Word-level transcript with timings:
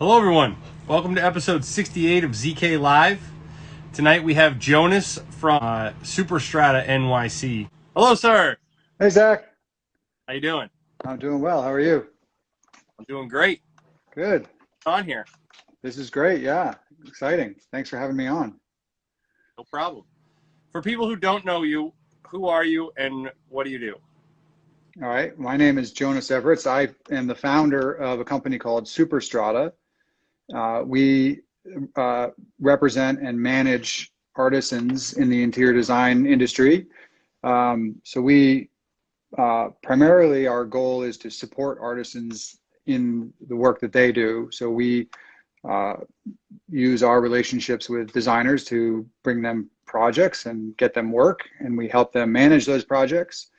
Hello, 0.00 0.16
everyone. 0.16 0.56
Welcome 0.88 1.14
to 1.16 1.22
episode 1.22 1.62
68 1.62 2.24
of 2.24 2.30
ZK 2.30 2.80
Live. 2.80 3.20
Tonight 3.92 4.24
we 4.24 4.32
have 4.32 4.58
Jonas 4.58 5.18
from 5.28 5.58
uh, 5.62 5.90
Superstrata 6.02 6.86
NYC. 6.88 7.68
Hello, 7.94 8.14
sir. 8.14 8.56
Hey, 8.98 9.10
Zach. 9.10 9.44
How 10.26 10.32
you 10.32 10.40
doing? 10.40 10.70
I'm 11.04 11.18
doing 11.18 11.42
well. 11.42 11.60
How 11.60 11.70
are 11.70 11.80
you? 11.80 12.06
I'm 12.98 13.04
doing 13.08 13.28
great. 13.28 13.60
Good. 14.14 14.48
On 14.86 15.04
here. 15.04 15.26
This 15.82 15.98
is 15.98 16.08
great. 16.08 16.40
Yeah. 16.40 16.76
Exciting. 17.06 17.56
Thanks 17.70 17.90
for 17.90 17.98
having 17.98 18.16
me 18.16 18.26
on. 18.26 18.58
No 19.58 19.64
problem. 19.70 20.06
For 20.72 20.80
people 20.80 21.06
who 21.06 21.16
don't 21.16 21.44
know 21.44 21.62
you, 21.62 21.92
who 22.26 22.48
are 22.48 22.64
you 22.64 22.90
and 22.96 23.30
what 23.50 23.64
do 23.64 23.70
you 23.70 23.78
do? 23.78 23.96
All 25.02 25.10
right. 25.10 25.38
My 25.38 25.58
name 25.58 25.76
is 25.76 25.92
Jonas 25.92 26.30
Everets. 26.30 26.66
I 26.66 26.88
am 27.14 27.26
the 27.26 27.34
founder 27.34 27.92
of 27.92 28.18
a 28.18 28.24
company 28.24 28.56
called 28.56 28.86
Superstrata. 28.86 29.72
Uh, 30.54 30.82
we 30.84 31.40
uh, 31.96 32.28
represent 32.60 33.20
and 33.20 33.38
manage 33.38 34.12
artisans 34.36 35.14
in 35.14 35.28
the 35.28 35.42
interior 35.42 35.72
design 35.72 36.26
industry. 36.26 36.86
Um, 37.42 37.96
so 38.04 38.20
we 38.20 38.70
uh, 39.38 39.68
primarily 39.82 40.46
our 40.46 40.64
goal 40.64 41.02
is 41.02 41.16
to 41.18 41.30
support 41.30 41.78
artisans 41.80 42.58
in 42.86 43.32
the 43.48 43.54
work 43.56 43.80
that 43.80 43.92
they 43.92 44.10
do. 44.10 44.48
So 44.50 44.70
we 44.70 45.08
uh, 45.68 45.96
use 46.68 47.02
our 47.02 47.20
relationships 47.20 47.88
with 47.88 48.12
designers 48.12 48.64
to 48.64 49.06
bring 49.22 49.42
them 49.42 49.70
projects 49.86 50.46
and 50.46 50.76
get 50.76 50.94
them 50.94 51.12
work, 51.12 51.40
and 51.60 51.76
we 51.76 51.88
help 51.88 52.12
them 52.12 52.32
manage 52.32 52.66
those 52.66 52.84
projects, 52.84 53.50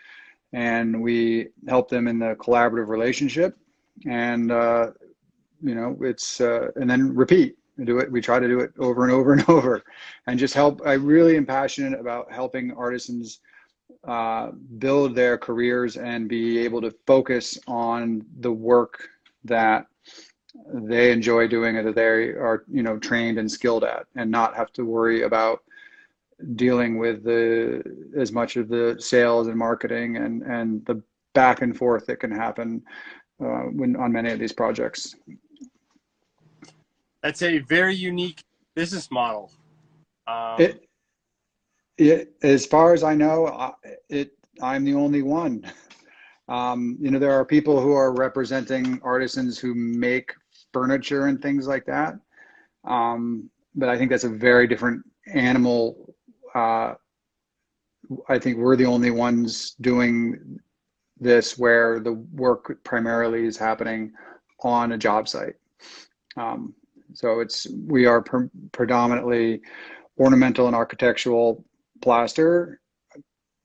and 0.54 1.02
we 1.02 1.50
help 1.68 1.90
them 1.90 2.08
in 2.08 2.20
the 2.20 2.36
collaborative 2.36 2.88
relationship, 2.88 3.58
and 4.08 4.52
uh, 4.52 4.88
you 5.62 5.76
know 5.76 5.98
it's 6.02 6.42
uh, 6.42 6.70
and 6.76 6.90
then 6.90 7.16
repeat. 7.16 7.58
and 7.78 7.86
do 7.86 8.00
it. 8.00 8.12
We 8.12 8.22
try 8.22 8.40
to 8.40 8.48
do 8.48 8.60
it 8.60 8.72
over 8.80 9.04
and 9.04 9.12
over 9.12 9.34
and 9.34 9.50
over, 9.50 9.84
and 10.28 10.40
just 10.40 10.54
help. 10.54 10.82
I 10.86 10.94
really 10.94 11.38
am 11.38 11.46
passionate 11.46 12.00
about 12.00 12.32
helping 12.32 12.74
artisans 12.74 13.40
uh, 14.08 14.52
build 14.78 15.16
their 15.16 15.38
careers 15.38 15.98
and 15.98 16.28
be 16.28 16.60
able 16.60 16.82
to 16.82 16.94
focus 17.06 17.58
on 17.68 18.26
the 18.40 18.52
work 18.52 19.08
that 19.44 19.86
they 20.74 21.12
enjoy 21.12 21.48
doing 21.48 21.78
and 21.78 21.88
that 21.88 21.96
they 21.96 22.04
are 22.04 22.64
you 22.70 22.84
know 22.84 22.98
trained 22.98 23.38
and 23.38 23.50
skilled 23.50 23.84
at 23.84 24.06
and 24.16 24.30
not 24.30 24.56
have 24.56 24.72
to 24.74 24.84
worry 24.84 25.24
about 25.24 25.64
dealing 26.56 26.98
with 26.98 27.24
the 27.24 27.82
as 28.18 28.32
much 28.32 28.58
of 28.58 28.68
the 28.68 28.96
sales 29.00 29.48
and 29.48 29.58
marketing 29.58 30.18
and 30.18 30.42
and 30.44 30.86
the 30.86 31.02
back 31.34 31.62
and 31.62 31.78
forth 31.78 32.06
that 32.06 32.20
can 32.20 32.32
happen 32.32 32.82
uh, 33.42 33.64
when 33.72 33.96
on 33.96 34.12
many 34.12 34.32
of 34.32 34.40
these 34.40 34.52
projects 34.52 35.16
that's 37.24 37.42
a 37.42 37.60
very 37.60 37.96
unique 37.96 38.44
business 38.76 39.10
model 39.12 39.52
um, 40.28 40.60
it, 40.60 40.88
it, 41.98 42.34
as 42.44 42.66
far 42.66 42.94
as 42.94 43.04
i 43.04 43.14
know 43.14 43.74
it 44.10 44.32
i'm 44.62 44.84
the 44.86 44.94
only 44.94 45.22
one 45.22 45.64
um, 46.48 46.98
you 47.00 47.12
know 47.12 47.20
there 47.20 47.32
are 47.32 47.46
people 47.46 47.80
who 47.80 47.94
are 47.94 48.14
representing 48.14 49.00
artisans 49.04 49.58
who 49.58 49.74
make 49.74 50.34
furniture 50.74 51.28
and 51.28 51.42
things 51.42 51.68
like 51.68 51.86
that. 51.86 52.16
Um, 52.84 53.50
but 53.76 53.90
I 53.90 53.98
think 53.98 54.10
that's 54.10 54.24
a 54.24 54.30
very 54.30 54.68
different 54.68 55.04
animal. 55.34 56.14
Uh, 56.54 56.96
I 58.28 58.40
think 58.40 58.58
we're 58.58 58.76
the 58.76 58.86
only 58.86 59.12
ones 59.12 59.76
doing 59.82 60.60
this 61.20 61.58
where 61.58 62.00
the 62.00 62.14
work 62.34 62.84
primarily 62.84 63.46
is 63.46 63.58
happening 63.58 64.12
on 64.64 64.92
a 64.92 64.98
job 64.98 65.28
site. 65.28 65.56
Um, 66.36 66.74
so 67.14 67.40
it's 67.40 67.68
we 67.88 68.06
are 68.06 68.22
pre- 68.22 68.50
predominantly 68.72 69.62
ornamental 70.20 70.68
and 70.68 70.76
architectural 70.76 71.64
plaster, 72.02 72.80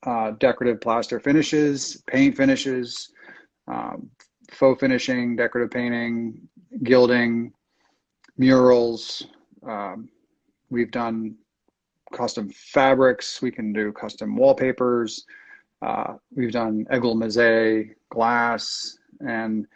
uh, 0.05 0.33
decorative 0.33 0.81
plaster 0.81 1.19
finishes, 1.21 2.03
paint 2.07 2.37
finishes, 2.37 3.11
um, 3.69 4.09
faux 4.51 4.81
finishing, 4.81 5.37
decorative 5.37 5.71
painting, 5.71 6.41
gilding, 6.83 7.53
murals. 8.39 9.27
Um, 9.67 10.09
we've 10.71 10.91
done 10.91 11.37
custom 12.13 12.49
fabrics. 12.51 13.43
We 13.43 13.51
can 13.51 13.73
do 13.73 13.93
custom 13.93 14.37
wallpapers. 14.37 15.25
Uh, 15.83 16.15
we've 16.35 16.53
done 16.53 16.87
Eglomisé 16.91 17.91
glass, 18.11 18.99
and 19.21 19.67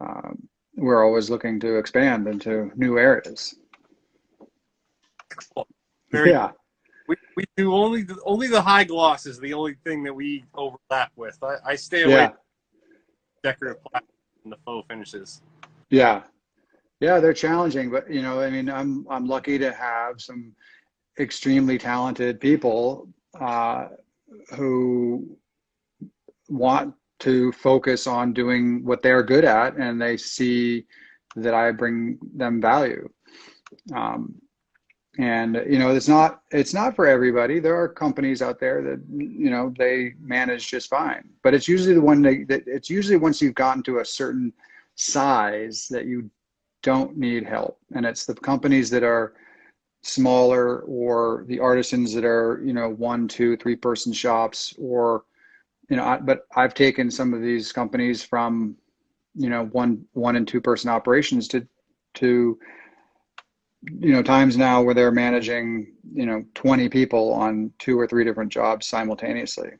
um, 0.00 0.48
we're 0.76 1.04
always 1.04 1.30
looking 1.30 1.60
to 1.60 1.76
expand 1.76 2.26
into 2.26 2.70
new 2.76 2.98
areas. 2.98 3.54
Very 6.10 6.30
yeah. 6.30 6.50
We, 7.06 7.16
we 7.36 7.44
do 7.56 7.74
only 7.74 8.02
the, 8.02 8.16
only 8.24 8.48
the 8.48 8.62
high 8.62 8.84
gloss 8.84 9.26
is 9.26 9.38
the 9.38 9.52
only 9.52 9.76
thing 9.84 10.02
that 10.04 10.14
we 10.14 10.44
overlap 10.54 11.12
with. 11.16 11.36
I, 11.42 11.56
I 11.66 11.76
stay 11.76 12.02
away 12.02 12.14
yeah. 12.14 12.30
decorative 13.42 13.82
plastic 13.84 14.10
and 14.44 14.52
the 14.52 14.56
faux 14.64 14.86
finishes. 14.88 15.42
Yeah, 15.90 16.22
yeah, 17.00 17.20
they're 17.20 17.34
challenging, 17.34 17.90
but 17.90 18.10
you 18.10 18.22
know, 18.22 18.40
I 18.40 18.48
mean, 18.48 18.70
I'm 18.70 19.06
I'm 19.10 19.26
lucky 19.26 19.58
to 19.58 19.72
have 19.72 20.20
some 20.20 20.54
extremely 21.18 21.76
talented 21.78 22.40
people 22.40 23.08
uh, 23.38 23.88
who 24.54 25.36
want 26.48 26.94
to 27.24 27.52
focus 27.52 28.06
on 28.06 28.32
doing 28.32 28.84
what 28.84 29.02
they're 29.02 29.22
good 29.22 29.44
at, 29.44 29.76
and 29.76 30.00
they 30.00 30.16
see 30.16 30.84
that 31.36 31.54
I 31.54 31.72
bring 31.72 32.18
them 32.34 32.60
value. 32.60 33.08
Um, 33.94 34.34
and 35.18 35.62
you 35.68 35.78
know, 35.78 35.94
it's 35.94 36.08
not 36.08 36.42
it's 36.50 36.74
not 36.74 36.96
for 36.96 37.06
everybody. 37.06 37.60
There 37.60 37.80
are 37.80 37.88
companies 37.88 38.42
out 38.42 38.58
there 38.58 38.82
that 38.82 39.00
you 39.08 39.50
know 39.50 39.72
they 39.78 40.14
manage 40.20 40.68
just 40.68 40.90
fine, 40.90 41.28
but 41.42 41.54
it's 41.54 41.68
usually 41.68 41.94
the 41.94 42.00
one 42.00 42.22
that, 42.22 42.46
that 42.48 42.62
it's 42.66 42.90
usually 42.90 43.16
once 43.16 43.40
you've 43.40 43.54
gotten 43.54 43.82
to 43.84 43.98
a 43.98 44.04
certain 44.04 44.52
size 44.96 45.86
that 45.90 46.06
you 46.06 46.30
don't 46.82 47.16
need 47.16 47.44
help. 47.44 47.78
And 47.94 48.04
it's 48.04 48.26
the 48.26 48.34
companies 48.34 48.90
that 48.90 49.02
are 49.02 49.34
smaller 50.02 50.80
or 50.80 51.44
the 51.48 51.58
artisans 51.58 52.12
that 52.12 52.24
are, 52.24 52.60
you 52.64 52.72
know, 52.72 52.90
one, 52.90 53.26
two, 53.26 53.56
three 53.56 53.74
person 53.74 54.12
shops 54.12 54.74
or, 54.78 55.24
you 55.88 55.96
know, 55.96 56.04
I, 56.04 56.18
but 56.18 56.46
I've 56.56 56.74
taken 56.74 57.10
some 57.10 57.34
of 57.34 57.42
these 57.42 57.72
companies 57.72 58.22
from, 58.22 58.76
you 59.34 59.50
know, 59.50 59.66
one, 59.66 60.04
one 60.12 60.36
and 60.36 60.46
two 60.46 60.60
person 60.60 60.90
operations 60.90 61.48
to, 61.48 61.66
to, 62.14 62.58
you 63.82 64.12
know, 64.12 64.22
times 64.22 64.56
now 64.56 64.82
where 64.82 64.94
they're 64.94 65.10
managing, 65.10 65.92
you 66.12 66.26
know, 66.26 66.44
20 66.54 66.88
people 66.88 67.32
on 67.32 67.72
two 67.78 67.98
or 67.98 68.06
three 68.06 68.24
different 68.24 68.52
jobs 68.52 68.86
simultaneously. 68.86 69.70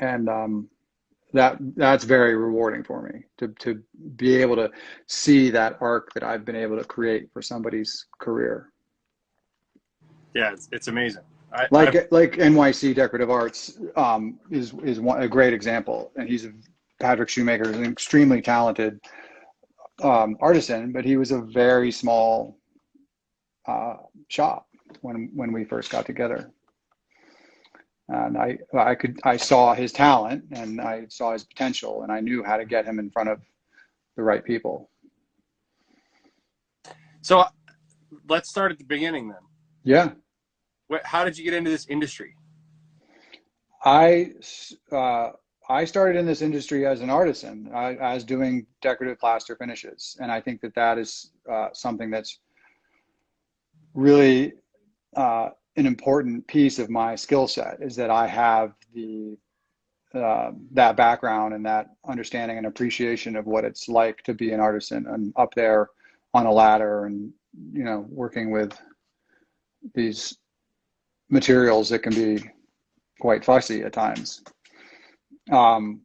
And, 0.00 0.28
um, 0.28 0.68
that 1.32 1.58
that's 1.76 2.04
very 2.04 2.36
rewarding 2.36 2.82
for 2.82 3.02
me 3.02 3.24
to 3.36 3.48
to 3.58 3.82
be 4.16 4.36
able 4.36 4.56
to 4.56 4.70
see 5.06 5.50
that 5.50 5.76
arc 5.80 6.12
that 6.14 6.22
I've 6.22 6.44
been 6.44 6.56
able 6.56 6.78
to 6.78 6.84
create 6.84 7.30
for 7.32 7.42
somebody's 7.42 8.06
career. 8.18 8.72
Yeah, 10.34 10.52
it's, 10.52 10.68
it's 10.72 10.88
amazing. 10.88 11.22
I, 11.52 11.66
like 11.70 11.96
I've... 11.96 12.08
like 12.10 12.32
NYC 12.32 12.94
Decorative 12.94 13.30
Arts 13.30 13.78
um, 13.96 14.38
is 14.50 14.74
is 14.84 15.00
one, 15.00 15.22
a 15.22 15.28
great 15.28 15.52
example, 15.52 16.12
and 16.16 16.28
he's 16.28 16.44
a, 16.44 16.52
Patrick 17.00 17.28
Shoemaker 17.28 17.70
is 17.70 17.76
an 17.76 17.84
extremely 17.84 18.42
talented 18.42 19.00
um, 20.02 20.36
artisan, 20.40 20.92
but 20.92 21.04
he 21.04 21.16
was 21.16 21.30
a 21.30 21.40
very 21.40 21.90
small 21.90 22.58
uh, 23.66 23.96
shop 24.28 24.66
when 25.00 25.30
when 25.34 25.52
we 25.52 25.64
first 25.64 25.90
got 25.90 26.06
together 26.06 26.52
and 28.08 28.36
I 28.36 28.58
I 28.76 28.94
could 28.94 29.18
I 29.24 29.36
saw 29.36 29.74
his 29.74 29.92
talent 29.92 30.44
and 30.52 30.80
I 30.80 31.06
saw 31.08 31.32
his 31.32 31.44
potential 31.44 32.02
and 32.02 32.12
I 32.12 32.20
knew 32.20 32.42
how 32.42 32.56
to 32.56 32.64
get 32.64 32.84
him 32.86 32.98
in 32.98 33.10
front 33.10 33.28
of 33.28 33.40
the 34.16 34.22
right 34.22 34.44
people. 34.44 34.90
So 37.20 37.44
let's 38.28 38.48
start 38.48 38.72
at 38.72 38.78
the 38.78 38.84
beginning 38.84 39.28
then. 39.28 39.38
Yeah. 39.84 40.10
How 41.04 41.24
did 41.24 41.36
you 41.38 41.44
get 41.44 41.54
into 41.54 41.70
this 41.70 41.86
industry? 41.86 42.34
I 43.84 44.32
uh, 44.90 45.30
I 45.68 45.84
started 45.84 46.18
in 46.18 46.26
this 46.26 46.42
industry 46.42 46.86
as 46.86 47.00
an 47.02 47.10
artisan. 47.10 47.70
I, 47.74 48.14
was 48.14 48.24
doing 48.24 48.66
decorative 48.80 49.18
plaster 49.18 49.54
finishes, 49.54 50.16
and 50.20 50.32
I 50.32 50.40
think 50.40 50.60
that 50.62 50.74
that 50.74 50.98
is 50.98 51.30
uh, 51.50 51.68
something 51.72 52.10
that's 52.10 52.38
really 53.94 54.54
uh, 55.14 55.50
an 55.76 55.86
important 55.86 56.46
piece 56.46 56.78
of 56.78 56.88
my 56.88 57.14
skill 57.14 57.46
set 57.46 57.78
is 57.80 57.94
that 57.96 58.10
I 58.10 58.26
have 58.26 58.72
the 58.94 59.36
uh, 60.14 60.52
that 60.72 60.96
background 60.96 61.52
and 61.52 61.64
that 61.66 61.88
understanding 62.08 62.56
and 62.56 62.66
appreciation 62.66 63.36
of 63.36 63.46
what 63.46 63.64
it's 63.64 63.88
like 63.88 64.22
to 64.22 64.32
be 64.32 64.52
an 64.52 64.60
artisan 64.60 65.06
and 65.06 65.34
up 65.36 65.54
there 65.54 65.90
on 66.32 66.46
a 66.46 66.52
ladder 66.52 67.04
and 67.04 67.30
you 67.72 67.84
know 67.84 68.06
working 68.08 68.50
with 68.50 68.78
these 69.94 70.38
materials 71.30 71.88
that 71.88 72.00
can 72.00 72.14
be 72.14 72.42
quite 73.20 73.44
fussy 73.44 73.82
at 73.82 73.92
times. 73.92 74.42
Um, 75.50 76.02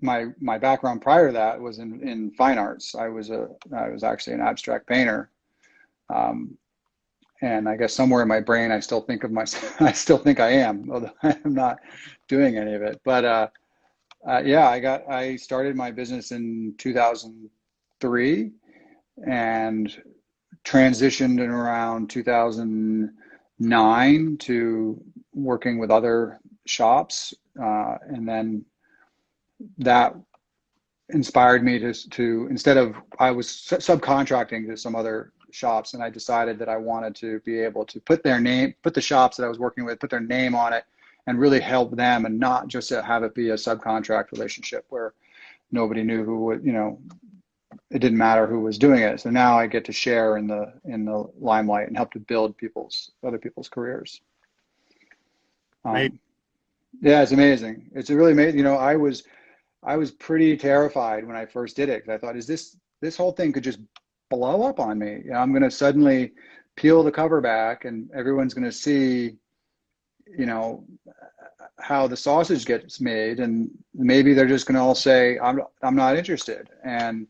my 0.00 0.26
my 0.40 0.58
background 0.58 1.00
prior 1.00 1.28
to 1.28 1.32
that 1.32 1.60
was 1.60 1.78
in 1.78 2.06
in 2.06 2.30
fine 2.32 2.58
arts. 2.58 2.94
I 2.94 3.08
was 3.08 3.30
a 3.30 3.48
I 3.74 3.88
was 3.88 4.02
actually 4.02 4.34
an 4.34 4.42
abstract 4.42 4.86
painter. 4.86 5.30
Um, 6.14 6.56
and 7.42 7.68
I 7.68 7.76
guess 7.76 7.92
somewhere 7.92 8.22
in 8.22 8.28
my 8.28 8.40
brain, 8.40 8.72
I 8.72 8.80
still 8.80 9.00
think 9.00 9.22
of 9.24 9.30
myself. 9.30 9.80
I 9.80 9.92
still 9.92 10.18
think 10.18 10.40
I 10.40 10.50
am, 10.50 10.90
although 10.90 11.12
I'm 11.22 11.54
not 11.54 11.78
doing 12.28 12.56
any 12.56 12.74
of 12.74 12.82
it. 12.82 13.00
But 13.04 13.24
uh, 13.24 13.48
uh, 14.26 14.42
yeah, 14.44 14.68
I 14.68 14.80
got 14.80 15.08
I 15.08 15.36
started 15.36 15.76
my 15.76 15.90
business 15.90 16.32
in 16.32 16.74
2003 16.78 18.50
and 19.26 20.02
transitioned 20.64 21.40
in 21.42 21.50
around 21.50 22.10
2009 23.60 24.36
to 24.38 25.02
working 25.34 25.78
with 25.78 25.90
other 25.90 26.40
shops, 26.66 27.34
uh, 27.60 27.96
and 28.08 28.28
then 28.28 28.64
that 29.78 30.14
inspired 31.10 31.62
me 31.62 31.78
to 31.78 31.92
to 32.10 32.48
instead 32.50 32.76
of 32.76 32.96
I 33.18 33.30
was 33.30 33.46
subcontracting 33.46 34.66
to 34.68 34.76
some 34.76 34.96
other 34.96 35.32
shops 35.52 35.94
and 35.94 36.02
I 36.02 36.10
decided 36.10 36.58
that 36.58 36.68
I 36.68 36.76
wanted 36.76 37.14
to 37.16 37.40
be 37.40 37.60
able 37.60 37.84
to 37.86 38.00
put 38.00 38.22
their 38.22 38.40
name, 38.40 38.74
put 38.82 38.92
the 38.92 39.00
shops 39.00 39.36
that 39.36 39.44
I 39.44 39.48
was 39.48 39.58
working 39.58 39.84
with, 39.84 40.00
put 40.00 40.10
their 40.10 40.20
name 40.20 40.54
on 40.54 40.72
it 40.72 40.84
and 41.26 41.38
really 41.38 41.60
help 41.60 41.96
them 41.96 42.26
and 42.26 42.38
not 42.38 42.68
just 42.68 42.90
have 42.90 43.22
it 43.22 43.34
be 43.34 43.50
a 43.50 43.54
subcontract 43.54 44.32
relationship 44.32 44.84
where 44.90 45.14
nobody 45.72 46.02
knew 46.02 46.24
who 46.24 46.44
would, 46.44 46.64
you 46.64 46.72
know, 46.72 46.98
it 47.90 48.00
didn't 48.00 48.18
matter 48.18 48.46
who 48.46 48.60
was 48.60 48.78
doing 48.78 49.00
it. 49.00 49.20
So 49.20 49.30
now 49.30 49.58
I 49.58 49.66
get 49.66 49.84
to 49.86 49.92
share 49.92 50.36
in 50.36 50.46
the 50.46 50.72
in 50.84 51.04
the 51.04 51.26
limelight 51.38 51.88
and 51.88 51.96
help 51.96 52.12
to 52.12 52.20
build 52.20 52.56
people's 52.56 53.10
other 53.24 53.38
people's 53.38 53.68
careers. 53.68 54.20
Um, 55.84 56.18
yeah, 57.00 57.22
it's 57.22 57.32
amazing. 57.32 57.90
It's 57.94 58.10
really 58.10 58.32
amazing. 58.32 58.58
You 58.58 58.64
know, 58.64 58.76
I 58.76 58.96
was 58.96 59.24
I 59.82 59.96
was 59.96 60.10
pretty 60.10 60.56
terrified 60.56 61.26
when 61.26 61.36
I 61.36 61.46
first 61.46 61.76
did 61.76 61.88
it 61.88 62.02
because 62.02 62.14
I 62.14 62.18
thought, 62.18 62.36
is 62.36 62.46
this 62.46 62.76
this 63.00 63.16
whole 63.16 63.32
thing 63.32 63.52
could 63.52 63.64
just 63.64 63.80
blow 64.30 64.64
up 64.64 64.80
on 64.80 64.98
me. 64.98 65.22
You 65.24 65.30
know, 65.30 65.38
I'm 65.38 65.52
going 65.52 65.62
to 65.62 65.70
suddenly 65.70 66.32
peel 66.76 67.02
the 67.02 67.12
cover 67.12 67.40
back 67.40 67.84
and 67.84 68.10
everyone's 68.12 68.54
going 68.54 68.64
to 68.64 68.72
see, 68.72 69.36
you 70.26 70.46
know, 70.46 70.84
how 71.78 72.06
the 72.06 72.16
sausage 72.16 72.64
gets 72.64 73.00
made. 73.00 73.40
And 73.40 73.70
maybe 73.94 74.34
they're 74.34 74.46
just 74.46 74.66
going 74.66 74.76
to 74.76 74.80
all 74.80 74.94
say, 74.94 75.38
I'm, 75.38 75.60
I'm 75.82 75.96
not 75.96 76.16
interested. 76.16 76.68
And 76.84 77.26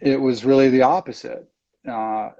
it 0.00 0.20
was 0.20 0.44
really 0.44 0.68
the 0.68 0.82
opposite. 0.82 1.48
Uh, 1.88 2.30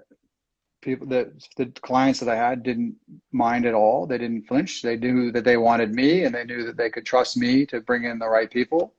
people 0.82 1.06
that 1.08 1.28
the 1.56 1.66
clients 1.82 2.20
that 2.20 2.28
I 2.28 2.36
had 2.36 2.62
didn't 2.62 2.96
mind 3.32 3.66
at 3.66 3.74
all. 3.74 4.06
They 4.06 4.18
didn't 4.18 4.46
flinch. 4.46 4.82
They 4.82 4.96
knew 4.96 5.30
that 5.32 5.44
they 5.44 5.56
wanted 5.56 5.94
me 5.94 6.24
and 6.24 6.34
they 6.34 6.44
knew 6.44 6.64
that 6.64 6.76
they 6.76 6.90
could 6.90 7.04
trust 7.04 7.36
me 7.36 7.66
to 7.66 7.80
bring 7.80 8.04
in 8.04 8.18
the 8.18 8.28
right 8.28 8.50
people. 8.50 8.94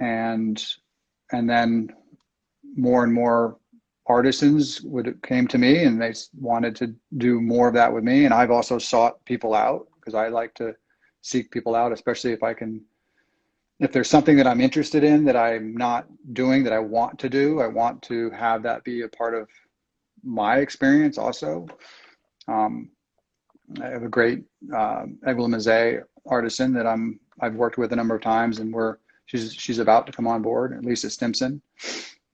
And, 0.00 0.62
and 1.32 1.48
then 1.48 1.90
more 2.76 3.04
and 3.04 3.12
more 3.12 3.58
artisans 4.08 4.80
would 4.82 5.20
came 5.22 5.48
to 5.48 5.58
me 5.58 5.84
and 5.84 6.00
they 6.00 6.14
wanted 6.38 6.76
to 6.76 6.94
do 7.16 7.40
more 7.40 7.66
of 7.68 7.74
that 7.74 7.92
with 7.92 8.04
me 8.04 8.24
and 8.24 8.32
i've 8.32 8.52
also 8.52 8.78
sought 8.78 9.24
people 9.24 9.52
out 9.52 9.88
because 9.96 10.14
i 10.14 10.28
like 10.28 10.54
to 10.54 10.72
seek 11.22 11.50
people 11.50 11.74
out 11.74 11.90
especially 11.90 12.32
if 12.32 12.42
i 12.42 12.54
can 12.54 12.80
if 13.80 13.92
there's 13.92 14.08
something 14.10 14.36
that 14.36 14.46
i'm 14.46 14.60
interested 14.60 15.04
in 15.04 15.24
that 15.24 15.36
i'm 15.36 15.76
not 15.76 16.06
doing 16.32 16.64
that 16.64 16.72
i 16.72 16.78
want 16.78 17.18
to 17.18 17.28
do 17.28 17.60
i 17.60 17.66
want 17.66 18.00
to 18.02 18.30
have 18.30 18.62
that 18.62 18.82
be 18.84 19.02
a 19.02 19.08
part 19.08 19.34
of 19.34 19.48
my 20.24 20.58
experience 20.58 21.18
also 21.18 21.66
um, 22.48 22.88
i 23.82 23.86
have 23.86 24.02
a 24.02 24.08
great 24.08 24.44
uh, 24.74 25.04
Eglomisé 25.26 26.02
artisan 26.26 26.72
that 26.72 26.86
i'm 26.86 27.20
i've 27.40 27.54
worked 27.54 27.78
with 27.78 27.92
a 27.92 27.96
number 27.96 28.14
of 28.14 28.22
times 28.22 28.58
and 28.58 28.72
we're 28.72 28.96
she's 29.26 29.52
she's 29.52 29.78
about 29.78 30.06
to 30.06 30.12
come 30.12 30.26
on 30.26 30.42
board 30.42 30.78
lisa 30.84 31.10
stimson 31.10 31.60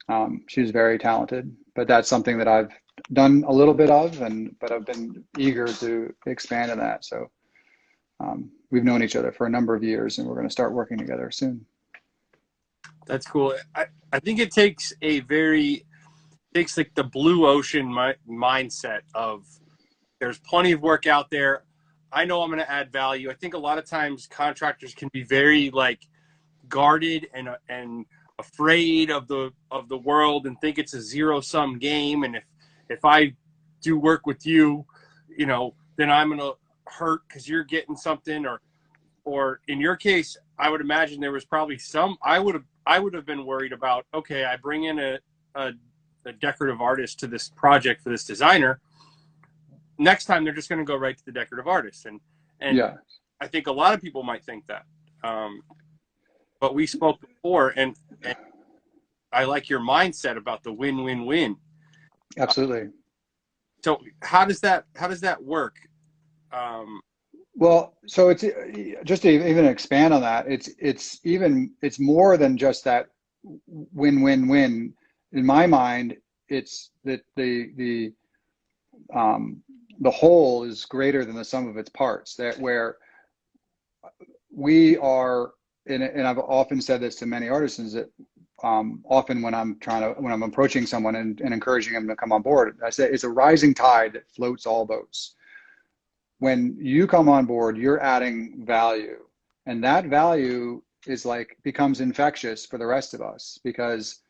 um, 0.08 0.42
she's 0.48 0.70
very 0.70 0.98
talented, 0.98 1.54
but 1.74 1.88
that's 1.88 2.08
something 2.08 2.38
that 2.38 2.48
I've 2.48 2.70
done 3.12 3.44
a 3.46 3.52
little 3.52 3.74
bit 3.74 3.90
of, 3.90 4.20
and 4.20 4.54
but 4.60 4.72
I've 4.72 4.86
been 4.86 5.24
eager 5.38 5.66
to 5.66 6.14
expand 6.26 6.70
in 6.70 6.78
that. 6.78 7.04
So 7.04 7.30
um, 8.22 8.50
we've 8.70 8.84
known 8.84 9.02
each 9.02 9.16
other 9.16 9.32
for 9.32 9.46
a 9.46 9.50
number 9.50 9.74
of 9.74 9.82
years, 9.82 10.18
and 10.18 10.26
we're 10.26 10.34
going 10.34 10.46
to 10.46 10.52
start 10.52 10.72
working 10.72 10.96
together 10.96 11.30
soon. 11.30 11.66
That's 13.06 13.26
cool. 13.26 13.54
I, 13.74 13.86
I 14.12 14.20
think 14.20 14.38
it 14.38 14.52
takes 14.52 14.92
a 15.02 15.20
very 15.20 15.84
takes 16.54 16.76
like 16.76 16.94
the 16.94 17.04
blue 17.04 17.46
ocean 17.46 17.92
mi- 17.92 18.14
mindset 18.28 19.00
of 19.14 19.46
there's 20.20 20.38
plenty 20.40 20.72
of 20.72 20.82
work 20.82 21.06
out 21.06 21.30
there. 21.30 21.64
I 22.12 22.24
know 22.24 22.42
I'm 22.42 22.50
going 22.50 22.60
to 22.60 22.70
add 22.70 22.92
value. 22.92 23.30
I 23.30 23.34
think 23.34 23.54
a 23.54 23.58
lot 23.58 23.78
of 23.78 23.86
times 23.86 24.26
contractors 24.26 24.94
can 24.94 25.08
be 25.12 25.22
very 25.22 25.70
like 25.70 26.00
guarded 26.68 27.26
and 27.34 27.48
and 27.68 28.06
afraid 28.38 29.10
of 29.10 29.26
the 29.28 29.50
of 29.70 29.88
the 29.88 29.98
world 29.98 30.46
and 30.46 30.60
think 30.60 30.78
it's 30.78 30.94
a 30.94 31.00
zero 31.00 31.40
sum 31.40 31.78
game 31.78 32.22
and 32.22 32.36
if 32.36 32.44
if 32.88 33.04
I 33.04 33.34
do 33.80 33.98
work 33.98 34.26
with 34.26 34.44
you, 34.46 34.84
you 35.28 35.46
know, 35.46 35.74
then 35.96 36.10
I'm 36.10 36.28
going 36.28 36.40
to 36.40 36.54
hurt 36.92 37.28
cuz 37.28 37.48
you're 37.48 37.64
getting 37.64 37.96
something 37.96 38.46
or 38.46 38.60
or 39.24 39.60
in 39.68 39.80
your 39.80 39.96
case, 39.96 40.36
I 40.58 40.68
would 40.68 40.80
imagine 40.80 41.20
there 41.20 41.32
was 41.32 41.44
probably 41.44 41.78
some 41.78 42.16
I 42.22 42.38
would 42.38 42.54
have 42.54 42.64
I 42.86 42.98
would 42.98 43.14
have 43.14 43.26
been 43.26 43.46
worried 43.46 43.72
about 43.72 44.06
okay, 44.14 44.44
I 44.44 44.56
bring 44.56 44.84
in 44.84 44.98
a 44.98 45.18
a, 45.54 45.72
a 46.24 46.32
decorative 46.32 46.80
artist 46.80 47.20
to 47.20 47.26
this 47.26 47.50
project 47.50 48.02
for 48.02 48.10
this 48.10 48.24
designer. 48.24 48.80
Next 49.98 50.24
time 50.24 50.44
they're 50.44 50.54
just 50.54 50.68
going 50.68 50.78
to 50.78 50.84
go 50.84 50.96
right 50.96 51.16
to 51.16 51.24
the 51.24 51.32
decorative 51.32 51.68
artist 51.68 52.06
and 52.06 52.20
and 52.60 52.76
yeah. 52.76 52.94
I 53.42 53.48
think 53.48 53.66
a 53.66 53.72
lot 53.72 53.92
of 53.92 54.00
people 54.00 54.22
might 54.22 54.44
think 54.44 54.64
that. 54.68 54.84
Um, 55.24 55.62
but 56.60 56.76
we 56.76 56.86
spoke 56.86 57.20
before, 57.20 57.74
and, 57.76 57.96
and 58.22 58.36
I 59.32 59.44
like 59.44 59.68
your 59.68 59.80
mindset 59.80 60.36
about 60.36 60.62
the 60.62 60.72
win-win-win. 60.72 61.56
Absolutely. 62.38 62.90
so 63.84 64.00
how 64.22 64.44
does 64.44 64.60
that 64.60 64.84
how 64.94 65.08
does 65.08 65.20
that 65.20 65.42
work? 65.42 65.76
Um, 66.52 67.00
well, 67.54 67.94
so 68.06 68.30
it's 68.30 68.44
just 69.04 69.22
to 69.22 69.30
even 69.30 69.66
expand 69.66 70.14
on 70.14 70.20
that. 70.22 70.46
It's 70.48 70.70
it's 70.78 71.20
even 71.24 71.72
it's 71.82 71.98
more 71.98 72.36
than 72.36 72.56
just 72.56 72.84
that 72.84 73.08
win-win-win. 73.66 74.94
In 75.32 75.46
my 75.46 75.66
mind, 75.66 76.16
it's 76.48 76.90
that 77.04 77.20
the 77.36 77.70
the 77.76 78.12
um, 79.14 79.62
the 80.00 80.10
whole 80.10 80.64
is 80.64 80.84
greater 80.84 81.24
than 81.24 81.36
the 81.36 81.44
sum 81.44 81.68
of 81.68 81.76
its 81.76 81.90
parts. 81.90 82.34
That 82.36 82.58
where 82.58 82.96
we 84.50 84.96
are 84.98 85.52
and, 85.86 86.02
and 86.02 86.26
I've 86.26 86.38
often 86.38 86.80
said 86.80 87.00
this 87.00 87.16
to 87.16 87.26
many 87.26 87.48
artisans 87.48 87.92
that 87.94 88.10
um, 88.62 89.02
often 89.04 89.42
when 89.42 89.54
I'm 89.54 89.78
trying 89.80 90.02
to 90.02 90.20
when 90.20 90.32
I'm 90.32 90.42
approaching 90.42 90.86
someone 90.86 91.16
and, 91.16 91.40
and 91.40 91.52
encouraging 91.52 91.94
them 91.94 92.06
to 92.08 92.16
come 92.16 92.32
on 92.32 92.42
board, 92.42 92.78
I 92.84 92.90
say 92.90 93.08
it's 93.08 93.24
a 93.24 93.28
rising 93.28 93.74
tide 93.74 94.12
that 94.12 94.30
floats 94.30 94.66
all 94.66 94.86
boats. 94.86 95.34
When 96.42 96.76
you 96.76 97.06
come 97.06 97.28
on 97.28 97.46
board, 97.46 97.76
you're 97.76 98.02
adding 98.02 98.64
value, 98.66 99.18
and 99.66 99.84
that 99.84 100.06
value 100.06 100.82
is 101.06 101.24
like 101.24 101.56
becomes 101.62 102.00
infectious 102.00 102.66
for 102.66 102.78
the 102.78 102.86
rest 102.86 103.14
of 103.14 103.20
us 103.20 103.60
because 103.62 104.22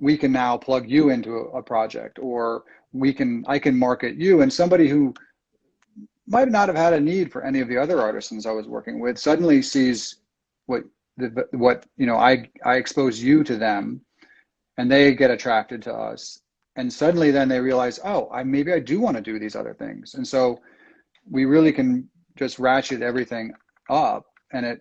we 0.00 0.16
can 0.16 0.32
now 0.32 0.56
plug 0.56 0.90
you 0.90 1.10
into 1.10 1.36
a, 1.36 1.62
project 1.62 2.18
or 2.18 2.64
we 2.92 3.12
can 3.12 3.44
I 3.46 3.60
can 3.60 3.78
market 3.78 4.16
you. 4.16 4.42
And 4.42 4.52
somebody 4.52 4.88
who 4.88 5.14
might 6.26 6.48
not 6.48 6.66
have 6.66 6.76
had 6.76 6.92
a 6.92 6.98
need 6.98 7.30
for 7.30 7.44
any 7.44 7.60
of 7.60 7.68
the 7.68 7.78
other 7.78 8.00
artisans 8.00 8.44
I 8.44 8.50
was 8.50 8.66
working 8.66 8.98
with 8.98 9.16
suddenly 9.16 9.62
sees 9.62 10.16
what 10.66 10.82
the, 11.18 11.46
what 11.52 11.86
you 11.96 12.06
know 12.06 12.16
I 12.16 12.50
I 12.64 12.78
expose 12.78 13.22
you 13.22 13.44
to 13.44 13.56
them 13.56 14.00
and 14.76 14.90
they 14.90 15.14
get 15.14 15.30
attracted 15.30 15.82
to 15.82 15.94
us 15.94 16.40
and 16.76 16.92
suddenly 16.92 17.30
then 17.30 17.48
they 17.48 17.60
realize 17.60 18.00
oh 18.04 18.28
I 18.32 18.42
maybe 18.42 18.72
I 18.72 18.80
do 18.80 19.00
want 19.00 19.16
to 19.16 19.22
do 19.22 19.38
these 19.38 19.56
other 19.56 19.74
things. 19.74 20.14
And 20.14 20.26
so 20.26 20.60
we 21.28 21.44
really 21.44 21.72
can 21.72 22.08
just 22.36 22.58
ratchet 22.58 23.02
everything 23.02 23.52
up 23.90 24.24
and 24.52 24.66
it 24.66 24.80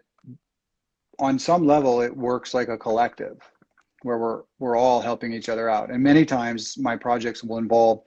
on 1.20 1.38
some 1.38 1.66
level 1.66 2.02
it 2.02 2.16
works 2.16 2.54
like 2.54 2.70
a 2.70 2.78
collective 2.78 3.38
where 4.02 4.18
we're 4.18 4.42
we're 4.60 4.76
all 4.76 5.02
helping 5.02 5.34
each 5.34 5.50
other 5.50 5.70
out. 5.70 5.90
And 5.90 6.02
many 6.04 6.26
times 6.26 6.78
my 6.78 6.96
projects 6.96 7.44
will 7.44 7.58
involve 7.58 8.02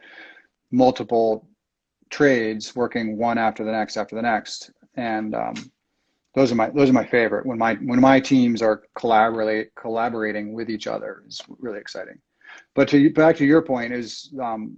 multiple 0.71 1.49
trades 2.11 2.77
working 2.77 3.17
one 3.17 3.39
after 3.39 3.65
the 3.65 3.73
next 3.73 3.97
after 3.97 4.15
the 4.15 4.23
next. 4.23 4.71
And 4.97 5.35
um, 5.35 5.55
those 6.35 6.53
are 6.53 6.55
my 6.55 6.71
those 6.71 6.91
are 6.91 6.95
my 6.95 7.07
favorite. 7.07 7.47
When 7.47 7.59
my 7.59 7.75
when 7.77 8.01
my 8.01 8.21
teams 8.21 8.61
are 8.61 8.83
collaborate 8.99 9.75
collaborating 9.75 10.53
with 10.53 10.69
each 10.69 10.87
other 10.87 11.23
is 11.27 11.41
really 11.59 11.79
exciting 11.79 12.19
but 12.75 12.89
to 12.89 13.11
back 13.11 13.37
to 13.37 13.45
your 13.45 13.63
point 13.63 13.93
is 13.93 14.33
um, 14.41 14.77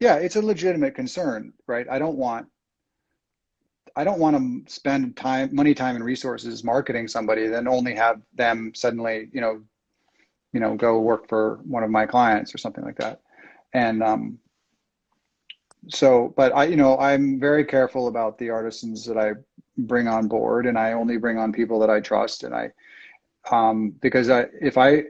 yeah 0.00 0.16
it's 0.16 0.36
a 0.36 0.42
legitimate 0.42 0.94
concern 0.94 1.52
right? 1.66 1.86
I 1.90 1.98
don't 1.98 2.16
want 2.16 2.46
i 3.94 4.04
don't 4.04 4.18
want 4.18 4.34
to 4.34 4.72
spend 4.72 5.14
time 5.16 5.54
money 5.54 5.74
time 5.74 5.96
and 5.96 6.04
resources 6.04 6.64
marketing 6.64 7.06
somebody 7.06 7.46
then 7.46 7.68
only 7.68 7.94
have 7.94 8.22
them 8.34 8.72
suddenly 8.74 9.28
you 9.32 9.40
know 9.40 9.60
you 10.54 10.60
know 10.60 10.74
go 10.74 10.98
work 10.98 11.28
for 11.28 11.60
one 11.64 11.82
of 11.82 11.90
my 11.90 12.06
clients 12.06 12.54
or 12.54 12.58
something 12.58 12.84
like 12.84 12.96
that. 12.96 13.20
And 13.74 14.02
um, 14.02 14.38
so 15.88 16.32
but 16.36 16.54
i 16.54 16.64
you 16.64 16.76
know 16.76 16.96
i'm 16.98 17.40
very 17.40 17.64
careful 17.64 18.06
about 18.06 18.38
the 18.38 18.48
artisans 18.48 19.04
that 19.04 19.18
i 19.18 19.32
bring 19.78 20.08
on 20.08 20.28
board, 20.28 20.66
and 20.66 20.78
I 20.78 20.92
only 20.92 21.16
bring 21.16 21.38
on 21.38 21.52
people 21.52 21.78
that 21.80 21.90
I 21.90 22.00
trust, 22.00 22.44
and 22.44 22.54
I 22.54 22.70
um, 23.50 23.94
because 24.00 24.30
I 24.30 24.46
if 24.60 24.78
I 24.78 25.04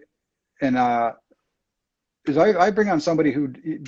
and 0.61 0.77
uh, 0.77 1.13
is 2.27 2.37
I, 2.37 2.59
I 2.59 2.71
bring 2.71 2.89
on 2.89 3.01
somebody 3.01 3.33
who 3.33 3.53
you 3.65 3.85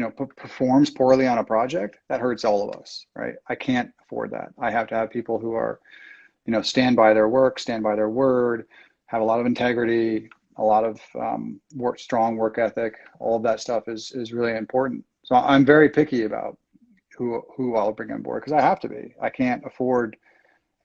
know 0.00 0.10
performs 0.10 0.90
poorly 0.90 1.26
on 1.26 1.38
a 1.38 1.44
project 1.44 1.98
that 2.08 2.20
hurts 2.20 2.44
all 2.44 2.68
of 2.68 2.80
us, 2.80 3.06
right? 3.14 3.34
I 3.48 3.54
can't 3.54 3.90
afford 4.02 4.30
that. 4.32 4.50
I 4.58 4.70
have 4.70 4.86
to 4.88 4.94
have 4.94 5.10
people 5.10 5.38
who 5.38 5.54
are 5.54 5.80
you 6.46 6.52
know 6.52 6.62
stand 6.62 6.96
by 6.96 7.14
their 7.14 7.28
work, 7.28 7.58
stand 7.58 7.82
by 7.82 7.96
their 7.96 8.10
word, 8.10 8.66
have 9.06 9.22
a 9.22 9.24
lot 9.24 9.40
of 9.40 9.46
integrity, 9.46 10.28
a 10.56 10.62
lot 10.62 10.84
of 10.84 11.00
um, 11.18 11.60
work, 11.74 11.98
strong 11.98 12.36
work 12.36 12.58
ethic. 12.58 12.94
All 13.20 13.36
of 13.36 13.42
that 13.44 13.60
stuff 13.60 13.88
is 13.88 14.12
is 14.12 14.32
really 14.32 14.56
important. 14.56 15.04
So 15.24 15.34
I'm 15.34 15.64
very 15.64 15.88
picky 15.88 16.24
about 16.24 16.58
who 17.16 17.42
who 17.56 17.76
I'll 17.76 17.92
bring 17.92 18.12
on 18.12 18.22
board 18.22 18.42
because 18.42 18.52
I 18.52 18.60
have 18.60 18.80
to 18.80 18.88
be. 18.88 19.14
I 19.20 19.30
can't 19.30 19.64
afford. 19.64 20.16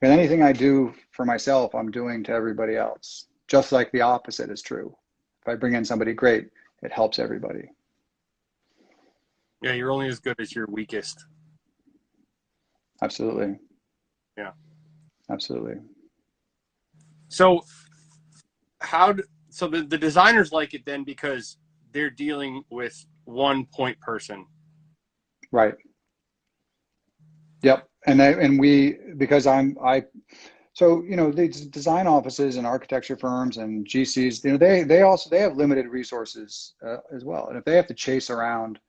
And 0.01 0.11
anything 0.11 0.43
I 0.43 0.51
do 0.51 0.93
for 1.11 1.23
myself, 1.23 1.73
I'm 1.73 1.89
doing 1.89 2.23
to 2.25 2.33
everybody 2.33 2.75
else. 2.75 3.27
Just 3.47 3.71
like 3.71 3.89
the 3.91 4.01
opposite 4.01 4.49
is 4.49 4.61
true. 4.61 4.93
If 5.41 5.47
I 5.47 5.55
bring 5.55 5.75
in 5.75 5.85
somebody 5.85 6.13
great, 6.13 6.49
it 6.83 6.91
helps 6.91 7.17
everybody. 7.17 7.69
Yeah, 9.61 9.73
you're 9.73 9.91
only 9.91 10.07
as 10.07 10.19
good 10.19 10.35
as 10.39 10.53
your 10.53 10.67
weakest. 10.69 11.25
Absolutely. 13.01 13.57
Yeah. 14.37 14.51
Absolutely. 15.31 15.75
So, 17.29 17.61
how? 18.81 19.13
Do, 19.13 19.23
so 19.49 19.67
the, 19.67 19.83
the 19.83 19.97
designers 19.97 20.51
like 20.51 20.73
it 20.73 20.85
then 20.85 21.03
because 21.03 21.57
they're 21.93 22.09
dealing 22.09 22.63
with 22.69 23.05
one 23.23 23.65
point 23.73 23.99
person. 24.01 24.45
Right. 25.51 25.75
Yep. 27.61 27.87
And 28.05 28.19
they, 28.19 28.33
and 28.33 28.59
we 28.59 28.97
because 29.17 29.47
I'm 29.47 29.77
I 29.83 30.03
so 30.73 31.03
you 31.03 31.15
know 31.15 31.31
these 31.31 31.61
design 31.61 32.07
offices 32.07 32.57
and 32.57 32.65
architecture 32.65 33.15
firms 33.15 33.57
and 33.57 33.87
GCs 33.87 34.43
you 34.43 34.51
know 34.51 34.57
they 34.57 34.83
they 34.83 35.03
also 35.03 35.29
they 35.29 35.39
have 35.39 35.55
limited 35.55 35.87
resources 35.87 36.73
uh, 36.85 36.97
as 37.15 37.23
well. 37.23 37.47
And 37.47 37.57
if 37.57 37.63
they 37.63 37.75
have 37.75 37.87
to 37.87 37.93
chase 37.93 38.29
around 38.29 38.79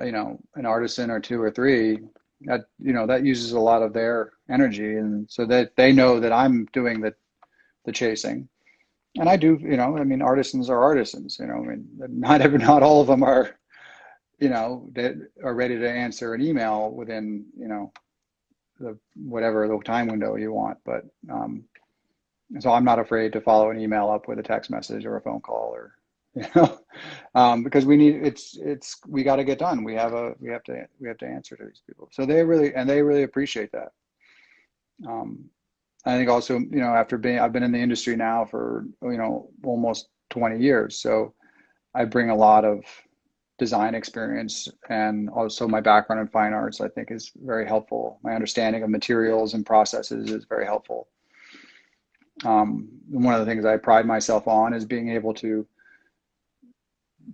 you 0.00 0.12
know 0.12 0.38
an 0.56 0.66
artisan 0.66 1.10
or 1.10 1.20
two 1.20 1.40
or 1.40 1.50
three 1.50 2.00
that 2.42 2.62
you 2.80 2.92
know 2.92 3.06
that 3.06 3.24
uses 3.24 3.52
a 3.52 3.60
lot 3.60 3.82
of 3.82 3.92
their 3.92 4.32
energy. 4.50 4.96
And 4.96 5.30
so 5.30 5.46
that 5.46 5.76
they 5.76 5.92
know 5.92 6.18
that 6.18 6.32
I'm 6.32 6.66
doing 6.72 7.00
the 7.00 7.14
the 7.84 7.92
chasing. 7.92 8.48
And 9.16 9.28
I 9.28 9.36
do 9.36 9.58
you 9.62 9.76
know 9.76 9.96
I 9.96 10.02
mean 10.02 10.20
artisans 10.20 10.68
are 10.68 10.82
artisans 10.82 11.38
you 11.38 11.46
know 11.46 11.58
I 11.58 11.60
mean 11.60 11.86
not 12.08 12.40
every 12.40 12.58
not 12.58 12.82
all 12.82 13.00
of 13.00 13.06
them 13.06 13.22
are 13.22 13.56
you 14.40 14.48
know 14.48 14.88
that 14.94 15.14
are 15.44 15.54
ready 15.54 15.78
to 15.78 15.88
answer 15.88 16.34
an 16.34 16.42
email 16.42 16.90
within 16.90 17.44
you 17.56 17.68
know 17.68 17.92
the 18.82 18.98
whatever 19.14 19.66
the 19.66 19.78
time 19.84 20.08
window 20.08 20.36
you 20.36 20.52
want 20.52 20.78
but 20.84 21.04
um 21.30 21.64
so 22.60 22.70
I'm 22.70 22.84
not 22.84 22.98
afraid 22.98 23.32
to 23.32 23.40
follow 23.40 23.70
an 23.70 23.80
email 23.80 24.10
up 24.10 24.28
with 24.28 24.38
a 24.38 24.42
text 24.42 24.70
message 24.70 25.06
or 25.06 25.16
a 25.16 25.20
phone 25.20 25.40
call 25.40 25.74
or 25.74 25.94
you 26.34 26.46
know 26.54 26.78
um, 27.34 27.62
because 27.62 27.84
we 27.84 27.96
need 27.96 28.16
it's 28.16 28.56
it's 28.60 28.96
we 29.06 29.22
got 29.22 29.36
to 29.36 29.44
get 29.44 29.58
done. 29.58 29.84
We 29.84 29.94
have 29.94 30.14
a 30.14 30.34
we 30.38 30.48
have 30.50 30.62
to 30.64 30.86
we 30.98 31.08
have 31.08 31.18
to 31.18 31.26
answer 31.26 31.56
to 31.56 31.64
these 31.64 31.82
people. 31.86 32.08
So 32.10 32.24
they 32.24 32.42
really 32.42 32.74
and 32.74 32.88
they 32.88 33.02
really 33.02 33.22
appreciate 33.22 33.70
that. 33.72 33.92
Um, 35.06 35.44
i 36.04 36.16
think 36.16 36.28
also 36.28 36.58
you 36.58 36.80
know 36.80 36.94
after 36.94 37.16
being 37.16 37.38
i've 37.38 37.52
been 37.52 37.62
in 37.62 37.70
the 37.70 37.78
industry 37.78 38.16
now 38.16 38.44
for 38.44 38.86
you 39.02 39.16
know 39.16 39.50
almost 39.64 40.08
20 40.30 40.60
years. 40.60 41.00
So 41.00 41.34
i 41.94 42.04
bring 42.04 42.30
a 42.30 42.36
lot 42.36 42.64
of 42.64 42.84
design 43.62 43.94
experience 43.94 44.68
and 44.88 45.30
also 45.30 45.68
my 45.68 45.80
background 45.80 46.20
in 46.20 46.26
fine 46.26 46.52
arts 46.52 46.80
i 46.80 46.88
think 46.88 47.12
is 47.12 47.30
very 47.52 47.64
helpful. 47.64 48.18
My 48.24 48.32
understanding 48.34 48.82
of 48.82 48.90
materials 48.90 49.54
and 49.54 49.64
processes 49.64 50.32
is 50.32 50.44
very 50.46 50.66
helpful. 50.66 51.06
Um, 52.44 52.88
one 53.08 53.34
of 53.34 53.40
the 53.40 53.46
things 53.46 53.64
i 53.64 53.76
pride 53.76 54.04
myself 54.04 54.48
on 54.48 54.74
is 54.74 54.84
being 54.84 55.10
able 55.10 55.32
to 55.34 55.64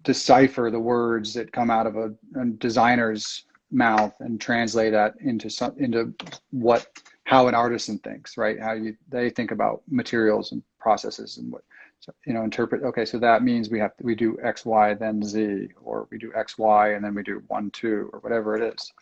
decipher 0.03 0.69
the 0.71 0.85
words 0.95 1.33
that 1.33 1.51
come 1.59 1.71
out 1.71 1.87
of 1.87 1.97
a, 1.97 2.09
a 2.39 2.45
designer's 2.67 3.47
mouth 3.71 4.15
and 4.21 4.39
translate 4.39 4.93
that 4.93 5.15
into 5.21 5.49
some 5.49 5.75
into 5.79 6.13
what 6.51 6.89
how 7.25 7.49
an 7.49 7.55
artisan 7.55 7.99
thinks 8.01 8.37
right? 8.37 8.61
How 8.61 8.75
you 8.75 8.95
they 9.09 9.31
think 9.31 9.51
about 9.51 9.81
materials 10.03 10.53
and 10.53 10.63
processes 10.79 11.39
and 11.39 11.51
what 11.51 11.65
so, 12.01 12.13
you 12.27 12.33
know 12.33 12.43
interpret 12.43 12.83
okay 12.83 13.05
so 13.05 13.19
that 13.19 13.43
means 13.43 13.71
we 13.71 13.79
have 13.79 13.97
to, 13.97 14.05
we 14.05 14.15
do 14.15 14.39
x 14.43 14.65
y 14.65 14.95
then 14.95 15.23
z 15.23 15.69
or 15.83 16.07
we 16.11 16.19
do 16.19 16.33
x 16.35 16.59
y 16.59 16.91
and 16.91 17.05
then 17.05 17.15
we 17.15 17.23
do 17.23 17.43
one 17.49 17.71
two 17.71 18.09
or 18.13 18.21
whatever 18.21 18.57
it 18.57 18.75
is 18.75 18.93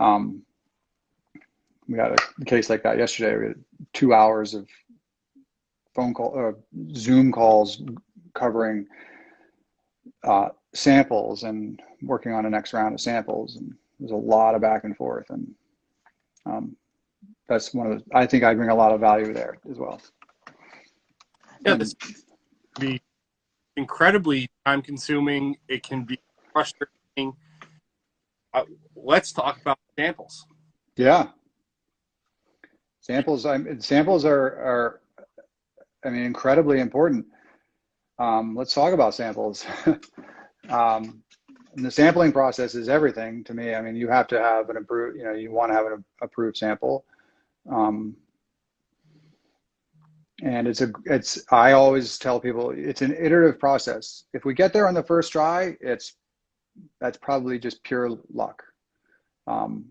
um, 0.00 0.42
we 1.88 1.98
had 1.98 2.12
a 2.12 2.44
case 2.44 2.68
like 2.68 2.82
that 2.82 2.98
yesterday 2.98 3.36
we 3.36 3.46
had 3.48 3.64
two 3.92 4.12
hours 4.12 4.54
of 4.54 4.68
phone 5.94 6.12
call 6.14 6.38
uh, 6.38 6.52
zoom 6.94 7.32
calls 7.32 7.82
covering 8.34 8.86
uh, 10.24 10.48
samples 10.74 11.42
and 11.42 11.80
working 12.02 12.32
on 12.32 12.44
the 12.44 12.50
next 12.50 12.72
round 12.72 12.94
of 12.94 13.00
samples. 13.00 13.56
And 13.56 13.74
there's 13.98 14.12
a 14.12 14.16
lot 14.16 14.54
of 14.54 14.60
back 14.60 14.84
and 14.84 14.96
forth. 14.96 15.26
And 15.30 15.54
um, 16.46 16.76
that's 17.48 17.74
one 17.74 17.90
of 17.90 17.98
the, 17.98 18.16
I 18.16 18.26
think 18.26 18.44
I 18.44 18.54
bring 18.54 18.70
a 18.70 18.74
lot 18.74 18.92
of 18.92 19.00
value 19.00 19.32
there 19.32 19.58
as 19.70 19.78
well. 19.78 20.00
Yeah, 21.64 21.74
this 21.74 21.94
can 21.94 22.14
be 22.80 23.00
incredibly 23.76 24.48
time 24.66 24.82
consuming. 24.82 25.56
It 25.68 25.82
can 25.82 26.04
be 26.04 26.18
frustrating. 26.52 27.34
Uh, 28.54 28.64
let's 28.96 29.32
talk 29.32 29.60
about 29.60 29.78
samples. 29.98 30.46
Yeah. 30.96 31.28
Samples, 33.00 33.46
I'm, 33.46 33.80
samples 33.80 34.24
are, 34.24 34.46
are, 34.46 35.00
I 36.04 36.10
mean, 36.10 36.24
incredibly 36.24 36.80
important. 36.80 37.26
Um, 38.18 38.54
let's 38.54 38.74
talk 38.74 38.92
about 38.92 39.14
samples. 39.14 39.64
um, 40.68 41.22
the 41.74 41.90
sampling 41.90 42.32
process 42.32 42.74
is 42.74 42.88
everything 42.88 43.44
to 43.44 43.54
me. 43.54 43.74
I 43.74 43.80
mean, 43.80 43.96
you 43.96 44.08
have 44.08 44.26
to 44.28 44.38
have 44.38 44.68
an 44.70 44.76
approved, 44.76 45.16
you 45.16 45.24
know, 45.24 45.32
you 45.32 45.52
want 45.52 45.70
to 45.70 45.76
have 45.76 45.86
an 45.86 46.04
approved 46.20 46.56
sample. 46.56 47.04
Um, 47.70 48.16
and 50.42 50.68
it's 50.68 50.80
a, 50.80 50.92
it's, 51.06 51.42
I 51.50 51.72
always 51.72 52.18
tell 52.18 52.38
people 52.38 52.72
it's 52.76 53.02
an 53.02 53.12
iterative 53.12 53.58
process. 53.58 54.24
If 54.32 54.44
we 54.44 54.54
get 54.54 54.72
there 54.72 54.86
on 54.88 54.94
the 54.94 55.02
first 55.02 55.32
try, 55.32 55.76
it's, 55.80 56.14
that's 57.00 57.18
probably 57.18 57.58
just 57.58 57.82
pure 57.82 58.10
luck. 58.32 58.62
Um, 59.46 59.86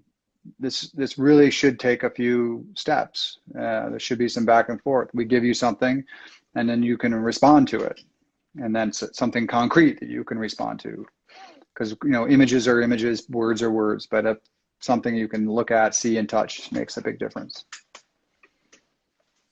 this, 0.59 0.91
this 0.91 1.17
really 1.17 1.51
should 1.51 1.79
take 1.79 2.03
a 2.03 2.09
few 2.09 2.65
steps. 2.75 3.39
Uh, 3.53 3.89
there 3.89 3.99
should 3.99 4.19
be 4.19 4.29
some 4.29 4.45
back 4.45 4.69
and 4.69 4.81
forth. 4.81 5.09
We 5.13 5.25
give 5.25 5.43
you 5.43 5.53
something 5.53 6.05
and 6.57 6.67
then 6.67 6.81
you 6.81 6.97
can 6.97 7.13
respond 7.13 7.67
to 7.69 7.79
it 7.81 8.01
and 8.57 8.75
then 8.75 8.91
something 8.91 9.47
concrete 9.47 9.99
that 9.99 10.09
you 10.09 10.23
can 10.23 10.39
respond 10.39 10.79
to 10.79 11.05
because 11.73 11.91
you 12.03 12.09
know 12.09 12.27
images 12.27 12.67
are 12.67 12.81
images 12.81 13.29
words 13.29 13.61
are 13.61 13.71
words 13.71 14.07
but 14.07 14.25
if 14.25 14.37
something 14.79 15.15
you 15.15 15.27
can 15.27 15.49
look 15.49 15.71
at 15.71 15.95
see 15.95 16.17
and 16.17 16.27
touch 16.27 16.71
makes 16.71 16.97
a 16.97 17.01
big 17.01 17.19
difference 17.19 17.65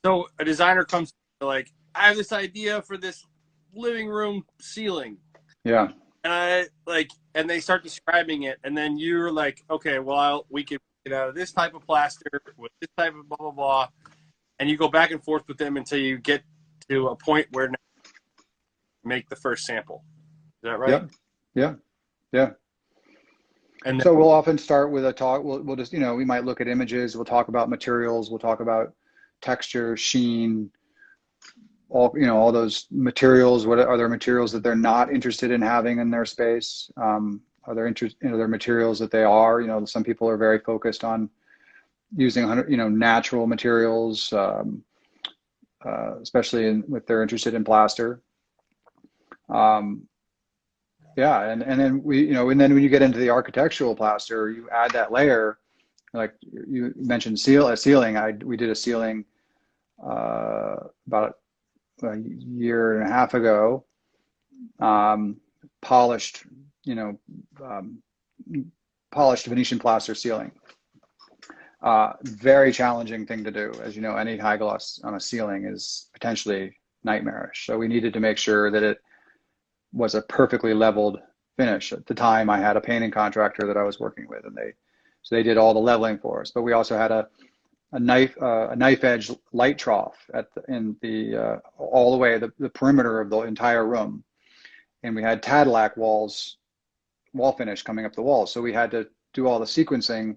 so 0.05 0.27
a 0.39 0.45
designer 0.45 0.83
comes 0.83 1.13
like 1.41 1.71
i 1.95 2.07
have 2.07 2.15
this 2.15 2.31
idea 2.31 2.81
for 2.81 2.97
this 2.97 3.25
living 3.73 4.07
room 4.07 4.43
ceiling 4.61 5.17
yeah 5.63 5.89
and 6.23 6.33
i 6.33 6.65
like 6.85 7.09
and 7.33 7.49
they 7.49 7.59
start 7.59 7.83
describing 7.83 8.43
it 8.43 8.57
and 8.63 8.77
then 8.77 8.97
you're 8.97 9.31
like 9.31 9.63
okay 9.69 9.99
well 9.99 10.45
we 10.49 10.63
can 10.63 10.77
get 11.05 11.13
out 11.13 11.29
of 11.29 11.35
this 11.35 11.51
type 11.51 11.73
of 11.73 11.85
plaster 11.85 12.41
with 12.57 12.71
this 12.81 12.89
type 12.97 13.13
of 13.15 13.27
blah 13.27 13.37
blah 13.37 13.51
blah 13.51 13.87
and 14.59 14.69
you 14.69 14.77
go 14.77 14.87
back 14.87 15.11
and 15.11 15.23
forth 15.23 15.43
with 15.47 15.57
them 15.57 15.77
until 15.77 15.99
you 15.99 16.17
get 16.17 16.41
to 16.89 17.07
a 17.07 17.15
point 17.15 17.47
where 17.51 17.69
make 19.05 19.29
the 19.29 19.35
first 19.35 19.65
sample. 19.65 20.03
Is 20.63 20.69
that 20.69 20.79
right? 20.79 20.89
Yeah. 20.89 21.05
Yeah. 21.53 21.73
Yeah. 22.31 22.49
And 23.85 24.01
so 24.01 24.15
we'll 24.15 24.31
often 24.31 24.57
start 24.57 24.91
with 24.91 25.05
a 25.05 25.13
talk. 25.13 25.43
We'll, 25.43 25.61
we'll 25.61 25.75
just, 25.75 25.93
you 25.93 25.99
know, 25.99 26.15
we 26.15 26.25
might 26.25 26.43
look 26.43 26.59
at 26.59 26.67
images. 26.67 27.15
We'll 27.15 27.23
talk 27.23 27.49
about 27.49 27.69
materials. 27.69 28.31
We'll 28.31 28.39
talk 28.39 28.59
about 28.59 28.93
texture, 29.41 29.95
sheen, 29.97 30.71
all, 31.89 32.13
you 32.15 32.25
know, 32.25 32.37
all 32.37 32.51
those 32.51 32.87
materials. 32.91 33.67
What 33.67 33.79
are 33.79 33.97
there 33.97 34.09
materials 34.09 34.51
that 34.51 34.63
they're 34.63 34.75
not 34.75 35.11
interested 35.11 35.51
in 35.51 35.61
having 35.61 35.99
in 35.99 36.09
their 36.09 36.25
space? 36.25 36.89
Um, 36.97 37.41
are 37.65 37.75
there 37.75 37.87
interest, 37.87 38.15
you 38.21 38.29
know, 38.29 38.37
there 38.37 38.47
materials 38.47 38.99
that 38.99 39.11
they 39.11 39.23
are, 39.23 39.61
you 39.61 39.67
know, 39.67 39.85
some 39.85 40.03
people 40.03 40.29
are 40.29 40.37
very 40.37 40.59
focused 40.59 41.03
on 41.03 41.29
using, 42.15 42.47
you 42.69 42.77
know, 42.77 42.89
natural 42.89 43.47
materials, 43.47 44.31
um, 44.33 44.83
uh, 45.85 46.19
especially 46.21 46.67
in, 46.67 46.83
if 46.93 47.05
they're 47.05 47.21
interested 47.21 47.53
in 47.53 47.63
plaster. 47.63 48.21
Um, 49.49 50.07
yeah, 51.17 51.49
and 51.49 51.63
and 51.63 51.79
then 51.79 52.03
we, 52.03 52.25
you 52.25 52.33
know, 52.33 52.49
and 52.49 52.59
then 52.59 52.73
when 52.73 52.83
you 52.83 52.89
get 52.89 53.01
into 53.01 53.19
the 53.19 53.29
architectural 53.29 53.95
plaster, 53.95 54.49
you 54.51 54.69
add 54.69 54.91
that 54.91 55.11
layer. 55.11 55.59
Like 56.15 56.33
you 56.41 56.93
mentioned, 56.95 57.39
seal 57.39 57.67
a 57.67 57.77
ceiling. 57.77 58.17
I 58.17 58.31
we 58.31 58.57
did 58.57 58.69
a 58.69 58.75
ceiling 58.75 59.25
uh, 60.03 60.75
about 61.07 61.35
a 62.03 62.17
year 62.17 62.99
and 62.99 63.09
a 63.09 63.13
half 63.13 63.33
ago. 63.33 63.85
Um, 64.79 65.37
polished, 65.81 66.43
you 66.83 66.95
know, 66.95 67.19
um, 67.63 68.01
polished 69.11 69.45
Venetian 69.45 69.79
plaster 69.79 70.15
ceiling. 70.15 70.51
Uh, 71.81 72.13
very 72.23 72.71
challenging 72.71 73.25
thing 73.25 73.43
to 73.43 73.51
do. 73.51 73.71
As 73.83 73.95
you 73.95 74.01
know, 74.01 74.15
any 74.15 74.37
high 74.37 74.57
gloss 74.57 74.99
on 75.03 75.15
a 75.15 75.19
ceiling 75.19 75.65
is 75.65 76.09
potentially 76.13 76.75
nightmarish. 77.03 77.67
So 77.67 77.77
we 77.77 77.87
needed 77.87 78.13
to 78.13 78.19
make 78.19 78.37
sure 78.37 78.71
that 78.71 78.81
it 78.81 78.97
was 79.93 80.15
a 80.15 80.23
perfectly 80.23 80.73
leveled 80.73 81.19
finish. 81.57 81.93
At 81.93 82.05
the 82.07 82.15
time, 82.15 82.49
I 82.49 82.57
had 82.57 82.75
a 82.75 82.81
painting 82.81 83.11
contractor 83.11 83.67
that 83.67 83.77
I 83.77 83.83
was 83.83 83.99
working 83.99 84.27
with, 84.27 84.45
and 84.45 84.55
they 84.55 84.73
so 85.25 85.35
they 85.35 85.43
did 85.43 85.57
all 85.57 85.73
the 85.73 85.79
leveling 85.79 86.19
for 86.19 86.39
us. 86.39 86.51
But 86.51 86.61
we 86.61 86.73
also 86.73 86.95
had 86.97 87.11
a 87.11 87.27
a 87.91 87.99
knife 87.99 88.35
uh, 88.41 88.69
a 88.69 88.75
knife 88.75 89.03
edge 89.03 89.31
light 89.53 89.77
trough 89.77 90.17
at 90.33 90.53
the, 90.53 90.63
in 90.73 90.95
the 91.01 91.35
uh, 91.35 91.57
all 91.77 92.11
the 92.11 92.17
way 92.17 92.37
the, 92.37 92.51
the 92.59 92.69
perimeter 92.69 93.19
of 93.19 93.29
the 93.29 93.39
entire 93.41 93.85
room, 93.85 94.23
and 95.03 95.15
we 95.15 95.23
had 95.23 95.41
Tadelakt 95.41 95.97
walls 95.97 96.57
wall 97.33 97.51
finish 97.53 97.81
coming 97.81 98.05
up 98.05 98.13
the 98.13 98.21
walls. 98.21 98.53
So 98.53 98.61
we 98.61 98.71
had 98.71 98.91
to 98.91 99.07
do 99.33 99.47
all 99.47 99.59
the 99.59 99.65
sequencing. 99.65 100.35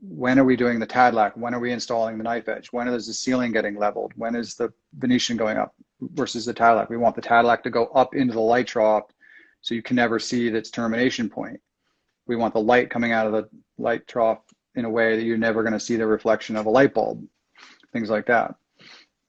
When 0.00 0.38
are 0.38 0.44
we 0.44 0.56
doing 0.56 0.80
the 0.80 0.86
Tadelakt? 0.86 1.36
When 1.36 1.54
are 1.54 1.60
we 1.60 1.72
installing 1.72 2.18
the 2.18 2.24
knife 2.24 2.48
edge? 2.48 2.72
When 2.72 2.88
is 2.88 3.06
the 3.06 3.14
ceiling 3.14 3.52
getting 3.52 3.76
leveled? 3.76 4.12
When 4.16 4.34
is 4.34 4.54
the 4.56 4.72
Venetian 4.98 5.36
going 5.36 5.58
up 5.58 5.74
versus 6.00 6.44
the 6.44 6.52
Tadelakt? 6.52 6.90
We 6.90 6.96
want 6.96 7.14
the 7.14 7.22
Tadelakt 7.22 7.62
to 7.62 7.70
go 7.70 7.86
up 7.86 8.14
into 8.14 8.34
the 8.34 8.40
light 8.40 8.66
trough 8.66 9.04
so 9.60 9.74
you 9.74 9.82
can 9.82 9.96
never 9.96 10.18
see 10.18 10.48
its 10.48 10.70
termination 10.70 11.30
point. 11.30 11.60
We 12.26 12.36
want 12.36 12.54
the 12.54 12.60
light 12.60 12.90
coming 12.90 13.12
out 13.12 13.26
of 13.26 13.32
the 13.32 13.48
light 13.78 14.06
trough 14.06 14.42
in 14.74 14.84
a 14.84 14.90
way 14.90 15.16
that 15.16 15.22
you're 15.22 15.36
never 15.36 15.62
going 15.62 15.72
to 15.72 15.80
see 15.80 15.96
the 15.96 16.06
reflection 16.06 16.56
of 16.56 16.66
a 16.66 16.70
light 16.70 16.94
bulb, 16.94 17.26
things 17.92 18.10
like 18.10 18.26
that. 18.26 18.54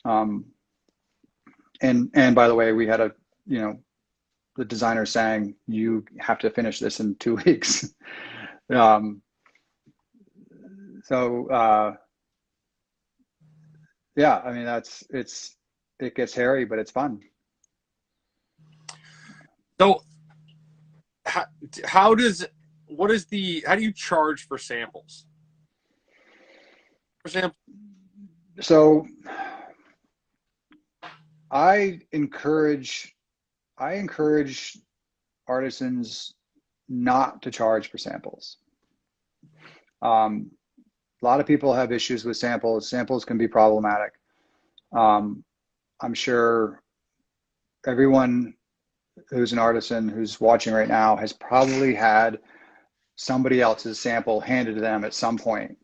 Um, 0.05 0.45
and 1.81 2.09
and 2.13 2.35
by 2.35 2.47
the 2.47 2.55
way, 2.55 2.71
we 2.71 2.87
had 2.87 3.01
a 3.01 3.11
you 3.45 3.59
know 3.59 3.79
the 4.55 4.65
designer 4.65 5.05
saying 5.05 5.55
you 5.67 6.05
have 6.19 6.39
to 6.39 6.49
finish 6.49 6.79
this 6.79 6.99
in 6.99 7.15
two 7.15 7.35
weeks. 7.45 7.93
um, 8.73 9.21
so 11.03 11.49
uh, 11.49 11.93
yeah, 14.15 14.39
I 14.39 14.53
mean 14.53 14.65
that's 14.65 15.03
it's 15.09 15.55
it 15.99 16.15
gets 16.15 16.33
hairy, 16.33 16.65
but 16.65 16.79
it's 16.79 16.91
fun. 16.91 17.19
So 19.79 20.03
how, 21.25 21.45
how 21.83 22.15
does 22.15 22.45
what 22.95 23.11
is 23.11 23.25
the 23.25 23.63
how 23.67 23.75
do 23.75 23.83
you 23.83 23.91
charge 23.91 24.47
for 24.47 24.57
samples? 24.57 25.25
For 27.19 27.27
example, 27.27 27.57
so 28.59 29.07
I 31.51 31.99
encourage 32.11 33.15
I 33.77 33.93
encourage 33.93 34.77
artisans 35.47 36.33
not 36.89 37.41
to 37.41 37.51
charge 37.51 37.89
for 37.89 37.97
samples. 37.97 38.57
Um, 40.01 40.51
a 41.21 41.25
lot 41.25 41.39
of 41.39 41.47
people 41.47 41.73
have 41.73 41.91
issues 41.91 42.25
with 42.25 42.37
samples. 42.37 42.89
Samples 42.89 43.23
can 43.23 43.37
be 43.37 43.47
problematic. 43.47 44.13
Um, 44.95 45.43
I'm 46.01 46.13
sure 46.13 46.81
everyone 47.87 48.53
who's 49.29 49.53
an 49.53 49.59
artisan 49.59 50.09
who's 50.09 50.41
watching 50.41 50.73
right 50.73 50.87
now 50.87 51.15
has 51.15 51.33
probably 51.33 51.93
had 51.93 52.39
somebody 53.15 53.61
else's 53.61 53.99
sample 53.99 54.41
handed 54.41 54.75
to 54.75 54.81
them 54.81 55.03
at 55.03 55.13
some 55.13 55.37
point 55.37 55.77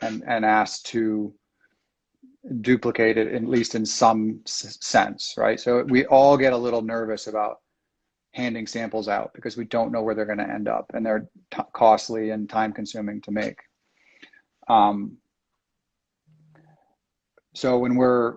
and, 0.00 0.22
and 0.26 0.44
asked 0.44 0.86
to 0.86 1.34
duplicate 2.60 3.16
it 3.16 3.32
at 3.32 3.44
least 3.44 3.74
in 3.74 3.86
some 3.86 4.40
sense, 4.44 5.34
right? 5.36 5.60
So 5.60 5.84
we 5.84 6.06
all 6.06 6.36
get 6.36 6.52
a 6.52 6.56
little 6.56 6.82
nervous 6.82 7.26
about 7.26 7.58
handing 8.32 8.66
samples 8.66 9.08
out 9.08 9.30
because 9.34 9.56
we 9.56 9.64
don't 9.64 9.92
know 9.92 10.02
where 10.02 10.14
they're 10.14 10.24
going 10.24 10.38
to 10.38 10.50
end 10.50 10.66
up 10.66 10.90
and 10.94 11.04
they're 11.04 11.28
t- 11.50 11.62
costly 11.72 12.30
and 12.30 12.48
time 12.48 12.72
consuming 12.72 13.20
to 13.22 13.30
make. 13.30 13.58
Um, 14.68 15.18
so 17.54 17.78
when 17.78 17.94
we're 17.96 18.36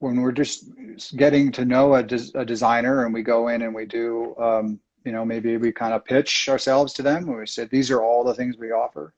when 0.00 0.20
we're 0.20 0.32
just 0.32 0.70
getting 1.16 1.50
to 1.52 1.64
know 1.64 1.94
a, 1.94 2.02
des- 2.02 2.30
a 2.34 2.44
designer 2.44 3.06
and 3.06 3.14
we 3.14 3.22
go 3.22 3.48
in 3.48 3.62
and 3.62 3.74
we 3.74 3.86
do 3.86 4.36
um, 4.36 4.78
you 5.04 5.12
know 5.12 5.24
maybe 5.24 5.56
we 5.56 5.72
kind 5.72 5.94
of 5.94 6.04
pitch 6.04 6.48
ourselves 6.48 6.92
to 6.92 7.02
them 7.02 7.26
we 7.26 7.46
said 7.46 7.70
these 7.70 7.90
are 7.90 8.02
all 8.02 8.24
the 8.24 8.34
things 8.34 8.56
we 8.58 8.72
offer 8.72 9.14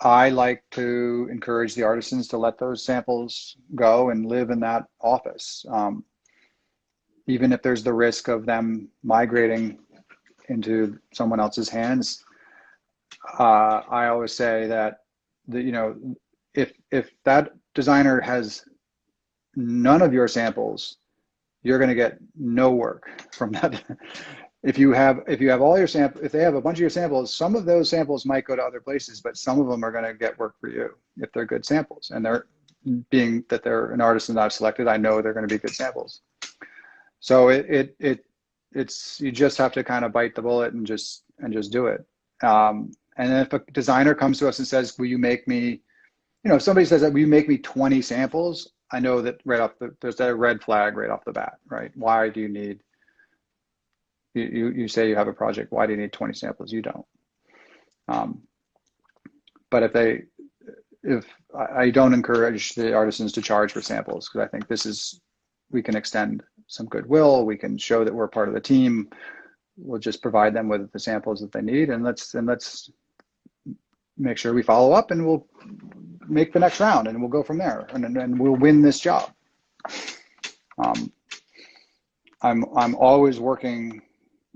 I 0.00 0.28
like 0.28 0.62
to 0.72 1.28
encourage 1.30 1.74
the 1.74 1.84
artisans 1.84 2.28
to 2.28 2.38
let 2.38 2.58
those 2.58 2.84
samples 2.84 3.56
go 3.74 4.10
and 4.10 4.26
live 4.26 4.50
in 4.50 4.60
that 4.60 4.86
office. 5.00 5.64
Um, 5.70 6.04
even 7.26 7.52
if 7.52 7.62
there's 7.62 7.82
the 7.82 7.92
risk 7.92 8.28
of 8.28 8.44
them 8.44 8.88
migrating 9.02 9.78
into 10.48 10.98
someone 11.12 11.40
else's 11.40 11.68
hands, 11.68 12.24
uh, 13.38 13.82
I 13.88 14.08
always 14.08 14.34
say 14.34 14.66
that 14.66 14.98
the, 15.48 15.62
you 15.62 15.72
know 15.72 15.96
if 16.54 16.72
if 16.90 17.10
that 17.24 17.52
designer 17.74 18.20
has 18.20 18.64
none 19.56 20.02
of 20.02 20.12
your 20.12 20.28
samples, 20.28 20.98
you're 21.62 21.78
going 21.78 21.88
to 21.88 21.94
get 21.94 22.18
no 22.36 22.72
work 22.72 23.08
from 23.32 23.52
that 23.62 23.82
if 24.64 24.78
you 24.78 24.92
have 24.92 25.22
if 25.28 25.40
you 25.40 25.50
have 25.50 25.60
all 25.60 25.78
your 25.78 25.86
sample 25.86 26.24
if 26.24 26.32
they 26.32 26.40
have 26.40 26.54
a 26.54 26.60
bunch 26.60 26.78
of 26.78 26.80
your 26.80 26.90
samples 26.90 27.34
some 27.34 27.54
of 27.54 27.64
those 27.64 27.88
samples 27.88 28.24
might 28.24 28.44
go 28.44 28.56
to 28.56 28.62
other 28.62 28.80
places 28.80 29.20
but 29.20 29.36
some 29.36 29.60
of 29.60 29.68
them 29.68 29.84
are 29.84 29.92
going 29.92 30.04
to 30.04 30.14
get 30.14 30.38
work 30.38 30.54
for 30.60 30.68
you 30.68 30.88
if 31.18 31.30
they're 31.32 31.44
good 31.44 31.64
samples 31.64 32.10
and 32.14 32.24
they're 32.24 32.46
being 33.10 33.44
that 33.48 33.62
they're 33.62 33.92
an 33.92 34.00
artist 34.00 34.28
that 34.28 34.38
i've 34.38 34.52
selected 34.52 34.88
i 34.88 34.96
know 34.96 35.20
they're 35.20 35.34
going 35.34 35.46
to 35.46 35.54
be 35.54 35.58
good 35.58 35.74
samples. 35.74 36.20
So 37.24 37.48
it 37.48 37.64
it, 37.70 37.96
it 37.98 38.24
it's 38.72 39.18
you 39.18 39.32
just 39.32 39.56
have 39.56 39.72
to 39.72 39.82
kind 39.82 40.04
of 40.04 40.12
bite 40.12 40.34
the 40.34 40.42
bullet 40.42 40.74
and 40.74 40.86
just 40.86 41.24
and 41.38 41.54
just 41.54 41.72
do 41.72 41.86
it. 41.86 42.04
Um, 42.42 42.92
and 43.16 43.32
if 43.32 43.52
a 43.54 43.60
designer 43.72 44.14
comes 44.14 44.38
to 44.40 44.48
us 44.48 44.58
and 44.58 44.68
says 44.68 44.98
will 44.98 45.06
you 45.06 45.16
make 45.16 45.48
me 45.48 45.80
you 46.42 46.50
know 46.50 46.56
if 46.56 46.62
somebody 46.62 46.84
says 46.84 47.00
that 47.00 47.14
will 47.14 47.20
you 47.20 47.26
make 47.26 47.48
me 47.48 47.56
20 47.56 48.02
samples? 48.02 48.72
I 48.92 49.00
know 49.00 49.22
that 49.22 49.40
right 49.46 49.60
off 49.60 49.78
the 49.78 49.96
there's 50.02 50.16
that 50.16 50.36
red 50.36 50.62
flag 50.62 50.98
right 50.98 51.08
off 51.08 51.24
the 51.24 51.32
bat 51.32 51.54
right? 51.70 51.90
Why 51.94 52.28
do 52.28 52.40
you 52.40 52.48
need 52.48 52.80
you, 54.34 54.70
you, 54.70 54.88
say 54.88 55.08
you 55.08 55.16
have 55.16 55.28
a 55.28 55.32
project, 55.32 55.72
why 55.72 55.86
do 55.86 55.92
you 55.92 56.00
need 56.00 56.12
20 56.12 56.34
samples? 56.34 56.72
You 56.72 56.82
don't. 56.82 57.06
Um, 58.08 58.42
but 59.70 59.82
if 59.82 59.92
they, 59.92 60.24
if 61.02 61.24
I 61.56 61.90
don't 61.90 62.14
encourage 62.14 62.74
the 62.74 62.94
artisans 62.94 63.32
to 63.32 63.42
charge 63.42 63.72
for 63.72 63.80
samples, 63.80 64.28
because 64.28 64.46
I 64.46 64.50
think 64.50 64.66
this 64.66 64.86
is, 64.86 65.20
we 65.70 65.82
can 65.82 65.96
extend 65.96 66.42
some 66.66 66.86
goodwill, 66.86 67.44
we 67.44 67.56
can 67.56 67.78
show 67.78 68.04
that 68.04 68.14
we're 68.14 68.28
part 68.28 68.48
of 68.48 68.54
the 68.54 68.60
team. 68.60 69.08
We'll 69.76 70.00
just 70.00 70.22
provide 70.22 70.54
them 70.54 70.68
with 70.68 70.90
the 70.92 70.98
samples 70.98 71.40
that 71.40 71.52
they 71.52 71.62
need 71.62 71.90
and 71.90 72.02
let's, 72.04 72.34
and 72.34 72.46
let's 72.46 72.90
make 74.16 74.38
sure 74.38 74.54
we 74.54 74.62
follow 74.62 74.92
up 74.92 75.10
and 75.10 75.26
we'll 75.26 75.46
make 76.28 76.52
the 76.52 76.60
next 76.60 76.80
round 76.80 77.08
and 77.08 77.20
we'll 77.20 77.30
go 77.30 77.42
from 77.42 77.58
there 77.58 77.86
and, 77.92 78.04
and 78.04 78.38
we'll 78.38 78.56
win 78.56 78.82
this 78.82 79.00
job. 79.00 79.32
Um, 80.78 81.12
I'm, 82.42 82.64
I'm 82.76 82.94
always 82.94 83.40
working 83.40 84.02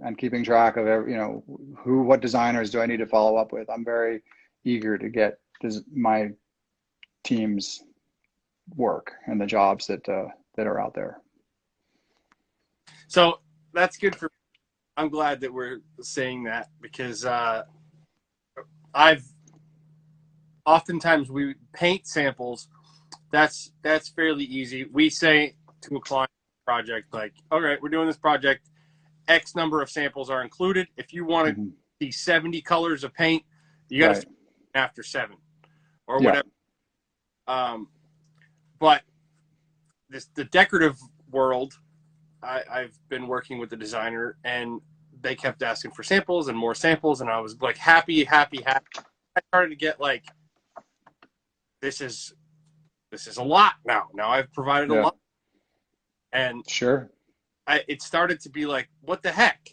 and 0.01 0.17
keeping 0.19 0.45
track 0.45 0.77
of 0.77 0.87
every, 0.87 1.13
you 1.13 1.19
know 1.19 1.43
who 1.79 2.03
what 2.03 2.21
designers 2.21 2.71
do 2.71 2.81
I 2.81 2.87
need 2.87 2.99
to 2.99 3.07
follow 3.07 3.37
up 3.37 3.53
with. 3.53 3.69
I'm 3.71 3.85
very 3.85 4.23
eager 4.65 4.99
to 4.99 5.09
get 5.09 5.39
my 5.93 6.31
team's 7.25 7.83
work 8.77 9.13
and 9.27 9.41
the 9.41 9.47
jobs 9.47 9.87
that 9.87 10.09
uh, 10.09 10.29
that 10.57 10.67
are 10.67 10.81
out 10.81 10.95
there. 10.95 11.21
So 13.09 13.41
that's 13.73 13.97
good 13.97 14.15
for. 14.15 14.31
I'm 14.97 15.09
glad 15.09 15.41
that 15.41 15.53
we're 15.53 15.81
saying 16.01 16.45
that 16.45 16.71
because 16.81 17.25
uh, 17.25 17.63
I've 18.95 19.25
oftentimes 20.67 21.31
we 21.31 21.55
paint 21.73 22.07
samples. 22.07 22.69
That's 23.33 23.73
that's 23.83 24.09
fairly 24.09 24.45
easy. 24.45 24.85
We 24.85 25.11
say 25.11 25.55
to 25.83 25.97
a 25.97 26.01
client 26.01 26.31
project 26.67 27.13
like, 27.13 27.33
"All 27.51 27.61
right, 27.61 27.81
we're 27.81 27.89
doing 27.89 28.07
this 28.07 28.17
project 28.17 28.69
X 29.29 29.55
number 29.55 29.83
of 29.83 29.91
samples 29.91 30.31
are 30.31 30.43
included. 30.43 30.89
If 30.97 31.13
you 31.13 31.25
want 31.25 31.49
to 31.49 31.55
mm-hmm. 31.55 31.69
see 32.03 32.11
70 32.11 32.61
colors 32.63 33.05
of 33.05 33.15
paint, 33.15 33.45
you 33.89 34.03
got 34.03 34.15
to 34.15 34.15
right. 34.15 34.27
after 34.75 35.03
seven 35.03 35.37
or 36.07 36.21
yeah. 36.21 36.27
whatever. 36.27 36.49
Um, 37.47 37.89
but 38.79 39.03
this 40.09 40.27
the 40.35 40.45
decorative 40.45 40.99
world, 41.31 41.75
I, 42.43 42.63
I've 42.71 42.99
been 43.09 43.27
working 43.27 43.59
with 43.59 43.71
the 43.71 43.77
designer 43.77 44.37
and 44.45 44.81
they 45.21 45.35
kept 45.35 45.63
asking 45.63 45.93
for 45.93 46.03
samples 46.03 46.49
and 46.49 46.57
more 46.57 46.75
samples, 46.75 47.21
and 47.21 47.31
I 47.31 47.41
was 47.41 47.61
like 47.61 47.77
happy, 47.77 48.25
happy, 48.25 48.63
happy. 48.65 48.87
I 49.37 49.41
started 49.49 49.71
to 49.71 49.77
get 49.77 50.01
like, 50.01 50.25
this 51.83 52.01
is 52.01 52.35
this 53.11 53.27
is 53.27 53.39
a 53.39 53.43
lot 53.43 53.75
now. 53.87 54.09
Now 54.15 54.29
I've 54.29 54.53
provided 54.53 54.91
yeah. 54.91 55.01
a 55.01 55.03
lot, 55.03 55.17
and 56.33 56.69
sure, 56.69 57.11
I, 57.69 57.85
it 57.87 58.03
started 58.03 58.41
to 58.41 58.51
be 58.51 58.67
like, 58.67 58.89
what 59.03 59.23
the 59.23 59.31
heck? 59.31 59.69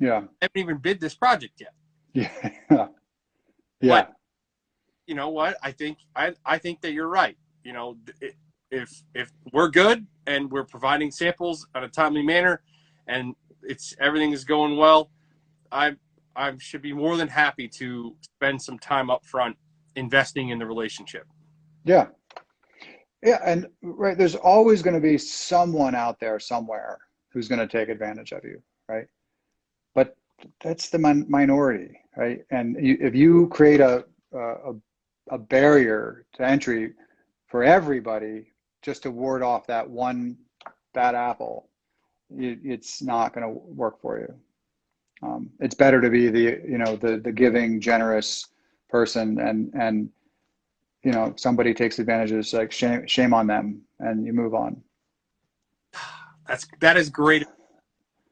Yeah. 0.00 0.22
I 0.42 0.46
haven't 0.46 0.56
even 0.56 0.78
bid 0.78 1.00
this 1.00 1.14
project 1.14 1.60
yet. 1.60 1.72
Yeah. 2.70 2.88
yeah. 3.80 3.88
But, 3.88 4.12
you 5.06 5.14
know 5.14 5.28
what? 5.28 5.58
I 5.62 5.70
think 5.70 5.98
I 6.16 6.32
I 6.46 6.56
think 6.56 6.80
that 6.80 6.92
you're 6.92 7.08
right. 7.08 7.36
You 7.62 7.74
know, 7.74 7.98
if 8.70 9.02
if 9.14 9.30
we're 9.52 9.68
good 9.68 10.06
and 10.26 10.50
we're 10.50 10.64
providing 10.64 11.10
samples 11.10 11.66
in 11.76 11.84
a 11.84 11.88
timely 11.88 12.22
manner, 12.22 12.62
and 13.06 13.34
it's 13.62 13.94
everything 14.00 14.32
is 14.32 14.44
going 14.44 14.78
well, 14.78 15.10
I 15.70 15.94
I 16.34 16.54
should 16.58 16.80
be 16.80 16.94
more 16.94 17.18
than 17.18 17.28
happy 17.28 17.68
to 17.68 18.16
spend 18.22 18.62
some 18.62 18.78
time 18.78 19.10
up 19.10 19.24
front 19.26 19.56
investing 19.94 20.48
in 20.48 20.58
the 20.58 20.66
relationship. 20.66 21.26
Yeah. 21.84 22.06
Yeah, 23.22 23.40
and 23.44 23.66
right, 23.82 24.16
there's 24.16 24.36
always 24.36 24.82
going 24.82 24.94
to 24.94 25.00
be 25.00 25.18
someone 25.18 25.94
out 25.94 26.18
there 26.18 26.38
somewhere 26.40 26.98
who's 27.36 27.48
going 27.48 27.58
to 27.58 27.66
take 27.66 27.90
advantage 27.90 28.32
of 28.32 28.42
you, 28.44 28.62
right? 28.88 29.06
But 29.94 30.16
that's 30.62 30.88
the 30.88 30.98
min- 30.98 31.26
minority, 31.28 32.00
right? 32.16 32.40
And 32.50 32.76
you, 32.80 32.96
if 32.98 33.14
you 33.14 33.48
create 33.48 33.80
a, 33.80 34.06
a 34.32 34.72
a 35.30 35.36
barrier 35.38 36.24
to 36.34 36.46
entry 36.46 36.92
for 37.48 37.62
everybody 37.62 38.52
just 38.80 39.02
to 39.02 39.10
ward 39.10 39.42
off 39.42 39.66
that 39.66 39.88
one 39.88 40.38
bad 40.94 41.14
apple, 41.14 41.68
it, 42.30 42.58
it's 42.64 43.02
not 43.02 43.34
going 43.34 43.42
to 43.42 43.50
work 43.50 44.00
for 44.00 44.18
you. 44.18 44.34
Um, 45.22 45.50
it's 45.60 45.74
better 45.74 46.00
to 46.00 46.08
be 46.08 46.28
the 46.28 46.62
you 46.66 46.78
know 46.78 46.96
the 46.96 47.18
the 47.18 47.32
giving, 47.32 47.78
generous 47.78 48.46
person, 48.88 49.38
and 49.40 49.70
and 49.74 50.08
you 51.02 51.12
know 51.12 51.34
somebody 51.36 51.74
takes 51.74 51.98
advantage 51.98 52.30
of 52.30 52.38
this, 52.38 52.54
like 52.54 52.72
shame 52.72 53.06
shame 53.06 53.34
on 53.34 53.46
them, 53.46 53.82
and 54.00 54.24
you 54.24 54.32
move 54.32 54.54
on. 54.54 54.82
That's 56.48 56.66
that 56.80 56.96
is 56.96 57.10
great. 57.10 57.44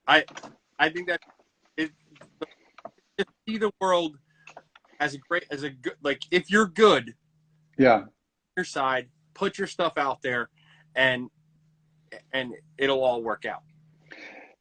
I 0.07 0.24
I 0.79 0.88
think 0.88 1.09
that 1.09 1.20
it 1.77 1.90
see 3.48 3.59
the 3.59 3.70
world 3.81 4.16
as 5.00 5.14
a 5.14 5.18
great 5.18 5.44
as 5.50 5.62
a 5.62 5.70
good 5.70 5.94
like 6.03 6.22
if 6.31 6.50
you're 6.50 6.66
good, 6.66 7.14
Yeah, 7.79 8.05
your 8.57 8.64
side, 8.64 9.09
put 9.35 9.59
your 9.59 9.66
stuff 9.66 9.94
out 9.96 10.22
there, 10.22 10.48
and 10.94 11.29
and 12.33 12.53
it'll 12.79 13.03
all 13.03 13.22
work 13.22 13.44
out. 13.44 13.62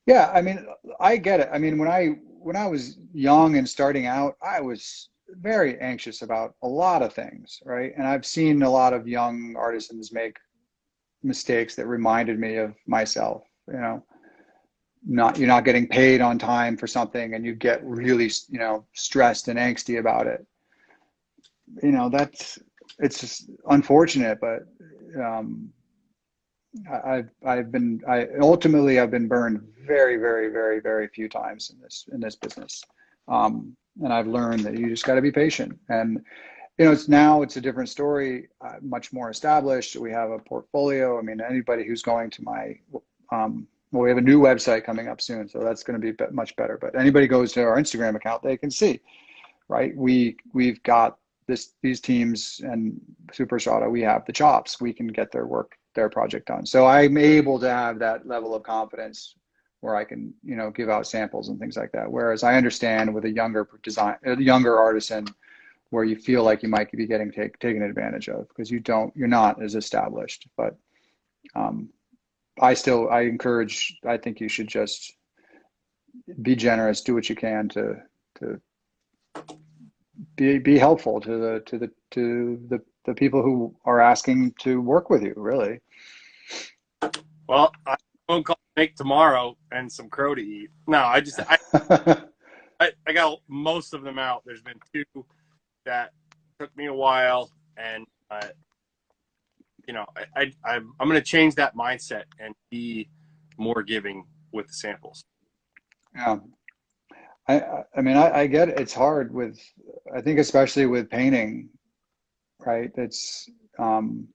yeah. 0.05 0.31
I 0.33 0.41
mean, 0.41 0.65
I 0.99 1.17
get 1.17 1.39
it. 1.39 1.49
I 1.51 1.57
mean, 1.57 1.77
when 1.77 1.89
I 1.89 2.07
when 2.39 2.55
I 2.55 2.67
was 2.67 2.97
young 3.13 3.57
and 3.57 3.67
starting 3.67 4.05
out, 4.05 4.35
I 4.41 4.59
was 4.61 5.09
very 5.29 5.79
anxious 5.79 6.21
about 6.21 6.55
a 6.63 6.67
lot 6.67 7.01
of 7.01 7.13
things, 7.13 7.61
right? 7.65 7.93
And 7.97 8.05
I've 8.07 8.25
seen 8.25 8.61
a 8.63 8.69
lot 8.69 8.93
of 8.93 9.07
young 9.07 9.55
artisans 9.57 10.11
make 10.11 10.37
mistakes 11.23 11.75
that 11.75 11.87
reminded 11.87 12.39
me 12.39 12.57
of 12.57 12.75
myself. 12.87 13.43
You 13.67 13.79
know, 13.79 14.03
not 15.05 15.37
you're 15.37 15.47
not 15.47 15.65
getting 15.65 15.87
paid 15.87 16.21
on 16.21 16.37
time 16.37 16.77
for 16.77 16.87
something, 16.87 17.33
and 17.33 17.45
you 17.45 17.55
get 17.55 17.83
really 17.83 18.29
you 18.49 18.59
know 18.59 18.85
stressed 18.93 19.47
and 19.47 19.59
angsty 19.59 19.99
about 19.99 20.27
it. 20.27 20.45
You 21.81 21.91
know, 21.91 22.09
that's 22.09 22.59
it's 22.99 23.19
just 23.19 23.49
unfortunate, 23.69 24.39
but 24.39 24.67
um, 25.21 25.71
I've 27.05 27.29
I've 27.45 27.71
been 27.71 28.01
I 28.07 28.27
ultimately 28.41 28.99
I've 28.99 29.11
been 29.11 29.27
burned 29.27 29.61
very 29.85 30.17
very 30.17 30.49
very 30.49 30.79
very 30.79 31.07
few 31.07 31.29
times 31.29 31.71
in 31.71 31.79
this 31.81 32.05
in 32.13 32.19
this 32.19 32.35
business, 32.35 32.83
um, 33.27 33.75
and 34.01 34.11
I've 34.11 34.27
learned 34.27 34.61
that 34.61 34.77
you 34.77 34.89
just 34.89 35.05
got 35.05 35.15
to 35.15 35.21
be 35.21 35.31
patient. 35.31 35.77
And 35.89 36.23
you 36.77 36.85
know, 36.85 36.91
it's 36.91 37.07
now 37.07 37.41
it's 37.41 37.57
a 37.57 37.61
different 37.61 37.89
story, 37.89 38.47
uh, 38.61 38.75
much 38.81 39.13
more 39.13 39.29
established. 39.29 39.95
We 39.95 40.11
have 40.11 40.31
a 40.31 40.39
portfolio. 40.39 41.19
I 41.19 41.21
mean, 41.21 41.39
anybody 41.41 41.85
who's 41.85 42.01
going 42.01 42.29
to 42.31 42.43
my 42.43 42.79
um, 43.31 43.67
well, 43.91 44.03
we 44.03 44.09
have 44.09 44.17
a 44.17 44.21
new 44.21 44.41
website 44.41 44.83
coming 44.83 45.07
up 45.07 45.21
soon, 45.21 45.47
so 45.47 45.59
that's 45.59 45.83
going 45.83 46.01
to 46.01 46.13
be 46.13 46.17
much 46.31 46.55
better. 46.55 46.79
But 46.81 46.95
anybody 46.99 47.27
goes 47.27 47.53
to 47.53 47.61
our 47.61 47.77
Instagram 47.77 48.15
account, 48.15 48.41
they 48.41 48.57
can 48.57 48.71
see, 48.71 48.99
right? 49.67 49.95
We 49.95 50.37
we've 50.53 50.81
got 50.81 51.17
this 51.47 51.73
these 51.83 51.99
teams 52.01 52.59
and 52.63 52.99
Super 53.31 53.59
Strata. 53.59 53.87
We 53.87 54.01
have 54.01 54.25
the 54.25 54.33
chops. 54.33 54.81
We 54.81 54.93
can 54.93 55.07
get 55.07 55.31
their 55.31 55.45
work 55.45 55.77
their 55.93 56.09
project 56.09 56.47
done. 56.47 56.65
So 56.65 56.87
I'm 56.87 57.17
able 57.17 57.59
to 57.59 57.69
have 57.69 57.99
that 57.99 58.27
level 58.27 58.55
of 58.55 58.63
confidence 58.63 59.35
where 59.81 59.95
I 59.95 60.05
can, 60.05 60.33
you 60.43 60.55
know, 60.55 60.71
give 60.71 60.89
out 60.89 61.05
samples 61.05 61.49
and 61.49 61.59
things 61.59 61.77
like 61.77 61.91
that. 61.91 62.09
Whereas 62.09 62.41
I 62.41 62.55
understand 62.55 63.13
with 63.13 63.25
a 63.25 63.29
younger 63.29 63.67
design, 63.83 64.15
a 64.25 64.41
younger 64.41 64.79
artisan, 64.79 65.27
where 65.93 66.03
you 66.03 66.15
feel 66.15 66.43
like 66.43 66.63
you 66.63 66.69
might 66.69 66.91
be 66.91 67.05
getting 67.05 67.31
take, 67.31 67.59
taken 67.59 67.83
advantage 67.83 68.27
of 68.27 68.47
because 68.47 68.71
you 68.71 68.79
don't, 68.79 69.15
you're 69.15 69.27
not 69.27 69.61
as 69.61 69.75
established. 69.75 70.47
But 70.57 70.75
um, 71.53 71.89
I 72.59 72.73
still, 72.73 73.11
I 73.11 73.21
encourage. 73.21 73.95
I 74.03 74.17
think 74.17 74.39
you 74.39 74.49
should 74.49 74.67
just 74.67 75.13
be 76.41 76.55
generous, 76.55 77.01
do 77.01 77.13
what 77.13 77.29
you 77.29 77.35
can 77.35 77.69
to 77.69 77.97
to 78.39 78.59
be 80.35 80.57
be 80.57 80.79
helpful 80.79 81.21
to 81.21 81.37
the 81.37 81.63
to 81.67 81.77
the 81.77 81.91
to 82.11 82.59
the 82.69 82.81
the 83.05 83.13
people 83.13 83.43
who 83.43 83.75
are 83.85 84.01
asking 84.01 84.55
to 84.61 84.81
work 84.81 85.11
with 85.11 85.21
you. 85.21 85.33
Really. 85.35 85.79
Well, 87.47 87.71
I 87.85 87.97
phone 88.27 88.43
call 88.43 88.57
make 88.75 88.95
tomorrow 88.95 89.55
and 89.71 89.91
some 89.91 90.09
crow 90.09 90.33
to 90.33 90.41
eat. 90.41 90.71
No, 90.87 91.03
I 91.03 91.19
just 91.19 91.39
I, 91.47 91.57
I, 92.79 92.91
I 93.05 93.13
got 93.13 93.41
most 93.47 93.93
of 93.93 94.01
them 94.01 94.17
out. 94.17 94.41
There's 94.43 94.63
been 94.63 94.79
two 94.91 95.25
that 95.85 96.11
took 96.59 96.75
me 96.77 96.85
a 96.87 96.93
while, 96.93 97.51
and 97.77 98.05
uh, 98.31 98.47
you 99.87 99.93
know, 99.93 100.05
I, 100.15 100.41
I 100.41 100.51
I'm 100.75 100.93
I'm 100.99 101.07
gonna 101.07 101.21
change 101.21 101.55
that 101.55 101.75
mindset 101.75 102.23
and 102.39 102.53
be 102.69 103.09
more 103.57 103.83
giving 103.83 104.25
with 104.51 104.67
the 104.67 104.73
samples. 104.73 105.25
Yeah. 106.15 106.37
I, 107.47 107.59
I- 107.59 107.83
I 107.97 108.01
mean, 108.01 108.17
I, 108.17 108.39
I 108.41 108.47
get 108.47 108.69
it. 108.69 108.79
It's 108.79 108.93
hard 108.93 109.33
with, 109.33 109.59
I 110.15 110.21
think 110.21 110.39
especially 110.39 110.85
with 110.85 111.09
painting, 111.09 111.69
right? 112.65 112.89
It's, 112.95 113.49
um, 113.77 114.27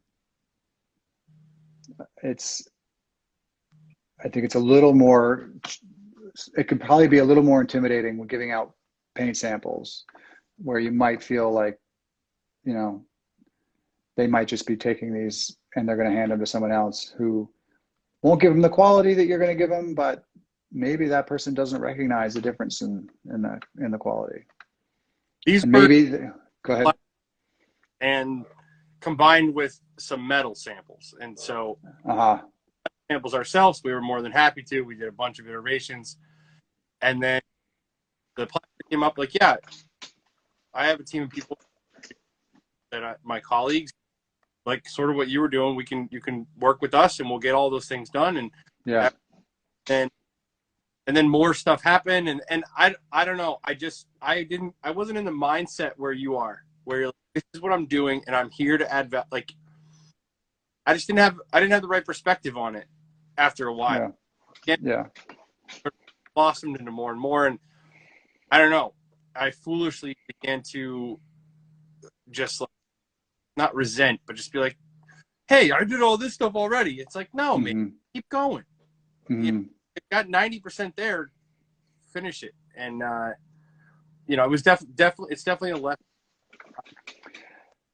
it's, 2.22 2.68
I 4.24 4.28
think 4.28 4.44
it's 4.44 4.56
a 4.56 4.60
little 4.60 4.92
more, 4.94 5.50
it 6.56 6.64
could 6.68 6.80
probably 6.80 7.08
be 7.08 7.18
a 7.18 7.24
little 7.24 7.42
more 7.42 7.60
intimidating 7.60 8.18
when 8.18 8.28
giving 8.28 8.50
out 8.52 8.74
paint 9.14 9.36
samples 9.36 10.04
where 10.62 10.78
you 10.78 10.90
might 10.92 11.22
feel 11.22 11.50
like, 11.52 11.78
you 12.64 12.74
know, 12.74 13.04
they 14.16 14.26
might 14.26 14.48
just 14.48 14.66
be 14.66 14.76
taking 14.76 15.12
these 15.12 15.56
and 15.76 15.88
they're 15.88 15.96
going 15.96 16.10
to 16.10 16.16
hand 16.16 16.32
them 16.32 16.40
to 16.40 16.46
someone 16.46 16.72
else 16.72 17.14
who 17.16 17.48
won't 18.22 18.40
give 18.40 18.52
them 18.52 18.62
the 18.62 18.68
quality 18.68 19.14
that 19.14 19.26
you're 19.26 19.38
going 19.38 19.50
to 19.50 19.54
give 19.54 19.70
them, 19.70 19.94
but 19.94 20.24
maybe 20.72 21.06
that 21.08 21.26
person 21.26 21.54
doesn't 21.54 21.80
recognize 21.80 22.34
the 22.34 22.40
difference 22.40 22.82
in 22.82 23.08
in 23.32 23.42
the 23.42 23.60
in 23.78 23.90
the 23.90 23.98
quality. 23.98 24.44
These 25.46 25.62
And 25.62 25.72
maybe 25.72 26.04
the- 26.06 26.34
go 26.64 26.74
ahead. 26.74 26.86
and 28.00 28.44
combined 29.00 29.54
with 29.54 29.80
some 29.98 30.26
metal 30.26 30.54
samples, 30.54 31.14
and 31.20 31.38
so 31.38 31.78
Uh-huh. 32.04 32.42
samples 33.10 33.34
ourselves. 33.34 33.80
We 33.84 33.92
were 33.92 34.00
more 34.02 34.20
than 34.22 34.32
happy 34.32 34.62
to. 34.64 34.82
We 34.82 34.96
did 34.96 35.08
a 35.08 35.12
bunch 35.12 35.38
of 35.38 35.48
iterations, 35.48 36.18
and 37.00 37.22
then 37.22 37.40
the 38.36 38.46
plastic 38.46 38.88
came 38.90 39.02
up 39.04 39.16
like, 39.18 39.34
yeah, 39.34 39.56
I 40.78 40.86
have 40.86 41.00
a 41.00 41.04
team 41.04 41.24
of 41.24 41.30
people 41.30 41.58
that 42.92 43.04
I, 43.04 43.14
my 43.24 43.40
colleagues, 43.40 43.92
like 44.64 44.88
sort 44.88 45.10
of 45.10 45.16
what 45.16 45.28
you 45.28 45.40
were 45.40 45.48
doing. 45.48 45.76
We 45.76 45.84
can 45.84 46.08
you 46.12 46.20
can 46.20 46.46
work 46.58 46.80
with 46.80 46.94
us, 46.94 47.20
and 47.20 47.28
we'll 47.28 47.38
get 47.40 47.54
all 47.54 47.68
those 47.70 47.86
things 47.86 48.08
done. 48.10 48.36
And 48.38 48.50
Yeah. 48.86 49.10
and 49.90 50.10
and 51.06 51.16
then 51.16 51.28
more 51.28 51.52
stuff 51.54 51.82
happened, 51.82 52.28
and 52.28 52.42
and 52.48 52.64
I 52.76 52.94
I 53.12 53.24
don't 53.24 53.36
know. 53.36 53.58
I 53.64 53.74
just 53.74 54.06
I 54.22 54.44
didn't 54.44 54.74
I 54.82 54.92
wasn't 54.92 55.18
in 55.18 55.24
the 55.24 55.32
mindset 55.32 55.92
where 55.96 56.12
you 56.12 56.36
are, 56.36 56.64
where 56.84 56.98
you're 56.98 57.06
like, 57.08 57.14
this 57.34 57.44
is 57.54 57.60
what 57.60 57.72
I'm 57.72 57.86
doing, 57.86 58.22
and 58.26 58.36
I'm 58.36 58.50
here 58.50 58.78
to 58.78 58.92
add 58.92 59.10
value. 59.10 59.26
Like 59.32 59.52
I 60.86 60.94
just 60.94 61.06
didn't 61.08 61.20
have 61.20 61.40
I 61.52 61.60
didn't 61.60 61.72
have 61.72 61.82
the 61.82 61.88
right 61.88 62.04
perspective 62.04 62.56
on 62.56 62.76
it 62.76 62.86
after 63.36 63.66
a 63.68 63.74
while. 63.74 64.14
Yeah. 64.66 64.76
Yeah. 64.82 65.04
blossomed 66.34 66.78
into 66.78 66.90
more 66.92 67.10
and 67.10 67.20
more 67.20 67.46
and 67.46 67.58
i 68.50 68.58
don't 68.58 68.70
know 68.70 68.94
i 69.40 69.50
foolishly 69.50 70.16
began 70.28 70.62
to 70.62 71.20
just 72.30 72.60
like 72.60 72.70
not 73.56 73.74
resent 73.74 74.20
but 74.26 74.36
just 74.36 74.52
be 74.52 74.58
like 74.60 74.78
hey 75.48 75.70
i 75.72 75.84
did 75.84 76.02
all 76.02 76.16
this 76.18 76.34
stuff 76.34 76.54
already 76.56 76.96
it's 77.00 77.16
like 77.16 77.28
no 77.34 77.58
man 77.58 77.74
Mhm. 77.74 77.92
keep 78.14 78.28
going 78.30 78.64
Mhm. 79.30 79.70
it 79.96 80.04
got 80.12 80.26
90% 80.28 80.96
there 80.96 81.30
finish 82.12 82.42
it 82.42 82.54
and 82.76 83.02
uh 83.02 83.30
you 84.26 84.36
know 84.36 84.44
it 84.44 84.50
was 84.50 84.62
def- 84.62 84.84
definitely 84.96 85.32
it's 85.32 85.44
definitely 85.44 85.72
a 85.72 85.82
lesson 85.82 85.98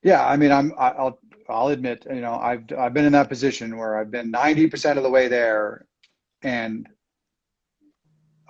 Yeah, 0.02 0.26
I 0.26 0.36
mean, 0.38 0.52
I'm 0.52 0.72
I'll 0.78 1.18
I'll 1.48 1.68
admit, 1.68 2.06
you 2.10 2.22
know, 2.22 2.34
I've 2.36 2.64
I've 2.78 2.94
been 2.94 3.06
in 3.06 3.12
that 3.14 3.28
position 3.30 3.76
where 3.78 3.98
I've 3.98 4.10
been 4.12 4.32
90% 4.32 4.98
of 4.98 5.04
the 5.04 5.10
way 5.10 5.28
there 5.28 5.86
and 6.42 6.88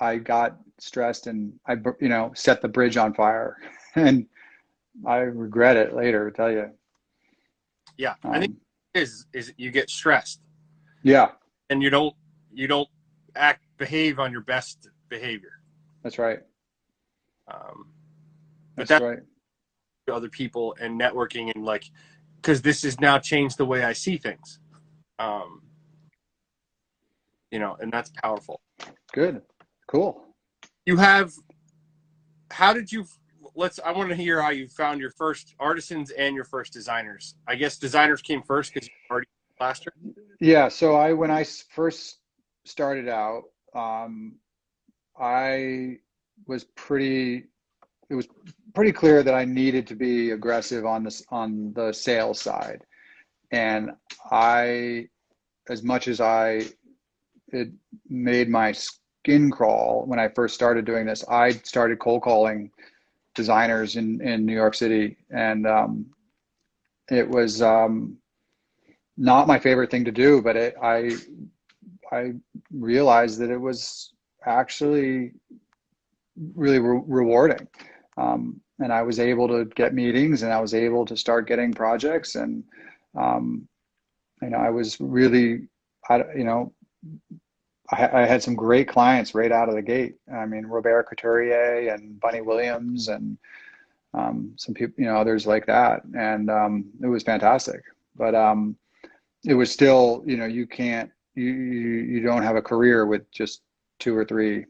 I 0.00 0.18
got 0.18 0.58
stressed 0.78 1.26
and 1.26 1.52
I 1.66 1.74
you 2.00 2.08
know, 2.08 2.32
set 2.34 2.60
the 2.62 2.68
bridge 2.68 2.96
on 2.96 3.14
fire 3.14 3.56
and 3.94 4.26
I 5.06 5.16
regret 5.18 5.76
it 5.76 5.94
later, 5.94 6.28
I 6.28 6.36
tell 6.36 6.50
you. 6.50 6.70
yeah 7.96 8.14
i 8.32 8.38
think 8.38 8.50
Um, 8.52 8.56
it 8.94 9.00
is 9.00 9.26
is 9.32 9.52
you 9.56 9.70
get 9.70 9.88
stressed 9.90 10.40
yeah, 11.02 11.32
and 11.70 11.82
you 11.82 11.90
don't 11.90 12.14
you 12.52 12.66
don't 12.66 12.88
act 13.36 13.64
behave 13.78 14.18
on 14.18 14.32
your 14.32 14.40
best 14.40 14.88
behavior 15.08 15.60
that's 16.02 16.18
right. 16.18 16.40
um 17.52 17.86
but 18.76 18.88
That's 18.88 19.00
that 19.00 19.02
right. 19.02 19.18
other 20.12 20.28
people 20.28 20.74
and 20.80 21.00
networking 21.00 21.50
and 21.54 21.64
like 21.64 21.84
because 22.36 22.60
this 22.62 22.82
has 22.82 23.00
now 23.00 23.18
changed 23.18 23.56
the 23.56 23.64
way 23.64 23.84
I 23.84 23.92
see 23.94 24.18
things. 24.18 24.58
Um, 25.18 25.62
you 27.50 27.58
know, 27.58 27.76
and 27.80 27.90
that's 27.92 28.10
powerful. 28.22 28.60
Good. 29.12 29.40
Cool. 29.88 30.22
You 30.86 30.96
have 30.96 31.32
how 32.50 32.72
did 32.72 32.92
you 32.92 33.06
let's. 33.54 33.80
I 33.84 33.92
want 33.92 34.10
to 34.10 34.16
hear 34.16 34.40
how 34.40 34.50
you 34.50 34.68
found 34.68 35.00
your 35.00 35.10
first 35.10 35.54
artisans 35.58 36.10
and 36.10 36.34
your 36.34 36.44
first 36.44 36.72
designers. 36.72 37.34
I 37.48 37.54
guess 37.56 37.78
designers 37.78 38.22
came 38.22 38.42
first 38.42 38.72
because 38.72 38.88
you 38.88 38.94
already 39.10 39.26
plaster. 39.58 39.92
Yeah. 40.40 40.68
So 40.68 40.94
I 40.96 41.12
when 41.12 41.30
i 41.30 41.44
first 41.44 42.18
started 42.64 43.08
out, 43.08 43.44
um, 43.74 44.36
I 45.18 45.98
was 46.46 46.64
pretty. 46.76 47.44
It 48.10 48.14
was 48.14 48.28
pretty 48.74 48.92
clear 48.92 49.22
that 49.22 49.34
I 49.34 49.44
needed 49.44 49.86
to 49.88 49.94
be 49.94 50.32
aggressive 50.32 50.84
on 50.84 51.04
this 51.04 51.24
on 51.30 51.72
the 51.74 51.92
sales 51.92 52.40
side, 52.40 52.82
and 53.50 53.90
I, 54.30 55.08
as 55.70 55.82
much 55.82 56.06
as 56.06 56.20
I, 56.20 56.66
it 57.48 57.70
made 58.08 58.50
my 58.50 58.74
skin 59.24 59.50
crawl 59.50 60.04
when 60.06 60.18
I 60.18 60.28
first 60.28 60.54
started 60.54 60.84
doing 60.84 61.06
this. 61.06 61.24
I 61.28 61.52
started 61.52 61.98
cold 61.98 62.22
calling 62.22 62.70
designers 63.34 63.96
in 63.96 64.20
in 64.20 64.44
New 64.44 64.54
York 64.54 64.74
City, 64.74 65.16
and 65.30 65.66
um, 65.66 66.06
it 67.10 67.28
was 67.28 67.62
um, 67.62 68.18
not 69.16 69.46
my 69.46 69.58
favorite 69.58 69.90
thing 69.90 70.04
to 70.04 70.12
do, 70.12 70.42
but 70.42 70.56
it, 70.56 70.74
I 70.82 71.16
I 72.12 72.32
realized 72.70 73.38
that 73.40 73.50
it 73.50 73.56
was 73.56 74.12
actually 74.44 75.32
really 76.54 76.80
re- 76.80 77.02
rewarding, 77.06 77.66
um, 78.18 78.60
and 78.78 78.92
I 78.92 79.00
was 79.02 79.18
able 79.18 79.48
to 79.48 79.64
get 79.74 79.94
meetings, 79.94 80.42
and 80.42 80.52
I 80.52 80.60
was 80.60 80.74
able 80.74 81.06
to 81.06 81.16
start 81.16 81.48
getting 81.48 81.72
projects, 81.72 82.34
and 82.34 82.62
um, 83.18 83.66
you 84.42 84.50
know 84.50 84.58
I 84.58 84.68
was 84.68 85.00
really, 85.00 85.66
I, 86.10 86.18
you 86.36 86.44
know. 86.44 86.74
I, 87.90 88.24
had 88.26 88.42
some 88.42 88.54
great 88.54 88.88
clients 88.88 89.34
right 89.34 89.52
out 89.52 89.68
of 89.68 89.74
the 89.74 89.82
gate. 89.82 90.14
I 90.32 90.46
mean, 90.46 90.66
Robert 90.66 91.06
Couturier 91.08 91.92
and 91.92 92.18
Bunny 92.18 92.40
Williams 92.40 93.08
and 93.08 93.36
um, 94.14 94.52
some 94.56 94.74
people, 94.74 94.94
you 94.96 95.04
know, 95.06 95.16
others 95.16 95.46
like 95.46 95.66
that. 95.66 96.02
And 96.16 96.50
um, 96.50 96.86
it 97.02 97.06
was 97.06 97.22
fantastic. 97.22 97.82
But 98.16 98.34
um, 98.34 98.76
it 99.44 99.54
was 99.54 99.70
still, 99.70 100.22
you 100.26 100.36
know, 100.36 100.46
you 100.46 100.66
can't, 100.66 101.10
you, 101.34 101.52
you, 101.52 101.88
you 102.04 102.22
don't 102.22 102.42
have 102.42 102.56
a 102.56 102.62
career 102.62 103.06
with 103.06 103.30
just 103.30 103.62
two 103.98 104.16
or 104.16 104.24
three 104.24 104.64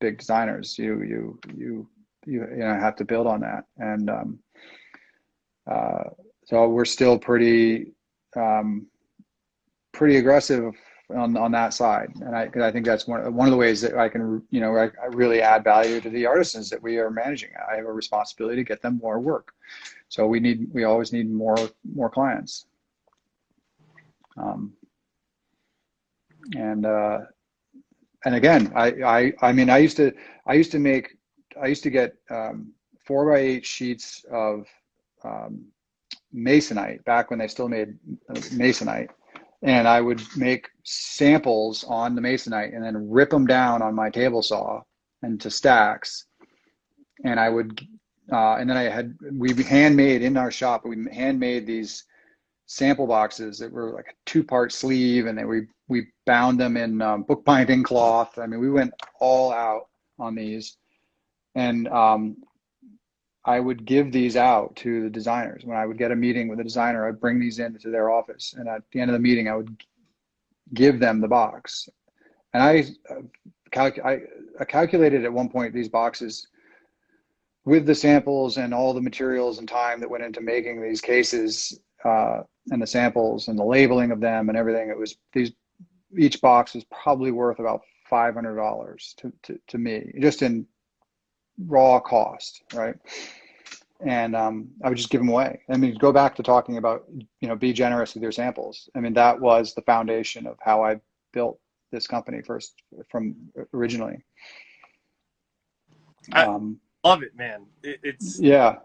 big 0.00 0.18
designers. 0.18 0.78
You, 0.78 1.02
you, 1.02 1.40
you, 1.56 1.88
you, 2.26 2.46
you 2.50 2.56
know, 2.58 2.74
have 2.74 2.96
to 2.96 3.04
build 3.04 3.26
on 3.26 3.40
that. 3.40 3.64
And 3.78 4.10
um, 4.10 4.38
uh, 5.70 6.04
so 6.44 6.68
we're 6.68 6.84
still 6.84 7.18
pretty, 7.18 7.92
um, 8.36 8.86
pretty 9.92 10.16
aggressive 10.16 10.74
on 11.14 11.36
on 11.36 11.52
that 11.52 11.74
side, 11.74 12.12
and 12.20 12.34
I 12.36 12.48
cause 12.48 12.62
I 12.62 12.70
think 12.70 12.86
that's 12.86 13.06
one 13.06 13.34
one 13.34 13.46
of 13.46 13.52
the 13.52 13.56
ways 13.56 13.80
that 13.82 13.96
I 13.96 14.08
can 14.08 14.42
you 14.50 14.60
know 14.60 14.76
I, 14.76 14.90
I, 15.02 15.06
really 15.10 15.40
add 15.40 15.64
value 15.64 16.00
to 16.00 16.10
the 16.10 16.26
artisans 16.26 16.70
that 16.70 16.82
we 16.82 16.98
are 16.98 17.10
managing. 17.10 17.50
I 17.70 17.76
have 17.76 17.86
a 17.86 17.92
responsibility 17.92 18.56
to 18.56 18.64
get 18.64 18.82
them 18.82 18.98
more 19.02 19.20
work, 19.20 19.52
so 20.08 20.26
we 20.26 20.40
need 20.40 20.68
we 20.72 20.84
always 20.84 21.12
need 21.12 21.30
more 21.30 21.56
more 21.94 22.10
clients. 22.10 22.66
Um, 24.36 24.72
and 26.56 26.86
uh, 26.86 27.18
and 28.24 28.34
again, 28.34 28.72
I, 28.74 28.86
I 28.86 29.32
I 29.42 29.52
mean 29.52 29.70
I 29.70 29.78
used 29.78 29.96
to 29.98 30.12
I 30.46 30.54
used 30.54 30.72
to 30.72 30.78
make 30.78 31.16
I 31.60 31.66
used 31.66 31.82
to 31.82 31.90
get 31.90 32.14
um, 32.30 32.72
four 33.04 33.30
by 33.30 33.38
eight 33.38 33.66
sheets 33.66 34.24
of 34.30 34.66
um, 35.24 35.66
masonite 36.34 37.04
back 37.04 37.30
when 37.30 37.38
they 37.38 37.48
still 37.48 37.68
made 37.68 37.98
uh, 38.30 38.34
masonite 38.34 39.08
and 39.62 39.86
I 39.86 40.00
would 40.00 40.20
make 40.36 40.68
samples 40.82 41.84
on 41.84 42.14
the 42.14 42.20
masonite 42.20 42.74
and 42.74 42.84
then 42.84 43.10
rip 43.10 43.30
them 43.30 43.46
down 43.46 43.80
on 43.80 43.94
my 43.94 44.10
table 44.10 44.42
saw 44.42 44.82
into 45.22 45.50
stacks. 45.50 46.26
And 47.24 47.38
I 47.38 47.48
would, 47.48 47.80
uh, 48.32 48.56
and 48.56 48.68
then 48.68 48.76
I 48.76 48.84
had, 48.84 49.16
we 49.32 49.54
handmade 49.62 50.22
in 50.22 50.36
our 50.36 50.50
shop, 50.50 50.84
we 50.84 50.96
handmade 51.12 51.66
these 51.66 52.04
sample 52.66 53.06
boxes 53.06 53.58
that 53.58 53.70
were 53.70 53.92
like 53.92 54.06
a 54.08 54.14
two 54.26 54.42
part 54.42 54.72
sleeve 54.72 55.26
and 55.26 55.38
then 55.38 55.46
we, 55.46 55.62
we 55.88 56.08
bound 56.26 56.58
them 56.58 56.76
in 56.76 57.00
um, 57.00 57.22
bookbinding 57.22 57.84
cloth. 57.84 58.38
I 58.38 58.46
mean, 58.46 58.60
we 58.60 58.70
went 58.70 58.92
all 59.20 59.52
out 59.52 59.88
on 60.18 60.34
these. 60.34 60.76
And 61.54 61.86
um, 61.88 62.36
I 63.44 63.58
would 63.58 63.84
give 63.84 64.12
these 64.12 64.36
out 64.36 64.76
to 64.76 65.02
the 65.02 65.10
designers. 65.10 65.64
When 65.64 65.76
I 65.76 65.86
would 65.86 65.98
get 65.98 66.12
a 66.12 66.16
meeting 66.16 66.48
with 66.48 66.60
a 66.60 66.64
designer, 66.64 67.08
I'd 67.08 67.20
bring 67.20 67.40
these 67.40 67.58
into 67.58 67.90
their 67.90 68.10
office, 68.10 68.54
and 68.56 68.68
at 68.68 68.82
the 68.92 69.00
end 69.00 69.10
of 69.10 69.14
the 69.14 69.18
meeting, 69.20 69.48
I 69.48 69.56
would 69.56 69.82
give 70.74 71.00
them 71.00 71.20
the 71.20 71.28
box. 71.28 71.88
And 72.54 72.62
I, 72.62 72.84
calc- 73.70 74.04
I, 74.04 74.20
I 74.60 74.64
calculated 74.64 75.24
at 75.24 75.32
one 75.32 75.48
point 75.48 75.74
these 75.74 75.88
boxes 75.88 76.46
with 77.64 77.86
the 77.86 77.94
samples 77.94 78.58
and 78.58 78.74
all 78.74 78.92
the 78.92 79.00
materials 79.00 79.58
and 79.58 79.68
time 79.68 80.00
that 80.00 80.10
went 80.10 80.24
into 80.24 80.40
making 80.40 80.82
these 80.82 81.00
cases 81.00 81.78
uh, 82.04 82.42
and 82.70 82.82
the 82.82 82.86
samples 82.86 83.48
and 83.48 83.58
the 83.58 83.64
labeling 83.64 84.10
of 84.10 84.20
them 84.20 84.48
and 84.48 84.58
everything. 84.58 84.88
It 84.88 84.98
was 84.98 85.16
these 85.32 85.52
each 86.16 86.40
box 86.40 86.74
was 86.74 86.84
probably 86.84 87.30
worth 87.30 87.58
about 87.58 87.80
five 88.08 88.34
hundred 88.34 88.56
dollars 88.56 89.14
to, 89.18 89.32
to 89.44 89.58
to 89.68 89.78
me, 89.78 90.12
just 90.20 90.42
in 90.42 90.66
raw 91.66 92.00
cost, 92.00 92.62
right? 92.74 92.94
And 94.04 94.34
um, 94.34 94.68
I 94.82 94.88
would 94.88 94.98
just 94.98 95.10
give 95.10 95.20
them 95.20 95.28
away. 95.28 95.60
I 95.70 95.76
mean, 95.76 95.94
go 95.96 96.12
back 96.12 96.34
to 96.36 96.42
talking 96.42 96.76
about, 96.76 97.04
you 97.40 97.48
know, 97.48 97.54
be 97.54 97.72
generous 97.72 98.14
with 98.14 98.22
your 98.22 98.32
samples. 98.32 98.88
I 98.96 99.00
mean, 99.00 99.14
that 99.14 99.40
was 99.40 99.74
the 99.74 99.82
foundation 99.82 100.46
of 100.46 100.56
how 100.60 100.84
I 100.84 101.00
built 101.32 101.58
this 101.92 102.06
company 102.06 102.42
first 102.42 102.82
from 103.08 103.36
originally. 103.72 104.18
I 106.32 106.44
um, 106.44 106.80
love 107.04 107.22
it, 107.22 107.36
man. 107.36 107.66
It, 107.82 108.00
it's 108.02 108.40
yeah. 108.40 108.76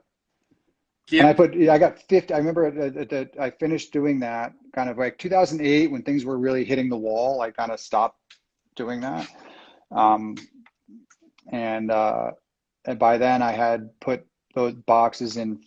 Give, 1.08 1.22
and 1.22 1.30
I 1.30 1.34
put, 1.34 1.56
I 1.56 1.78
got 1.78 2.00
50. 2.10 2.34
I 2.34 2.38
remember 2.38 2.70
that 2.70 3.30
I 3.40 3.50
finished 3.50 3.94
doing 3.94 4.20
that 4.20 4.54
kind 4.76 4.90
of 4.90 4.98
like 4.98 5.18
2008 5.18 5.90
when 5.90 6.04
things 6.04 6.26
were 6.26 6.38
really 6.38 6.66
hitting 6.66 6.90
the 6.90 6.98
wall. 6.98 7.42
I 7.42 7.50
kind 7.50 7.72
of 7.72 7.80
stopped 7.80 8.20
doing 8.76 9.00
that. 9.02 9.28
Um, 9.92 10.36
and 11.52 11.92
uh, 11.92 12.32
and 12.88 12.98
by 12.98 13.18
then 13.18 13.42
I 13.42 13.52
had 13.52 13.90
put 14.00 14.26
those 14.56 14.74
boxes 14.74 15.38
in 15.38 15.62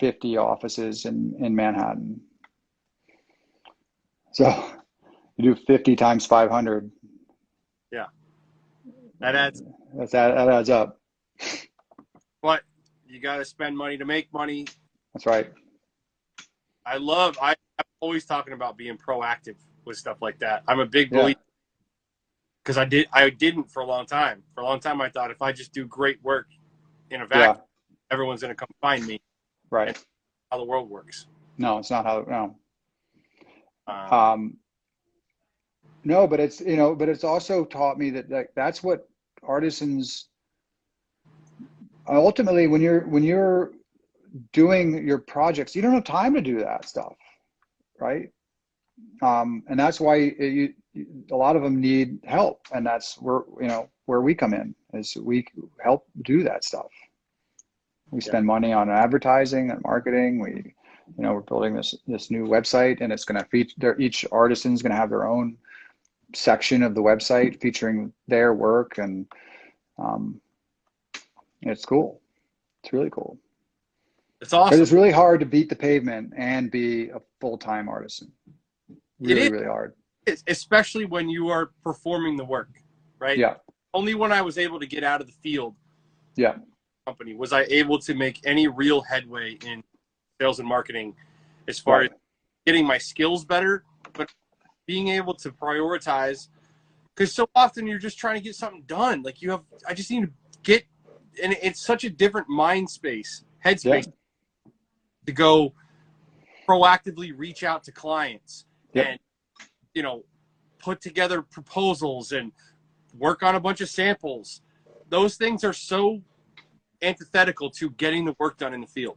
50 0.00 0.36
offices 0.36 1.06
in, 1.06 1.34
in 1.40 1.56
Manhattan. 1.56 2.20
So 4.32 4.72
you 5.36 5.54
do 5.54 5.60
50 5.66 5.96
times 5.96 6.26
500. 6.26 6.90
Yeah. 7.90 8.06
That 9.18 9.34
adds. 9.34 9.62
That's, 9.94 10.12
that, 10.12 10.34
that 10.34 10.48
adds 10.48 10.70
up. 10.70 11.00
But 12.42 12.62
you 13.06 13.18
got 13.18 13.38
to 13.38 13.44
spend 13.44 13.76
money 13.76 13.96
to 13.96 14.04
make 14.04 14.32
money. 14.32 14.66
That's 15.14 15.26
right. 15.26 15.50
I 16.86 16.98
love, 16.98 17.36
I, 17.42 17.50
I'm 17.78 17.84
always 18.00 18.26
talking 18.26 18.52
about 18.52 18.76
being 18.76 18.96
proactive 18.98 19.56
with 19.84 19.96
stuff 19.96 20.18
like 20.20 20.38
that. 20.40 20.62
I'm 20.68 20.80
a 20.80 20.86
big 20.86 21.10
believer. 21.10 21.30
Yeah 21.30 21.34
because 22.68 22.76
I 22.76 22.84
did 22.84 23.08
I 23.14 23.30
didn't 23.30 23.70
for 23.70 23.80
a 23.80 23.86
long 23.86 24.04
time. 24.04 24.42
For 24.54 24.60
a 24.60 24.64
long 24.64 24.78
time, 24.78 25.00
I 25.00 25.08
thought 25.08 25.30
if 25.30 25.40
I 25.40 25.52
just 25.52 25.72
do 25.72 25.86
great 25.86 26.22
work 26.22 26.48
in 27.10 27.22
a 27.22 27.26
vacuum, 27.26 27.56
yeah. 27.56 27.94
everyone's 28.10 28.40
going 28.40 28.54
to 28.54 28.56
come 28.56 28.68
find 28.80 29.06
me. 29.06 29.20
Right. 29.70 29.98
how 30.50 30.58
the 30.58 30.64
world 30.64 30.88
works. 30.88 31.26
No, 31.58 31.78
it's 31.78 31.90
not 31.90 32.04
how. 32.06 32.24
No. 32.28 32.56
Um, 33.86 34.12
um, 34.12 34.56
no, 36.04 36.26
but 36.26 36.40
it's 36.40 36.60
you 36.60 36.76
know, 36.76 36.94
but 36.94 37.08
it's 37.08 37.24
also 37.24 37.64
taught 37.64 37.98
me 37.98 38.10
that 38.10 38.30
like 38.30 38.50
that's 38.54 38.82
what 38.82 39.08
artisans. 39.42 40.28
Ultimately, 42.08 42.66
when 42.66 42.80
you're 42.80 43.06
when 43.06 43.22
you're 43.22 43.72
doing 44.52 45.06
your 45.06 45.18
projects, 45.18 45.74
you 45.74 45.82
don't 45.82 45.92
have 45.92 46.04
time 46.04 46.34
to 46.34 46.40
do 46.40 46.58
that 46.60 46.86
stuff, 46.86 47.14
right? 48.00 48.30
Um, 49.22 49.62
and 49.68 49.78
that's 49.78 50.00
why 50.00 50.16
you, 50.16 50.74
a 51.30 51.36
lot 51.36 51.56
of 51.56 51.62
them 51.62 51.80
need 51.80 52.18
help, 52.24 52.66
and 52.72 52.84
that's 52.84 53.20
where 53.20 53.42
you 53.60 53.68
know 53.68 53.88
where 54.06 54.20
we 54.20 54.34
come 54.34 54.54
in 54.54 54.74
is 54.94 55.16
we 55.16 55.46
help 55.82 56.06
do 56.22 56.42
that 56.42 56.64
stuff. 56.64 56.90
We 58.10 58.20
spend 58.20 58.44
yeah. 58.44 58.52
money 58.54 58.72
on 58.72 58.88
advertising 58.88 59.70
and 59.70 59.82
marketing. 59.82 60.40
We, 60.40 60.74
you 61.16 61.22
know, 61.22 61.34
we're 61.34 61.40
building 61.40 61.74
this 61.74 61.94
this 62.06 62.30
new 62.30 62.46
website, 62.46 63.00
and 63.00 63.12
it's 63.12 63.24
going 63.24 63.40
to 63.40 63.48
feature 63.48 63.98
each 63.98 64.24
artisan 64.32 64.72
is 64.72 64.82
going 64.82 64.92
to 64.92 64.96
have 64.96 65.10
their 65.10 65.26
own 65.26 65.56
section 66.34 66.82
of 66.82 66.94
the 66.94 67.02
website 67.02 67.60
featuring 67.60 68.12
their 68.26 68.54
work, 68.54 68.98
and 68.98 69.26
um, 69.98 70.40
it's 71.62 71.84
cool. 71.84 72.20
It's 72.82 72.92
really 72.92 73.10
cool. 73.10 73.38
It's 74.40 74.52
awesome. 74.52 74.80
It's 74.80 74.92
really 74.92 75.10
hard 75.10 75.40
to 75.40 75.46
beat 75.46 75.68
the 75.68 75.76
pavement 75.76 76.32
and 76.36 76.70
be 76.70 77.08
a 77.08 77.20
full 77.40 77.58
time 77.58 77.88
artisan. 77.88 78.32
Really, 79.20 79.50
really 79.50 79.66
hard 79.66 79.94
especially 80.46 81.04
when 81.04 81.28
you 81.28 81.48
are 81.48 81.70
performing 81.82 82.36
the 82.36 82.44
work, 82.44 82.70
right? 83.18 83.38
Yeah. 83.38 83.54
Only 83.94 84.14
when 84.14 84.32
I 84.32 84.42
was 84.42 84.58
able 84.58 84.78
to 84.80 84.86
get 84.86 85.02
out 85.02 85.20
of 85.20 85.26
the 85.26 85.32
field, 85.32 85.74
yeah, 86.36 86.56
company 87.06 87.34
was 87.34 87.52
I 87.52 87.62
able 87.64 87.98
to 88.00 88.14
make 88.14 88.40
any 88.44 88.68
real 88.68 89.00
headway 89.00 89.58
in 89.64 89.82
sales 90.40 90.58
and 90.58 90.68
marketing, 90.68 91.14
as 91.66 91.78
far 91.78 92.00
right. 92.00 92.10
as 92.12 92.18
getting 92.66 92.86
my 92.86 92.98
skills 92.98 93.44
better, 93.44 93.84
but 94.12 94.30
being 94.86 95.08
able 95.08 95.34
to 95.34 95.50
prioritize. 95.50 96.48
Because 97.14 97.34
so 97.34 97.48
often 97.54 97.86
you're 97.86 97.98
just 97.98 98.18
trying 98.18 98.36
to 98.36 98.40
get 98.40 98.54
something 98.54 98.82
done. 98.86 99.22
Like 99.22 99.42
you 99.42 99.50
have, 99.50 99.62
I 99.88 99.94
just 99.94 100.10
need 100.10 100.22
to 100.22 100.30
get 100.62 100.84
and 101.42 101.56
it's 101.62 101.80
such 101.80 102.04
a 102.04 102.10
different 102.10 102.48
mind 102.48 102.90
space, 102.90 103.44
headspace 103.64 104.06
Yeah. 104.06 104.70
to 105.26 105.32
go 105.32 105.74
proactively 106.66 107.32
reach 107.36 107.62
out 107.64 107.84
to 107.84 107.92
clients 107.92 108.66
Yep. 108.92 109.06
and 109.06 109.20
you 109.94 110.02
know 110.02 110.24
put 110.78 111.00
together 111.00 111.42
proposals 111.42 112.32
and 112.32 112.52
work 113.16 113.42
on 113.42 113.54
a 113.54 113.60
bunch 113.60 113.80
of 113.80 113.88
samples. 113.88 114.62
Those 115.08 115.36
things 115.36 115.64
are 115.64 115.72
so 115.72 116.22
antithetical 117.02 117.70
to 117.70 117.90
getting 117.90 118.24
the 118.24 118.34
work 118.38 118.58
done 118.58 118.74
in 118.74 118.80
the 118.80 118.86
field. 118.86 119.16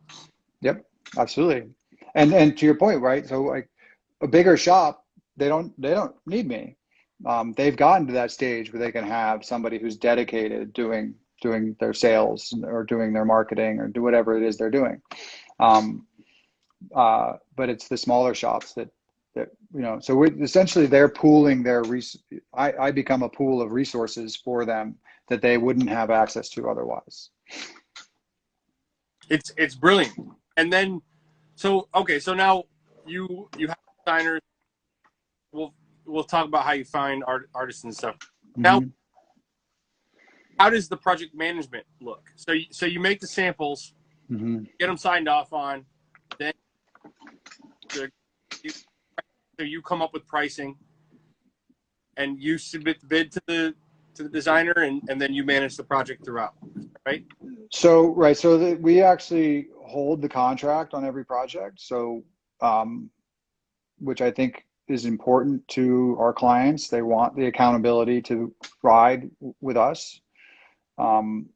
Yep, 0.62 0.86
absolutely. 1.18 1.70
And 2.16 2.34
and 2.34 2.58
to 2.58 2.66
your 2.66 2.76
point, 2.76 3.02
right? 3.02 3.28
So 3.28 3.42
like 3.44 3.70
a 4.22 4.28
bigger 4.28 4.58
shop, 4.58 5.06
they 5.38 5.48
don't 5.48 5.80
they 5.82 5.92
don't 5.92 6.16
need 6.26 6.48
me. 6.48 6.76
Um, 7.26 7.54
they've 7.54 7.76
gotten 7.76 8.08
to 8.08 8.14
that 8.14 8.32
stage 8.32 8.74
where 8.74 8.80
they 8.80 8.92
can 8.92 9.06
have 9.06 9.46
somebody 9.46 9.78
who's 9.80 9.98
dedicated 9.98 10.74
doing 10.74 11.16
doing 11.42 11.76
their 11.80 11.94
sales 11.94 12.54
or 12.64 12.84
doing 12.84 13.14
their 13.14 13.26
marketing 13.26 13.80
or 13.80 13.88
do 13.88 14.02
whatever 14.02 14.38
it 14.38 14.44
is 14.44 14.58
they're 14.58 14.70
doing. 14.70 15.02
Um, 15.60 16.06
uh, 16.96 17.34
but 17.56 17.70
it's 17.70 17.88
the 17.88 17.98
smaller 17.98 18.34
shops 18.34 18.74
that 18.74 18.90
that 18.90 18.90
you 19.74 19.82
know. 19.82 20.00
So 20.00 20.16
we 20.16 20.30
essentially 20.42 20.86
they're 20.86 21.10
pooling 21.10 21.64
their 21.64 21.84
res- 21.84 22.18
I, 22.54 22.74
I 22.74 22.92
become 22.92 23.24
a 23.24 23.30
pool 23.30 23.62
of 23.62 23.72
resources 23.72 24.36
for 24.36 24.66
them 24.66 24.96
that 25.30 25.42
they 25.42 25.58
wouldn't 25.58 25.90
have 25.90 26.10
access 26.10 26.50
to 26.50 26.70
otherwise. 26.70 27.30
It's 29.30 29.52
it's 29.58 29.76
brilliant. 29.76 30.14
And 30.58 30.72
then 30.72 31.02
so 31.56 31.88
okay, 31.96 32.20
so 32.20 32.34
now 32.34 32.64
you 33.06 33.50
you 33.58 33.68
have 33.68 33.78
designers. 34.06 34.42
We'll 35.52 35.74
we'll 36.06 36.24
talk 36.24 36.46
about 36.48 36.66
how 36.66 36.74
you 36.74 36.86
find 36.86 37.24
art, 37.26 37.50
artists 37.54 37.84
and 37.84 37.96
stuff. 37.96 38.18
Now- 38.56 38.80
Mhm. 38.82 38.92
How 40.60 40.70
does 40.70 40.88
the 40.88 40.98
project 40.98 41.34
management 41.34 41.88
look? 42.02 42.30
So 42.36 42.52
you, 42.52 42.66
so 42.70 42.86
you 42.86 43.00
make 43.00 43.20
the 43.20 43.26
samples, 43.26 43.96
Mhm. 44.30 44.68
get 44.78 44.88
them 44.88 44.98
signed 44.98 45.28
off 45.28 45.54
on, 45.54 45.86
then 46.38 46.54
the, 47.90 48.12
so 49.62 49.66
you 49.66 49.80
come 49.84 50.02
up 50.02 50.12
with 50.12 50.26
pricing, 50.26 50.76
and 52.18 52.42
you 52.42 52.58
submit 52.58 53.00
the 53.00 53.06
bid 53.06 53.32
to 53.32 53.42
the 53.46 53.76
to 54.16 54.24
the 54.24 54.30
designer, 54.30 54.74
and, 54.78 55.04
and 55.08 55.22
then 55.22 55.36
you 55.36 55.44
manage 55.44 55.78
the 55.78 55.84
project 55.84 56.26
throughout, 56.26 56.56
right? 57.06 57.24
So 57.72 58.08
right, 58.16 58.36
so 58.36 58.74
we 58.82 59.04
actually 59.04 59.68
hold 59.86 60.20
the 60.24 60.28
contract 60.28 60.96
on 60.96 61.06
every 61.06 61.24
project. 61.24 61.80
So, 61.80 62.24
um, 62.60 63.12
which 64.00 64.22
I 64.22 64.32
think 64.32 64.66
is 64.88 65.06
important 65.06 65.66
to 65.68 66.18
our 66.20 66.34
clients. 66.34 66.88
They 66.88 67.04
want 67.04 67.36
the 67.36 67.46
accountability 67.46 68.20
to 68.24 68.52
ride 68.82 69.30
with 69.62 69.78
us. 69.78 70.22
Um, 70.98 71.50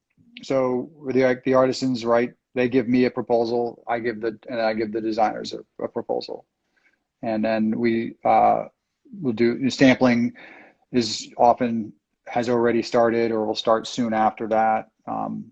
so 0.43 0.91
the 1.07 1.41
the 1.43 1.55
artisans, 1.55 2.05
right? 2.05 2.31
They 2.53 2.69
give 2.69 2.87
me 2.87 3.05
a 3.05 3.11
proposal. 3.11 3.83
I 3.87 3.97
give 3.97 4.21
the 4.21 4.37
and 4.47 4.61
I 4.61 4.75
give 4.75 4.91
the 4.93 5.01
designers 5.01 5.53
a, 5.53 5.83
a 5.83 5.87
proposal, 5.87 6.45
and 7.21 7.43
then 7.43 7.77
we 7.77 8.15
uh, 8.23 8.65
will 9.21 9.33
do 9.33 9.69
sampling. 9.69 10.33
Is 10.91 11.29
often 11.37 11.91
has 12.27 12.49
already 12.49 12.81
started 12.81 13.31
or 13.31 13.45
will 13.45 13.55
start 13.55 13.85
soon 13.85 14.13
after 14.13 14.47
that. 14.47 14.89
Um, 15.07 15.51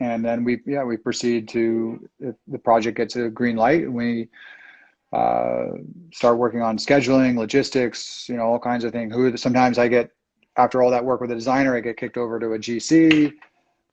and 0.00 0.24
then 0.24 0.44
we 0.44 0.60
yeah 0.66 0.84
we 0.84 0.96
proceed 0.96 1.48
to 1.48 2.08
if 2.20 2.34
the 2.48 2.58
project 2.58 2.96
gets 2.96 3.16
a 3.16 3.28
green 3.28 3.56
light 3.56 3.82
and 3.82 3.94
we 3.94 4.28
uh, 5.12 5.68
start 6.12 6.36
working 6.36 6.60
on 6.60 6.76
scheduling 6.76 7.36
logistics 7.36 8.28
you 8.28 8.36
know 8.36 8.42
all 8.42 8.58
kinds 8.58 8.84
of 8.84 8.92
things 8.92 9.14
who 9.14 9.36
sometimes 9.36 9.78
i 9.78 9.88
get 9.88 10.10
after 10.56 10.82
all 10.82 10.90
that 10.90 11.04
work 11.04 11.20
with 11.20 11.30
the 11.30 11.36
designer 11.36 11.76
i 11.76 11.80
get 11.80 11.96
kicked 11.96 12.16
over 12.16 12.38
to 12.38 12.52
a 12.52 12.58
gc 12.58 13.32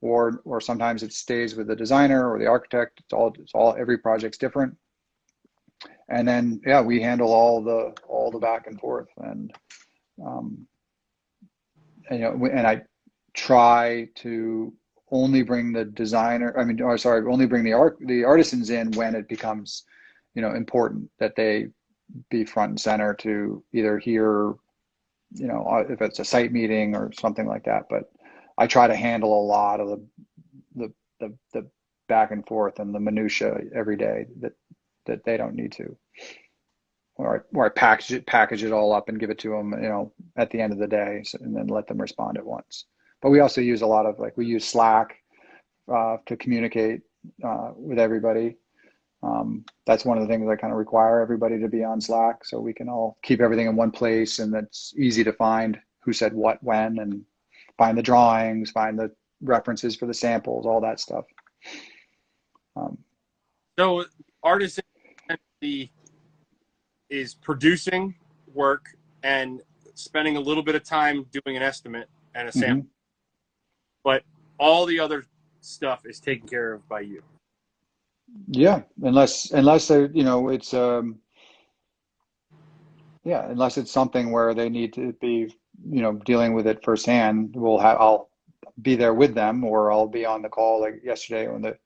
or 0.00 0.42
or 0.44 0.60
sometimes 0.60 1.02
it 1.02 1.12
stays 1.12 1.54
with 1.54 1.66
the 1.66 1.76
designer 1.76 2.30
or 2.30 2.38
the 2.38 2.46
architect 2.46 3.00
it's 3.00 3.12
all 3.12 3.34
it's 3.38 3.52
all 3.54 3.74
every 3.78 3.96
project's 3.96 4.38
different 4.38 4.76
and 6.08 6.26
then 6.26 6.60
yeah 6.66 6.80
we 6.80 7.00
handle 7.00 7.32
all 7.32 7.62
the 7.62 7.92
all 8.08 8.30
the 8.30 8.38
back 8.38 8.66
and 8.66 8.78
forth 8.80 9.08
and 9.18 9.52
um 10.24 10.66
and, 12.10 12.20
you 12.20 12.24
know 12.24 12.46
and 12.46 12.66
i 12.66 12.80
try 13.34 14.06
to 14.14 14.72
only 15.10 15.42
bring 15.42 15.72
the 15.72 15.84
designer 15.84 16.54
i 16.58 16.64
mean 16.64 16.80
or 16.80 16.96
sorry 16.98 17.24
only 17.30 17.46
bring 17.46 17.64
the 17.64 17.72
art 17.72 17.96
the 18.00 18.24
artisans 18.24 18.70
in 18.70 18.90
when 18.92 19.14
it 19.14 19.28
becomes 19.28 19.84
you 20.34 20.42
know 20.42 20.54
important 20.54 21.08
that 21.18 21.34
they 21.36 21.68
be 22.30 22.44
front 22.44 22.70
and 22.70 22.80
center 22.80 23.14
to 23.14 23.62
either 23.72 23.98
hear 23.98 24.54
you 25.32 25.46
know 25.46 25.64
uh, 25.64 25.92
if 25.92 26.00
it's 26.00 26.18
a 26.18 26.24
site 26.24 26.52
meeting 26.52 26.94
or 26.94 27.10
something 27.12 27.46
like 27.46 27.64
that. 27.64 27.84
But 27.90 28.10
i 28.58 28.66
try 28.66 28.86
to 28.86 28.96
handle 28.96 29.38
a 29.38 29.46
lot 29.46 29.80
of 29.80 29.88
the 29.88 30.06
the 30.74 30.92
the, 31.20 31.34
the 31.52 31.70
back 32.08 32.30
and 32.30 32.46
forth 32.46 32.78
and 32.78 32.94
the 32.94 33.00
minutia 33.00 33.58
every 33.74 33.96
day 33.96 34.26
that 34.40 34.52
that 35.06 35.24
they 35.24 35.36
don't 35.36 35.54
need 35.54 35.72
to. 35.72 35.96
Or 37.16 37.46
or 37.54 37.66
I 37.66 37.68
package 37.68 38.12
it 38.12 38.26
package 38.26 38.64
it 38.64 38.72
all 38.72 38.92
up 38.92 39.08
and 39.08 39.20
give 39.20 39.30
it 39.30 39.38
to 39.40 39.50
them 39.50 39.72
you 39.72 39.88
know 39.88 40.12
at 40.36 40.50
the 40.50 40.60
end 40.60 40.72
of 40.72 40.78
the 40.78 40.88
day 40.88 41.22
so, 41.24 41.38
and 41.40 41.54
then 41.54 41.68
let 41.68 41.86
them 41.86 42.00
respond 42.00 42.38
at 42.38 42.44
once. 42.44 42.86
But 43.22 43.30
we 43.30 43.40
also 43.40 43.60
use 43.60 43.82
a 43.82 43.86
lot 43.86 44.06
of 44.06 44.18
like 44.18 44.36
we 44.36 44.46
use 44.46 44.66
slack 44.66 45.16
uh, 45.92 46.16
to 46.26 46.36
communicate 46.36 47.02
uh, 47.44 47.70
with 47.76 47.98
everybody. 47.98 48.56
Um, 49.22 49.64
that's 49.86 50.04
one 50.04 50.18
of 50.18 50.22
the 50.22 50.28
things 50.28 50.46
i 50.50 50.56
kind 50.56 50.72
of 50.72 50.78
require 50.78 51.20
everybody 51.20 51.58
to 51.58 51.68
be 51.68 51.82
on 51.82 51.98
slack 51.98 52.44
so 52.44 52.60
we 52.60 52.74
can 52.74 52.90
all 52.90 53.16
keep 53.22 53.40
everything 53.40 53.66
in 53.66 53.74
one 53.74 53.90
place 53.90 54.38
and 54.38 54.52
that's 54.52 54.92
easy 54.98 55.24
to 55.24 55.32
find 55.32 55.78
who 56.00 56.12
said 56.12 56.34
what 56.34 56.62
when 56.62 56.98
and 56.98 57.22
find 57.78 57.96
the 57.96 58.02
drawings 58.02 58.70
find 58.70 58.98
the 58.98 59.10
references 59.40 59.96
for 59.96 60.04
the 60.04 60.12
samples 60.12 60.66
all 60.66 60.80
that 60.80 61.00
stuff. 61.00 61.24
Um, 62.76 62.98
So 63.78 64.04
artisan 64.42 64.84
is 67.10 67.34
producing 67.34 68.14
work 68.52 68.96
and 69.22 69.62
spending 69.94 70.36
a 70.36 70.40
little 70.40 70.62
bit 70.62 70.74
of 70.74 70.82
time 70.84 71.26
doing 71.30 71.56
an 71.56 71.62
estimate 71.62 72.08
and 72.34 72.48
a 72.48 72.52
sample, 72.52 72.88
but 74.02 74.22
all 74.58 74.86
the 74.86 74.98
other 74.98 75.24
stuff 75.60 76.04
is 76.04 76.20
taken 76.20 76.46
care 76.48 76.72
of 76.72 76.88
by 76.88 77.00
you. 77.00 77.22
Yeah, 78.48 78.82
unless 79.02 79.50
unless 79.52 79.88
they 79.88 80.08
you 80.12 80.24
know 80.24 80.48
it's 80.48 80.74
um 80.74 81.20
yeah 83.24 83.48
unless 83.48 83.78
it's 83.78 83.92
something 83.92 84.32
where 84.32 84.54
they 84.54 84.68
need 84.68 84.92
to 84.94 85.12
be 85.20 85.54
you 85.88 86.02
know 86.02 86.14
dealing 86.24 86.54
with 86.54 86.66
it 86.66 86.84
firsthand. 86.84 87.54
We'll 87.54 87.78
have 87.78 87.98
I'll 88.00 88.30
be 88.82 88.96
there 88.96 89.14
with 89.14 89.34
them 89.34 89.62
or 89.62 89.92
I'll 89.92 90.08
be 90.08 90.26
on 90.26 90.42
the 90.42 90.48
call 90.48 90.80
like 90.80 91.00
yesterday 91.04 91.48
when 91.48 91.62
the 91.62 91.76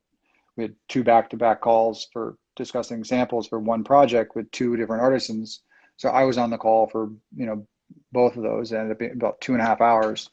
we 0.58 0.64
had 0.64 0.74
two 0.88 1.02
back 1.02 1.30
to 1.30 1.38
back 1.38 1.62
calls 1.62 2.08
for 2.12 2.36
discussing 2.56 3.04
samples 3.04 3.48
for 3.48 3.58
one 3.58 3.82
project 3.82 4.36
with 4.36 4.50
two 4.50 4.76
different 4.76 5.02
artisans. 5.02 5.62
So 5.96 6.10
I 6.10 6.24
was 6.24 6.36
on 6.36 6.50
the 6.50 6.58
call 6.58 6.86
for 6.86 7.10
you 7.34 7.46
know 7.46 7.66
both 8.12 8.36
of 8.36 8.42
those. 8.42 8.70
It 8.70 8.76
ended 8.76 8.92
up 8.92 8.98
being 8.98 9.12
about 9.12 9.40
two 9.40 9.54
and 9.54 9.62
a 9.62 9.64
half 9.64 9.80
hours. 9.80 10.28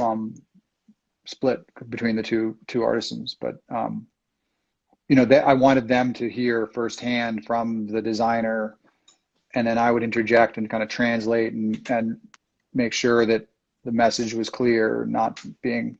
Um, 0.00 0.34
split 1.26 1.64
between 1.88 2.16
the 2.16 2.22
two 2.22 2.56
two 2.66 2.82
artisans, 2.82 3.36
but 3.40 3.62
um, 3.68 4.08
you 5.08 5.16
know, 5.16 5.24
they, 5.24 5.38
I 5.38 5.52
wanted 5.52 5.86
them 5.86 6.12
to 6.14 6.28
hear 6.28 6.66
firsthand 6.66 7.44
from 7.44 7.86
the 7.86 8.00
designer, 8.00 8.78
and 9.54 9.66
then 9.66 9.78
I 9.78 9.90
would 9.90 10.02
interject 10.02 10.56
and 10.56 10.70
kind 10.70 10.82
of 10.82 10.88
translate 10.88 11.52
and, 11.52 11.90
and 11.90 12.18
make 12.72 12.92
sure 12.92 13.26
that 13.26 13.46
the 13.84 13.92
message 13.92 14.32
was 14.32 14.48
clear, 14.48 15.04
not 15.06 15.40
being, 15.62 15.98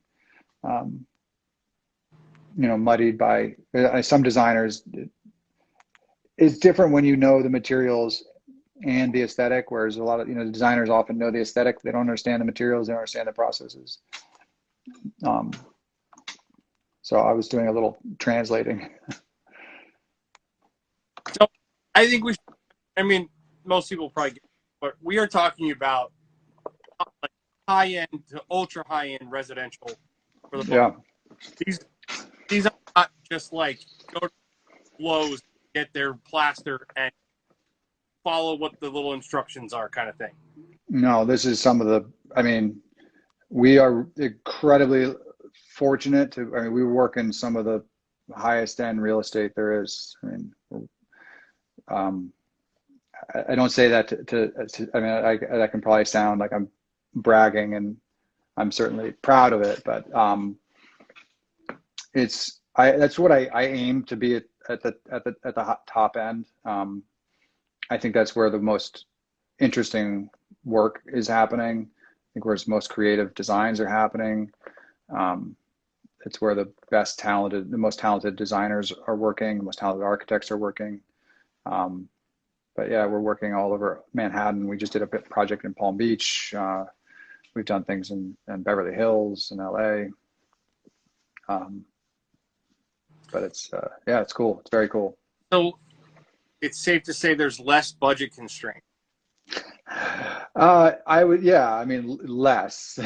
um, 0.63 1.05
you 2.57 2.67
know, 2.67 2.77
muddied 2.77 3.17
by 3.17 3.55
uh, 3.77 4.01
some 4.01 4.23
designers. 4.23 4.83
It's 6.37 6.57
different 6.57 6.91
when 6.91 7.05
you 7.05 7.15
know 7.15 7.41
the 7.41 7.49
materials 7.49 8.23
and 8.83 9.13
the 9.13 9.21
aesthetic, 9.21 9.71
whereas 9.71 9.97
a 9.97 10.03
lot 10.03 10.19
of 10.19 10.27
you 10.27 10.35
know 10.35 10.49
designers 10.49 10.89
often 10.89 11.17
know 11.17 11.31
the 11.31 11.41
aesthetic, 11.41 11.81
they 11.81 11.91
don't 11.91 12.01
understand 12.01 12.41
the 12.41 12.45
materials, 12.45 12.87
they 12.87 12.93
don't 12.93 12.99
understand 12.99 13.27
the 13.27 13.33
processes. 13.33 13.99
Um, 15.23 15.51
so 17.01 17.17
I 17.17 17.33
was 17.33 17.47
doing 17.47 17.67
a 17.67 17.71
little 17.71 17.97
translating. 18.19 18.89
So 21.31 21.47
i 21.93 22.07
think 22.07 22.23
we. 22.23 22.33
Should, 22.33 22.39
I 22.97 23.03
mean, 23.03 23.29
most 23.65 23.89
people 23.89 24.09
probably, 24.09 24.31
get, 24.31 24.43
but 24.79 24.93
we 25.01 25.17
are 25.17 25.27
talking 25.27 25.71
about 25.71 26.11
like 27.21 27.31
high 27.67 27.87
end 27.89 28.23
to 28.29 28.41
ultra 28.49 28.83
high 28.87 29.09
end 29.09 29.31
residential 29.31 29.89
for 30.49 30.63
the 30.63 30.73
Yeah. 30.73 30.91
These 31.65 31.79
these 32.49 32.65
are 32.65 32.71
not 32.95 33.11
just 33.29 33.53
like 33.53 33.79
go 34.13 34.27
to 34.27 34.33
Lowe's, 34.99 35.41
get 35.73 35.91
their 35.93 36.13
plaster 36.13 36.87
and 36.95 37.11
follow 38.23 38.55
what 38.55 38.79
the 38.79 38.89
little 38.89 39.13
instructions 39.13 39.73
are, 39.73 39.89
kind 39.89 40.09
of 40.09 40.15
thing. 40.15 40.31
No, 40.89 41.25
this 41.25 41.45
is 41.45 41.61
some 41.61 41.81
of 41.81 41.87
the, 41.87 42.09
I 42.35 42.41
mean, 42.41 42.79
we 43.49 43.77
are 43.77 44.07
incredibly 44.17 45.13
fortunate 45.73 46.31
to, 46.33 46.55
I 46.55 46.61
mean, 46.61 46.73
we 46.73 46.83
work 46.83 47.17
in 47.17 47.31
some 47.31 47.55
of 47.55 47.65
the 47.65 47.83
highest 48.35 48.79
end 48.79 49.01
real 49.01 49.19
estate 49.19 49.51
there 49.55 49.83
is. 49.83 50.15
I 50.23 50.27
mean, 50.27 50.53
um, 51.87 52.33
I, 53.49 53.55
don't 53.55 53.69
say 53.69 53.87
that 53.89 54.07
to, 54.09 54.23
to, 54.23 54.65
to 54.65 54.89
I 54.93 54.99
mean, 54.99 55.09
I, 55.09 55.63
I 55.63 55.67
can 55.67 55.81
probably 55.81 56.05
sound 56.05 56.39
like 56.39 56.53
I'm 56.53 56.69
bragging 57.13 57.75
and 57.75 57.97
I'm 58.57 58.71
certainly 58.71 59.11
proud 59.11 59.53
of 59.53 59.61
it, 59.61 59.81
but, 59.83 60.13
um, 60.15 60.57
it's 62.15 62.61
I 62.75 62.91
that's 62.91 63.19
what 63.19 63.31
I, 63.31 63.45
I 63.53 63.63
aim 63.67 64.03
to 64.05 64.15
be 64.15 64.35
at, 64.35 64.43
at 64.69 64.81
the 64.81 64.95
at 65.11 65.23
the 65.23 65.35
at 65.43 65.55
the 65.55 65.77
top 65.87 66.17
end. 66.17 66.45
Um, 66.65 67.03
I 67.89 67.97
think 67.97 68.13
that's 68.13 68.35
where 68.35 68.49
the 68.49 68.59
most 68.59 69.05
interesting 69.59 70.29
work 70.63 71.01
is 71.07 71.27
happening. 71.27 71.87
I 71.91 72.27
think 72.33 72.45
where 72.45 72.57
most 72.67 72.89
creative 72.89 73.33
designs 73.35 73.79
are 73.79 73.87
happening. 73.87 74.49
Um, 75.15 75.55
it's 76.25 76.41
where 76.41 76.55
the 76.55 76.73
best 76.89 77.19
talented, 77.19 77.69
the 77.69 77.77
most 77.77 77.99
talented 77.99 78.35
designers 78.35 78.91
are 79.05 79.15
working, 79.15 79.59
the 79.59 79.63
most 79.63 79.77
talented 79.77 80.03
architects 80.03 80.49
are 80.49 80.57
working. 80.57 80.99
Um, 81.67 82.09
but 82.75 82.89
yeah, 82.89 83.05
we're 83.05 83.21
working 83.21 83.53
all 83.53 83.71
over 83.71 84.03
Manhattan. 84.13 84.67
We 84.67 84.75
just 84.75 84.91
did 84.91 85.03
a 85.03 85.07
project 85.07 85.65
in 85.65 85.75
Palm 85.75 85.97
Beach. 85.97 86.53
Uh, 86.57 86.85
we've 87.53 87.65
done 87.65 87.83
things 87.83 88.09
in, 88.09 88.35
in 88.47 88.63
Beverly 88.63 88.95
Hills 88.95 89.51
and 89.51 89.59
LA. 89.59 90.09
Um, 91.47 91.85
but 93.35 93.43
it's 93.43 93.73
uh, 93.73 93.89
yeah, 94.07 94.21
it's 94.21 94.31
cool. 94.31 94.61
It's 94.61 94.69
very 94.71 94.87
cool. 94.87 95.17
So 95.51 95.77
it's 96.61 96.79
safe 96.79 97.03
to 97.03 97.13
say 97.13 97.33
there's 97.33 97.59
less 97.59 97.91
budget 97.91 98.33
constraint. 98.33 98.81
Uh, 100.55 100.93
I 101.05 101.25
would, 101.25 101.43
yeah. 101.43 101.75
I 101.75 101.83
mean, 101.83 102.17
less. 102.23 102.97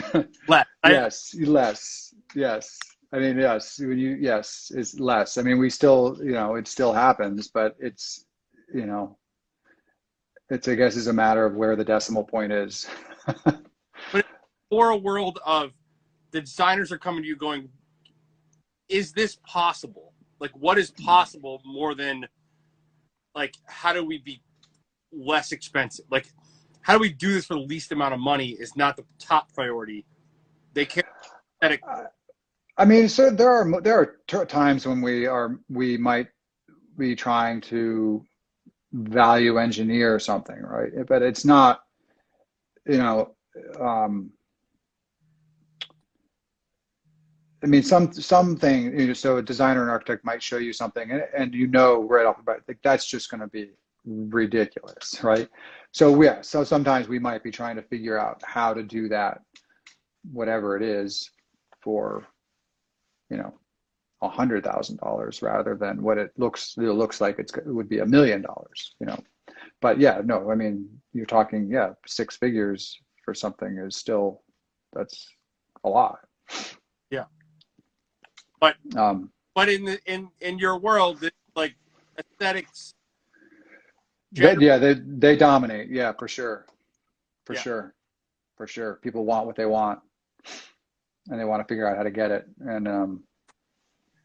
Less. 0.47 0.67
yes, 0.85 1.35
less. 1.35 2.13
Yes. 2.35 2.77
I 3.11 3.17
mean, 3.17 3.39
yes. 3.39 3.79
When 3.79 3.97
you, 3.97 4.17
yes, 4.21 4.71
is 4.75 4.99
less. 4.99 5.39
I 5.39 5.41
mean, 5.41 5.57
we 5.57 5.71
still, 5.71 6.15
you 6.21 6.33
know, 6.33 6.55
it 6.55 6.67
still 6.67 6.93
happens, 6.93 7.47
but 7.47 7.75
it's, 7.79 8.25
you 8.71 8.85
know, 8.85 9.17
it's 10.51 10.67
I 10.67 10.75
guess 10.75 10.95
is 10.95 11.07
a 11.07 11.13
matter 11.13 11.43
of 11.43 11.55
where 11.55 11.75
the 11.75 11.83
decimal 11.83 12.23
point 12.23 12.51
is. 12.51 12.87
but 14.13 14.25
for 14.69 14.89
a 14.89 14.97
world 14.97 15.39
of 15.43 15.71
the 16.29 16.41
designers 16.41 16.91
are 16.91 16.99
coming 16.99 17.23
to 17.23 17.27
you 17.27 17.35
going, 17.35 17.67
is 18.89 19.11
this 19.11 19.37
possible? 19.43 20.08
Like, 20.39 20.51
what 20.51 20.77
is 20.77 20.91
possible 20.91 21.61
more 21.65 21.95
than 21.95 22.27
like 23.35 23.55
how 23.65 23.93
do 23.93 24.03
we 24.05 24.19
be 24.19 24.41
less 25.11 25.51
expensive? 25.51 26.05
Like, 26.09 26.27
how 26.81 26.93
do 26.93 26.99
we 26.99 27.11
do 27.11 27.33
this 27.33 27.45
for 27.45 27.55
the 27.55 27.61
least 27.61 27.91
amount 27.91 28.13
of 28.13 28.19
money 28.19 28.49
is 28.49 28.75
not 28.75 28.97
the 28.97 29.03
top 29.19 29.53
priority. 29.53 30.05
They 30.73 30.85
care. 30.85 31.03
I 32.77 32.85
mean, 32.85 33.09
so 33.09 33.29
there 33.29 33.51
are 33.51 33.81
there 33.81 34.15
are 34.33 34.45
times 34.45 34.87
when 34.87 35.01
we 35.01 35.25
are 35.27 35.59
we 35.69 35.97
might 35.97 36.27
be 36.97 37.15
trying 37.15 37.59
to 37.61 38.25
value 38.93 39.57
engineer 39.57 40.19
something, 40.19 40.61
right? 40.61 40.91
But 41.07 41.21
it's 41.21 41.45
not, 41.45 41.81
you 42.87 42.97
know. 42.97 43.35
Um, 43.79 44.31
I 47.63 47.67
mean, 47.67 47.83
some 47.83 48.13
something. 48.13 48.97
You 48.97 49.07
know, 49.07 49.13
so 49.13 49.37
a 49.37 49.41
designer 49.41 49.81
and 49.81 49.91
architect 49.91 50.23
might 50.23 50.41
show 50.41 50.57
you 50.57 50.73
something, 50.73 51.11
and, 51.11 51.23
and 51.37 51.53
you 51.53 51.67
know 51.67 52.03
right 52.03 52.25
off 52.25 52.37
the 52.37 52.43
bat, 52.43 52.61
like 52.67 52.79
that's 52.83 53.05
just 53.05 53.29
going 53.29 53.41
to 53.41 53.47
be 53.47 53.71
ridiculous, 54.05 55.21
right? 55.23 55.49
So 55.91 56.21
yeah, 56.21 56.41
so 56.41 56.63
sometimes 56.63 57.07
we 57.07 57.19
might 57.19 57.43
be 57.43 57.51
trying 57.51 57.75
to 57.75 57.81
figure 57.81 58.17
out 58.17 58.41
how 58.45 58.73
to 58.73 58.83
do 58.83 59.09
that, 59.09 59.41
whatever 60.31 60.77
it 60.77 60.83
is, 60.83 61.29
for, 61.81 62.27
you 63.29 63.37
know, 63.37 63.53
a 64.21 64.29
hundred 64.29 64.63
thousand 64.63 64.97
dollars 64.97 65.41
rather 65.41 65.75
than 65.75 66.01
what 66.01 66.17
it 66.17 66.31
looks 66.37 66.75
it 66.77 66.81
looks 66.81 67.21
like 67.21 67.39
it's 67.39 67.53
it 67.55 67.65
would 67.67 67.87
be 67.87 67.99
a 67.99 68.05
million 68.05 68.41
dollars, 68.41 68.95
you 68.99 69.05
know. 69.05 69.17
But 69.81 69.99
yeah, 69.99 70.21
no, 70.23 70.51
I 70.51 70.55
mean 70.55 70.89
you're 71.13 71.25
talking 71.25 71.69
yeah 71.71 71.91
six 72.05 72.35
figures 72.35 72.97
for 73.23 73.33
something 73.33 73.77
is 73.77 73.95
still 73.95 74.41
that's 74.93 75.27
a 75.83 75.89
lot. 75.89 76.19
Yeah. 77.11 77.25
But 78.59 78.75
um, 78.95 79.31
but 79.55 79.69
in 79.69 79.85
the 79.85 79.99
in 80.05 80.29
in 80.41 80.59
your 80.59 80.77
world, 80.77 81.23
like 81.55 81.75
aesthetics. 82.17 82.93
They, 84.31 84.55
yeah, 84.59 84.77
they 84.77 84.93
they 84.93 85.35
dominate. 85.35 85.89
Yeah, 85.89 86.13
for 86.13 86.27
sure, 86.27 86.65
for 87.45 87.53
yeah. 87.53 87.61
sure, 87.61 87.95
for 88.57 88.67
sure. 88.67 88.99
People 89.01 89.25
want 89.25 89.47
what 89.47 89.55
they 89.55 89.65
want, 89.65 89.99
and 91.29 91.39
they 91.39 91.45
want 91.45 91.65
to 91.65 91.71
figure 91.71 91.87
out 91.87 91.97
how 91.97 92.03
to 92.03 92.11
get 92.11 92.31
it. 92.31 92.47
And 92.59 92.87
um, 92.87 93.23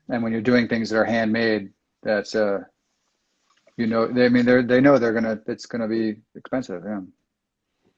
and 0.08 0.22
when 0.22 0.32
you're 0.32 0.42
doing 0.42 0.68
things 0.68 0.90
that 0.90 0.98
are 0.98 1.04
handmade, 1.04 1.70
that's 2.02 2.34
uh, 2.34 2.60
you 3.76 3.86
know, 3.86 4.06
they 4.06 4.26
I 4.26 4.28
mean 4.28 4.44
they're 4.44 4.62
they 4.62 4.80
know 4.80 4.98
they're 4.98 5.14
gonna 5.14 5.40
it's 5.46 5.66
gonna 5.66 5.88
be 5.88 6.16
expensive. 6.34 6.82
Yeah. 6.86 7.00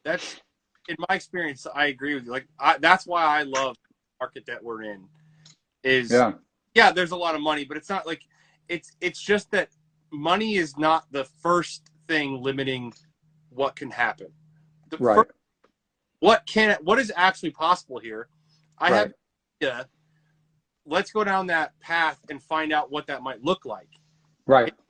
That's 0.05 0.41
in 0.89 0.97
my 1.09 1.17
experience. 1.17 1.67
I 1.75 1.87
agree 1.87 2.15
with 2.15 2.27
you. 2.27 2.31
Like 2.31 2.47
I, 2.61 2.79
that's 2.79 3.07
why 3.07 3.25
I 3.25 3.43
love 3.43 3.77
market 4.21 4.45
that 4.47 4.63
we're 4.63 4.83
in 4.83 5.05
is 5.83 6.11
yeah. 6.11 6.33
yeah, 6.75 6.93
there's 6.93 7.13
a 7.13 7.17
lot 7.17 7.35
of 7.35 7.41
money, 7.41 7.65
but 7.65 7.77
it's 7.77 7.89
not 7.89 8.07
like 8.07 8.23
it's 8.69 8.93
it's 9.01 9.21
just 9.21 9.51
that 9.53 9.69
money 10.13 10.57
is 10.57 10.77
not 10.77 11.05
the 11.11 11.25
first 11.25 11.91
thing 12.09 12.43
limiting 12.43 12.93
what 13.51 13.77
can 13.77 13.91
happen. 13.91 14.29
The 14.91 14.99
right. 14.99 15.17
First, 15.17 15.31
what 16.21 16.47
can 16.47 16.77
what 16.83 16.99
is 16.99 17.13
actually 17.17 17.51
possible 17.51 17.99
here? 17.99 18.29
I 18.79 18.91
right. 18.91 18.97
have 18.99 19.13
yeah. 19.61 19.83
Let's 20.89 21.11
go 21.11 21.25
down 21.25 21.49
that 21.49 21.79
path 21.81 22.21
and 22.31 22.41
find 22.41 22.73
out 22.73 22.93
what 22.93 23.09
that 23.09 23.23
might 23.23 23.43
look 23.43 23.65
like. 23.65 23.89
Right. 24.47 24.69
It's 24.69 24.83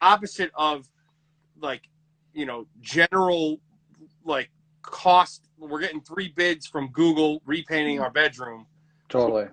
opposite 0.00 0.52
of 0.54 0.88
like, 1.60 1.82
you 2.32 2.46
know, 2.46 2.68
general 2.80 3.60
like 4.24 4.48
cost. 4.82 5.48
We're 5.58 5.80
getting 5.80 6.02
three 6.02 6.32
bids 6.36 6.68
from 6.68 6.92
Google 6.92 7.42
repainting 7.46 7.98
our 7.98 8.10
bedroom. 8.10 8.66
Totally 9.08 9.48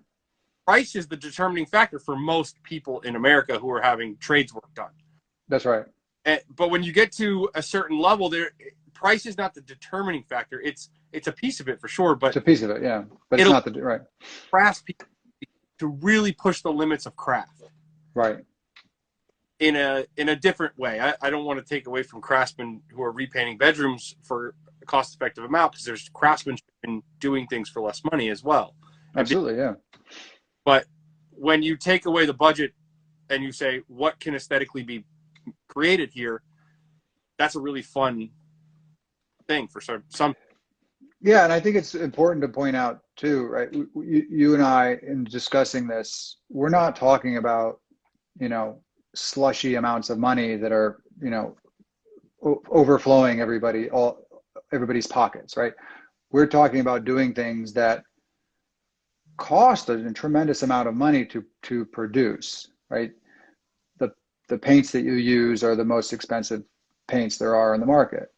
price 0.67 0.95
is 0.95 1.07
the 1.07 1.15
determining 1.15 1.65
factor 1.65 1.97
for 1.97 2.17
most 2.17 2.61
people 2.63 2.99
in 3.01 3.15
America 3.15 3.57
who 3.57 3.71
are 3.71 3.81
having 3.81 4.17
trades 4.17 4.53
work 4.53 4.73
done. 4.75 4.91
That's 5.47 5.65
right. 5.65 5.85
And, 6.25 6.41
but 6.55 6.69
when 6.69 6.83
you 6.83 6.91
get 6.91 7.11
to 7.13 7.49
a 7.55 7.63
certain 7.63 7.97
level, 7.97 8.29
there 8.29 8.51
price 8.93 9.25
is 9.25 9.37
not 9.37 9.53
the 9.53 9.61
determining 9.61 10.23
factor. 10.23 10.59
It's 10.61 10.89
it's 11.13 11.27
a 11.27 11.31
piece 11.31 11.61
of 11.61 11.69
it 11.69 11.79
for 11.79 11.87
sure, 11.87 12.15
but 12.15 12.27
it's 12.27 12.37
a 12.37 12.41
piece 12.41 12.63
of 12.63 12.69
it, 12.71 12.81
yeah. 12.83 13.03
But 13.29 13.39
it's 13.39 13.49
not 13.49 13.63
the 13.63 13.81
right. 13.81 14.01
Craft 14.51 14.85
people 14.85 15.07
to 15.79 15.87
really 15.87 16.33
push 16.33 16.61
the 16.61 16.71
limits 16.71 17.05
of 17.05 17.15
craft. 17.15 17.63
Right. 18.13 18.39
In 19.59 19.77
a 19.77 20.05
in 20.17 20.29
a 20.29 20.35
different 20.35 20.77
way. 20.77 20.99
I, 20.99 21.13
I 21.21 21.29
don't 21.29 21.45
want 21.45 21.59
to 21.59 21.65
take 21.65 21.87
away 21.87 22.03
from 22.03 22.19
craftsmen 22.19 22.81
who 22.91 23.01
are 23.03 23.11
repainting 23.11 23.57
bedrooms 23.57 24.15
for 24.21 24.53
a 24.81 24.85
cost 24.85 25.15
effective 25.15 25.45
amount 25.45 25.71
because 25.71 25.85
there's 25.85 26.09
craftsmen 26.09 26.57
in 26.83 27.01
doing 27.19 27.47
things 27.47 27.69
for 27.69 27.81
less 27.81 28.01
money 28.11 28.29
as 28.29 28.43
well. 28.43 28.75
Absolutely, 29.15 29.55
yeah. 29.55 29.73
But 30.67 30.85
when 31.31 31.63
you 31.63 31.77
take 31.77 32.07
away 32.07 32.25
the 32.25 32.33
budget 32.33 32.73
and 33.29 33.41
you 33.41 33.53
say 33.53 33.83
what 33.87 34.19
can 34.19 34.35
aesthetically 34.35 34.83
be 34.83 35.05
created 35.69 36.09
here, 36.11 36.41
that's 37.39 37.55
a 37.55 37.59
really 37.61 37.81
fun 37.81 38.29
thing 39.47 39.69
for 39.69 39.79
some. 39.79 40.03
some 40.09 40.35
yeah, 41.21 41.45
and 41.45 41.53
I 41.53 41.61
think 41.61 41.77
it's 41.77 41.95
important 41.95 42.41
to 42.41 42.49
point 42.49 42.75
out 42.75 42.99
too, 43.15 43.45
right? 43.45 43.69
You, 43.71 43.87
you 43.95 44.55
and 44.55 44.61
I, 44.61 44.99
in 45.03 45.23
discussing 45.23 45.87
this, 45.87 46.39
we're 46.49 46.67
not 46.67 46.97
talking 46.97 47.37
about, 47.37 47.79
you 48.37 48.49
know, 48.49 48.81
slushy 49.15 49.75
amounts 49.75 50.09
of 50.09 50.19
money 50.19 50.57
that 50.57 50.73
are, 50.73 51.01
you 51.21 51.29
know, 51.29 51.55
overflowing 52.69 53.39
everybody, 53.39 53.89
all 53.89 54.27
everybody's 54.73 55.07
pockets, 55.07 55.55
right? 55.55 55.71
We're 56.31 56.45
talking 56.45 56.81
about 56.81 57.05
doing 57.05 57.33
things 57.33 57.71
that 57.71 58.03
cost 59.37 59.89
a 59.89 60.11
tremendous 60.11 60.63
amount 60.63 60.87
of 60.87 60.95
money 60.95 61.25
to 61.25 61.43
to 61.63 61.85
produce, 61.85 62.69
right? 62.89 63.11
The 63.99 64.11
the 64.49 64.57
paints 64.57 64.91
that 64.91 65.03
you 65.03 65.13
use 65.13 65.63
are 65.63 65.75
the 65.75 65.85
most 65.85 66.13
expensive 66.13 66.63
paints 67.07 67.37
there 67.37 67.55
are 67.55 67.73
in 67.73 67.79
the 67.79 67.85
market. 67.85 68.33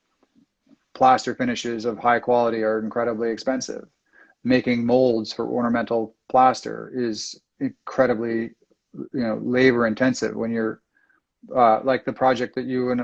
Plaster 0.94 1.34
finishes 1.34 1.86
of 1.86 1.98
high 1.98 2.20
quality 2.20 2.62
are 2.64 2.80
incredibly 2.80 3.32
expensive. 3.32 3.88
Making 4.44 4.86
molds 4.86 5.34
for 5.34 5.48
ornamental 5.48 6.16
plaster 6.30 6.92
is 6.94 7.40
incredibly, 7.60 8.52
you 8.94 9.10
know, 9.14 9.40
labor 9.42 9.88
intensive 9.88 10.36
when 10.36 10.52
you're 10.52 10.82
uh, 11.56 11.82
like 11.84 12.06
the 12.06 12.14
project 12.14 12.56
that 12.56 12.66
you 12.66 12.92
and 12.92 13.02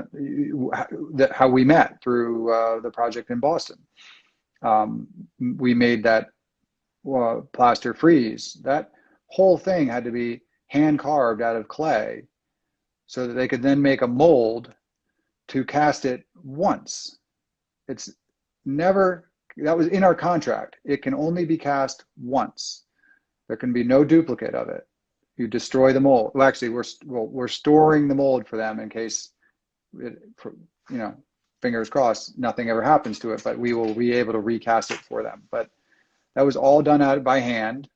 that 1.14 1.32
how 1.32 1.48
we 1.48 1.64
met 1.64 2.00
through 2.02 2.52
uh, 2.52 2.80
the 2.80 2.90
project 2.90 3.30
in 3.30 3.40
Boston. 3.40 3.78
Um, 4.62 5.06
we 5.38 5.74
made 5.74 6.02
that 6.04 6.28
plaster 7.52 7.94
frieze. 7.94 8.58
That 8.62 8.92
whole 9.28 9.58
thing 9.58 9.88
had 9.88 10.04
to 10.04 10.10
be 10.10 10.42
hand 10.68 10.98
carved 10.98 11.42
out 11.42 11.56
of 11.56 11.68
clay 11.68 12.24
so 13.06 13.26
that 13.26 13.34
they 13.34 13.48
could 13.48 13.62
then 13.62 13.80
make 13.80 14.02
a 14.02 14.06
mold 14.06 14.72
to 15.48 15.64
cast 15.64 16.04
it 16.04 16.24
once. 16.42 17.18
It's 17.88 18.12
never, 18.64 19.30
that 19.58 19.76
was 19.76 19.86
in 19.88 20.02
our 20.02 20.14
contract. 20.14 20.76
It 20.84 21.02
can 21.02 21.14
only 21.14 21.44
be 21.44 21.56
cast 21.56 22.04
once. 22.20 22.82
There 23.46 23.56
can 23.56 23.72
be 23.72 23.84
no 23.84 24.04
duplicate 24.04 24.54
of 24.54 24.68
it. 24.68 24.86
You 25.36 25.46
destroy 25.46 25.92
the 25.92 26.00
mold. 26.00 26.32
Well, 26.34 26.48
actually, 26.48 26.70
we're, 26.70 26.84
well, 27.04 27.26
we're 27.26 27.46
storing 27.46 28.08
the 28.08 28.14
mold 28.14 28.48
for 28.48 28.56
them 28.56 28.80
in 28.80 28.88
case, 28.88 29.30
it, 30.00 30.18
for, 30.36 30.56
you 30.90 30.98
know, 30.98 31.14
fingers 31.62 31.88
crossed, 31.88 32.38
nothing 32.38 32.70
ever 32.70 32.82
happens 32.82 33.18
to 33.20 33.32
it, 33.32 33.44
but 33.44 33.58
we 33.58 33.72
will 33.72 33.94
be 33.94 34.12
able 34.12 34.32
to 34.32 34.40
recast 34.40 34.90
it 34.90 34.98
for 34.98 35.22
them. 35.22 35.42
But 35.50 35.70
that 36.36 36.44
was 36.44 36.54
all 36.54 36.82
done 36.82 37.02
out 37.02 37.24
by 37.24 37.40
hand. 37.40 37.88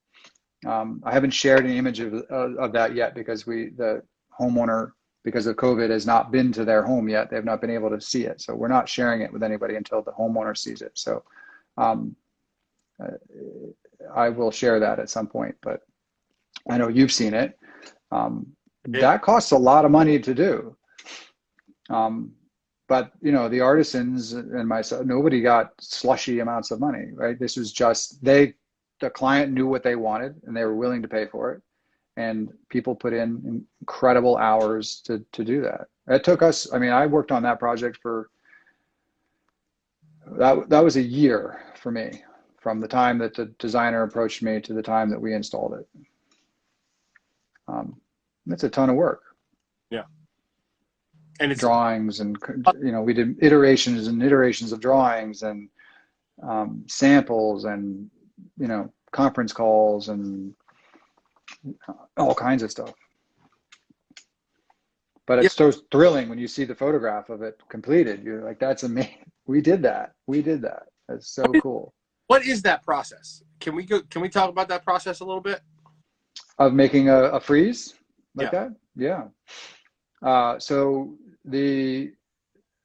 Um, 0.67 1.01
I 1.05 1.13
haven't 1.13 1.31
shared 1.31 1.65
an 1.65 1.71
image 1.71 2.01
of, 2.01 2.15
of, 2.15 2.57
of 2.57 2.73
that 2.73 2.95
yet 2.95 3.15
because 3.15 3.47
we 3.47 3.71
the 3.77 4.03
homeowner 4.39 4.93
because 5.23 5.47
of 5.47 5.57
COVID 5.57 5.91
has 5.91 6.07
not 6.07 6.33
been 6.33 6.51
to 6.53 6.65
their 6.65 6.83
home 6.83 7.09
yet. 7.09 7.31
They've 7.31 7.45
not 7.45 7.61
been 7.61 7.71
able 7.71 7.91
to 7.91 8.01
see 8.01 8.25
it, 8.25 8.41
so 8.41 8.55
we're 8.55 8.69
not 8.69 8.89
sharing 8.89 9.21
it 9.21 9.33
with 9.33 9.43
anybody 9.43 9.77
until 9.77 10.03
the 10.03 10.13
homeowner 10.13 10.57
sees 10.57 10.83
it. 10.83 10.93
So 10.95 11.23
um, 11.77 12.17
uh, 13.03 13.13
I 14.15 14.31
will 14.31 14.51
share 14.51 14.81
that 14.81 14.99
at 14.99 15.11
some 15.11 15.27
point, 15.27 15.55
but 15.63 15.83
I 16.69 16.79
know 16.79 16.89
you've 16.89 17.13
seen 17.13 17.35
it. 17.35 17.59
Um, 18.11 18.57
Yeah. 18.89 19.01
That 19.03 19.23
costs 19.23 19.53
a 19.53 19.59
lot 19.59 19.85
of 19.85 19.91
money 19.91 20.19
to 20.19 20.35
do. 20.35 20.77
Um, 21.91 22.33
but 22.91 23.13
you 23.23 23.31
know, 23.31 23.49
the 23.49 23.61
artisans 23.61 24.33
and 24.33 24.67
myself, 24.67 25.07
nobody 25.07 25.41
got 25.41 25.71
slushy 25.79 26.41
amounts 26.41 26.73
of 26.73 26.81
money, 26.81 27.07
right? 27.15 27.39
This 27.39 27.57
was 27.57 27.73
just 27.73 28.23
they, 28.23 28.55
the 29.01 29.09
client 29.09 29.53
knew 29.53 29.69
what 29.69 29.85
they 29.85 29.95
wanted 29.95 30.35
and 30.45 30.57
they 30.57 30.65
were 30.65 30.75
willing 30.75 31.01
to 31.01 31.07
pay 31.07 31.25
for 31.25 31.53
it, 31.53 31.63
and 32.17 32.53
people 32.69 32.97
put 32.97 33.13
in 33.13 33.65
incredible 33.81 34.37
hours 34.39 35.03
to 35.03 35.25
to 35.31 35.45
do 35.45 35.63
that. 35.63 35.87
It 36.09 36.25
took 36.25 36.43
us. 36.43 36.67
I 36.75 36.79
mean, 36.79 36.91
I 36.91 37.07
worked 37.07 37.31
on 37.31 37.45
that 37.45 37.61
project 37.61 37.99
for 38.03 38.29
that. 40.33 40.69
That 40.69 40.83
was 40.83 40.97
a 40.97 41.03
year 41.03 41.63
for 41.77 41.93
me 41.93 42.25
from 42.59 42.81
the 42.81 42.89
time 42.89 43.19
that 43.19 43.35
the 43.35 43.47
designer 43.61 44.03
approached 44.03 44.43
me 44.43 44.61
to 44.63 44.75
the 44.75 44.83
time 44.83 45.11
that 45.11 45.21
we 45.21 45.33
installed 45.33 45.75
it. 45.75 45.89
Um, 47.69 48.01
that's 48.47 48.65
a 48.65 48.69
ton 48.69 48.91
of 48.91 48.97
work. 48.97 49.23
And 51.41 51.57
Drawings 51.57 52.21
and 52.21 52.37
you 52.83 52.93
know 52.93 53.01
we 53.03 53.15
did 53.15 53.43
iterations 53.43 54.07
and 54.09 54.23
iterations 54.23 54.73
of 54.73 54.81
drawings 54.81 55.43
and 55.43 55.69
um, 56.43 56.85
samples 56.87 57.65
and 57.65 58.11
you 58.59 58.69
know 58.69 58.93
conference 59.11 59.53
calls 59.53 60.11
and 60.11 60.55
all 62.19 62.35
kinds 62.35 62.63
of 62.63 62.71
stuff. 62.71 62.93
But 65.27 65.45
it's 65.45 65.55
so 65.55 65.73
thrilling 65.91 66.29
when 66.29 66.39
you 66.39 66.47
see 66.47 66.65
the 66.65 66.75
photograph 66.75 67.31
of 67.31 67.41
it 67.43 67.59
completed. 67.69 68.23
You're 68.23 68.45
like, 68.45 68.59
"That's 68.59 68.83
amazing! 68.83 69.17
We 69.47 69.61
did 69.61 69.83
that. 69.83 70.13
We 70.29 70.43
did 70.43 70.63
that. 70.63 70.85
That's 71.09 71.29
so 71.29 71.43
cool." 71.63 71.93
what 72.29 72.45
is 72.47 72.63
that 72.63 72.85
process? 72.85 73.43
Can 73.59 73.75
we 73.75 73.83
go? 73.85 74.03
Can 74.03 74.21
we 74.23 74.29
talk 74.29 74.49
about 74.51 74.69
that 74.69 74.85
process 74.85 75.21
a 75.21 75.25
little 75.25 75.41
bit? 75.41 75.61
of 76.59 76.75
making 76.75 77.09
a, 77.09 77.23
a 77.25 77.41
frieze 77.41 77.95
like 78.35 78.53
Yeah. 78.53 78.69
that 78.69 78.71
yeah 78.95 79.23
uh, 80.23 80.59
so 80.59 81.17
the 81.45 82.13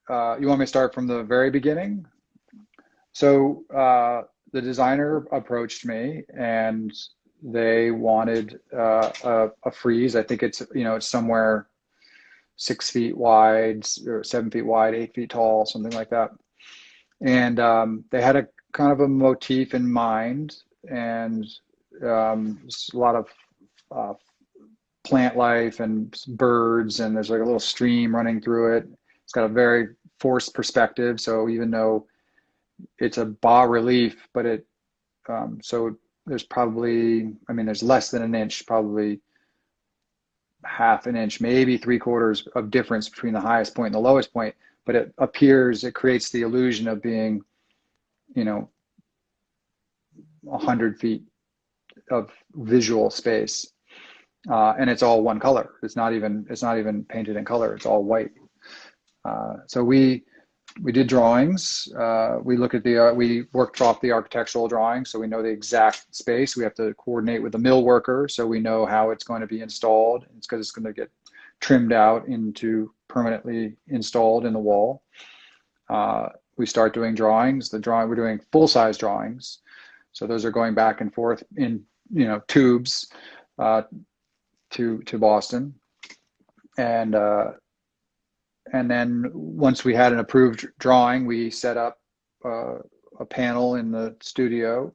uh, 0.09 0.37
you 0.39 0.47
want 0.47 0.59
me 0.59 0.65
to 0.65 0.69
start 0.69 0.93
from 0.93 1.07
the 1.07 1.23
very 1.23 1.49
beginning? 1.49 2.05
So 3.13 3.63
uh, 3.73 4.23
the 4.51 4.61
designer 4.61 5.25
approached 5.31 5.85
me 5.85 6.23
and 6.37 6.93
they 7.41 7.91
wanted 7.91 8.59
uh, 8.75 9.11
a, 9.23 9.49
a 9.65 9.71
frieze 9.71 10.15
i 10.15 10.23
think 10.23 10.41
it's 10.41 10.63
you 10.73 10.83
know 10.83 10.95
it's 10.95 11.05
somewhere 11.05 11.67
six 12.57 12.89
feet 12.89 13.17
wide 13.17 13.85
or 14.07 14.23
seven 14.23 14.49
feet 14.49 14.65
wide 14.65 14.95
eight 14.95 15.13
feet 15.13 15.29
tall 15.29 15.65
something 15.65 15.91
like 15.91 16.09
that. 16.09 16.31
And 17.21 17.59
um, 17.59 18.05
they 18.11 18.21
had 18.21 18.35
a 18.35 18.47
kind 18.73 18.91
of 18.91 18.99
a 18.99 19.07
motif 19.07 19.73
in 19.73 19.89
mind 19.89 20.55
and 20.89 21.45
um, 22.03 22.59
a 22.93 22.97
lot 22.97 23.15
of 23.15 23.27
uh, 23.91 24.13
plant 25.05 25.37
life 25.37 25.79
and 25.79 26.17
birds, 26.29 26.99
and 26.99 27.15
there's 27.15 27.29
like 27.29 27.41
a 27.41 27.45
little 27.45 27.59
stream 27.59 28.15
running 28.15 28.41
through 28.41 28.77
it. 28.77 28.87
It's 29.23 29.31
got 29.31 29.45
a 29.45 29.49
very 29.49 29.89
forced 30.19 30.53
perspective, 30.53 31.21
so 31.21 31.47
even 31.47 31.71
though 31.71 32.07
it's 32.99 33.17
a 33.17 33.25
bas 33.25 33.69
relief, 33.69 34.27
but 34.33 34.45
it 34.45 34.65
um, 35.29 35.59
so 35.61 35.95
there's 36.25 36.43
probably 36.43 37.33
I 37.47 37.53
mean 37.53 37.65
there's 37.65 37.83
less 37.83 38.11
than 38.11 38.23
an 38.23 38.35
inch, 38.35 38.65
probably 38.65 39.21
half 40.65 41.05
an 41.05 41.15
inch, 41.15 41.39
maybe 41.39 41.77
three 41.77 41.99
quarters 41.99 42.47
of 42.55 42.71
difference 42.71 43.07
between 43.07 43.33
the 43.33 43.41
highest 43.41 43.75
point 43.75 43.87
and 43.87 43.95
the 43.95 43.99
lowest 44.09 44.33
point, 44.33 44.55
but 44.85 44.95
it 44.95 45.13
appears 45.19 45.83
it 45.83 45.93
creates 45.93 46.31
the 46.31 46.41
illusion 46.41 46.87
of 46.87 47.01
being, 47.01 47.41
you 48.35 48.43
know, 48.43 48.69
a 50.51 50.57
hundred 50.57 50.99
feet 50.99 51.23
of 52.09 52.31
visual 52.55 53.09
space 53.09 53.71
uh, 54.49 54.73
and 54.79 54.89
it's 54.89 55.03
all 55.03 55.23
one 55.23 55.39
color. 55.39 55.73
It's 55.83 55.95
not 55.95 56.13
even 56.13 56.45
it's 56.49 56.63
not 56.63 56.77
even 56.77 57.03
painted 57.05 57.35
in 57.35 57.45
color. 57.45 57.75
It's 57.75 57.85
all 57.85 58.03
white. 58.03 58.31
Uh, 59.23 59.55
so 59.67 59.83
we 59.83 60.23
we 60.81 60.91
did 60.91 61.07
drawings. 61.07 61.87
Uh, 61.97 62.37
we 62.43 62.57
look 62.57 62.73
at 62.73 62.83
the 62.83 63.09
uh, 63.09 63.13
we 63.13 63.45
worked 63.53 63.81
off 63.81 64.01
the 64.01 64.11
architectural 64.11 64.67
drawings, 64.67 65.09
so 65.09 65.19
we 65.19 65.27
know 65.27 65.41
the 65.41 65.49
exact 65.49 66.13
space. 66.13 66.55
We 66.55 66.63
have 66.63 66.75
to 66.75 66.93
coordinate 66.95 67.41
with 67.41 67.53
the 67.53 67.59
mill 67.59 67.83
worker, 67.83 68.27
so 68.29 68.45
we 68.45 68.59
know 68.59 68.85
how 68.85 69.11
it's 69.11 69.23
going 69.23 69.41
to 69.41 69.47
be 69.47 69.61
installed. 69.61 70.25
It's 70.37 70.47
because 70.47 70.65
it's 70.65 70.71
going 70.71 70.85
to 70.85 70.93
get 70.93 71.09
trimmed 71.61 71.93
out 71.93 72.27
into 72.27 72.91
permanently 73.07 73.77
installed 73.87 74.45
in 74.45 74.53
the 74.53 74.59
wall. 74.59 75.03
Uh, 75.89 76.29
we 76.57 76.65
start 76.65 76.93
doing 76.93 77.15
drawings. 77.15 77.69
The 77.69 77.79
drawing 77.79 78.09
we're 78.09 78.15
doing 78.15 78.39
full 78.51 78.67
size 78.67 78.97
drawings, 78.97 79.59
so 80.11 80.27
those 80.27 80.45
are 80.45 80.51
going 80.51 80.75
back 80.75 81.01
and 81.01 81.13
forth 81.13 81.41
in 81.55 81.83
you 82.11 82.25
know 82.25 82.41
tubes 82.47 83.09
uh, 83.57 83.83
to 84.71 84.99
to 85.03 85.17
Boston, 85.17 85.75
and 86.77 87.15
uh, 87.15 87.51
and 88.73 88.89
then 88.89 89.29
once 89.33 89.85
we 89.85 89.93
had 89.93 90.13
an 90.13 90.19
approved 90.19 90.67
drawing, 90.79 91.25
we 91.25 91.49
set 91.49 91.77
up 91.77 91.99
uh, 92.43 92.75
a 93.19 93.25
panel 93.25 93.75
in 93.75 93.91
the 93.91 94.15
studio, 94.21 94.93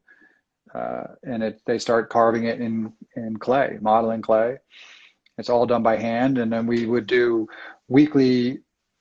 uh, 0.75 1.05
and 1.23 1.43
it 1.43 1.61
they 1.67 1.79
start 1.79 2.11
carving 2.11 2.45
it 2.45 2.61
in 2.61 2.93
in 3.17 3.37
clay, 3.37 3.79
modeling 3.81 4.23
clay. 4.23 4.57
It's 5.39 5.49
all 5.49 5.67
done 5.67 5.83
by 5.83 5.97
hand, 5.97 6.39
and 6.39 6.53
then 6.53 6.67
we 6.67 6.87
would 6.87 7.07
do 7.07 7.49
weekly. 7.89 8.59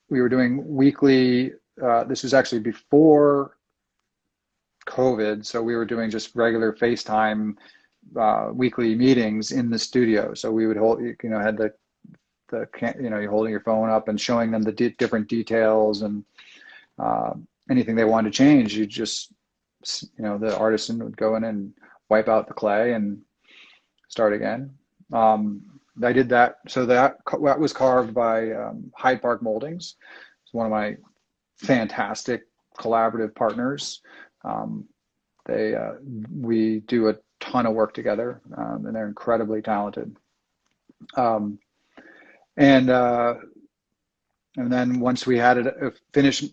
We 0.10 0.22
were 0.22 0.30
doing 0.30 0.64
weekly. 0.66 1.52
Uh, 1.84 2.04
this 2.06 2.24
was 2.24 2.34
actually 2.34 2.62
before 2.62 3.58
COVID, 4.88 5.46
so 5.46 5.62
we 5.62 5.76
were 5.76 5.86
doing 5.86 6.10
just 6.10 6.36
regular 6.36 6.74
FaceTime 6.74 7.56
uh, 8.20 8.50
weekly 8.54 8.96
meetings 8.96 9.52
in 9.52 9.70
the 9.70 9.80
studio. 9.80 10.34
So 10.34 10.52
we 10.52 10.68
would 10.68 10.78
hold, 10.78 11.02
you 11.02 11.16
know, 11.24 11.40
had 11.40 11.58
the 11.58 11.74
the 12.50 12.68
you 13.00 13.10
know 13.10 13.20
you're 13.20 13.32
holding 13.32 13.52
your 13.52 13.62
phone 13.62 13.90
up 13.90 14.08
and 14.08 14.20
showing 14.20 14.52
them 14.52 14.64
the 14.64 14.72
di- 14.72 14.96
different 14.98 15.28
details 15.28 16.02
and 16.02 16.24
uh, 16.98 17.34
anything 17.70 17.96
they 17.96 18.06
wanted 18.06 18.32
to 18.34 18.38
change. 18.38 18.76
You 18.76 18.86
just 18.86 19.32
you 20.18 20.24
know 20.24 20.38
the 20.38 20.58
artisan 20.58 21.04
would 21.04 21.18
go 21.18 21.36
in 21.36 21.44
and 21.44 21.74
wipe 22.10 22.28
out 22.28 22.48
the 22.48 22.54
clay 22.54 22.94
and 22.94 23.22
start 24.08 24.34
again. 24.34 24.72
Um, 25.14 25.62
I 26.04 26.14
did 26.14 26.30
that. 26.30 26.58
So 26.68 26.86
that 26.86 27.18
that 27.42 27.60
was 27.60 27.74
carved 27.74 28.14
by 28.14 28.52
um, 28.52 28.92
Hyde 28.96 29.22
Park 29.22 29.42
Moldings. 29.42 29.96
It's 30.44 30.54
one 30.54 30.66
of 30.66 30.72
my 30.72 30.98
fantastic 31.58 32.48
collaborative 32.78 33.36
partners. 33.36 34.02
Um, 34.44 34.86
they 35.46 35.76
uh, 35.76 35.94
we 36.32 36.82
do 36.82 37.10
a 37.10 37.16
ton 37.40 37.66
of 37.66 37.74
work 37.74 37.94
together, 37.94 38.42
um, 38.58 38.86
and 38.86 38.96
they're 38.96 39.08
incredibly 39.08 39.62
talented. 39.62 40.16
Um, 41.16 41.60
and 42.58 42.90
uh, 42.90 43.36
and 44.58 44.72
then 44.72 45.00
once 45.00 45.26
we 45.26 45.38
had 45.38 45.58
a, 45.58 45.94
finished 46.14 46.46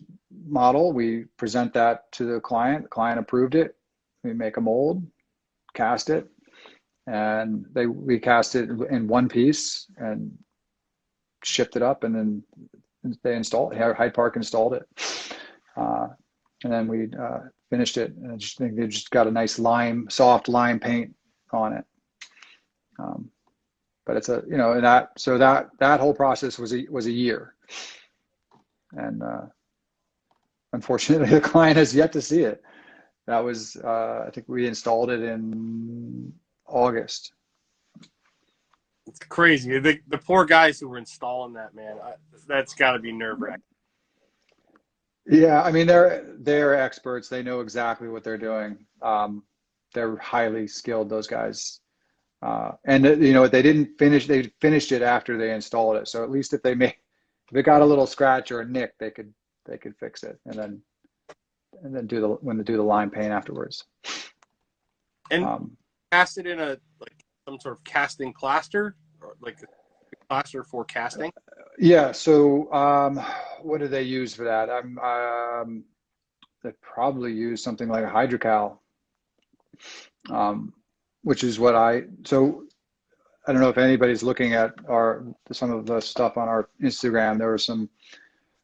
model, 0.45 0.93
we 0.93 1.25
present 1.37 1.73
that 1.73 2.11
to 2.13 2.25
the 2.25 2.39
client. 2.39 2.83
The 2.83 2.89
client 2.89 3.19
approved 3.19 3.55
it. 3.55 3.75
We 4.23 4.33
make 4.33 4.57
a 4.57 4.61
mold, 4.61 5.05
cast 5.73 6.09
it, 6.09 6.27
and 7.07 7.65
they 7.73 7.85
we 7.85 8.19
cast 8.19 8.55
it 8.55 8.69
in 8.69 9.07
one 9.07 9.27
piece 9.27 9.87
and 9.97 10.31
shipped 11.43 11.75
it 11.75 11.81
up, 11.81 12.03
and 12.03 12.15
then 12.15 12.43
they 13.23 13.35
installed. 13.35 13.75
Hyde 13.75 14.13
Park 14.13 14.35
installed 14.35 14.73
it, 14.73 14.87
uh, 15.75 16.07
and 16.67 16.73
then 16.73 16.87
we 16.87 17.07
uh, 17.17 17.39
finished 17.69 17.97
it. 17.97 18.13
And 18.17 18.29
I 18.29 18.35
just 18.35 18.57
think 18.57 18.75
they 18.75 18.87
just 18.87 19.09
got 19.09 19.25
a 19.25 19.31
nice 19.31 19.57
lime, 19.57 20.07
soft 20.09 20.49
lime 20.49 20.81
paint 20.81 21.15
on 21.53 21.71
it. 21.71 21.85
Um, 22.99 23.29
but 24.05 24.17
it's 24.17 24.27
a 24.27 24.43
you 24.49 24.57
know 24.57 24.73
and 24.73 24.83
that 24.83 25.11
so 25.17 25.37
that 25.37 25.69
that 25.79 26.01
whole 26.01 26.13
process 26.13 26.59
was 26.59 26.73
a 26.73 26.85
was 26.89 27.05
a 27.05 27.11
year, 27.11 27.55
and 28.93 29.23
uh, 29.23 29.45
unfortunately 30.73 31.29
the 31.39 31.39
client 31.39 31.77
has 31.77 31.95
yet 31.95 32.11
to 32.13 32.21
see 32.21 32.41
it. 32.41 32.61
That 33.27 33.39
was 33.39 33.77
uh, 33.77 34.25
I 34.27 34.31
think 34.31 34.49
we 34.49 34.67
installed 34.67 35.09
it 35.09 35.21
in 35.21 36.33
August. 36.65 37.31
It's 39.05 39.19
crazy. 39.19 39.79
The, 39.79 39.99
the 40.09 40.17
poor 40.17 40.43
guys 40.43 40.81
who 40.81 40.89
were 40.89 40.97
installing 40.97 41.53
that, 41.53 41.73
man, 41.73 41.95
I, 42.03 42.15
that's 42.45 42.73
got 42.73 42.91
to 42.91 42.99
be 42.99 43.13
nerve 43.13 43.39
wracking. 43.39 43.63
Yeah, 45.29 45.61
I 45.61 45.71
mean 45.71 45.87
they're 45.87 46.25
they're 46.39 46.73
experts. 46.73 47.27
They 47.27 47.43
know 47.43 47.59
exactly 47.59 48.07
what 48.07 48.23
they're 48.23 48.37
doing. 48.37 48.77
Um, 49.01 49.43
they're 49.93 50.17
highly 50.17 50.67
skilled. 50.67 51.09
Those 51.09 51.27
guys, 51.27 51.81
uh, 52.41 52.71
and 52.85 53.03
you 53.05 53.33
know 53.33 53.47
they 53.47 53.61
didn't 53.61 53.97
finish. 53.97 54.25
They 54.25 54.51
finished 54.61 54.91
it 54.91 55.01
after 55.01 55.37
they 55.37 55.53
installed 55.53 55.97
it. 55.97 56.07
So 56.07 56.23
at 56.23 56.31
least 56.31 56.53
if 56.53 56.61
they 56.61 56.75
made 56.75 56.95
if 57.51 57.57
it 57.57 57.63
got 57.63 57.81
a 57.81 57.85
little 57.85 58.07
scratch 58.07 58.51
or 58.51 58.61
a 58.61 58.65
nick, 58.65 58.93
they 58.99 59.11
could 59.11 59.33
they 59.65 59.77
could 59.77 59.95
fix 59.97 60.23
it 60.23 60.39
and 60.45 60.55
then 60.57 60.81
and 61.83 61.95
then 61.95 62.07
do 62.07 62.21
the 62.21 62.29
when 62.29 62.57
they 62.57 62.63
do 62.63 62.77
the 62.77 62.83
lime 62.83 63.09
paint 63.09 63.31
afterwards. 63.31 63.85
And 65.29 65.43
Um, 65.43 65.77
cast 66.11 66.37
it 66.37 66.47
in 66.47 66.59
a 66.59 66.77
like 66.99 67.25
some 67.47 67.59
sort 67.59 67.77
of 67.77 67.83
casting 67.83 68.33
plaster, 68.33 68.95
or 69.21 69.35
like 69.41 69.57
plaster 70.29 70.63
for 70.63 70.85
casting? 70.85 71.31
Yeah. 71.77 72.11
So, 72.11 72.71
um, 72.73 73.23
what 73.61 73.79
do 73.79 73.87
they 73.87 74.03
use 74.03 74.33
for 74.33 74.43
that? 74.45 74.69
I'm, 74.69 74.97
um, 74.99 75.83
they 76.63 76.71
probably 76.81 77.33
use 77.33 77.61
something 77.61 77.87
like 77.87 78.03
a 78.03 78.09
hydrocal, 78.09 78.81
um, 80.29 80.73
which 81.23 81.43
is 81.43 81.59
what 81.59 81.75
I. 81.75 82.03
So, 82.25 82.63
I 83.47 83.53
don't 83.53 83.61
know 83.61 83.69
if 83.69 83.77
anybody's 83.77 84.23
looking 84.23 84.53
at 84.53 84.73
our 84.89 85.23
some 85.51 85.71
of 85.71 85.85
the 85.85 86.01
stuff 86.01 86.37
on 86.37 86.49
our 86.49 86.69
Instagram. 86.81 87.37
There 87.37 87.47
were 87.47 87.57
some 87.57 87.89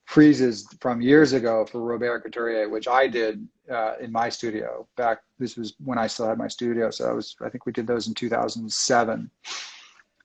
friezes 0.09 0.65
from 0.81 1.01
years 1.01 1.31
ago 1.33 1.65
for 1.65 1.81
Robert 1.81 2.23
Couturier, 2.23 2.67
which 2.67 2.87
I 2.87 3.07
did 3.07 3.47
uh, 3.71 3.93
in 4.01 4.11
my 4.11 4.27
studio 4.27 4.85
back. 4.97 5.19
This 5.39 5.55
was 5.55 5.75
when 5.83 5.97
I 5.97 6.07
still 6.07 6.27
had 6.27 6.37
my 6.37 6.49
studio, 6.49 6.89
so 6.89 7.09
I 7.09 7.13
was. 7.13 7.35
I 7.41 7.49
think 7.49 7.65
we 7.65 7.71
did 7.71 7.87
those 7.87 8.07
in 8.07 8.13
2007, 8.13 9.31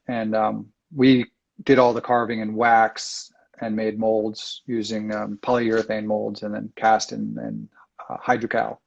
and 0.08 0.34
um, 0.34 0.66
we 0.92 1.26
did 1.64 1.78
all 1.78 1.92
the 1.92 2.00
carving 2.00 2.40
in 2.40 2.54
wax 2.54 3.32
and 3.60 3.74
made 3.74 3.98
molds 3.98 4.62
using 4.66 5.12
um, 5.14 5.38
polyurethane 5.42 6.04
molds 6.04 6.42
and 6.42 6.54
then 6.54 6.72
cast 6.76 7.12
in, 7.12 7.36
in 7.38 7.68
uh, 8.08 8.16
hydrocal, 8.20 8.80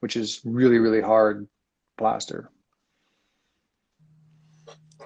which 0.00 0.16
is 0.16 0.40
really 0.44 0.78
really 0.78 1.00
hard 1.00 1.46
plaster. 1.98 2.50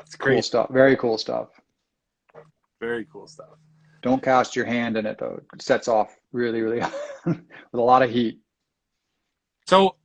It's 0.01 0.15
great 0.17 0.35
cool 0.35 0.43
stuff. 0.43 0.71
Very 0.71 0.97
cool 0.97 1.19
stuff. 1.19 1.49
Very 2.81 3.07
cool 3.13 3.27
stuff. 3.27 3.59
Don't 4.03 4.23
cast 4.23 4.55
your 4.55 4.65
hand 4.65 4.97
in 4.97 5.05
it 5.07 5.19
though. 5.19 5.41
It 5.53 5.63
sets 5.63 5.89
off 5.89 6.17
really, 6.33 6.63
really 6.63 6.81
with 7.27 7.41
a 7.75 7.81
lot 7.81 8.03
of 8.03 8.11
heat. 8.11 8.39
So 9.67 9.97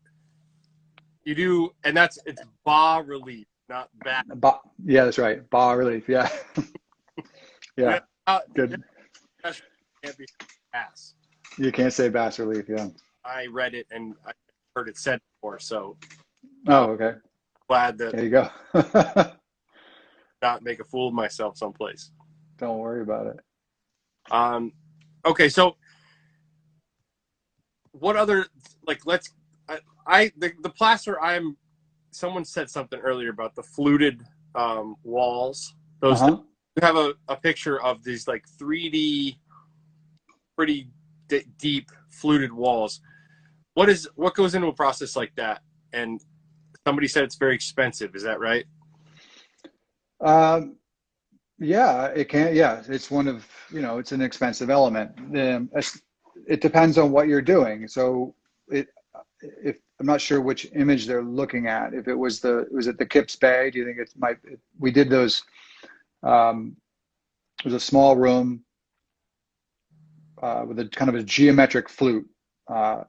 you 1.24 1.36
do, 1.36 1.72
and 1.84 1.96
that's 1.96 2.18
it's 2.26 2.42
bas 2.66 3.06
relief, 3.06 3.46
not 3.70 3.90
bat. 4.04 4.26
Ba- 4.36 4.60
yeah, 4.86 5.06
that's 5.06 5.20
right. 5.20 5.48
Bas 5.50 5.78
relief. 5.78 6.10
Yeah. 6.10 6.30
yeah. 7.78 8.00
Uh, 8.28 8.40
Good. 8.54 8.84
can't 9.44 10.18
be 10.18 10.26
bass. 10.72 11.16
You 11.58 11.72
can't 11.72 11.94
say 11.94 12.10
bass 12.10 12.40
relief. 12.40 12.66
Yeah. 12.70 12.88
I 13.26 13.48
read 13.48 13.74
it 13.74 13.88
and 13.92 14.16
I 14.26 14.32
heard 14.76 14.88
it 14.90 14.98
said 14.98 15.20
before, 15.36 15.60
so 15.60 15.98
Oh, 16.68 16.92
okay. 16.92 17.14
glad 17.68 17.98
that 17.98 18.12
There 18.14 18.24
you 18.24 18.30
go. 18.30 18.50
not 20.42 20.64
make 20.64 20.80
a 20.80 20.84
fool 20.84 21.10
of 21.10 21.14
myself 21.14 21.58
someplace. 21.58 22.12
Don't 22.58 22.80
worry 22.80 23.02
about 23.02 23.28
it. 23.28 23.40
Um, 24.32 24.74
okay, 25.26 25.50
so 25.50 25.76
what 27.92 28.16
other 28.16 28.46
like 28.88 29.06
let's 29.06 29.34
I, 29.68 29.80
I 30.08 30.32
the, 30.38 30.54
the 30.62 30.70
plaster 30.70 31.22
I'm 31.22 31.58
someone 32.12 32.46
said 32.46 32.70
something 32.70 33.00
earlier 33.00 33.30
about 33.30 33.56
the 33.56 33.64
fluted 33.64 34.22
um, 34.56 34.96
walls. 35.04 35.76
Those 36.00 36.22
Uh-huh. 36.22 36.38
You 36.76 36.86
have 36.86 36.96
a, 36.96 37.14
a 37.28 37.36
picture 37.36 37.82
of 37.82 38.04
these 38.04 38.28
like 38.28 38.46
3D 38.60 39.36
pretty 40.56 40.88
d- 41.28 41.46
deep 41.58 41.90
fluted 42.10 42.52
walls. 42.52 43.02
What 43.74 43.90
is 43.90 44.08
what 44.16 44.36
goes 44.36 44.56
into 44.56 44.68
a 44.68 44.74
process 44.74 45.16
like 45.16 45.34
that? 45.36 45.62
And 45.94 46.22
somebody 46.86 47.08
said 47.08 47.24
it's 47.24 47.36
very 47.36 47.56
expensive. 47.56 48.16
Is 48.16 48.24
that 48.24 48.40
right? 48.40 48.66
Um, 50.22 50.76
yeah, 51.60 52.08
it 52.08 52.30
can. 52.30 52.56
Yeah, 52.56 52.84
it's 52.88 53.10
one 53.10 53.28
of 53.28 53.48
you 53.72 53.82
know, 53.82 53.98
it's 53.98 54.12
an 54.12 54.22
expensive 54.22 54.70
element. 54.70 55.12
Um, 55.36 55.70
it 56.48 56.62
depends 56.62 56.98
on 56.98 57.12
what 57.12 57.28
you're 57.28 57.42
doing. 57.42 57.88
So 57.88 58.34
it, 58.70 58.88
if 59.64 59.78
I'm 60.00 60.08
not 60.08 60.20
sure 60.22 60.42
which 60.42 60.68
image 60.74 61.06
they're 61.06 61.24
looking 61.24 61.68
at. 61.68 61.94
If 61.94 62.08
it 62.08 62.16
was 62.16 62.40
the 62.40 62.68
was 62.72 62.88
it 62.88 62.98
the 62.98 63.06
Kips 63.06 63.36
Bay? 63.36 63.70
Do 63.70 63.80
you 63.80 63.86
think 63.86 64.00
it 64.00 64.12
might? 64.18 64.38
We 64.80 64.92
did 64.92 65.10
those. 65.10 65.44
Um, 66.24 66.76
it 67.60 67.66
was 67.66 67.74
a 67.74 67.80
small 67.80 68.16
room 68.16 68.64
uh, 70.42 70.66
with 70.68 70.80
a 70.80 70.86
kind 70.86 71.10
of 71.10 71.16
a 71.16 71.24
geometric 71.24 71.90
flute, 71.90 72.28
uh, 72.68 73.04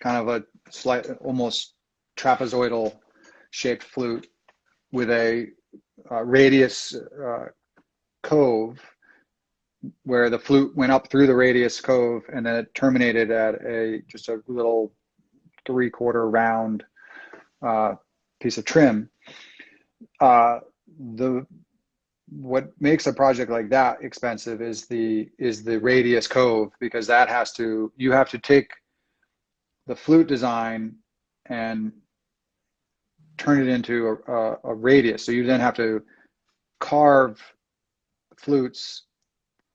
kind 0.00 0.16
of 0.16 0.28
a 0.28 0.44
slight, 0.70 1.08
almost 1.20 1.74
trapezoidal 2.16 2.94
shaped 3.50 3.82
flute 3.82 4.26
with 4.92 5.10
a 5.10 5.46
uh, 6.10 6.22
radius 6.24 6.94
uh, 6.94 7.46
cove 8.22 8.78
where 10.04 10.28
the 10.28 10.38
flute 10.38 10.74
went 10.76 10.92
up 10.92 11.08
through 11.10 11.26
the 11.26 11.34
radius 11.34 11.80
cove 11.80 12.22
and 12.34 12.44
then 12.44 12.56
it 12.56 12.74
terminated 12.74 13.30
at 13.30 13.54
a 13.64 14.02
just 14.08 14.28
a 14.28 14.42
little 14.46 14.92
three 15.66 15.88
quarter 15.88 16.28
round 16.28 16.82
uh, 17.62 17.94
piece 18.40 18.58
of 18.58 18.64
trim. 18.64 19.08
Uh, 20.20 20.58
the 21.14 21.46
what 22.30 22.70
makes 22.80 23.06
a 23.06 23.12
project 23.12 23.50
like 23.50 23.68
that 23.70 24.02
expensive 24.02 24.60
is 24.60 24.86
the 24.86 25.28
is 25.38 25.64
the 25.64 25.78
radius 25.80 26.26
cove 26.26 26.72
because 26.80 27.06
that 27.06 27.28
has 27.28 27.52
to 27.52 27.92
you 27.96 28.12
have 28.12 28.28
to 28.30 28.38
take 28.38 28.70
the 29.86 29.96
flute 29.96 30.28
design 30.28 30.94
and 31.46 31.92
turn 33.38 33.62
it 33.62 33.68
into 33.68 34.18
a, 34.28 34.32
a, 34.32 34.58
a 34.64 34.74
radius. 34.74 35.24
So 35.24 35.32
you 35.32 35.46
then 35.46 35.60
have 35.60 35.74
to 35.74 36.02
carve 36.80 37.40
flutes 38.36 39.04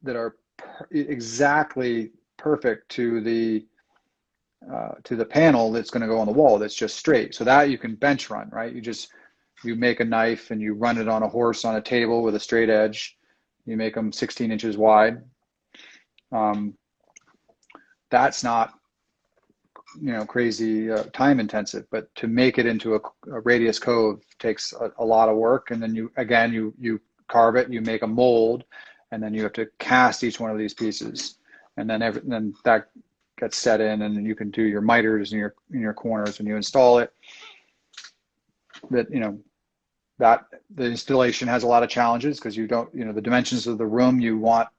that 0.04 0.16
are 0.16 0.36
per- 0.58 0.88
exactly 0.92 2.12
perfect 2.38 2.90
to 2.90 3.22
the 3.22 3.66
uh, 4.72 4.94
to 5.04 5.18
the 5.18 5.26
panel 5.26 5.72
that's 5.72 5.90
going 5.90 6.02
to 6.02 6.08
go 6.08 6.20
on 6.20 6.28
the 6.28 6.32
wall 6.32 6.58
that's 6.58 6.76
just 6.76 6.96
straight. 6.96 7.36
So 7.36 7.44
that 7.44 7.70
you 7.70 7.78
can 7.78 7.96
bench 7.96 8.30
run, 8.30 8.50
right? 8.50 8.74
You 8.74 8.80
just 8.80 9.10
you 9.64 9.76
make 9.76 10.00
a 10.00 10.06
knife 10.06 10.52
and 10.52 10.62
you 10.62 10.74
run 10.74 10.98
it 10.98 11.08
on 11.08 11.24
a 11.24 11.28
horse 11.28 11.66
on 11.66 11.76
a 11.76 11.82
table 11.82 12.24
with 12.24 12.36
a 12.36 12.40
straight 12.40 12.70
edge. 12.70 13.18
You 13.66 13.78
make 13.78 13.96
them 13.96 14.12
16 14.12 14.52
inches 14.52 14.78
wide. 14.78 15.22
Um, 16.32 16.76
that's 18.10 18.44
not 18.44 18.74
you 20.00 20.12
know 20.12 20.26
crazy 20.26 20.92
uh, 20.92 21.04
time 21.14 21.40
intensive 21.40 21.86
but 21.92 22.14
to 22.16 22.28
make 22.28 22.58
it 22.58 22.66
into 22.66 22.96
a, 22.96 23.00
a 23.32 23.40
radius 23.42 23.80
cove 23.80 24.22
takes 24.40 24.74
a, 24.74 24.92
a, 24.98 25.06
lot 25.06 25.30
of 25.30 25.38
work 25.38 25.72
and 25.72 25.82
then 25.82 25.94
you 25.94 26.12
again 26.18 26.52
you 26.52 26.74
you 26.80 27.00
carve 27.28 27.56
it 27.56 27.70
you 27.72 27.82
make 27.82 28.02
a 28.02 28.08
mold 28.08 28.64
and 29.12 29.22
then 29.22 29.34
you 29.34 29.44
have 29.44 29.54
to 29.54 29.68
cast 29.80 30.24
each 30.24 30.40
one 30.40 30.50
of 30.50 30.58
these 30.58 30.74
pieces 30.74 31.38
and 31.78 31.90
then 31.90 32.02
every, 32.02 32.22
then 32.26 32.54
that 32.64 32.90
gets 33.40 33.58
set 33.58 33.82
in 33.82 34.02
and 34.02 34.16
then 34.16 34.26
you 34.26 34.36
can 34.36 34.50
do 34.52 34.64
your 34.64 34.82
miters 34.82 35.34
in 35.34 35.40
your 35.40 35.56
in 35.72 35.80
your 35.80 35.94
corners 35.94 36.38
when 36.38 36.48
you 36.48 36.56
install 36.56 37.00
it 37.00 37.14
that 38.90 39.10
you 39.12 39.20
know 39.20 39.38
that 40.20 40.46
the 40.76 40.86
installation 40.86 41.48
has 41.48 41.64
a 41.64 41.68
lot 41.68 41.84
of 41.84 41.90
challenges 41.90 42.38
because 42.38 42.56
you 42.56 42.68
don't 42.68 42.94
you 42.94 43.04
know 43.06 43.14
the 43.14 43.22
dimensions 43.22 43.68
of 43.68 43.78
the 43.78 43.86
room 43.86 44.20
you 44.20 44.38
want 44.38 44.70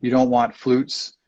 you 0.00 0.10
don't 0.10 0.30
want 0.30 0.54
flutes 0.54 1.18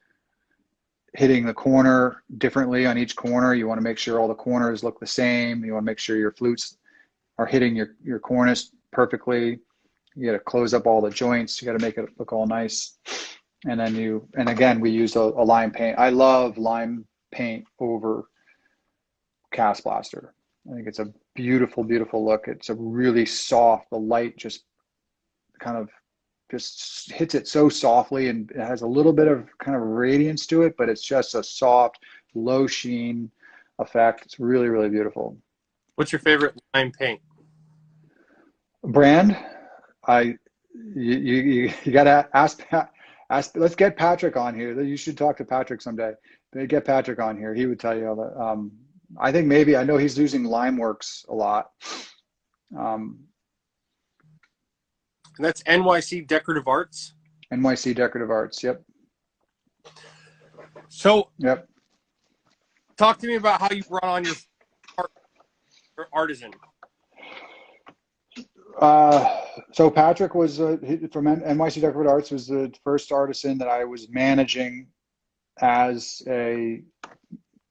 hitting 1.14 1.44
the 1.44 1.54
corner 1.54 2.22
differently 2.38 2.86
on 2.86 2.96
each 2.98 3.16
corner. 3.16 3.54
You 3.54 3.66
want 3.66 3.78
to 3.78 3.84
make 3.84 3.98
sure 3.98 4.20
all 4.20 4.28
the 4.28 4.34
corners 4.34 4.84
look 4.84 5.00
the 5.00 5.06
same. 5.06 5.64
You 5.64 5.72
want 5.72 5.84
to 5.84 5.90
make 5.90 5.98
sure 5.98 6.16
your 6.16 6.32
flutes 6.32 6.76
are 7.38 7.46
hitting 7.46 7.74
your, 7.74 7.96
your 8.02 8.18
cornice 8.18 8.70
perfectly. 8.92 9.58
You 10.14 10.26
got 10.26 10.32
to 10.32 10.38
close 10.38 10.74
up 10.74 10.86
all 10.86 11.00
the 11.00 11.10
joints. 11.10 11.60
You 11.60 11.66
got 11.66 11.78
to 11.78 11.84
make 11.84 11.98
it 11.98 12.08
look 12.18 12.32
all 12.32 12.46
nice. 12.46 12.98
And 13.66 13.78
then 13.78 13.94
you, 13.94 14.26
and 14.36 14.48
again, 14.48 14.80
we 14.80 14.90
used 14.90 15.16
a, 15.16 15.20
a 15.20 15.44
lime 15.44 15.70
paint. 15.70 15.98
I 15.98 16.10
love 16.10 16.58
lime 16.58 17.04
paint 17.32 17.64
over 17.78 18.24
cast 19.52 19.82
plaster. 19.82 20.34
I 20.70 20.74
think 20.74 20.86
it's 20.86 20.98
a 20.98 21.12
beautiful, 21.34 21.84
beautiful 21.84 22.24
look. 22.24 22.48
It's 22.48 22.70
a 22.70 22.74
really 22.74 23.26
soft, 23.26 23.90
the 23.90 23.98
light 23.98 24.36
just 24.36 24.64
kind 25.60 25.76
of 25.76 25.88
just 26.50 27.12
hits 27.12 27.34
it 27.34 27.46
so 27.46 27.68
softly 27.68 28.28
and 28.28 28.50
it 28.50 28.58
has 28.58 28.82
a 28.82 28.86
little 28.86 29.12
bit 29.12 29.28
of 29.28 29.46
kind 29.58 29.76
of 29.76 29.82
radiance 29.82 30.46
to 30.46 30.62
it, 30.62 30.74
but 30.76 30.88
it's 30.88 31.02
just 31.02 31.34
a 31.34 31.42
soft, 31.42 31.98
low 32.34 32.66
sheen 32.66 33.30
effect. 33.78 34.24
It's 34.26 34.40
really, 34.40 34.68
really 34.68 34.88
beautiful. 34.88 35.36
What's 35.94 36.12
your 36.12 36.18
favorite 36.18 36.60
lime 36.74 36.92
paint? 36.92 37.20
Brand? 38.82 39.36
I 40.06 40.38
you 40.94 41.14
you, 41.14 41.72
you 41.84 41.92
gotta 41.92 42.28
ask 42.34 42.64
ask 43.30 43.56
let's 43.56 43.74
get 43.74 43.96
Patrick 43.96 44.36
on 44.36 44.54
here. 44.54 44.80
You 44.80 44.96
should 44.96 45.18
talk 45.18 45.36
to 45.36 45.44
Patrick 45.44 45.82
someday. 45.82 46.12
Get 46.66 46.84
Patrick 46.84 47.20
on 47.20 47.36
here. 47.36 47.54
He 47.54 47.66
would 47.66 47.78
tell 47.78 47.96
you 47.96 48.08
all 48.08 48.16
that. 48.16 48.40
Um, 48.40 48.72
I 49.18 49.32
think 49.32 49.46
maybe 49.46 49.76
I 49.76 49.84
know 49.84 49.96
he's 49.96 50.18
using 50.18 50.44
Limeworks 50.44 51.28
a 51.28 51.34
lot. 51.34 51.70
Um, 52.76 53.20
and 55.36 55.44
that's 55.44 55.62
NYC 55.64 56.26
Decorative 56.26 56.68
Arts. 56.68 57.14
NYC 57.52 57.94
Decorative 57.94 58.30
Arts. 58.30 58.62
Yep. 58.62 58.82
So, 60.88 61.30
yep. 61.38 61.68
Talk 62.96 63.18
to 63.18 63.26
me 63.26 63.36
about 63.36 63.60
how 63.60 63.70
you 63.70 63.82
brought 63.84 64.04
on 64.04 64.24
your, 64.24 64.34
art, 64.98 65.10
your 65.96 66.08
artisan. 66.12 66.52
Uh, 68.80 69.40
so 69.72 69.90
Patrick 69.90 70.34
was 70.34 70.60
uh, 70.60 70.76
from 71.12 71.26
NYC 71.26 71.80
Decorative 71.80 72.10
Arts 72.10 72.30
was 72.30 72.46
the 72.46 72.72
first 72.84 73.12
artisan 73.12 73.58
that 73.58 73.68
I 73.68 73.84
was 73.84 74.08
managing 74.10 74.86
as 75.60 76.22
a 76.28 76.82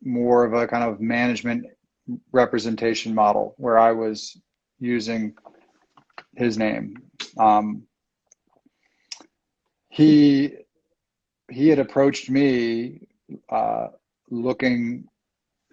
more 0.04 0.46
of 0.46 0.54
a 0.54 0.68
kind 0.68 0.84
of 0.84 1.00
management 1.00 1.66
representation 2.32 3.14
model 3.14 3.56
where 3.58 3.78
I 3.78 3.92
was 3.92 4.40
using 4.80 5.34
his 6.36 6.58
name. 6.58 6.96
Um, 7.38 7.84
he 9.90 10.56
he 11.52 11.68
had 11.68 11.80
approached 11.80 12.30
me 12.30 13.08
uh, 13.50 13.88
looking. 14.30 15.06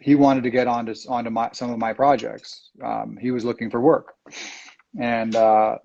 He 0.01 0.15
wanted 0.15 0.45
to 0.45 0.51
get 0.51 0.67
onto 0.67 0.95
onto 1.09 1.31
my 1.31 1.51
some 1.53 1.71
of 1.71 1.79
my 1.79 1.93
projects. 1.93 2.71
Um, 2.83 3.17
he 3.21 3.31
was 3.31 3.45
looking 3.45 3.71
for 3.71 3.81
work, 3.81 4.15
and 4.99 5.35
uh, 5.37 5.79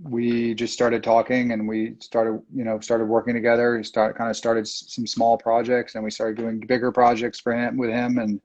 we 0.00 0.54
just 0.54 0.72
started 0.72 1.02
talking, 1.02 1.52
and 1.52 1.68
we 1.68 1.96
started 2.00 2.40
you 2.54 2.64
know 2.64 2.80
started 2.80 3.06
working 3.06 3.34
together. 3.34 3.76
He 3.76 3.84
started 3.84 4.16
kind 4.16 4.30
of 4.30 4.36
started 4.36 4.66
some 4.66 5.06
small 5.06 5.36
projects, 5.36 5.94
and 5.94 6.04
we 6.04 6.10
started 6.10 6.36
doing 6.36 6.60
bigger 6.60 6.92
projects 6.92 7.40
for 7.40 7.52
him 7.52 7.76
with 7.76 7.90
him, 7.90 8.18
and 8.18 8.40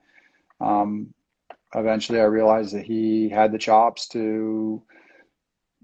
um, 0.60 1.14
eventually 1.76 2.20
I 2.20 2.26
realized 2.26 2.74
that 2.76 2.86
he 2.86 3.30
had 3.30 3.52
the 3.52 3.58
chops 3.58 4.08
to 4.10 4.82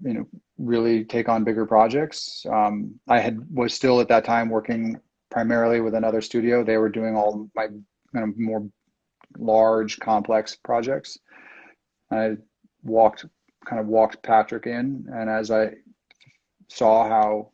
you 0.02 0.14
know 0.14 0.26
really 0.58 1.04
take 1.04 1.28
on 1.28 1.44
bigger 1.44 1.66
projects. 1.66 2.44
Um, 2.50 2.98
I 3.08 3.20
had 3.20 3.38
was 3.50 3.74
still 3.74 4.00
at 4.00 4.08
that 4.08 4.24
time 4.24 4.48
working 4.50 5.00
primarily 5.30 5.80
with 5.80 5.94
another 5.94 6.20
studio. 6.20 6.62
They 6.62 6.76
were 6.76 6.88
doing 6.90 7.16
all 7.16 7.48
my 7.54 7.66
kind 8.14 8.28
of 8.28 8.38
more 8.38 8.68
large, 9.38 9.98
complex 9.98 10.56
projects. 10.56 11.18
I 12.10 12.36
walked 12.82 13.24
kind 13.64 13.80
of 13.80 13.86
walked 13.86 14.22
Patrick 14.22 14.66
in, 14.66 15.06
and 15.12 15.28
as 15.30 15.50
I 15.50 15.74
saw 16.68 17.08
how 17.08 17.50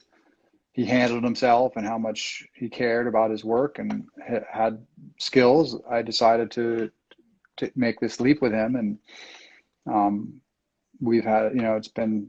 he 0.72 0.84
handled 0.84 1.24
himself 1.24 1.72
and 1.76 1.86
how 1.86 1.98
much 1.98 2.46
he 2.54 2.68
cared 2.68 3.06
about 3.06 3.30
his 3.30 3.44
work 3.44 3.78
and 3.78 4.06
had 4.50 4.84
skills, 5.18 5.76
I 5.90 6.02
decided 6.02 6.50
to 6.52 6.90
to 7.58 7.70
make 7.76 8.00
this 8.00 8.20
leap 8.20 8.40
with 8.40 8.52
him, 8.52 8.76
and 8.76 8.98
um, 9.86 10.40
we've 11.00 11.24
had 11.24 11.54
you 11.54 11.62
know 11.62 11.76
it's 11.76 11.88
been 11.88 12.28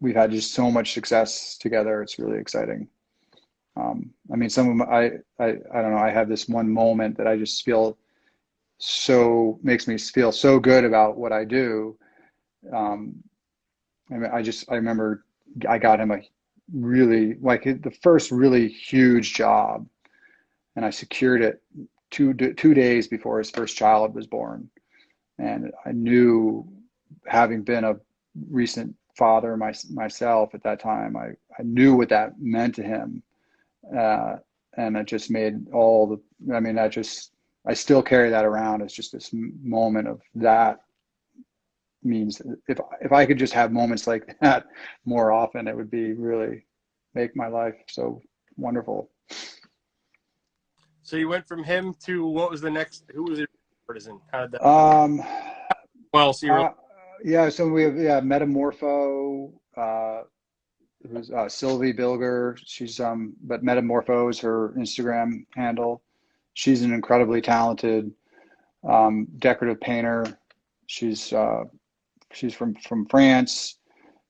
we've 0.00 0.16
had 0.16 0.30
just 0.30 0.52
so 0.52 0.70
much 0.70 0.92
success 0.92 1.56
together. 1.58 2.02
It's 2.02 2.18
really 2.18 2.38
exciting. 2.38 2.88
Um, 3.76 4.10
I 4.32 4.36
mean, 4.36 4.50
some 4.50 4.68
of 4.68 4.76
my, 4.76 4.84
I, 4.84 5.04
I, 5.40 5.46
I 5.72 5.82
don't 5.82 5.90
know, 5.90 5.98
I 5.98 6.10
have 6.10 6.28
this 6.28 6.48
one 6.48 6.70
moment 6.70 7.16
that 7.18 7.26
I 7.26 7.36
just 7.36 7.64
feel 7.64 7.98
so, 8.78 9.58
makes 9.62 9.88
me 9.88 9.98
feel 9.98 10.30
so 10.30 10.60
good 10.60 10.84
about 10.84 11.16
what 11.16 11.32
I 11.32 11.44
do. 11.44 11.96
Um, 12.72 13.22
I 14.10 14.14
mean, 14.14 14.30
I 14.32 14.42
just, 14.42 14.70
I 14.70 14.74
remember 14.76 15.24
I 15.68 15.78
got 15.78 16.00
him 16.00 16.10
a 16.10 16.20
really, 16.72 17.34
like 17.40 17.64
the 17.64 17.96
first 18.02 18.30
really 18.30 18.68
huge 18.68 19.34
job 19.34 19.86
and 20.76 20.84
I 20.84 20.90
secured 20.90 21.42
it 21.42 21.62
two, 22.10 22.34
two 22.34 22.74
days 22.74 23.08
before 23.08 23.38
his 23.38 23.50
first 23.50 23.76
child 23.76 24.14
was 24.14 24.26
born. 24.26 24.68
And 25.38 25.72
I 25.84 25.92
knew 25.92 26.66
having 27.26 27.62
been 27.62 27.84
a 27.84 27.96
recent 28.50 28.94
father 29.16 29.56
my, 29.56 29.72
myself 29.92 30.54
at 30.54 30.62
that 30.64 30.80
time. 30.80 31.16
I, 31.16 31.30
I 31.58 31.62
knew 31.62 31.96
what 31.96 32.08
that 32.08 32.40
meant 32.40 32.74
to 32.76 32.82
him. 32.82 33.22
Uh, 33.96 34.36
and 34.76 34.96
it 34.96 35.06
just 35.06 35.30
made 35.30 35.68
all 35.72 36.06
the, 36.06 36.54
I 36.54 36.60
mean, 36.60 36.78
I 36.78 36.88
just, 36.88 37.32
I 37.66 37.74
still 37.74 38.02
carry 38.02 38.30
that 38.30 38.44
around 38.44 38.82
as 38.82 38.92
just 38.92 39.12
this 39.12 39.30
moment 39.32 40.08
of 40.08 40.20
that 40.34 40.80
means 42.04 42.40
if, 42.68 42.78
if 43.00 43.12
I 43.12 43.26
could 43.26 43.38
just 43.38 43.52
have 43.52 43.72
moments 43.72 44.06
like 44.06 44.36
that 44.40 44.66
more 45.04 45.32
often, 45.32 45.68
it 45.68 45.76
would 45.76 45.90
be 45.90 46.12
really 46.12 46.64
make 47.14 47.36
my 47.36 47.48
life 47.48 47.74
so 47.88 48.20
wonderful. 48.56 49.10
So 51.02 51.16
you 51.16 51.28
went 51.28 51.46
from 51.46 51.62
him 51.62 51.94
to 52.04 52.26
what 52.26 52.50
was 52.50 52.60
the 52.60 52.70
next, 52.70 53.04
who 53.14 53.24
was 53.24 53.38
it? 53.38 53.48
Partisan? 53.86 54.20
How 54.32 54.42
did 54.42 54.52
that? 54.52 54.66
Um, 54.66 55.22
well, 56.12 56.32
so 56.32 56.52
uh, 56.52 56.72
yeah, 57.22 57.48
so 57.48 57.68
we 57.68 57.82
have 57.82 57.96
yeah 57.98 58.20
Metamorpho, 58.20 59.52
uh, 59.76 60.22
who's 61.10 61.30
uh, 61.30 61.48
Sylvie 61.48 61.92
Bilger. 61.92 62.58
She's 62.64 63.00
um, 63.00 63.34
but 63.42 63.62
Metamorpho 63.62 64.30
is 64.30 64.38
her 64.40 64.70
Instagram 64.78 65.44
handle. 65.54 66.02
She's 66.54 66.82
an 66.82 66.92
incredibly 66.92 67.40
talented 67.40 68.12
um, 68.88 69.26
decorative 69.38 69.80
painter. 69.80 70.24
She's 70.86 71.32
uh, 71.32 71.64
she's 72.34 72.54
from 72.54 72.74
from 72.74 73.06
France. 73.06 73.76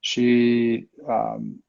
She 0.01 0.85
um, 1.09 1.59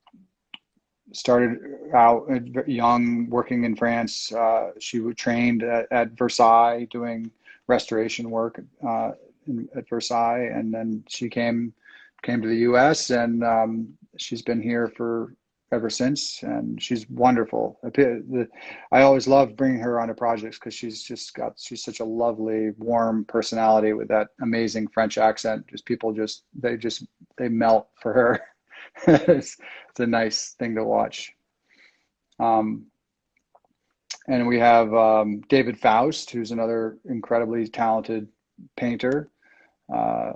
started 1.13 1.59
out 1.95 2.29
young 2.67 3.29
working 3.31 3.65
in 3.65 3.75
France. 3.77 4.33
Uh, 4.33 4.73
she 4.79 5.01
trained 5.15 5.63
at, 5.63 5.87
at 5.91 6.11
Versailles 6.13 6.87
doing 6.91 7.31
restoration 7.67 8.31
work 8.31 8.61
uh, 8.87 9.13
in, 9.47 9.69
at 9.75 9.89
Versailles, 9.89 10.51
and 10.55 10.73
then 10.73 11.03
she 11.09 11.29
came 11.29 11.73
came 12.23 12.43
to 12.43 12.49
the 12.49 12.59
U.S. 12.71 13.11
and 13.11 13.45
um, 13.45 13.89
she's 14.17 14.43
been 14.43 14.61
here 14.61 14.89
for 14.97 15.35
ever 15.73 15.91
since, 15.91 16.43
and 16.43 16.81
she's 16.81 17.09
wonderful. 17.11 17.79
I 18.93 19.03
always 19.03 19.27
love 19.27 19.57
bringing 19.57 19.81
her 19.81 20.01
onto 20.01 20.15
projects 20.15 20.59
because 20.59 20.75
she's 20.75 21.03
just 21.03 21.35
got 21.35 21.59
she's 21.59 21.83
such 21.83 22.01
a 22.01 22.05
lovely, 22.05 22.71
warm 22.79 23.25
personality 23.25 23.93
with 23.93 24.09
that 24.09 24.29
amazing 24.41 24.89
French 24.89 25.19
accent. 25.19 25.67
Just 25.69 25.85
people 25.85 26.13
just 26.13 26.45
they 26.55 26.77
just 26.77 27.05
they 27.37 27.49
melt 27.49 27.89
for 28.01 28.13
her. 28.13 28.41
it's, 29.07 29.57
it's 29.91 30.01
a 30.01 30.07
nice 30.07 30.55
thing 30.59 30.75
to 30.75 30.85
watch. 30.85 31.33
Um, 32.39 32.87
and 34.29 34.47
we 34.47 34.59
have 34.59 34.93
um, 34.95 35.41
David 35.49 35.79
Faust, 35.79 36.31
who's 36.31 36.51
another 36.51 36.99
incredibly 37.05 37.69
talented 37.69 38.29
painter. 38.77 39.31
Uh, 39.93 40.33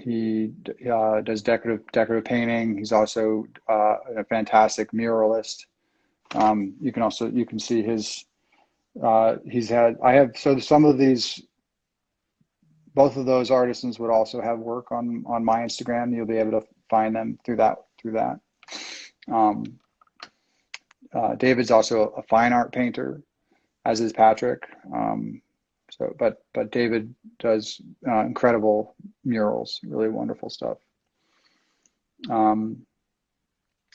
he 0.00 0.52
uh, 0.90 1.20
does 1.20 1.42
decorative 1.42 1.84
decorative 1.92 2.24
painting. 2.24 2.76
He's 2.76 2.92
also 2.92 3.46
uh, 3.68 3.96
a 4.18 4.24
fantastic 4.24 4.92
muralist. 4.92 5.66
Um, 6.34 6.74
you 6.80 6.92
can 6.92 7.02
also 7.02 7.30
you 7.30 7.46
can 7.46 7.58
see 7.58 7.82
his. 7.82 8.24
Uh, 9.02 9.36
he's 9.48 9.68
had 9.68 9.96
I 10.02 10.12
have 10.12 10.32
so 10.36 10.58
some 10.58 10.84
of 10.84 10.98
these. 10.98 11.42
Both 12.94 13.16
of 13.16 13.24
those 13.24 13.52
artisans 13.52 14.00
would 14.00 14.10
also 14.10 14.40
have 14.40 14.58
work 14.58 14.90
on 14.90 15.24
on 15.26 15.44
my 15.44 15.60
Instagram. 15.60 16.14
You'll 16.14 16.26
be 16.26 16.38
able 16.38 16.60
to 16.60 16.66
find 16.88 17.14
them 17.14 17.38
through 17.44 17.56
that 17.56 17.78
through 18.00 18.12
that. 18.12 18.40
Um, 19.30 19.64
uh, 21.12 21.34
David's 21.36 21.70
also 21.70 22.08
a 22.16 22.22
fine 22.22 22.52
art 22.52 22.72
painter, 22.72 23.22
as 23.84 24.00
is 24.00 24.12
Patrick. 24.12 24.62
Um, 24.94 25.42
so, 26.00 26.14
but 26.18 26.42
but 26.54 26.72
David 26.72 27.14
does 27.38 27.78
uh, 28.08 28.20
incredible 28.20 28.96
murals, 29.22 29.80
really 29.84 30.08
wonderful 30.08 30.48
stuff. 30.48 30.78
Um, 32.30 32.86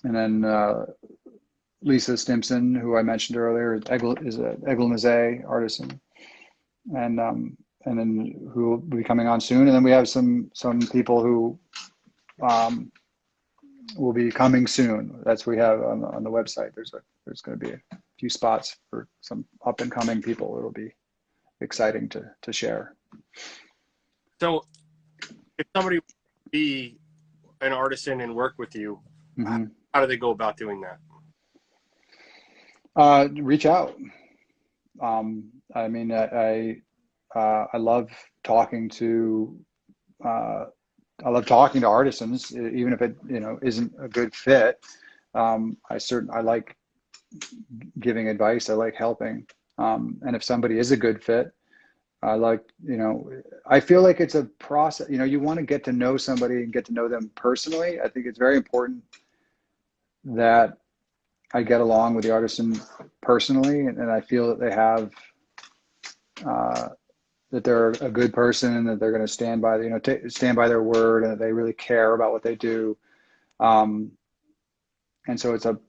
and 0.03 0.16
then 0.16 0.45
uh, 0.45 0.86
Lisa 1.82 2.16
Stimson, 2.16 2.76
who 2.76 2.95
I 2.95 3.01
mentioned 3.01 3.39
earlier, 3.39 3.74
is 3.74 4.36
an 4.38 4.58
Eglomisé 4.68 5.43
artisan, 5.49 5.99
and 6.95 7.20
um, 7.20 7.58
and 7.86 7.97
then 7.97 8.51
who 8.53 8.70
will 8.70 8.78
be 8.78 9.03
coming 9.03 9.28
on 9.28 9.41
soon. 9.41 9.66
And 9.66 9.76
then 9.76 9.84
we 9.84 9.91
have 9.91 10.08
some 10.08 10.51
some 10.53 10.80
people 10.80 11.24
who 11.24 11.58
um, 12.47 12.91
will 13.97 14.14
be 14.14 14.30
coming 14.30 14.68
soon. 14.68 15.24
That's 15.26 15.47
what 15.47 15.56
we 15.56 15.62
have 15.62 15.82
on 15.82 16.01
the, 16.01 16.08
on 16.10 16.24
the 16.24 16.30
website. 16.30 16.76
There's 16.76 16.93
a 16.93 17.01
there's 17.26 17.41
going 17.41 17.58
to 17.60 17.66
be 17.66 17.72
a 17.72 17.97
few 18.20 18.30
spots 18.30 18.78
for 18.91 19.08
some 19.22 19.43
up 19.66 19.82
and 19.82 19.91
coming 19.91 20.22
people. 20.22 20.56
It'll 20.60 20.72
be 20.72 20.93
exciting 21.62 22.10
to 22.10 22.32
to 22.41 22.53
share. 22.53 22.95
So, 24.39 24.64
if 25.58 25.66
somebody 25.76 25.99
be 26.51 26.97
an 27.62 27.72
artisan 27.72 28.22
and 28.22 28.36
work 28.36 28.56
with 28.58 28.76
you, 28.76 28.99
mm-hmm. 29.38 29.66
how 29.93 30.01
do 30.01 30.08
they 30.08 30.18
go 30.18 30.32
about 30.32 30.58
doing 30.58 30.82
that? 30.82 30.99
Uh, 32.95 33.28
reach 33.36 33.66
out. 33.66 33.97
Um, 35.01 35.51
I 35.74 35.88
mean, 35.88 36.12
I 36.12 36.82
I, 37.36 37.39
uh, 37.39 37.66
I 37.74 37.78
love 37.78 38.10
talking 38.43 38.89
to. 38.89 39.58
Uh, 40.24 40.66
I 41.24 41.30
love 41.30 41.45
talking 41.45 41.82
to 41.82 41.88
artisans, 41.88 42.56
even 42.56 42.91
if 42.91 43.01
it 43.01 43.16
you 43.30 43.39
know 43.39 43.58
isn't 43.62 43.93
a 44.01 44.08
good 44.08 44.34
fit. 44.36 44.84
Um, 45.34 45.78
I 45.89 45.97
certain 45.97 46.30
I 46.32 46.41
like 46.41 46.76
giving 47.99 48.30
advice. 48.30 48.70
I 48.70 48.74
like 48.74 48.95
helping. 48.95 49.45
Um, 49.78 50.17
and 50.26 50.36
if 50.36 50.43
somebody 50.43 50.80
is 50.80 50.91
a 50.91 50.97
good 50.97 51.23
fit, 51.23 51.53
I 52.21 52.34
like, 52.36 52.61
you 52.84 52.97
know, 52.97 53.32
I 53.67 53.80
feel 53.80 54.01
like 54.01 54.19
it's 54.19 54.36
a 54.36 54.45
process. 54.45 55.09
You 55.09 55.17
know, 55.17 55.26
you 55.26 55.39
want 55.39 55.59
to 55.59 55.65
get 55.65 55.84
to 55.86 55.91
know 55.91 56.17
somebody 56.17 56.55
and 56.55 56.73
get 56.73 56.86
to 56.86 56.93
know 56.93 57.07
them 57.07 57.30
personally. 57.36 57.99
I 58.01 58.07
think 58.07 58.26
it's 58.26 58.39
very 58.39 58.57
important 58.57 59.03
that 60.23 60.78
I 61.53 61.61
get 61.61 61.82
along 61.82 62.15
with 62.15 62.26
the 62.26 62.32
artisan 62.32 62.82
personally, 63.21 63.82
and, 63.82 63.97
and 63.97 64.11
I 64.11 64.21
feel 64.21 64.47
that 64.47 64.59
they 64.59 64.71
have 64.71 65.11
uh, 66.45 66.89
that 67.51 67.63
they're 67.63 67.91
a 68.01 68.09
good 68.09 68.34
person 68.34 68.76
and 68.76 68.88
that 68.88 68.99
they're 68.99 69.11
going 69.11 69.26
to 69.26 69.32
stand 69.32 69.61
by, 69.61 69.78
you 69.78 69.89
know, 69.89 69.99
t- 69.99 70.28
stand 70.28 70.55
by 70.55 70.67
their 70.67 70.84
word 70.84 71.23
and 71.23 71.32
that 71.32 71.39
they 71.39 71.53
really 71.53 71.73
care 71.73 72.13
about 72.13 72.32
what 72.32 72.43
they 72.43 72.55
do. 72.55 72.97
Um, 73.59 74.11
and 75.28 75.39
so 75.39 75.53
it's 75.53 75.65
a 75.65 75.80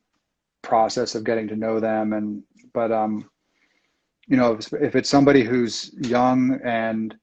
process 0.63 1.15
of 1.15 1.25
getting 1.25 1.49
to 1.49 1.57
know 1.57 1.79
them 1.79 2.13
and 2.13 2.43
but 2.73 2.91
um 2.91 3.29
you 4.29 4.37
know, 4.37 4.55
if, 4.55 4.97
it's 4.97 5.11
somebody 5.11 5.45
who's 5.45 5.93
young 5.95 6.61
and 6.65 7.17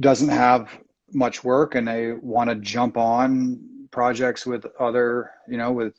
doesn't 0.00 0.28
have 0.28 0.78
much 1.12 1.44
work 1.44 1.74
and 1.74 1.86
they 1.88 2.12
want 2.12 2.50
to 2.50 2.56
jump 2.56 2.96
on 2.96 3.60
projects 3.90 4.46
with 4.46 4.66
other, 4.78 5.30
you 5.48 5.56
know, 5.56 5.72
with 5.72 5.94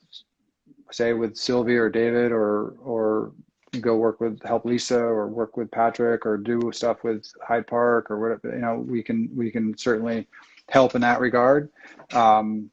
say 0.92 1.14
with 1.14 1.36
Sylvie 1.36 1.76
or 1.76 1.90
David 1.90 2.32
or 2.32 2.76
or 2.84 3.34
go 3.82 3.98
work 3.98 4.22
with 4.22 4.42
help 4.44 4.66
Lisa 4.66 5.00
or 5.00 5.28
work 5.28 5.58
with 5.58 5.70
Patrick 5.72 6.26
or 6.26 6.38
do 6.38 6.72
stuff 6.74 7.04
with 7.04 7.30
Hyde 7.46 7.68
Park 7.68 8.10
or 8.10 8.20
whatever, 8.20 8.56
you 8.56 8.62
know, 8.62 8.76
we 8.88 9.02
can 9.02 9.30
we 9.36 9.52
can 9.52 9.78
certainly 9.78 10.28
help 10.70 10.96
in 10.96 11.02
that 11.02 11.20
regard. 11.20 11.70
Um, 12.14 12.70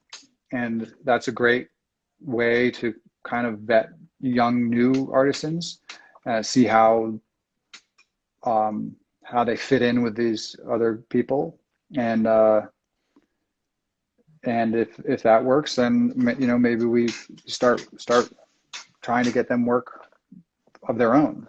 and 0.52 0.92
that's 1.04 1.28
a 1.28 1.32
great 1.32 1.68
way 2.20 2.70
to 2.72 2.94
kind 3.24 3.46
of 3.46 3.60
vet 3.60 3.90
young 4.20 4.68
new 4.68 5.10
artisans, 5.12 5.80
uh, 6.26 6.42
see 6.42 6.64
how 6.64 7.18
um, 8.44 8.94
how 9.24 9.44
they 9.44 9.56
fit 9.56 9.82
in 9.82 10.02
with 10.02 10.16
these 10.16 10.56
other 10.70 11.04
people, 11.08 11.58
and 11.96 12.26
uh, 12.26 12.62
and 14.44 14.74
if 14.74 14.98
if 15.04 15.22
that 15.22 15.44
works, 15.44 15.76
then 15.76 16.12
you 16.38 16.46
know 16.46 16.58
maybe 16.58 16.84
we 16.84 17.08
start 17.46 17.86
start 18.00 18.30
trying 19.02 19.24
to 19.24 19.32
get 19.32 19.48
them 19.48 19.66
work 19.66 20.06
of 20.88 20.98
their 20.98 21.14
own. 21.14 21.48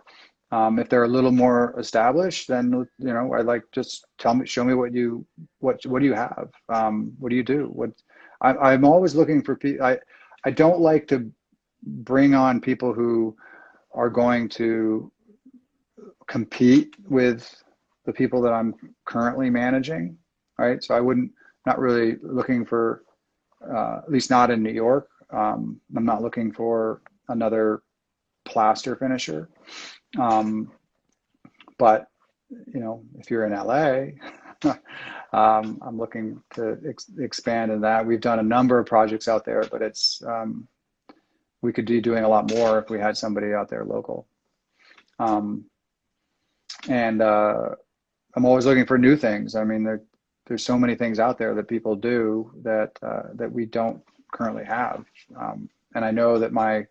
Um, 0.52 0.78
if 0.78 0.88
they're 0.88 1.06
a 1.06 1.08
little 1.08 1.32
more 1.32 1.74
established, 1.80 2.48
then 2.48 2.72
you 2.72 3.14
know, 3.14 3.34
I 3.34 3.42
like 3.42 3.64
just 3.72 4.06
tell 4.20 4.36
me, 4.36 4.46
show 4.46 4.64
me 4.64 4.76
what 4.76 4.94
you 4.94 5.26
what 5.60 5.84
what 5.88 6.00
do 6.00 6.06
you 6.06 6.14
have? 6.14 6.50
Um, 6.70 7.14
what 7.18 7.30
do 7.30 7.36
you 7.36 7.44
do? 7.44 7.66
What 7.74 7.90
I, 8.42 8.74
am 8.74 8.86
always 8.86 9.16
looking 9.16 9.42
for 9.42 9.56
people. 9.56 9.84
I 9.84 9.98
I 10.46 10.52
don't 10.52 10.80
like 10.80 11.08
to 11.08 11.32
bring 11.82 12.36
on 12.36 12.62
people 12.62 12.94
who 12.94 13.36
are 13.94 14.10
going 14.10 14.50
to 14.50 15.12
compete 16.28 16.96
with 17.10 17.64
the 18.06 18.14
people 18.14 18.41
that 18.41 18.54
I'm 18.54 18.74
currently 19.06 19.50
managing. 19.50 20.18
Right, 20.58 20.84
so 20.84 20.96
I 20.96 21.00
wouldn't 21.00 21.32
not 21.66 21.80
really 21.80 22.18
looking 22.22 22.66
for 22.66 23.04
uh, 23.68 24.02
at 24.04 24.12
least 24.12 24.30
not 24.30 24.52
in 24.52 24.62
New 24.62 24.72
York. 24.72 25.10
Um, 25.32 25.80
I'm 25.96 26.06
not 26.06 26.22
looking 26.22 26.52
for 26.52 27.02
another 27.30 27.82
plaster 28.46 28.96
finisher. 28.96 29.50
Um, 30.20 30.72
but 31.78 32.08
you 32.50 32.80
know, 32.80 33.04
if 33.18 33.32
you're 33.32 33.46
in 33.46 33.54
LA, 33.54 34.14
um, 35.34 35.80
I'm 35.82 35.98
looking 35.98 36.41
to 36.56 36.78
ex- 36.88 37.12
expand 37.20 37.72
in 37.72 37.82
that. 37.82 38.06
We've 38.06 38.22
done 38.22 38.39
a 38.39 38.44
number 38.44 38.78
of 38.78 38.86
projects 38.86 39.28
out 39.28 39.46
there, 39.46 39.64
but 39.72 39.82
it's 39.82 40.22
um, 40.28 40.68
we 41.64 41.74
could 41.74 41.88
be 41.88 42.01
doing 42.01 42.24
a 42.24 42.30
lot 42.30 42.51
more 42.51 42.78
if 42.78 42.89
we 42.91 42.99
had 42.99 43.18
somebody 43.18 43.53
out 43.53 43.70
there 43.70 43.86
local. 43.86 44.28
Um, 45.18 45.66
and 46.88 47.22
uh, 47.22 47.70
I'm 48.36 48.45
always 48.45 48.66
looking 48.68 48.86
for 48.86 48.97
new 48.97 49.16
things. 49.16 49.55
I 49.55 49.64
mean, 49.64 49.84
there, 49.84 50.03
there's 50.45 50.64
so 50.64 50.78
many 50.78 50.93
things 50.95 51.20
out 51.20 51.38
there 51.39 51.55
that 51.55 51.68
people 51.68 51.95
do 51.95 52.51
that 52.64 52.91
uh, 53.01 53.30
that 53.36 53.51
we 53.51 53.66
don't 53.66 54.03
currently 54.32 54.66
have. 54.66 55.05
Um, 55.39 55.70
and 55.95 56.03
I 56.03 56.11
know 56.11 56.38
that 56.38 56.51
my 56.51 56.86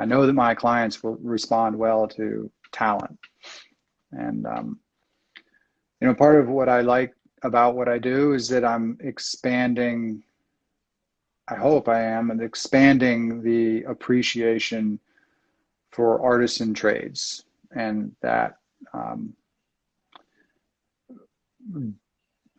I 0.00 0.06
know 0.06 0.26
that 0.26 0.32
my 0.32 0.54
clients 0.54 1.02
will 1.02 1.16
respond 1.22 1.76
well 1.76 2.08
to 2.08 2.50
talent. 2.72 3.18
And, 4.12 4.46
um, 4.46 4.80
you 6.00 6.08
know, 6.08 6.14
part 6.14 6.40
of 6.40 6.48
what 6.48 6.70
I 6.70 6.80
like 6.80 7.14
about 7.42 7.76
what 7.76 7.88
I 7.88 7.98
do 7.98 8.32
is 8.32 8.48
that 8.48 8.64
I'm 8.64 8.96
expanding, 9.00 10.22
I 11.50 11.56
hope 11.56 11.88
I 11.88 12.00
am, 12.00 12.30
and 12.30 12.40
expanding 12.40 13.42
the 13.42 13.82
appreciation 13.82 15.00
for 15.90 16.22
artisan 16.22 16.72
trades. 16.72 17.44
And 17.72 18.14
that, 18.20 18.58
um, 18.92 19.34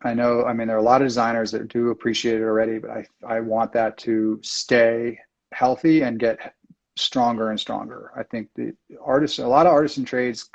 I 0.04 0.14
know, 0.14 0.44
I 0.44 0.52
mean, 0.52 0.68
there 0.68 0.76
are 0.76 0.80
a 0.80 0.82
lot 0.82 1.00
of 1.00 1.06
designers 1.06 1.50
that 1.52 1.68
do 1.68 1.90
appreciate 1.90 2.40
it 2.40 2.44
already, 2.44 2.78
but 2.78 2.90
I, 2.90 3.06
I 3.26 3.40
want 3.40 3.72
that 3.72 3.96
to 3.98 4.38
stay 4.42 5.18
healthy 5.52 6.02
and 6.02 6.18
get 6.18 6.54
stronger 6.96 7.50
and 7.50 7.58
stronger. 7.58 8.10
I 8.14 8.22
think 8.22 8.48
the 8.54 8.74
artists, 9.02 9.38
a 9.38 9.46
lot 9.46 9.66
of 9.66 9.72
artists 9.72 9.98
and 9.98 10.06
trades 10.06 10.50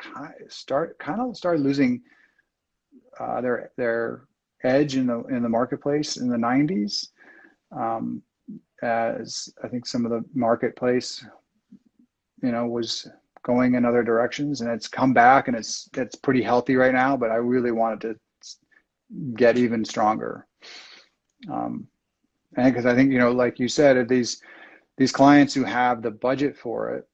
start 0.50 0.98
kind 1.00 1.22
of 1.22 1.36
start 1.36 1.60
losing 1.60 2.02
uh, 3.20 3.42
their 3.42 3.72
their 3.78 4.26
edge 4.64 4.96
in 4.96 5.08
the 5.08 5.24
in 5.26 5.42
the 5.42 5.50
marketplace 5.50 6.18
in 6.18 6.30
the 6.30 6.38
90s. 6.38 7.10
Um, 7.72 8.22
as 8.82 9.50
I 9.64 9.68
think 9.68 9.86
some 9.86 10.06
of 10.06 10.12
the 10.12 10.24
marketplace, 10.34 11.26
you 12.44 12.52
know, 12.52 12.66
was 12.68 13.08
going 13.44 13.76
in 13.76 13.86
other 13.86 14.04
directions, 14.04 14.62
and 14.62 14.70
it's 14.70 14.88
come 14.88 15.14
back 15.14 15.48
and 15.48 15.58
it's 15.58 15.90
it's 15.96 16.16
pretty 16.16 16.42
healthy 16.42 16.76
right 16.76 16.94
now. 16.94 17.18
But 17.18 17.32
I 17.32 17.36
really 17.36 17.72
wanted 17.72 18.02
to 18.02 18.20
get 19.36 19.58
even 19.58 19.86
stronger. 19.86 20.46
Um, 21.50 21.88
and 22.58 22.74
because 22.74 22.86
I 22.86 22.96
think 22.96 23.12
you 23.12 23.20
know, 23.20 23.32
like 23.32 23.60
you 23.60 23.68
said, 23.68 24.08
these 24.08 24.42
these 24.98 25.12
clients 25.12 25.54
who 25.54 25.64
have 25.64 26.02
the 26.02 26.12
budget 26.12 26.58
for 26.58 26.96
it 26.96 27.08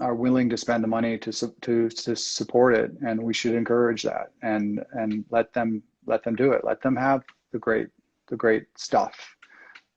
are 0.00 0.14
willing 0.14 0.48
to 0.50 0.56
spend 0.56 0.82
the 0.82 0.88
money 0.88 1.16
to 1.18 1.32
to 1.62 1.88
to 1.88 2.16
support 2.16 2.74
it, 2.74 2.92
and 3.06 3.22
we 3.22 3.34
should 3.34 3.54
encourage 3.54 4.02
that 4.02 4.32
and 4.42 4.84
and 4.92 5.24
let 5.30 5.52
them 5.52 5.82
let 6.06 6.22
them 6.24 6.36
do 6.36 6.52
it. 6.52 6.64
Let 6.64 6.82
them 6.82 6.96
have 6.96 7.22
the 7.52 7.58
great 7.58 7.88
the 8.28 8.36
great 8.36 8.66
stuff. 8.76 9.33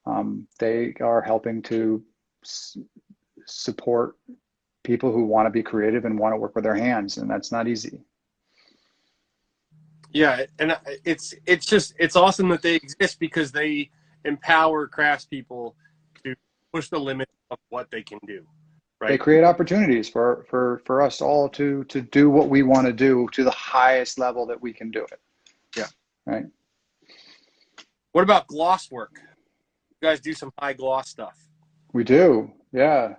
Um, 0.08 0.48
they 0.60 0.94
are 1.02 1.22
helping 1.22 1.62
to 1.64 2.04
s- 2.44 2.78
support 3.46 4.16
people 4.84 5.12
who 5.12 5.26
want 5.26 5.46
to 5.46 5.50
be 5.50 5.62
creative 5.62 6.06
and 6.06 6.18
want 6.18 6.34
to 6.34 6.38
work 6.38 6.56
with 6.56 6.64
their 6.64 6.76
hands, 6.76 7.18
and 7.18 7.30
that's 7.30 7.52
not 7.52 7.68
easy. 7.68 8.00
Yeah, 10.12 10.46
and 10.60 10.78
it's 11.04 11.34
it's 11.46 11.66
just 11.66 11.94
it's 12.00 12.16
awesome 12.16 12.48
that 12.50 12.62
they 12.62 12.76
exist 12.76 13.20
because 13.20 13.52
they 13.52 13.90
empower 14.24 14.88
craftspeople 14.88 15.74
to 16.24 16.36
push 16.74 16.90
the 16.90 17.00
limit 17.00 17.30
of 17.52 17.60
what 17.70 17.92
they 17.92 18.02
can 18.02 18.20
do. 18.26 18.46
Right? 19.02 19.10
They 19.10 19.18
create 19.18 19.44
opportunities 19.44 20.08
for 20.08 20.46
for 20.50 20.82
for 20.86 21.02
us 21.02 21.22
all 21.22 21.50
to 21.50 21.84
to 21.86 22.02
do 22.02 22.30
what 22.30 22.48
we 22.48 22.64
want 22.64 22.88
to 22.88 22.94
do 22.94 23.28
to 23.34 23.44
the 23.44 23.52
highest 23.52 24.18
level 24.18 24.46
that 24.46 24.62
we 24.62 24.72
can 24.72 24.90
do 24.90 25.04
it. 25.04 25.20
Yeah. 25.76 25.88
Right. 26.26 26.46
What 28.14 28.24
about 28.24 28.48
gloss 28.48 28.90
work? 28.90 29.20
You 30.02 30.10
guys 30.10 30.20
do 30.20 30.34
some 30.34 30.52
high 30.60 30.74
gloss 30.74 31.10
stuff. 31.10 31.38
We 31.94 32.04
do. 32.04 32.52
Yeah. 32.72 33.16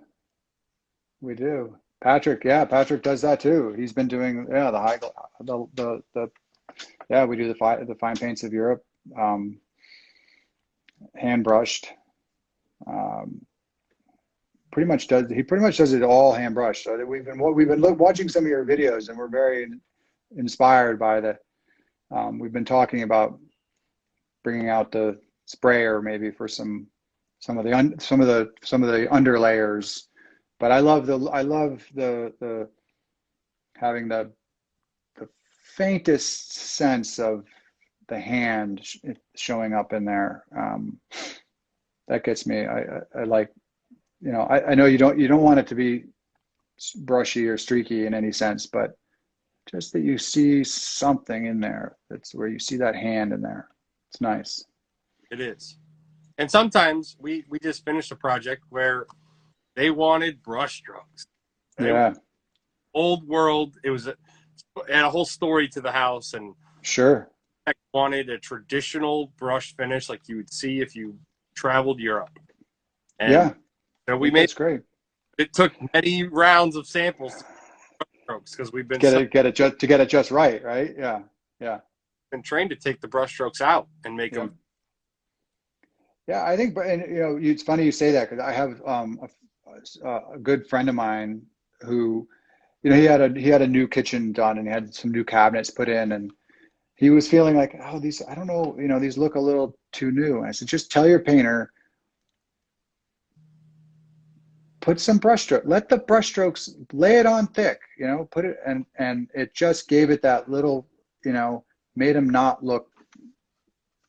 We 1.20 1.34
do. 1.34 1.76
Patrick, 2.00 2.44
yeah, 2.44 2.64
Patrick 2.64 3.02
does 3.02 3.20
that 3.22 3.40
too. 3.40 3.74
He's 3.76 3.92
been 3.92 4.06
doing 4.06 4.46
yeah 4.50 4.70
the 4.70 4.78
high 4.78 4.98
the 5.40 5.66
the, 5.74 6.02
the 6.14 6.30
yeah 7.10 7.24
we 7.24 7.36
do 7.36 7.48
the 7.48 7.56
fine 7.56 7.84
the 7.86 7.96
fine 7.96 8.16
paints 8.16 8.44
of 8.44 8.52
Europe, 8.52 8.84
um, 9.18 9.58
hand 11.16 11.42
brushed. 11.42 11.88
Um, 12.86 13.44
pretty 14.70 14.86
much 14.86 15.08
does 15.08 15.28
he 15.28 15.42
pretty 15.42 15.64
much 15.64 15.78
does 15.78 15.92
it 15.92 16.02
all 16.04 16.32
hand 16.32 16.54
brush. 16.54 16.84
So 16.84 17.04
we've 17.04 17.24
been 17.24 17.40
what 17.40 17.56
we've 17.56 17.66
been 17.66 17.80
look, 17.80 17.98
watching 17.98 18.28
some 18.28 18.44
of 18.44 18.48
your 18.48 18.64
videos 18.64 19.08
and 19.08 19.18
we're 19.18 19.28
very 19.28 19.66
inspired 20.36 20.98
by 20.98 21.20
the. 21.20 21.38
Um, 22.10 22.38
we've 22.38 22.52
been 22.52 22.64
talking 22.64 23.02
about 23.02 23.38
bringing 24.44 24.68
out 24.68 24.92
the 24.92 25.20
sprayer 25.48 26.02
maybe 26.02 26.30
for 26.30 26.46
some 26.46 26.86
some 27.40 27.56
of 27.56 27.64
the 27.64 27.72
un, 27.72 27.98
some 27.98 28.20
of 28.20 28.26
the 28.26 28.52
some 28.62 28.82
of 28.82 28.92
the 28.92 29.06
underlayers, 29.06 30.04
but 30.60 30.70
I 30.70 30.80
love 30.80 31.06
the 31.06 31.18
I 31.30 31.42
love 31.42 31.86
the 31.94 32.32
the 32.40 32.68
having 33.76 34.08
the 34.08 34.30
the 35.16 35.28
faintest 35.76 36.52
sense 36.52 37.18
of 37.18 37.44
the 38.08 38.18
hand 38.18 38.86
showing 39.36 39.72
up 39.72 39.92
in 39.92 40.04
there. 40.04 40.44
Um, 40.56 40.98
that 42.08 42.24
gets 42.24 42.46
me. 42.46 42.66
I, 42.66 42.80
I, 42.80 43.20
I 43.20 43.24
like 43.24 43.50
you 44.20 44.32
know, 44.32 44.42
I, 44.42 44.72
I 44.72 44.74
know 44.74 44.86
you 44.86 44.98
don't 44.98 45.18
you 45.18 45.28
don't 45.28 45.42
want 45.42 45.60
it 45.60 45.66
to 45.68 45.74
be 45.74 46.04
brushy 46.96 47.48
or 47.48 47.56
streaky 47.56 48.06
in 48.06 48.14
any 48.14 48.32
sense, 48.32 48.66
but 48.66 48.98
just 49.70 49.92
that 49.92 50.00
you 50.02 50.18
see 50.18 50.64
something 50.64 51.46
in 51.46 51.60
there. 51.60 51.96
That's 52.10 52.34
where 52.34 52.48
you 52.48 52.58
see 52.58 52.76
that 52.78 52.96
hand 52.96 53.32
in 53.32 53.40
there. 53.40 53.68
It's 54.10 54.20
nice. 54.20 54.64
It 55.30 55.40
is. 55.40 55.78
And 56.38 56.50
sometimes 56.50 57.16
we 57.18 57.44
we 57.48 57.58
just 57.58 57.84
finished 57.84 58.12
a 58.12 58.16
project 58.16 58.62
where 58.70 59.06
they 59.76 59.90
wanted 59.90 60.42
brush 60.42 60.76
strokes. 60.78 61.26
Yeah. 61.78 62.14
Old 62.94 63.26
world. 63.28 63.76
It 63.84 63.90
was 63.90 64.06
a, 64.06 64.14
and 64.90 65.06
a 65.06 65.10
whole 65.10 65.24
story 65.24 65.68
to 65.68 65.80
the 65.80 65.92
house 65.92 66.34
and 66.34 66.54
sure 66.82 67.28
I 67.66 67.72
wanted 67.92 68.30
a 68.30 68.38
traditional 68.38 69.32
brush 69.36 69.76
finish 69.76 70.08
like 70.08 70.22
you 70.28 70.36
would 70.36 70.52
see 70.52 70.80
if 70.80 70.96
you 70.96 71.18
traveled 71.54 72.00
Europe. 72.00 72.38
And 73.18 73.32
yeah. 73.32 73.52
So 74.08 74.16
we 74.16 74.30
made 74.30 74.42
That's 74.42 74.54
great. 74.54 74.80
It 75.36 75.52
took 75.52 75.72
many 75.92 76.24
rounds 76.24 76.76
of 76.76 76.86
samples 76.86 77.44
strokes 78.28 78.54
because 78.54 78.72
we've 78.72 78.86
been 78.86 78.98
get 78.98 79.14
it 79.14 79.30
get 79.30 79.46
it 79.46 79.54
just 79.54 79.78
to 79.78 79.86
get 79.86 80.00
it 80.00 80.08
just 80.08 80.30
right, 80.30 80.62
right? 80.62 80.94
Yeah, 80.96 81.20
yeah. 81.60 81.80
Been 82.30 82.42
trained 82.42 82.70
to 82.70 82.76
take 82.76 83.00
the 83.00 83.08
brushstrokes 83.08 83.60
out 83.60 83.88
and 84.04 84.16
make 84.16 84.32
yeah. 84.32 84.40
them. 84.40 84.58
Yeah, 86.28 86.44
I 86.44 86.56
think, 86.56 86.74
but 86.74 86.86
and 86.86 87.02
you 87.10 87.20
know, 87.20 87.38
it's 87.40 87.62
funny 87.62 87.84
you 87.84 87.92
say 87.92 88.12
that 88.12 88.28
because 88.28 88.44
I 88.44 88.52
have 88.52 88.82
um, 88.86 89.18
a, 90.04 90.08
a 90.34 90.38
good 90.38 90.68
friend 90.68 90.88
of 90.88 90.94
mine 90.94 91.42
who 91.80 92.28
you 92.82 92.90
know, 92.90 92.96
he 92.96 93.04
had 93.04 93.20
a 93.20 93.40
he 93.40 93.48
had 93.48 93.62
a 93.62 93.66
new 93.66 93.88
kitchen 93.88 94.32
done 94.32 94.58
and 94.58 94.66
he 94.66 94.72
had 94.72 94.94
some 94.94 95.10
new 95.10 95.24
cabinets 95.24 95.70
put 95.70 95.88
in 95.88 96.12
and 96.12 96.30
he 96.96 97.10
was 97.10 97.28
feeling 97.28 97.56
like, 97.56 97.74
oh, 97.82 97.98
these 97.98 98.22
I 98.28 98.34
don't 98.34 98.46
know, 98.46 98.76
you 98.78 98.88
know, 98.88 98.98
these 98.98 99.18
look 99.18 99.34
a 99.34 99.40
little 99.40 99.76
too 99.92 100.10
new. 100.10 100.38
And 100.38 100.46
I 100.46 100.50
said, 100.52 100.68
just 100.68 100.90
tell 100.90 101.08
your 101.08 101.20
painter, 101.20 101.72
put 104.80 105.00
some 105.00 105.18
brushstroke, 105.18 105.62
let 105.64 105.88
the 105.88 105.98
brushstrokes 105.98 106.70
lay 106.92 107.18
it 107.18 107.26
on 107.26 107.46
thick, 107.48 107.80
you 107.98 108.06
know, 108.06 108.28
put 108.30 108.44
it 108.44 108.58
and 108.66 108.84
and 108.98 109.28
it 109.34 109.54
just 109.54 109.88
gave 109.88 110.10
it 110.10 110.22
that 110.22 110.50
little, 110.50 110.86
you 111.24 111.32
know, 111.32 111.64
made 111.96 112.16
him 112.16 112.28
not 112.28 112.62
look 112.62 112.90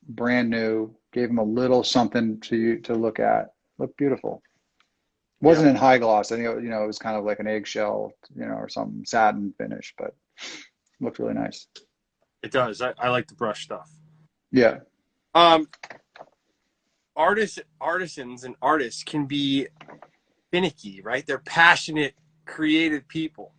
brand 0.08 0.50
new, 0.50 0.94
gave 1.12 1.30
him 1.30 1.38
a 1.38 1.44
little 1.44 1.82
something 1.82 2.40
to 2.40 2.78
to 2.80 2.94
look 2.94 3.18
at. 3.18 3.50
Looked 3.78 3.96
beautiful 3.96 4.42
wasn't 5.40 5.66
yeah. 5.66 5.70
in 5.70 5.76
high 5.76 5.98
gloss. 5.98 6.32
I 6.32 6.36
think 6.36 6.62
you 6.62 6.68
know 6.68 6.82
it 6.82 6.86
was 6.86 6.98
kind 6.98 7.16
of 7.16 7.24
like 7.24 7.40
an 7.40 7.46
eggshell, 7.46 8.12
you 8.34 8.46
know, 8.46 8.54
or 8.54 8.68
some 8.68 9.02
satin 9.06 9.54
finish, 9.58 9.94
but 9.98 10.14
looked 11.00 11.18
really 11.18 11.34
nice. 11.34 11.66
It 12.42 12.52
does. 12.52 12.80
I, 12.80 12.94
I 12.98 13.08
like 13.08 13.26
the 13.26 13.34
brush 13.34 13.64
stuff. 13.64 13.90
Yeah. 14.50 14.78
Um, 15.34 15.68
artists, 17.16 17.58
artisans, 17.80 18.44
and 18.44 18.56
artists 18.60 19.02
can 19.02 19.26
be 19.26 19.68
finicky, 20.50 21.00
right? 21.02 21.26
They're 21.26 21.38
passionate, 21.38 22.14
creative 22.46 23.06
people. 23.08 23.52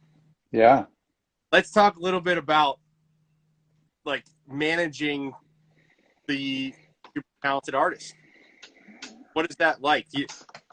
Yeah. 0.51 0.85
Let's 1.51 1.71
talk 1.71 1.97
a 1.97 1.99
little 1.99 2.21
bit 2.21 2.37
about 2.37 2.79
like 4.05 4.25
managing 4.47 5.33
the 6.27 6.73
talented 7.43 7.75
artist. 7.75 8.15
What 9.33 9.49
is 9.49 9.55
that 9.57 9.81
like? 9.81 10.07
You, 10.11 10.25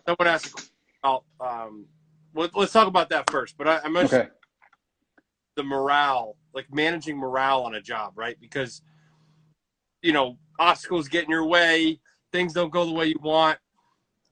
someone 0.07 0.27
asked 0.27 0.71
about 1.03 1.25
um, 1.41 1.87
let, 2.35 2.55
us 2.57 2.73
talk 2.73 2.89
about 2.89 3.09
that 3.11 3.31
first. 3.31 3.57
But 3.57 3.69
I, 3.69 3.81
I 3.85 3.89
mentioned 3.89 4.23
okay. 4.23 4.31
the 5.57 5.63
morale, 5.63 6.37
like 6.55 6.67
managing 6.73 7.17
morale 7.17 7.63
on 7.63 7.75
a 7.75 7.81
job, 7.81 8.13
right? 8.17 8.37
Because 8.41 8.83
you 10.03 10.13
know 10.13 10.39
obstacles 10.59 11.09
get 11.09 11.25
in 11.25 11.31
your 11.31 11.47
way, 11.47 12.01
things 12.33 12.53
don't 12.53 12.73
go 12.73 12.85
the 12.85 12.93
way 12.93 13.07
you 13.07 13.19
want. 13.23 13.59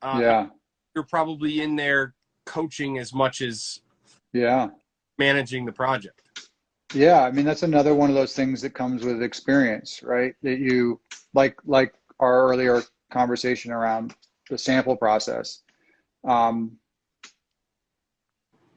Uh, 0.02 0.18
yeah, 0.20 0.46
you're 0.94 1.04
probably 1.04 1.62
in 1.62 1.76
there 1.76 2.14
coaching 2.44 2.98
as 2.98 3.12
much 3.12 3.40
as 3.40 3.80
yeah 4.32 4.68
managing 5.18 5.64
the 5.64 5.72
project. 5.72 6.25
Yeah, 6.94 7.22
I 7.22 7.30
mean 7.30 7.44
that's 7.44 7.62
another 7.62 7.94
one 7.94 8.10
of 8.10 8.16
those 8.16 8.34
things 8.34 8.62
that 8.62 8.74
comes 8.74 9.04
with 9.04 9.22
experience, 9.22 10.02
right? 10.02 10.34
That 10.42 10.58
you 10.58 11.00
like 11.34 11.56
like 11.64 11.94
our 12.20 12.48
earlier 12.50 12.82
conversation 13.10 13.72
around 13.72 14.14
the 14.50 14.58
sample 14.58 14.96
process 14.96 15.62
um, 16.26 16.78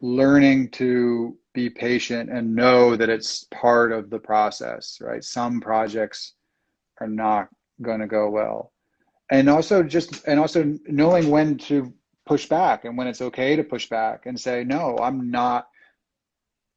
learning 0.01 0.69
to 0.71 1.37
be 1.53 1.69
patient 1.69 2.29
and 2.29 2.55
know 2.55 2.95
that 2.95 3.09
it's 3.09 3.45
part 3.45 3.91
of 3.91 4.09
the 4.09 4.19
process, 4.19 4.99
right? 5.01 5.23
Some 5.23 5.59
projects 5.59 6.33
are 7.01 7.07
not 7.07 7.49
going 7.81 7.99
to 7.99 8.07
go 8.07 8.29
well. 8.29 8.71
And 9.31 9.49
also 9.49 9.83
just, 9.83 10.25
and 10.27 10.39
also 10.39 10.77
knowing 10.87 11.29
when 11.29 11.57
to 11.59 11.93
push 12.25 12.47
back 12.47 12.85
and 12.85 12.97
when 12.97 13.07
it's 13.07 13.21
okay 13.21 13.55
to 13.55 13.63
push 13.63 13.89
back 13.89 14.25
and 14.25 14.39
say, 14.39 14.63
no, 14.63 14.97
I'm 15.01 15.31
not 15.31 15.68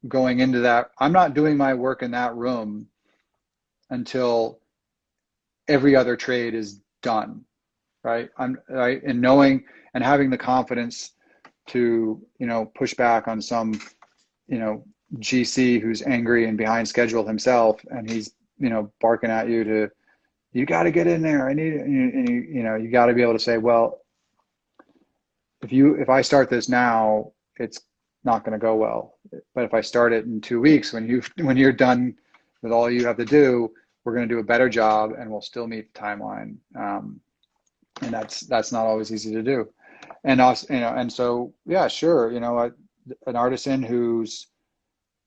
going 0.07 0.39
into 0.39 0.59
that. 0.59 0.91
I'm 0.99 1.13
not 1.13 1.33
doing 1.33 1.57
my 1.57 1.73
work 1.73 2.03
in 2.03 2.11
that 2.11 2.35
room 2.35 2.87
until 3.89 4.59
every 5.67 5.95
other 5.95 6.15
trade 6.15 6.53
is 6.53 6.81
done. 7.01 7.43
Right. 8.03 8.29
I'm 8.37 8.57
right. 8.67 9.01
And 9.03 9.21
knowing, 9.21 9.63
and 9.93 10.03
having 10.03 10.29
the 10.29 10.37
confidence 10.37 11.11
to 11.67 12.21
you 12.39 12.47
know 12.47 12.65
push 12.75 12.93
back 12.93 13.27
on 13.27 13.41
some 13.41 13.79
you 14.47 14.59
know 14.59 14.83
GC 15.19 15.81
who's 15.81 16.01
angry 16.01 16.47
and 16.47 16.57
behind 16.57 16.87
schedule 16.87 17.25
himself, 17.25 17.79
and 17.91 18.09
he's 18.09 18.33
you 18.59 18.69
know 18.69 18.91
barking 18.99 19.29
at 19.29 19.47
you 19.47 19.63
to 19.63 19.89
you 20.51 20.65
got 20.65 20.83
to 20.83 20.91
get 20.91 21.07
in 21.07 21.21
there. 21.21 21.49
I 21.49 21.53
need 21.53 21.73
and 21.73 22.29
you, 22.29 22.35
you 22.41 22.63
know 22.63 22.75
you 22.75 22.89
got 22.89 23.05
to 23.05 23.13
be 23.13 23.21
able 23.21 23.33
to 23.33 23.39
say, 23.39 23.57
well, 23.57 24.01
if 25.61 25.71
you 25.71 25.95
if 25.95 26.09
I 26.09 26.21
start 26.21 26.49
this 26.49 26.67
now, 26.67 27.31
it's 27.57 27.81
not 28.23 28.43
going 28.43 28.57
to 28.57 28.63
go 28.63 28.75
well. 28.75 29.15
But 29.53 29.65
if 29.65 29.73
I 29.73 29.81
start 29.81 30.13
it 30.13 30.25
in 30.25 30.41
two 30.41 30.61
weeks, 30.61 30.93
when 30.93 31.07
you 31.07 31.21
when 31.41 31.57
you're 31.57 31.71
done 31.71 32.15
with 32.61 32.71
all 32.71 32.89
you 32.89 33.05
have 33.05 33.17
to 33.17 33.25
do, 33.25 33.71
we're 34.03 34.13
going 34.15 34.27
to 34.27 34.33
do 34.33 34.39
a 34.39 34.43
better 34.43 34.69
job, 34.69 35.11
and 35.17 35.29
we'll 35.29 35.41
still 35.41 35.67
meet 35.67 35.93
the 35.93 35.99
timeline. 35.99 36.55
Um, 36.75 37.19
and 38.01 38.13
that's 38.13 38.41
that's 38.41 38.71
not 38.71 38.85
always 38.85 39.11
easy 39.11 39.33
to 39.33 39.43
do 39.43 39.67
and 40.23 40.41
us, 40.41 40.69
you 40.69 40.79
know, 40.79 40.93
and 40.95 41.11
so 41.11 41.53
yeah, 41.65 41.87
sure, 41.87 42.31
you 42.31 42.39
know, 42.39 42.57
a, 42.59 42.71
an 43.27 43.35
artisan 43.35 43.83
who's 43.83 44.47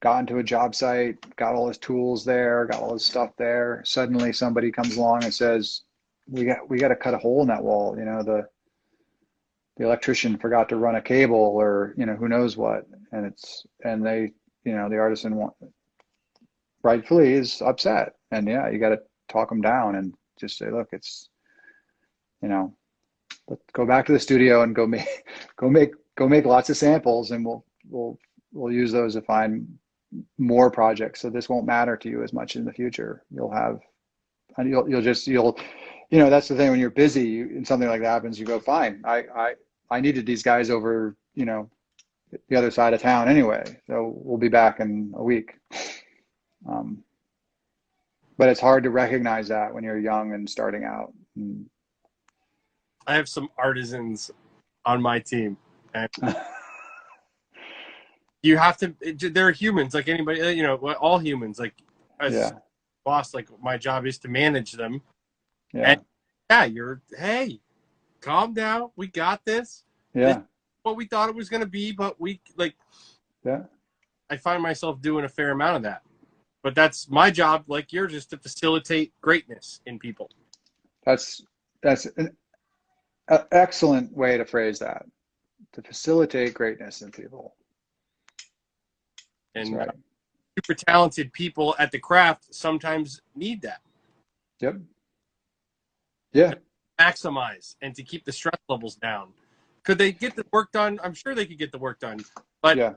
gotten 0.00 0.26
to 0.26 0.38
a 0.38 0.42
job 0.42 0.74
site, 0.74 1.36
got 1.36 1.54
all 1.54 1.68
his 1.68 1.78
tools 1.78 2.24
there, 2.24 2.66
got 2.66 2.80
all 2.80 2.94
his 2.94 3.04
stuff 3.04 3.30
there. 3.36 3.82
Suddenly, 3.84 4.32
somebody 4.32 4.70
comes 4.70 4.96
along 4.96 5.24
and 5.24 5.34
says, 5.34 5.82
"We 6.28 6.44
got 6.44 6.68
we 6.68 6.78
got 6.78 6.88
to 6.88 6.96
cut 6.96 7.14
a 7.14 7.18
hole 7.18 7.42
in 7.42 7.48
that 7.48 7.62
wall." 7.62 7.96
You 7.98 8.04
know, 8.04 8.22
the 8.22 8.48
the 9.76 9.84
electrician 9.84 10.38
forgot 10.38 10.68
to 10.70 10.76
run 10.76 10.96
a 10.96 11.02
cable, 11.02 11.36
or 11.36 11.94
you 11.96 12.06
know, 12.06 12.14
who 12.14 12.28
knows 12.28 12.56
what, 12.56 12.86
and 13.12 13.26
it's 13.26 13.66
and 13.84 14.04
they, 14.04 14.32
you 14.64 14.74
know, 14.74 14.88
the 14.88 14.98
artisan 14.98 15.36
want, 15.36 15.54
rightfully 16.82 17.32
is 17.32 17.60
upset, 17.62 18.14
and 18.30 18.48
yeah, 18.48 18.68
you 18.70 18.78
got 18.78 18.90
to 18.90 19.00
talk 19.28 19.48
them 19.48 19.60
down 19.60 19.96
and 19.96 20.14
just 20.38 20.58
say, 20.58 20.70
"Look, 20.70 20.88
it's." 20.92 21.28
You 22.42 22.50
know, 22.50 22.76
let's 23.48 23.62
go 23.72 23.86
back 23.86 24.06
to 24.06 24.12
the 24.12 24.20
studio 24.20 24.62
and 24.62 24.74
go 24.74 24.86
make 24.86 25.24
go 25.56 25.68
make 25.68 25.92
go 26.16 26.28
make 26.28 26.44
lots 26.44 26.70
of 26.70 26.76
samples 26.76 27.30
and 27.30 27.44
we'll 27.44 27.64
we'll 27.88 28.18
we'll 28.52 28.72
use 28.72 28.92
those 28.92 29.14
to 29.14 29.22
find 29.22 29.66
more 30.38 30.70
projects. 30.70 31.20
So 31.20 31.30
this 31.30 31.48
won't 31.48 31.66
matter 31.66 31.96
to 31.96 32.08
you 32.08 32.22
as 32.22 32.32
much 32.32 32.56
in 32.56 32.64
the 32.64 32.72
future. 32.72 33.22
You'll 33.30 33.52
have 33.52 33.80
and 34.56 34.68
you'll 34.68 34.88
you'll 34.88 35.02
just 35.02 35.26
you'll 35.26 35.58
you 36.10 36.18
know 36.18 36.30
that's 36.30 36.48
the 36.48 36.56
thing 36.56 36.70
when 36.70 36.80
you're 36.80 36.90
busy 36.90 37.40
and 37.40 37.66
something 37.66 37.88
like 37.88 38.00
that 38.00 38.08
happens 38.08 38.38
you 38.38 38.46
go 38.46 38.60
fine. 38.60 39.02
I 39.04 39.24
i 39.34 39.54
i 39.90 40.00
needed 40.00 40.26
these 40.26 40.42
guys 40.42 40.70
over 40.70 41.16
you 41.34 41.44
know 41.44 41.68
the 42.48 42.56
other 42.56 42.70
side 42.70 42.92
of 42.92 43.00
town 43.00 43.28
anyway 43.28 43.64
so 43.86 44.12
we'll 44.16 44.38
be 44.38 44.48
back 44.48 44.80
in 44.80 45.12
a 45.16 45.22
week 45.22 45.54
um, 46.68 47.02
but 48.38 48.48
it's 48.48 48.60
hard 48.60 48.82
to 48.82 48.90
recognize 48.90 49.48
that 49.48 49.72
when 49.72 49.84
you're 49.84 49.98
young 49.98 50.32
and 50.32 50.48
starting 50.48 50.84
out 50.84 51.12
and 51.36 51.66
I 53.06 53.14
have 53.14 53.28
some 53.28 53.48
artisans 53.56 54.30
on 54.84 55.00
my 55.00 55.18
team, 55.20 55.56
and 55.94 56.10
you 58.42 58.56
have 58.56 58.76
to. 58.78 58.94
They're 59.00 59.52
humans, 59.52 59.94
like 59.94 60.08
anybody. 60.08 60.40
You 60.56 60.62
know, 60.62 60.76
all 60.94 61.18
humans. 61.18 61.58
Like 61.58 61.74
as 62.20 62.34
yeah. 62.34 62.50
boss, 63.04 63.32
like 63.32 63.48
my 63.62 63.76
job 63.76 64.06
is 64.06 64.18
to 64.18 64.28
manage 64.28 64.72
them. 64.72 65.02
Yeah. 65.72 65.82
And 65.82 66.00
yeah, 66.50 66.64
you're. 66.64 67.02
Hey, 67.16 67.60
calm 68.20 68.54
down. 68.54 68.90
We 68.96 69.08
got 69.08 69.44
this. 69.44 69.84
Yeah. 70.14 70.34
This 70.34 70.42
what 70.82 70.96
we 70.96 71.04
thought 71.06 71.28
it 71.28 71.34
was 71.34 71.48
going 71.48 71.62
to 71.62 71.68
be, 71.68 71.92
but 71.92 72.20
we 72.20 72.40
like. 72.56 72.74
Yeah. 73.44 73.62
I 74.30 74.36
find 74.36 74.62
myself 74.62 75.00
doing 75.02 75.24
a 75.24 75.28
fair 75.28 75.50
amount 75.50 75.76
of 75.76 75.82
that, 75.82 76.02
but 76.62 76.74
that's 76.74 77.08
my 77.08 77.30
job. 77.30 77.64
Like 77.68 77.92
yours, 77.92 78.12
is 78.12 78.26
to 78.26 78.36
facilitate 78.36 79.12
greatness 79.20 79.80
in 79.86 79.98
people. 79.98 80.30
That's 81.04 81.42
that's 81.82 82.06
an 82.16 82.36
excellent 83.52 84.16
way 84.16 84.36
to 84.36 84.44
phrase 84.44 84.78
that 84.80 85.06
to 85.72 85.82
facilitate 85.82 86.54
greatness 86.54 87.02
in 87.02 87.10
people 87.10 87.54
and 89.54 89.76
right. 89.76 89.90
super 90.58 90.74
talented 90.74 91.32
people 91.32 91.74
at 91.78 91.90
the 91.90 91.98
craft 91.98 92.54
sometimes 92.54 93.20
need 93.34 93.60
that 93.62 93.80
yep 94.60 94.76
yeah 96.32 96.54
maximize 97.00 97.76
and 97.82 97.94
to 97.94 98.02
keep 98.02 98.24
the 98.24 98.32
stress 98.32 98.58
levels 98.68 98.96
down 98.96 99.28
could 99.84 99.98
they 99.98 100.12
get 100.12 100.34
the 100.36 100.44
work 100.52 100.72
done 100.72 100.98
i'm 101.02 101.14
sure 101.14 101.34
they 101.34 101.46
could 101.46 101.58
get 101.58 101.72
the 101.72 101.78
work 101.78 102.00
done 102.00 102.18
but 102.62 102.76
yeah 102.76 102.94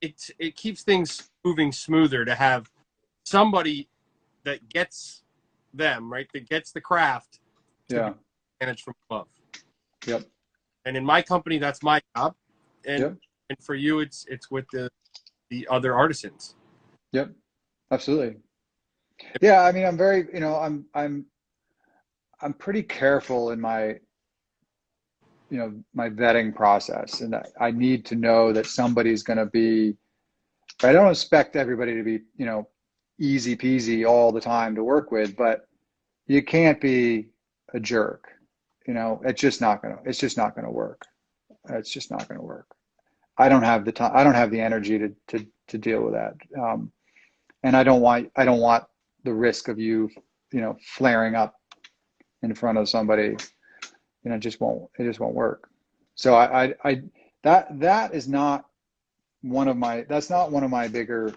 it 0.00 0.30
it 0.38 0.54
keeps 0.56 0.82
things 0.82 1.30
moving 1.44 1.72
smoother 1.72 2.24
to 2.24 2.34
have 2.34 2.70
somebody 3.24 3.88
that 4.44 4.68
gets 4.68 5.22
them 5.74 6.12
right 6.12 6.28
that 6.32 6.48
gets 6.48 6.70
the 6.72 6.80
craft 6.80 7.40
yeah 7.88 8.12
manage 8.60 8.82
from 8.82 8.94
above 9.10 9.26
Yep. 10.06 10.24
And 10.84 10.96
in 10.96 11.04
my 11.04 11.20
company, 11.20 11.58
that's 11.58 11.82
my 11.82 12.00
job. 12.16 12.34
And 12.86 13.00
yep. 13.00 13.16
and 13.50 13.58
for 13.60 13.74
you, 13.74 14.00
it's 14.00 14.24
it's 14.28 14.50
with 14.50 14.66
the 14.72 14.88
the 15.50 15.66
other 15.70 15.94
artisans. 15.94 16.54
Yep. 17.12 17.32
Absolutely. 17.90 18.36
Yeah, 19.40 19.62
I 19.62 19.72
mean, 19.72 19.86
I'm 19.86 19.96
very, 19.96 20.26
you 20.32 20.40
know, 20.40 20.56
I'm 20.56 20.86
I'm 20.94 21.26
I'm 22.40 22.52
pretty 22.52 22.82
careful 22.82 23.50
in 23.50 23.60
my 23.60 23.96
you 25.50 25.58
know 25.58 25.72
my 25.94 26.10
vetting 26.10 26.52
process 26.52 27.20
and 27.20 27.36
i 27.60 27.70
need 27.70 28.04
to 28.04 28.16
know 28.16 28.52
that 28.52 28.66
somebody's 28.66 29.22
going 29.22 29.36
to 29.36 29.46
be 29.46 29.96
i 30.82 30.92
don't 30.92 31.08
expect 31.08 31.54
everybody 31.54 31.94
to 31.94 32.02
be 32.02 32.18
you 32.36 32.44
know 32.44 32.66
easy 33.20 33.56
peasy 33.56 34.04
all 34.04 34.32
the 34.32 34.40
time 34.40 34.74
to 34.74 34.82
work 34.82 35.12
with 35.12 35.36
but 35.36 35.68
you 36.26 36.42
can't 36.42 36.80
be 36.80 37.28
a 37.74 37.78
jerk 37.78 38.26
you 38.88 38.92
know 38.92 39.20
it's 39.24 39.40
just 39.40 39.60
not 39.60 39.80
gonna 39.82 39.98
it's 40.04 40.18
just 40.18 40.36
not 40.36 40.56
gonna 40.56 40.70
work 40.70 41.02
it's 41.68 41.90
just 41.90 42.10
not 42.10 42.26
gonna 42.26 42.42
work 42.42 42.66
I 43.38 43.48
don't 43.48 43.62
have 43.62 43.84
the 43.84 43.92
time. 43.92 44.12
I 44.14 44.24
don't 44.24 44.34
have 44.34 44.50
the 44.50 44.60
energy 44.60 44.98
to 44.98 45.14
to 45.28 45.46
to 45.68 45.78
deal 45.78 46.02
with 46.02 46.14
that. 46.14 46.34
Um, 46.58 46.92
and 47.62 47.76
I 47.76 47.82
don't 47.82 48.00
want 48.00 48.30
I 48.36 48.44
don't 48.44 48.60
want 48.60 48.84
the 49.24 49.34
risk 49.34 49.68
of 49.68 49.78
you, 49.78 50.08
you 50.52 50.60
know, 50.60 50.76
flaring 50.82 51.34
up 51.34 51.55
in 52.46 52.54
front 52.54 52.78
of 52.78 52.88
somebody. 52.88 53.36
You 54.24 54.30
know, 54.30 54.38
just 54.38 54.60
won't 54.60 54.90
it 54.98 55.04
just 55.04 55.20
won't 55.20 55.34
work. 55.34 55.68
So 56.14 56.34
I 56.34 56.64
I, 56.64 56.74
I 56.84 57.02
that 57.42 57.78
that 57.78 58.14
is 58.14 58.28
not 58.28 58.66
one 59.42 59.68
of 59.68 59.76
my 59.76 60.04
that's 60.08 60.30
not 60.30 60.50
one 60.50 60.64
of 60.64 60.70
my 60.70 60.88
bigger 60.88 61.34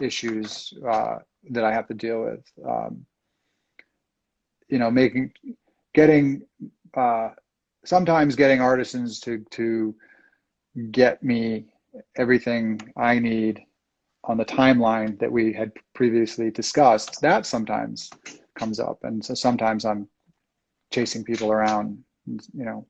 issues 0.00 0.72
uh, 0.88 1.16
that 1.50 1.64
I 1.64 1.72
have 1.72 1.88
to 1.88 1.94
deal 1.94 2.22
with. 2.22 2.44
Um, 2.68 3.04
you 4.68 4.78
know, 4.78 4.90
making 4.90 5.32
getting 5.94 6.42
uh, 6.96 7.30
sometimes 7.84 8.36
getting 8.36 8.60
artisans 8.60 9.20
to 9.20 9.44
to 9.50 9.94
get 10.90 11.22
me 11.22 11.66
everything 12.16 12.80
I 12.96 13.18
need 13.18 13.60
on 14.24 14.36
the 14.36 14.44
timeline 14.44 15.18
that 15.18 15.30
we 15.30 15.52
had 15.52 15.72
previously 15.94 16.50
discussed, 16.50 17.20
that 17.20 17.44
sometimes 17.44 18.08
comes 18.58 18.80
up. 18.80 18.98
And 19.02 19.24
so 19.24 19.34
sometimes 19.34 19.84
I'm 19.84 20.08
chasing 20.92 21.24
people 21.24 21.50
around, 21.50 22.02
you 22.26 22.64
know, 22.64 22.86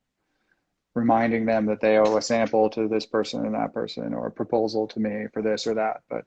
reminding 0.95 1.45
them 1.45 1.65
that 1.65 1.81
they 1.81 1.97
owe 1.97 2.17
a 2.17 2.21
sample 2.21 2.69
to 2.69 2.87
this 2.87 3.05
person 3.05 3.45
and 3.45 3.55
that 3.55 3.73
person 3.73 4.13
or 4.13 4.27
a 4.27 4.31
proposal 4.31 4.87
to 4.87 4.99
me 4.99 5.25
for 5.33 5.41
this 5.41 5.65
or 5.65 5.73
that. 5.73 6.01
But 6.09 6.25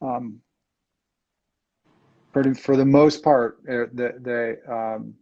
um, 0.00 0.40
for, 2.32 2.54
for 2.54 2.76
the 2.76 2.86
most 2.86 3.22
part, 3.22 3.58
they, 3.66 3.76
the, 3.92 4.14
the 4.20 4.72
um, 4.72 5.14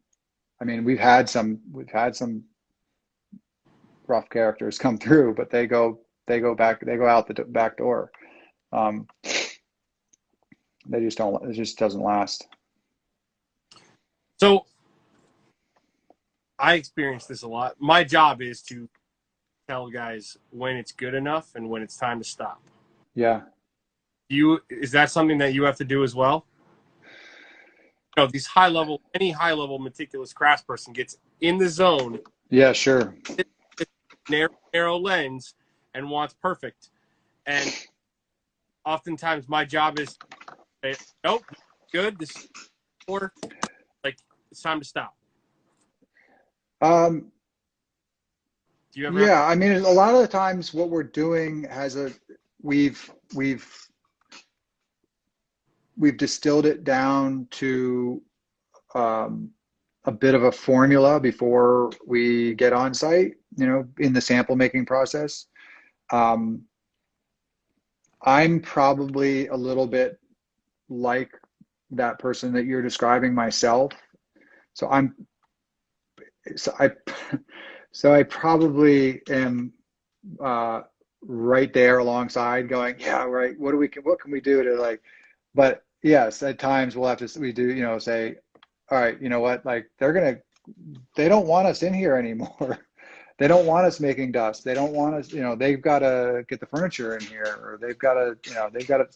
I 0.60 0.64
mean, 0.64 0.84
we've 0.84 0.98
had 0.98 1.28
some, 1.28 1.60
we've 1.70 1.90
had 1.90 2.14
some 2.16 2.44
rough 4.06 4.28
characters 4.30 4.78
come 4.78 4.98
through, 4.98 5.34
but 5.34 5.50
they 5.50 5.66
go 5.66 6.00
they 6.26 6.40
go 6.40 6.54
back 6.54 6.84
they 6.84 6.96
go 6.96 7.06
out 7.06 7.26
the 7.28 7.44
back 7.44 7.76
door. 7.76 8.10
Um, 8.72 9.06
they 10.88 11.00
just 11.00 11.18
don't. 11.18 11.48
It 11.48 11.54
just 11.54 11.78
doesn't 11.78 12.02
last. 12.02 12.46
So 14.38 14.66
I 16.58 16.74
experience 16.74 17.26
this 17.26 17.42
a 17.42 17.48
lot. 17.48 17.76
My 17.78 18.04
job 18.04 18.42
is 18.42 18.62
to 18.62 18.88
tell 19.68 19.88
guys 19.88 20.36
when 20.50 20.76
it's 20.76 20.92
good 20.92 21.14
enough 21.14 21.50
and 21.54 21.68
when 21.68 21.82
it's 21.82 21.96
time 21.96 22.18
to 22.18 22.24
stop. 22.24 22.62
Yeah. 23.14 23.42
You 24.28 24.60
is 24.68 24.90
that 24.92 25.10
something 25.10 25.38
that 25.38 25.54
you 25.54 25.62
have 25.64 25.76
to 25.76 25.84
do 25.84 26.02
as 26.02 26.14
well? 26.14 26.46
You 28.16 28.24
know, 28.24 28.26
these 28.26 28.46
high 28.46 28.68
level, 28.68 29.00
any 29.14 29.30
high 29.30 29.52
level 29.52 29.78
meticulous 29.78 30.32
craftsperson 30.32 30.92
gets 30.92 31.18
in 31.40 31.58
the 31.58 31.68
zone. 31.68 32.20
Yeah, 32.50 32.72
sure 32.72 33.14
narrow, 34.28 34.50
narrow 34.72 34.98
lens 34.98 35.54
and 35.94 36.08
wants 36.10 36.34
perfect. 36.34 36.90
And 37.46 37.72
oftentimes 38.84 39.48
my 39.48 39.64
job 39.64 39.98
is, 39.98 40.16
say, 40.82 40.94
nope, 41.24 41.44
good. 41.92 42.18
This 42.18 42.48
or 43.06 43.32
like 43.42 43.65
it's 44.56 44.62
time 44.62 44.80
to 44.80 44.86
stop. 44.86 45.14
Um. 46.80 47.30
Do 48.94 49.00
you 49.00 49.06
ever? 49.08 49.20
Yeah, 49.20 49.44
I 49.44 49.54
mean, 49.54 49.72
a 49.72 49.90
lot 49.90 50.14
of 50.14 50.22
the 50.22 50.28
times 50.28 50.72
what 50.72 50.88
we're 50.88 51.02
doing 51.02 51.64
has 51.64 51.96
a 51.96 52.10
we've 52.62 53.12
we've 53.34 53.70
we've 55.98 56.16
distilled 56.16 56.64
it 56.64 56.84
down 56.84 57.48
to 57.50 58.22
um, 58.94 59.50
a 60.06 60.12
bit 60.12 60.34
of 60.34 60.44
a 60.44 60.52
formula 60.52 61.20
before 61.20 61.90
we 62.06 62.54
get 62.54 62.72
on 62.72 62.94
site, 62.94 63.34
you 63.58 63.66
know, 63.66 63.86
in 63.98 64.14
the 64.14 64.22
sample 64.22 64.56
making 64.56 64.86
process. 64.86 65.48
Um, 66.10 66.62
I'm 68.22 68.60
probably 68.60 69.48
a 69.48 69.56
little 69.56 69.86
bit 69.86 70.18
like 70.88 71.30
that 71.90 72.18
person 72.18 72.52
that 72.54 72.64
you're 72.64 72.82
describing 72.82 73.34
myself. 73.34 73.92
So 74.76 74.90
I'm, 74.90 75.14
so 76.54 76.74
I, 76.78 76.90
so 77.92 78.14
I 78.14 78.22
probably 78.24 79.22
am 79.30 79.72
uh, 80.38 80.82
right 81.22 81.72
there 81.72 81.98
alongside 81.98 82.68
going, 82.68 82.96
yeah, 82.98 83.24
right. 83.24 83.58
What 83.58 83.70
do 83.70 83.78
we, 83.78 83.88
can? 83.88 84.02
what 84.02 84.20
can 84.20 84.30
we 84.30 84.42
do 84.42 84.62
to 84.62 84.74
like, 84.74 85.00
but 85.54 85.82
yes, 86.02 86.42
at 86.42 86.58
times 86.58 86.94
we'll 86.94 87.08
have 87.08 87.26
to, 87.26 87.40
we 87.40 87.52
do, 87.52 87.70
you 87.72 87.82
know, 87.82 87.98
say, 87.98 88.34
all 88.90 88.98
right, 88.98 89.18
you 89.18 89.30
know 89.30 89.40
what? 89.40 89.64
Like 89.64 89.90
they're 89.98 90.12
gonna, 90.12 90.36
they 91.14 91.30
don't 91.30 91.46
want 91.46 91.66
us 91.66 91.82
in 91.82 91.94
here 91.94 92.16
anymore. 92.16 92.78
they 93.38 93.48
don't 93.48 93.64
want 93.64 93.86
us 93.86 93.98
making 93.98 94.32
dust. 94.32 94.62
They 94.62 94.74
don't 94.74 94.92
want 94.92 95.14
us, 95.14 95.32
you 95.32 95.40
know, 95.40 95.56
they've 95.56 95.80
got 95.80 96.00
to 96.00 96.44
get 96.50 96.60
the 96.60 96.66
furniture 96.66 97.16
in 97.16 97.24
here, 97.24 97.58
or 97.62 97.78
they've 97.80 97.98
got 97.98 98.14
to, 98.14 98.36
you 98.46 98.54
know, 98.54 98.68
they've 98.70 98.86
got 98.86 98.98
to, 98.98 99.06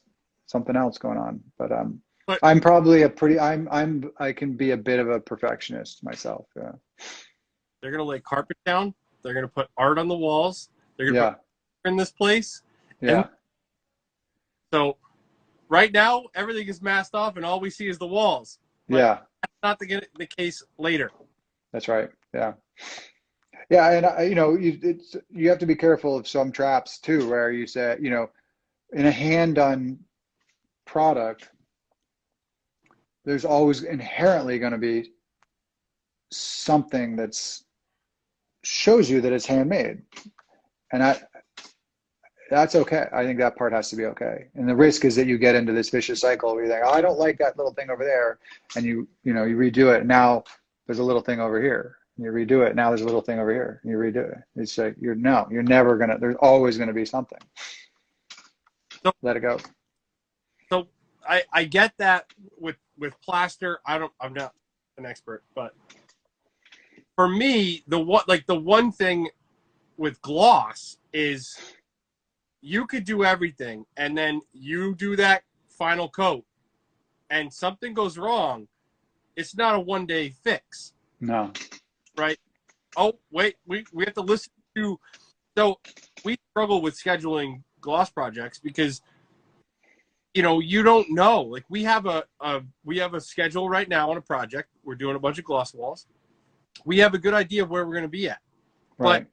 something 0.47 0.75
else 0.75 0.97
going 0.97 1.19
on. 1.19 1.41
But 1.59 1.71
um, 1.71 2.01
but, 2.31 2.47
I'm 2.47 2.61
probably 2.61 3.03
a 3.03 3.09
pretty, 3.09 3.39
I'm, 3.39 3.69
I'm, 3.71 4.11
I 4.19 4.33
can 4.33 4.55
be 4.55 4.71
a 4.73 4.77
bit 4.77 4.99
of 4.99 5.09
a 5.09 5.21
perfectionist 5.21 6.03
myself. 6.05 6.47
Yeah. 6.57 6.73
They're 7.81 7.91
gonna 7.91 8.05
lay 8.05 8.21
carpet 8.21 8.57
down. 8.65 8.95
They're 9.23 9.35
gonna 9.35 9.49
put 9.49 9.69
art 9.77 9.99
on 9.99 10.09
the 10.09 10.17
walls. 10.17 10.71
They're 10.97 11.07
gonna 11.07 11.19
yeah. 11.19 11.35
put 11.85 11.91
in 11.91 11.97
this 11.97 12.13
place. 12.13 12.63
Yeah. 13.01 13.21
And 13.21 13.29
so, 14.73 14.97
right 15.69 15.93
now 15.93 16.27
everything 16.35 16.69
is 16.69 16.83
masked 16.83 17.15
off, 17.15 17.37
and 17.37 17.45
all 17.45 17.61
we 17.61 17.71
see 17.71 17.89
is 17.89 17.99
the 17.99 18.07
walls. 18.07 18.59
But 18.89 18.97
yeah 18.99 19.19
that's 19.43 19.55
not 19.63 19.79
the, 19.79 20.03
the 20.19 20.27
case 20.27 20.63
later. 20.79 21.11
That's 21.73 21.89
right. 21.89 22.11
Yeah. 22.35 22.55
Yeah, 23.69 23.91
and 23.93 24.07
uh, 24.07 24.23
you 24.23 24.35
know, 24.35 24.57
you 24.57 24.79
it's 24.83 25.17
you 25.31 25.49
have 25.49 25.59
to 25.59 25.67
be 25.67 25.77
careful 25.77 26.17
of 26.17 26.27
some 26.27 26.51
traps 26.51 26.99
too, 26.99 27.29
where 27.29 27.53
you 27.53 27.69
say, 27.69 27.97
you 28.01 28.11
know, 28.11 28.29
in 28.93 29.07
a 29.07 29.13
hand 29.13 29.55
done 29.55 30.01
product, 30.87 31.51
there's 33.25 33.45
always 33.45 33.83
inherently 33.83 34.59
going 34.59 34.73
to 34.73 34.79
be 34.79 35.13
something 36.31 37.17
that's 37.17 37.65
shows 38.63 39.09
you 39.09 39.21
that 39.21 39.33
it's 39.33 39.47
handmade, 39.47 40.03
and 40.93 41.03
I 41.03 41.21
that's 42.51 42.75
okay. 42.75 43.07
I 43.13 43.25
think 43.25 43.39
that 43.39 43.57
part 43.57 43.73
has 43.73 43.91
to 43.91 43.97
be 43.97 44.07
okay. 44.07 44.49
And 44.55 44.69
the 44.69 44.75
risk 44.75 45.05
is 45.05 45.15
that 45.17 45.27
you 45.27 45.39
get 45.39 45.55
into 45.55 45.73
this 45.73 45.89
vicious 45.89 46.21
cycle 46.21 46.55
where 46.55 46.65
you 46.65 46.71
think, 46.71 46.83
oh, 46.85 46.91
I 46.91 47.01
don't 47.01 47.19
like 47.19 47.39
that 47.39 47.57
little 47.57 47.73
thing 47.73 47.91
over 47.91 48.05
there, 48.05 48.39
and 48.77 48.85
you 48.85 49.09
you 49.23 49.33
know 49.33 49.45
you 49.45 49.57
redo 49.57 49.97
it. 49.97 50.07
Now 50.07 50.45
there's 50.87 50.99
a 50.99 51.05
little 51.05 51.23
thing 51.23 51.41
over 51.41 51.63
here. 51.63 51.99
And 52.17 52.25
you 52.25 52.33
redo 52.33 52.67
it. 52.67 52.75
Now 52.75 52.91
there's 52.91 53.03
a 53.03 53.07
little 53.07 53.21
thing 53.21 53.39
over 53.39 53.53
here. 53.53 53.81
And 53.85 53.93
you 53.93 53.97
redo 53.97 54.31
it. 54.31 54.39
It's 54.57 54.77
like 54.77 54.97
you're 55.01 55.15
no, 55.15 55.47
you're 55.51 55.63
never 55.63 55.97
gonna. 55.97 56.19
There's 56.19 56.35
always 56.41 56.77
gonna 56.77 56.93
be 56.93 57.05
something. 57.05 57.39
So, 59.05 59.13
Let 59.23 59.37
it 59.37 59.41
go. 59.41 59.59
So 60.69 60.89
I 61.31 61.43
I 61.53 61.65
get 61.65 61.95
that 61.99 62.27
with 62.59 62.77
with 62.99 63.19
plaster. 63.23 63.79
I 63.87 63.99
don't. 63.99 64.13
I'm 64.21 64.35
not 64.35 64.53
an 64.99 65.07
expert, 65.07 65.45
but 65.55 65.75
for 67.15 67.29
me, 67.29 67.85
the 67.87 67.99
what 67.99 68.29
like 68.29 68.47
the 68.47 68.59
one 68.59 68.91
thing 68.91 69.31
with 69.97 70.21
gloss 70.23 70.99
is 71.13 71.57
you 72.63 72.87
could 72.87 73.05
do 73.05 73.25
everything 73.25 73.85
and 73.97 74.17
then 74.17 74.41
you 74.53 74.95
do 74.95 75.17
that 75.17 75.43
final 75.69 76.09
coat 76.09 76.45
and 77.31 77.53
something 77.53 77.95
goes 77.95 78.19
wrong, 78.19 78.67
it's 79.37 79.57
not 79.57 79.75
a 79.75 79.81
one 79.81 80.07
day 80.07 80.31
fix. 80.43 80.93
No. 81.21 81.53
Right? 82.17 82.39
Oh, 82.97 83.19
wait, 83.31 83.57
we, 83.67 83.85
we 83.93 84.05
have 84.05 84.15
to 84.15 84.21
listen 84.21 84.53
to. 84.77 84.99
So 85.57 85.79
we 86.25 86.39
struggle 86.51 86.83
with 86.83 86.95
scheduling 86.95 87.63
gloss 87.81 88.11
projects 88.11 88.59
because 88.59 89.01
you 90.35 90.43
know 90.43 90.61
you 90.61 90.83
don't 90.83 91.11
know 91.11 91.43
like 91.43 91.65
we 91.69 91.83
have 91.83 92.07
a, 92.07 92.25
a 92.41 92.63
we 92.85 92.99
have 92.99 93.15
a 93.15 93.21
schedule 93.21 93.69
right 93.69 93.89
now 93.89 94.11
on 94.11 94.17
a 94.17 94.21
project 94.23 94.69
we're 94.85 94.95
doing 94.95 95.17
a 95.17 95.19
bunch 95.19 95.39
of 95.39 95.45
gloss 95.45 95.75
walls 95.75 96.07
we 96.85 96.99
have 96.99 97.15
a 97.15 97.19
good 97.19 97.35
idea 97.35 97.63
of 97.63 97.71
where 97.71 97.85
we're 97.85 97.95
going 97.95 98.03
to 98.03 98.09
be 98.09 98.29
at 98.29 98.39
right. 98.99 99.25
but 99.25 99.31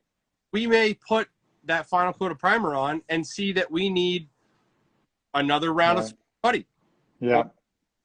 we 0.54 0.66
may 0.66 0.94
put 0.94 1.28
that 1.66 1.88
final 1.88 2.14
coat 2.14 2.32
of 2.32 2.40
primer 2.40 2.74
on 2.74 3.02
and 3.10 3.26
see 3.26 3.52
that 3.54 3.70
we 3.70 3.90
need 3.90 4.28
another 5.34 5.74
round 5.74 6.00
of 6.00 6.14
putty. 6.42 6.66
Yeah. 7.20 7.44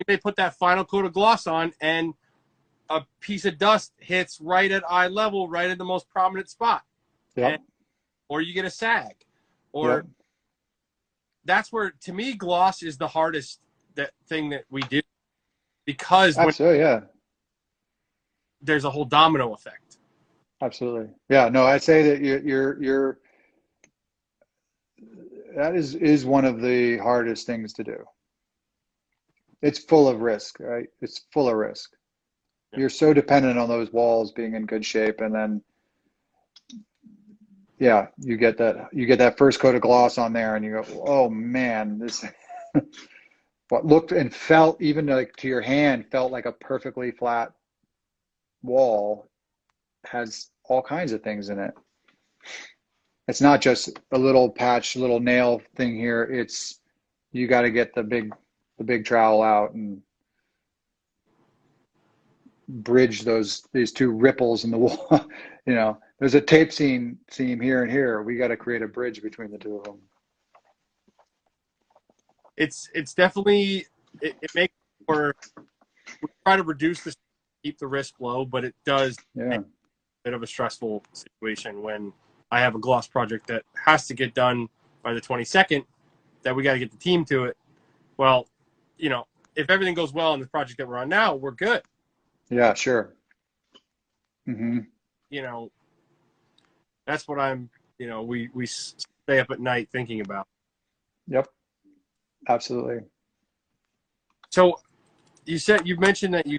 They 0.06 0.16
put 0.16 0.36
that 0.36 0.54
final 0.56 0.84
coat 0.84 1.04
of 1.04 1.12
gloss 1.12 1.46
on 1.46 1.72
and 1.80 2.14
a 2.90 3.02
piece 3.20 3.44
of 3.44 3.58
dust 3.58 3.92
hits 3.98 4.40
right 4.40 4.70
at 4.70 4.82
eye 4.88 5.06
level, 5.06 5.48
right 5.48 5.70
at 5.70 5.78
the 5.78 5.84
most 5.84 6.08
prominent 6.10 6.50
spot. 6.50 6.82
Yeah. 7.36 7.56
Or 8.28 8.40
you 8.40 8.52
get 8.52 8.64
a 8.64 8.70
sag. 8.70 9.14
Or 9.72 9.96
yep. 9.96 10.06
That's 11.44 11.72
where 11.72 11.92
to 12.02 12.12
me 12.12 12.34
gloss 12.34 12.82
is 12.82 12.96
the 12.98 13.08
hardest 13.08 13.60
that 13.94 14.10
thing 14.28 14.50
that 14.50 14.64
we 14.70 14.82
do 14.82 15.00
because 15.84 16.38
Absolutely, 16.38 16.78
yeah. 16.78 17.00
There's 18.60 18.84
a 18.84 18.90
whole 18.90 19.04
domino 19.04 19.52
effect. 19.54 19.98
Absolutely. 20.62 21.08
Yeah, 21.28 21.48
no, 21.48 21.64
I'd 21.64 21.82
say 21.82 22.02
that 22.10 22.20
you're 22.20 22.40
you're 22.40 22.82
you're 22.82 23.18
that 25.56 25.74
is 25.74 25.94
is 25.96 26.24
one 26.24 26.44
of 26.44 26.60
the 26.60 26.98
hardest 26.98 27.46
things 27.46 27.72
to 27.74 27.84
do. 27.84 27.98
It's 29.60 29.80
full 29.80 30.08
of 30.08 30.20
risk, 30.20 30.60
right? 30.60 30.88
It's 31.00 31.26
full 31.32 31.48
of 31.48 31.56
risk. 31.56 31.90
Yeah. 32.72 32.80
You're 32.80 32.88
so 32.88 33.12
dependent 33.12 33.58
on 33.58 33.68
those 33.68 33.92
walls 33.92 34.32
being 34.32 34.54
in 34.54 34.66
good 34.66 34.84
shape, 34.84 35.20
and 35.20 35.34
then 35.34 35.62
yeah, 37.82 38.06
you 38.16 38.36
get 38.36 38.56
that 38.58 38.90
you 38.92 39.06
get 39.06 39.18
that 39.18 39.36
first 39.36 39.58
coat 39.58 39.74
of 39.74 39.80
gloss 39.80 40.16
on 40.16 40.32
there, 40.32 40.54
and 40.54 40.64
you 40.64 40.70
go, 40.70 41.04
oh 41.04 41.28
man, 41.28 41.98
this 41.98 42.24
what 43.70 43.84
looked 43.84 44.12
and 44.12 44.32
felt 44.32 44.80
even 44.80 45.06
like 45.06 45.34
to 45.38 45.48
your 45.48 45.60
hand 45.60 46.06
felt 46.12 46.30
like 46.30 46.46
a 46.46 46.52
perfectly 46.52 47.10
flat 47.10 47.50
wall 48.62 49.28
has 50.04 50.50
all 50.62 50.80
kinds 50.80 51.10
of 51.10 51.24
things 51.24 51.48
in 51.48 51.58
it. 51.58 51.74
It's 53.26 53.40
not 53.40 53.60
just 53.60 53.98
a 54.12 54.18
little 54.18 54.48
patch, 54.48 54.94
little 54.94 55.18
nail 55.18 55.60
thing 55.74 55.96
here. 55.96 56.22
It's 56.22 56.82
you 57.32 57.48
got 57.48 57.62
to 57.62 57.70
get 57.72 57.96
the 57.96 58.04
big 58.04 58.32
the 58.78 58.84
big 58.84 59.04
trowel 59.04 59.42
out 59.42 59.74
and 59.74 60.00
bridge 62.68 63.22
those 63.22 63.66
these 63.72 63.90
two 63.90 64.12
ripples 64.12 64.62
in 64.62 64.70
the 64.70 64.78
wall. 64.86 65.26
you 65.66 65.74
know, 65.74 65.98
there's 66.18 66.34
a 66.34 66.40
tape 66.40 66.72
scene 66.72 67.18
seam 67.30 67.60
here 67.60 67.82
and 67.82 67.90
here. 67.90 68.22
We 68.22 68.36
got 68.36 68.48
to 68.48 68.56
create 68.56 68.82
a 68.82 68.88
bridge 68.88 69.22
between 69.22 69.50
the 69.50 69.58
two 69.58 69.76
of 69.76 69.84
them. 69.84 69.98
It's 72.56 72.90
it's 72.94 73.14
definitely 73.14 73.86
it, 74.20 74.36
it 74.42 74.54
makes 74.54 74.74
for 75.06 75.34
we 76.22 76.28
try 76.44 76.56
to 76.56 76.62
reduce 76.62 77.02
the 77.02 77.14
keep 77.64 77.78
the 77.78 77.86
risk 77.86 78.14
low, 78.20 78.44
but 78.44 78.64
it 78.64 78.74
does 78.84 79.16
Yeah. 79.34 79.58
a 79.58 79.64
bit 80.24 80.34
of 80.34 80.42
a 80.42 80.46
stressful 80.46 81.02
situation 81.12 81.82
when 81.82 82.12
I 82.50 82.60
have 82.60 82.74
a 82.74 82.78
gloss 82.78 83.08
project 83.08 83.46
that 83.48 83.64
has 83.84 84.06
to 84.08 84.14
get 84.14 84.34
done 84.34 84.68
by 85.02 85.14
the 85.14 85.20
22nd. 85.20 85.84
That 86.42 86.56
we 86.56 86.62
got 86.64 86.72
to 86.74 86.78
get 86.80 86.90
the 86.90 86.96
team 86.98 87.24
to 87.26 87.44
it. 87.44 87.56
Well, 88.16 88.48
you 88.98 89.08
know, 89.08 89.26
if 89.56 89.70
everything 89.70 89.94
goes 89.94 90.12
well 90.12 90.34
in 90.34 90.40
the 90.40 90.46
project 90.46 90.78
that 90.78 90.88
we're 90.88 90.98
on 90.98 91.08
now, 91.08 91.34
we're 91.36 91.52
good. 91.52 91.82
Yeah, 92.50 92.74
sure. 92.74 93.14
hmm 94.46 94.80
You 95.30 95.42
know, 95.42 95.70
that's 97.06 97.26
what 97.28 97.38
I'm. 97.38 97.70
You 97.98 98.08
know, 98.08 98.22
we 98.22 98.48
we 98.54 98.66
stay 98.66 99.38
up 99.38 99.50
at 99.50 99.60
night 99.60 99.88
thinking 99.92 100.20
about. 100.20 100.46
Yep. 101.28 101.48
Absolutely. 102.48 103.00
So, 104.50 104.80
you 105.46 105.58
said 105.58 105.86
you 105.86 105.96
mentioned 105.98 106.34
that 106.34 106.46
you 106.46 106.58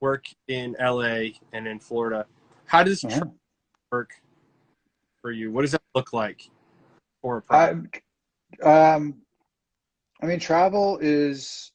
work 0.00 0.26
in 0.48 0.74
LA 0.80 1.36
and 1.52 1.66
in 1.66 1.78
Florida. 1.78 2.26
How 2.66 2.82
does 2.82 3.04
Uh-huh. 3.04 3.26
work 3.90 4.10
for 5.20 5.30
you? 5.30 5.52
What 5.52 5.62
does 5.62 5.72
that 5.72 5.82
look 5.94 6.12
like 6.12 6.50
for 7.20 7.38
a 7.38 7.42
project? 7.42 8.02
I, 8.64 8.94
um, 8.94 9.22
I 10.22 10.26
mean, 10.26 10.38
travel 10.38 10.98
is, 11.00 11.72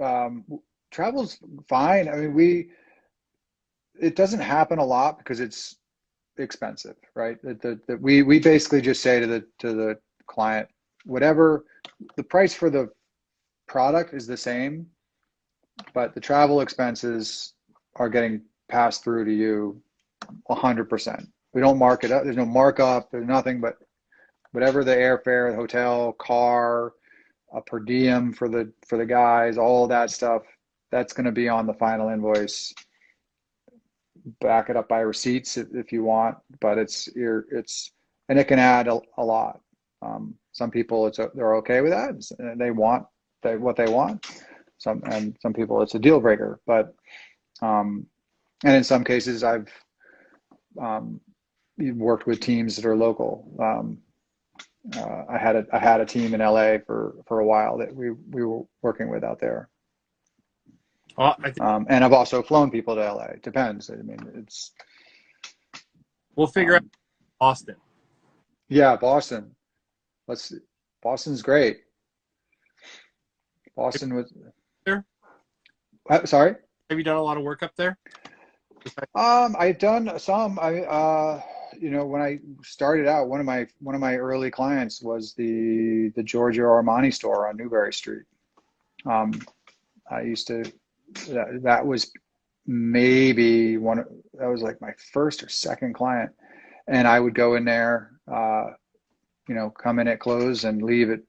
um, 0.00 0.44
travel's 0.90 1.38
fine. 1.68 2.08
I 2.08 2.16
mean, 2.16 2.34
we, 2.34 2.70
it 4.00 4.16
doesn't 4.16 4.40
happen 4.40 4.78
a 4.78 4.84
lot 4.84 5.18
because 5.18 5.40
it's 5.40 5.76
expensive, 6.40 6.96
right? 7.14 7.40
That 7.42 7.62
the, 7.62 7.96
we, 7.98 8.22
we 8.22 8.38
basically 8.38 8.80
just 8.80 9.02
say 9.02 9.20
to 9.20 9.26
the, 9.26 9.44
to 9.58 9.72
the 9.72 9.98
client, 10.26 10.68
whatever 11.04 11.64
the 12.16 12.22
price 12.22 12.54
for 12.54 12.70
the 12.70 12.90
product 13.66 14.14
is 14.14 14.26
the 14.26 14.36
same, 14.36 14.86
but 15.94 16.14
the 16.14 16.20
travel 16.20 16.60
expenses 16.60 17.54
are 17.96 18.08
getting 18.08 18.42
passed 18.68 19.02
through 19.02 19.24
to 19.24 19.32
you 19.32 19.80
a 20.48 20.54
hundred 20.54 20.88
percent. 20.88 21.28
We 21.52 21.60
don't 21.60 21.78
mark 21.78 22.04
it 22.04 22.12
up. 22.12 22.24
There's 22.24 22.36
no 22.36 22.46
markup. 22.46 23.10
There's 23.10 23.26
nothing 23.26 23.60
but 23.60 23.76
whatever 24.52 24.84
the 24.84 24.94
airfare, 24.94 25.50
the 25.50 25.56
hotel, 25.56 26.12
car, 26.12 26.92
a 27.52 27.60
per 27.60 27.80
diem 27.80 28.32
for 28.32 28.48
the 28.48 28.72
for 28.86 28.98
the 28.98 29.06
guys, 29.06 29.58
all 29.58 29.86
that 29.88 30.10
stuff. 30.10 30.42
That's 30.90 31.12
going 31.12 31.26
to 31.26 31.32
be 31.32 31.48
on 31.48 31.66
the 31.66 31.74
final 31.74 32.08
invoice. 32.08 32.74
Back 34.40 34.70
it 34.70 34.76
up 34.76 34.88
by 34.88 35.00
receipts 35.00 35.56
if, 35.56 35.68
if 35.74 35.92
you 35.92 36.04
want, 36.04 36.36
but 36.60 36.78
it's 36.78 37.08
it's 37.16 37.92
and 38.28 38.38
it 38.38 38.48
can 38.48 38.58
add 38.58 38.86
a, 38.88 39.00
a 39.18 39.24
lot. 39.24 39.60
Um, 40.02 40.34
some 40.52 40.70
people 40.70 41.06
it's 41.06 41.18
a, 41.18 41.30
they're 41.34 41.56
okay 41.56 41.80
with 41.80 41.92
that. 41.92 42.56
They 42.58 42.70
want 42.70 43.06
they 43.42 43.56
what 43.56 43.76
they 43.76 43.86
want. 43.86 44.26
Some 44.78 45.02
and 45.06 45.36
some 45.40 45.52
people 45.52 45.82
it's 45.82 45.94
a 45.94 45.98
deal 45.98 46.20
breaker. 46.20 46.60
But 46.66 46.94
um, 47.62 48.06
and 48.64 48.76
in 48.76 48.84
some 48.84 49.04
cases 49.04 49.42
I've 49.42 49.68
um, 50.80 51.20
worked 51.78 52.26
with 52.26 52.40
teams 52.40 52.76
that 52.76 52.84
are 52.84 52.96
local. 52.96 53.50
Um, 53.58 53.98
uh, 54.96 55.24
I 55.28 55.38
had 55.38 55.56
a 55.56 55.66
I 55.72 55.78
had 55.78 56.00
a 56.00 56.06
team 56.06 56.34
in 56.34 56.40
LA 56.40 56.78
for 56.86 57.14
for 57.26 57.40
a 57.40 57.46
while 57.46 57.78
that 57.78 57.94
we 57.94 58.10
we 58.10 58.44
were 58.44 58.62
working 58.82 59.10
with 59.10 59.24
out 59.24 59.40
there. 59.40 59.69
I 61.20 61.50
think 61.50 61.60
Um, 61.60 61.86
and 61.88 62.04
I've 62.04 62.12
also 62.12 62.42
flown 62.42 62.70
people 62.70 62.94
to 62.94 63.12
LA. 63.12 63.24
It 63.24 63.42
depends. 63.42 63.90
I 63.90 63.96
mean, 63.96 64.18
it's 64.34 64.72
we'll 66.36 66.46
figure 66.46 66.76
out 66.76 66.82
um, 66.82 66.90
Austin. 67.40 67.76
yeah, 68.68 68.96
Boston. 68.96 69.54
Let's 70.26 70.48
see. 70.48 70.58
Boston's 71.02 71.42
great. 71.42 71.80
Boston 73.76 74.14
was. 74.14 74.32
There? 74.84 75.04
Uh, 76.08 76.24
sorry. 76.24 76.56
Have 76.88 76.98
you 76.98 77.04
done 77.04 77.16
a 77.16 77.22
lot 77.22 77.36
of 77.36 77.42
work 77.42 77.62
up 77.62 77.76
there? 77.76 77.98
Um, 79.14 79.54
I've 79.58 79.78
done 79.78 80.18
some. 80.18 80.58
I 80.58 80.80
uh, 80.82 81.42
you 81.78 81.90
know, 81.90 82.06
when 82.06 82.22
I 82.22 82.38
started 82.62 83.06
out, 83.06 83.28
one 83.28 83.40
of 83.40 83.46
my 83.46 83.66
one 83.80 83.94
of 83.94 84.00
my 84.00 84.16
early 84.16 84.50
clients 84.50 85.02
was 85.02 85.34
the 85.34 86.10
the 86.16 86.22
Giorgio 86.22 86.64
Armani 86.64 87.12
store 87.12 87.48
on 87.48 87.56
Newbury 87.56 87.92
Street. 87.92 88.24
Um, 89.06 89.32
I 90.10 90.22
used 90.22 90.46
to. 90.48 90.64
That, 91.28 91.60
that 91.62 91.86
was 91.86 92.10
maybe 92.66 93.76
one. 93.76 94.04
That 94.34 94.46
was 94.46 94.62
like 94.62 94.80
my 94.80 94.92
first 95.12 95.42
or 95.42 95.48
second 95.48 95.94
client, 95.94 96.30
and 96.86 97.06
I 97.06 97.20
would 97.20 97.34
go 97.34 97.54
in 97.54 97.64
there. 97.64 98.12
Uh, 98.30 98.70
you 99.48 99.54
know, 99.54 99.70
come 99.70 99.98
in 99.98 100.08
at 100.08 100.20
close 100.20 100.64
and 100.64 100.82
leave 100.82 101.10
at 101.10 101.20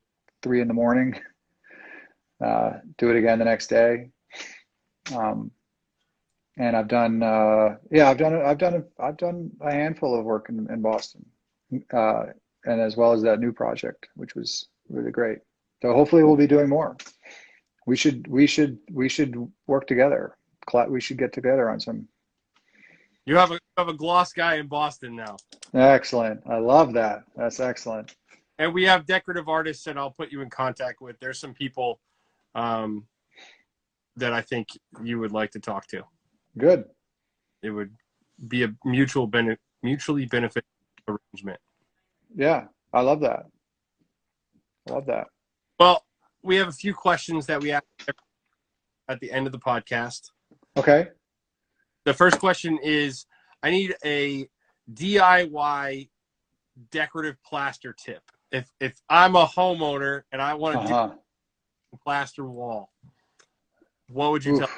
three 0.42 0.62
in 0.62 0.68
the 0.68 0.74
morning. 0.74 1.20
Uh, 2.44 2.80
do 2.98 3.12
it 3.12 3.16
again 3.16 3.38
the 3.38 3.46
next 3.46 3.68
day. 3.68 4.10
Um, 5.16 5.52
and 6.58 6.76
I've 6.76 6.88
done 6.88 7.24
uh, 7.24 7.76
yeah 7.92 8.10
I've 8.10 8.18
done 8.18 8.36
I've 8.36 8.58
done 8.58 8.84
I've 9.00 9.18
done 9.18 9.52
a 9.62 9.72
handful 9.72 10.18
of 10.18 10.26
work 10.26 10.48
in, 10.50 10.68
in 10.72 10.82
Boston, 10.82 11.26
uh, 11.94 12.24
and 12.66 12.82
as 12.82 12.98
well 12.98 13.14
as 13.14 13.22
that 13.24 13.40
new 13.40 13.52
project, 13.52 14.08
which 14.16 14.36
was 14.36 14.68
really 14.90 15.12
great. 15.12 15.40
So 15.82 15.94
hopefully 15.94 16.24
we'll 16.24 16.36
be 16.36 16.48
doing 16.48 16.70
more. 16.70 16.98
We 17.88 17.96
should 17.96 18.28
we 18.28 18.48
should 18.48 18.78
we 18.92 19.10
should 19.10 19.36
work 19.68 19.88
together. 19.88 20.38
We 20.88 21.02
should 21.02 21.18
get 21.18 21.34
together 21.34 21.70
on 21.70 21.80
some. 21.80 22.08
You 23.26 23.36
have 23.38 23.52
a 23.52 23.56
you 23.56 23.60
have 23.78 23.88
a 23.88 23.94
gloss 23.94 24.34
guy 24.34 24.56
in 24.56 24.68
Boston 24.68 25.16
now, 25.16 25.38
Excellent. 25.74 26.42
I 26.48 26.58
love 26.58 26.94
that. 26.94 27.24
That's 27.36 27.60
excellent. 27.60 28.16
and 28.60 28.74
we 28.74 28.84
have 28.84 29.06
decorative 29.06 29.48
artists 29.50 29.84
that 29.86 29.98
I'll 29.98 30.12
put 30.12 30.32
you 30.32 30.42
in 30.42 30.50
contact 30.50 31.02
with. 31.02 31.20
There's 31.20 31.40
some 31.40 31.54
people 31.54 32.00
um, 32.56 33.06
that 34.16 34.34
I 34.34 34.42
think 34.42 34.68
you 35.04 35.20
would 35.20 35.32
like 35.32 35.52
to 35.52 35.60
talk 35.60 35.88
to. 35.88 36.04
Good. 36.58 36.86
It 37.64 37.72
would 37.72 37.94
be 38.48 38.64
a 38.64 38.74
mutual 38.86 39.28
benefit, 39.28 39.60
mutually 39.84 40.26
benefit 40.26 40.66
arrangement. 41.08 41.60
Yeah, 42.36 42.66
I 42.94 43.02
love 43.02 43.22
that. 43.22 43.46
I 44.90 44.94
love 44.94 45.06
that. 45.08 45.28
Well, 45.80 46.04
we 46.44 46.56
have 46.56 46.68
a 46.68 46.72
few 46.74 46.94
questions 46.94 47.46
that 47.48 47.62
we 47.62 47.72
ask 47.72 47.84
at 49.08 49.20
the 49.20 49.32
end 49.32 49.46
of 49.46 49.52
the 49.52 49.60
podcast. 49.60 50.32
Okay. 50.78 51.10
The 52.06 52.14
first 52.14 52.40
question 52.40 52.80
is 52.82 53.26
I 53.64 53.70
need 53.72 53.96
a 54.04 54.48
DIY 54.94 56.10
decorative 56.92 57.38
plaster 57.46 57.94
tip. 57.94 58.24
If 58.52 58.70
if 58.80 59.00
I'm 59.10 59.36
a 59.36 59.46
homeowner 59.46 60.24
and 60.32 60.42
I 60.42 60.54
want 60.56 60.76
to 60.88 60.94
Uh-huh. 60.94 61.08
do 61.10 61.20
a 61.94 61.98
plaster 61.98 62.46
wall, 62.46 62.92
what 64.10 64.32
would 64.32 64.44
you 64.44 64.58
tell 64.58 64.70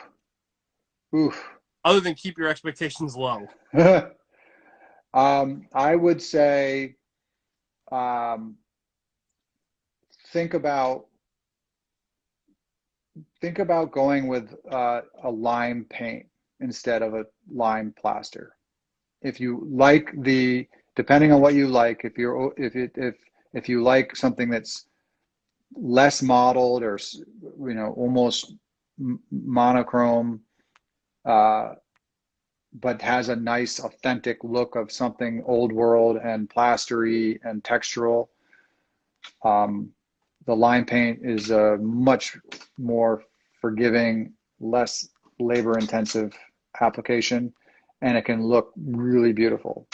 Oof. 1.16 1.34
Oof. 1.34 1.50
other 1.86 2.00
than 2.00 2.14
keep 2.16 2.38
your 2.38 2.50
expectations 2.50 3.16
low? 3.16 3.48
um, 5.14 5.68
I 5.74 5.96
would 5.96 6.22
say 6.22 6.96
um, 7.92 8.58
think 10.30 10.54
about 10.56 11.06
think 13.44 13.60
about 13.60 13.92
going 13.92 14.28
with 14.28 14.56
uh, 14.72 15.02
a 15.26 15.30
lime 15.30 15.86
paint 15.90 16.26
instead 16.62 17.02
of 17.02 17.14
a 17.14 17.26
lime 17.52 17.94
plaster. 18.00 18.56
If 19.22 19.38
you 19.38 19.68
like 19.70 20.14
the 20.24 20.66
depending 20.96 21.34
on 21.34 21.42
what 21.42 21.54
you 21.54 21.68
like, 21.68 22.06
if 22.06 22.18
you're 22.18 22.54
if 22.56 22.74
it 22.78 22.92
if 22.96 23.16
if 23.54 23.68
you 23.68 23.84
like 23.84 24.16
something 24.16 24.50
that's 24.50 24.86
less 25.76 26.22
modeled 26.22 26.84
or 26.84 26.98
you 27.68 27.74
know 27.74 27.94
almost 27.98 28.54
monochrome 29.30 30.40
uh, 31.26 31.74
but 32.80 33.02
has 33.02 33.28
a 33.28 33.36
nice 33.36 33.82
authentic 33.82 34.38
look 34.46 34.78
of 34.78 34.90
something 34.90 35.44
old 35.46 35.74
world 35.74 36.16
and 36.24 36.50
plastery 36.50 37.42
and 37.44 37.62
textural. 37.62 38.30
Um, 39.44 39.90
the 40.46 40.56
lime 40.56 40.86
paint 40.86 41.20
is 41.24 41.52
a 41.52 41.78
much 41.78 42.38
more 42.78 43.24
forgiving, 43.64 44.34
less 44.60 45.08
labor 45.40 45.78
intensive 45.80 46.34
application, 46.82 47.54
and 48.02 48.18
it 48.18 48.26
can 48.26 48.44
look 48.44 48.74
really 48.76 49.32
beautiful. 49.32 49.88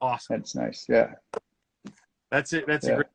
awesome. 0.00 0.36
That's 0.36 0.56
nice. 0.56 0.86
Yeah. 0.88 1.12
That's 2.32 2.52
it. 2.52 2.66
That's 2.66 2.84
Yeah. 2.86 2.94
a 2.94 2.96
great. 2.96 3.06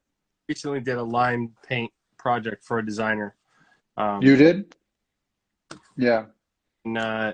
Recently 0.47 0.79
did 0.79 0.97
a 0.97 1.03
lime 1.03 1.53
paint 1.67 1.91
project 2.17 2.63
for 2.63 2.79
a 2.79 2.85
designer. 2.85 3.35
Um, 3.97 4.21
You 4.23 4.37
did? 4.37 4.73
Yeah. 5.97 6.27
and, 6.85 6.97
uh, 6.97 7.33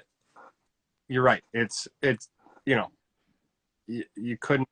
you're 1.08 1.24
right. 1.24 1.44
It's 1.54 1.88
it's 2.02 2.28
you 2.66 2.76
know, 2.76 2.88
you, 3.86 4.04
you 4.16 4.36
couldn't. 4.42 4.68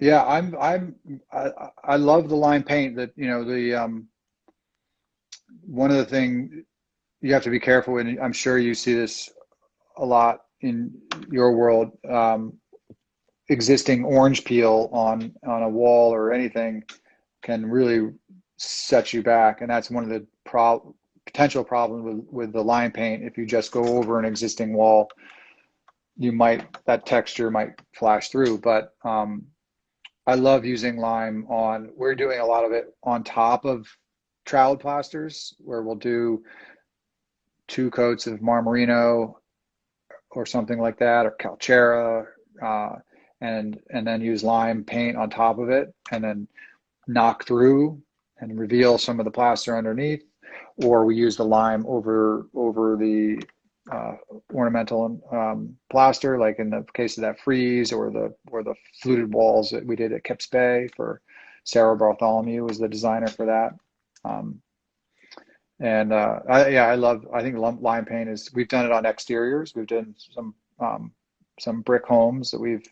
Yeah, 0.00 0.24
I'm 0.24 0.56
I'm 0.60 0.96
I, 1.32 1.70
I 1.84 1.96
love 1.96 2.28
the 2.28 2.34
lime 2.34 2.64
paint 2.64 2.96
that 2.96 3.12
you 3.14 3.28
know 3.28 3.44
the 3.44 3.74
um 3.74 4.08
one 5.66 5.90
of 5.90 5.96
the 5.96 6.04
things 6.04 6.50
you 7.20 7.32
have 7.32 7.42
to 7.42 7.50
be 7.50 7.60
careful 7.60 7.98
and 7.98 8.18
I'm 8.20 8.32
sure 8.32 8.58
you 8.58 8.74
see 8.74 8.94
this 8.94 9.30
a 9.96 10.04
lot 10.04 10.42
in 10.60 10.92
your 11.30 11.52
world 11.52 11.92
um 12.08 12.54
existing 13.48 14.04
orange 14.04 14.44
peel 14.44 14.88
on 14.92 15.32
on 15.46 15.62
a 15.62 15.68
wall 15.68 16.12
or 16.12 16.32
anything 16.32 16.82
can 17.42 17.66
really 17.66 18.12
set 18.56 19.12
you 19.12 19.22
back 19.22 19.60
and 19.60 19.70
that's 19.70 19.90
one 19.90 20.04
of 20.04 20.10
the 20.10 20.26
pro 20.44 20.94
potential 21.26 21.64
problems 21.64 22.04
with 22.04 22.26
with 22.30 22.52
the 22.52 22.62
lime 22.62 22.90
paint. 22.90 23.22
If 23.22 23.36
you 23.36 23.46
just 23.46 23.72
go 23.72 23.84
over 23.84 24.18
an 24.18 24.24
existing 24.24 24.72
wall 24.72 25.08
you 26.16 26.32
might 26.32 26.66
that 26.84 27.06
texture 27.06 27.50
might 27.50 27.80
flash 27.94 28.28
through 28.28 28.58
but 28.58 28.94
um 29.04 29.46
I 30.26 30.34
love 30.34 30.64
using 30.64 30.98
lime 30.98 31.46
on, 31.48 31.90
we're 31.96 32.14
doing 32.14 32.38
a 32.38 32.46
lot 32.46 32.64
of 32.64 32.72
it 32.72 32.94
on 33.02 33.24
top 33.24 33.64
of 33.64 33.88
troweled 34.44 34.80
plasters 34.80 35.54
where 35.58 35.82
we'll 35.82 35.94
do 35.94 36.42
two 37.68 37.90
coats 37.90 38.26
of 38.26 38.40
Marmorino 38.40 39.34
or 40.30 40.46
something 40.46 40.78
like 40.78 40.98
that, 40.98 41.26
or 41.26 41.36
Calcera, 41.38 42.26
uh, 42.62 42.98
and 43.40 43.80
and 43.90 44.06
then 44.06 44.20
use 44.20 44.42
lime 44.42 44.84
paint 44.84 45.16
on 45.16 45.30
top 45.30 45.58
of 45.58 45.68
it, 45.68 45.94
and 46.10 46.24
then 46.24 46.48
knock 47.06 47.46
through 47.46 48.00
and 48.38 48.58
reveal 48.58 48.98
some 48.98 49.18
of 49.18 49.24
the 49.24 49.30
plaster 49.30 49.76
underneath, 49.76 50.24
or 50.84 51.04
we 51.04 51.16
use 51.16 51.36
the 51.36 51.44
lime 51.44 51.84
over 51.86 52.46
over 52.54 52.96
the 52.96 53.42
uh, 53.90 54.14
ornamental 54.52 55.20
um, 55.32 55.76
plaster, 55.90 56.38
like 56.38 56.58
in 56.58 56.70
the 56.70 56.84
case 56.94 57.16
of 57.16 57.22
that 57.22 57.40
frieze 57.40 57.92
or 57.92 58.10
the 58.10 58.34
or 58.50 58.62
the 58.62 58.74
fluted 59.02 59.32
walls 59.32 59.70
that 59.70 59.84
we 59.84 59.96
did 59.96 60.12
at 60.12 60.24
Kips 60.24 60.46
Bay 60.46 60.88
for 60.96 61.20
Sarah 61.64 61.96
Bartholomew 61.96 62.64
was 62.64 62.78
the 62.78 62.88
designer 62.88 63.28
for 63.28 63.46
that. 63.46 63.74
Um, 64.24 64.60
and 65.80 66.12
uh, 66.12 66.40
I, 66.48 66.68
yeah, 66.68 66.86
I 66.86 66.94
love. 66.94 67.26
I 67.34 67.42
think 67.42 67.56
lime 67.56 68.04
paint 68.04 68.28
is. 68.28 68.50
We've 68.54 68.68
done 68.68 68.86
it 68.86 68.92
on 68.92 69.04
exteriors. 69.04 69.74
We've 69.74 69.86
done 69.86 70.14
some 70.34 70.54
um, 70.78 71.12
some 71.58 71.82
brick 71.82 72.06
homes 72.06 72.50
that 72.50 72.60
we've 72.60 72.84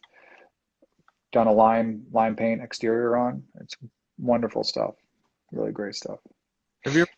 done 1.33 1.47
a 1.47 1.53
lime 1.53 2.05
lime 2.13 2.35
paint 2.35 2.63
exterior 2.63 3.17
on. 3.17 3.43
It's 3.61 3.77
wonderful 4.19 4.65
stuff. 4.65 4.95
Really 5.53 5.73
great 5.73 5.95
stuff. 5.95 6.19
Have 6.85 6.95
you 6.95 7.03
ever 7.03 7.11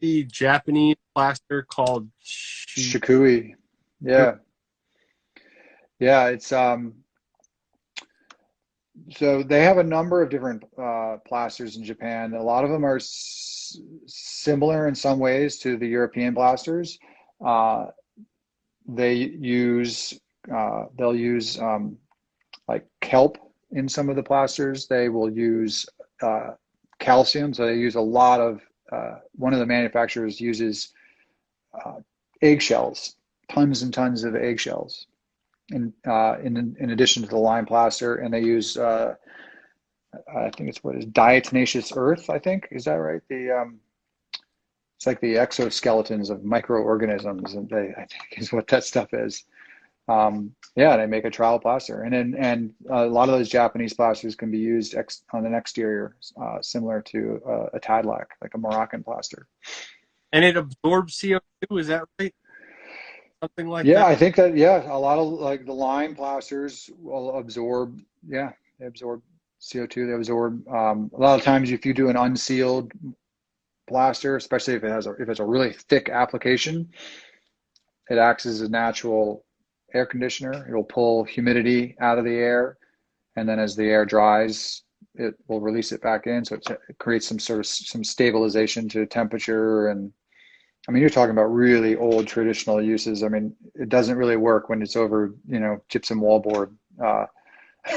the 0.00 0.24
Japanese 0.24 0.96
plaster 1.14 1.62
called 1.62 2.08
shi- 2.22 2.98
Shikui. 2.98 3.54
Yeah. 4.00 4.34
Yeah, 5.98 6.26
it's 6.26 6.52
um 6.52 6.94
so 9.10 9.42
they 9.42 9.62
have 9.62 9.78
a 9.78 9.82
number 9.84 10.22
of 10.22 10.30
different 10.30 10.64
uh, 10.78 11.18
plasters 11.26 11.76
in 11.76 11.84
Japan. 11.84 12.34
A 12.34 12.42
lot 12.42 12.64
of 12.64 12.70
them 12.70 12.84
are 12.84 12.96
s- 12.96 13.78
similar 14.06 14.88
in 14.88 14.94
some 14.94 15.18
ways 15.18 15.58
to 15.58 15.76
the 15.76 15.86
European 15.86 16.34
plasters. 16.34 16.98
Uh, 17.44 17.86
they 18.86 19.14
use 19.14 20.18
uh, 20.52 20.84
they'll 20.98 21.16
use 21.16 21.58
um, 21.60 21.96
like 22.68 22.86
kelp 23.00 23.38
in 23.72 23.88
some 23.88 24.08
of 24.08 24.16
the 24.16 24.22
plasters. 24.22 24.86
They 24.86 25.08
will 25.08 25.30
use 25.30 25.86
uh, 26.22 26.50
calcium, 26.98 27.52
so 27.54 27.66
they 27.66 27.76
use 27.76 27.94
a 27.96 28.00
lot 28.00 28.40
of. 28.40 28.60
Uh, 28.92 29.18
one 29.32 29.52
of 29.52 29.58
the 29.58 29.66
manufacturers 29.66 30.40
uses 30.40 30.92
uh, 31.84 31.96
eggshells, 32.40 33.16
tons 33.50 33.82
and 33.82 33.92
tons 33.92 34.22
of 34.22 34.36
eggshells, 34.36 35.06
in 35.70 35.92
uh, 36.06 36.36
in 36.42 36.76
in 36.78 36.90
addition 36.90 37.22
to 37.22 37.28
the 37.28 37.36
lime 37.36 37.66
plaster, 37.66 38.16
and 38.16 38.32
they 38.32 38.42
use 38.42 38.76
uh, 38.76 39.14
I 40.34 40.50
think 40.50 40.68
it's 40.68 40.82
what 40.82 40.96
is 40.96 41.06
diatomaceous 41.06 41.96
earth. 41.96 42.30
I 42.30 42.38
think 42.38 42.68
is 42.70 42.84
that 42.84 42.94
right? 42.94 43.22
The 43.28 43.50
um, 43.50 43.80
it's 44.96 45.06
like 45.06 45.20
the 45.20 45.34
exoskeletons 45.34 46.30
of 46.30 46.44
microorganisms, 46.44 47.54
and 47.54 47.68
they 47.68 47.92
I 47.96 48.06
think 48.06 48.38
is 48.38 48.52
what 48.52 48.68
that 48.68 48.84
stuff 48.84 49.12
is. 49.12 49.44
Um, 50.08 50.54
yeah, 50.76 50.96
they 50.96 51.06
make 51.06 51.24
a 51.24 51.30
trowel 51.30 51.58
plaster, 51.58 52.02
and 52.02 52.36
and 52.36 52.72
a 52.88 53.06
lot 53.06 53.28
of 53.28 53.36
those 53.36 53.48
Japanese 53.48 53.92
plasters 53.92 54.36
can 54.36 54.50
be 54.50 54.58
used 54.58 54.94
ex, 54.94 55.22
on 55.32 55.44
an 55.44 55.54
exterior, 55.54 56.16
uh, 56.40 56.62
similar 56.62 57.02
to 57.02 57.40
uh, 57.46 57.66
a 57.74 57.80
Tadelakt, 57.80 58.36
like 58.40 58.54
a 58.54 58.58
Moroccan 58.58 59.02
plaster. 59.02 59.48
and 60.32 60.44
it 60.44 60.56
absorbs 60.56 61.18
CO2. 61.18 61.80
Is 61.80 61.88
that 61.88 62.04
right? 62.20 62.34
Something 63.46 63.68
like 63.70 63.86
Yeah, 63.86 64.00
that. 64.00 64.06
I 64.06 64.16
think 64.16 64.34
that 64.36 64.56
yeah, 64.56 64.82
a 64.90 64.98
lot 64.98 65.18
of 65.18 65.28
like 65.28 65.66
the 65.66 65.72
lime 65.72 66.16
plasters 66.16 66.90
will 66.98 67.38
absorb. 67.38 68.00
Yeah, 68.26 68.50
they 68.80 68.86
absorb 68.86 69.22
CO2. 69.60 70.06
They 70.06 70.14
absorb. 70.14 70.66
Um, 70.68 71.10
a 71.14 71.20
lot 71.20 71.38
of 71.38 71.44
times, 71.44 71.70
if 71.70 71.86
you 71.86 71.94
do 71.94 72.08
an 72.08 72.16
unsealed 72.16 72.92
plaster, 73.88 74.34
especially 74.36 74.74
if 74.74 74.82
it 74.82 74.90
has 74.90 75.06
a, 75.06 75.12
if 75.12 75.28
it's 75.28 75.38
a 75.38 75.44
really 75.44 75.72
thick 75.72 76.08
application, 76.08 76.88
it 78.10 78.18
acts 78.18 78.46
as 78.46 78.62
a 78.62 78.68
natural 78.68 79.44
air 79.94 80.06
conditioner. 80.06 80.66
It'll 80.68 80.82
pull 80.82 81.22
humidity 81.22 81.94
out 82.00 82.18
of 82.18 82.24
the 82.24 82.34
air, 82.34 82.78
and 83.36 83.48
then 83.48 83.60
as 83.60 83.76
the 83.76 83.84
air 83.84 84.04
dries, 84.04 84.82
it 85.14 85.34
will 85.46 85.60
release 85.60 85.92
it 85.92 86.02
back 86.02 86.26
in. 86.26 86.44
So 86.44 86.56
it 86.56 86.98
creates 86.98 87.28
some 87.28 87.38
sort 87.38 87.60
of 87.60 87.66
some 87.66 88.02
stabilization 88.02 88.88
to 88.88 89.06
temperature 89.06 89.88
and 89.88 90.12
I 90.88 90.92
mean, 90.92 91.00
you're 91.00 91.10
talking 91.10 91.32
about 91.32 91.52
really 91.52 91.96
old 91.96 92.26
traditional 92.26 92.80
uses. 92.80 93.22
I 93.22 93.28
mean, 93.28 93.54
it 93.74 93.88
doesn't 93.88 94.16
really 94.16 94.36
work 94.36 94.68
when 94.68 94.82
it's 94.82 94.96
over, 94.96 95.34
you 95.48 95.58
know, 95.60 95.80
gypsum 95.88 96.20
wallboard. 96.20 96.72
Uh, 97.02 97.26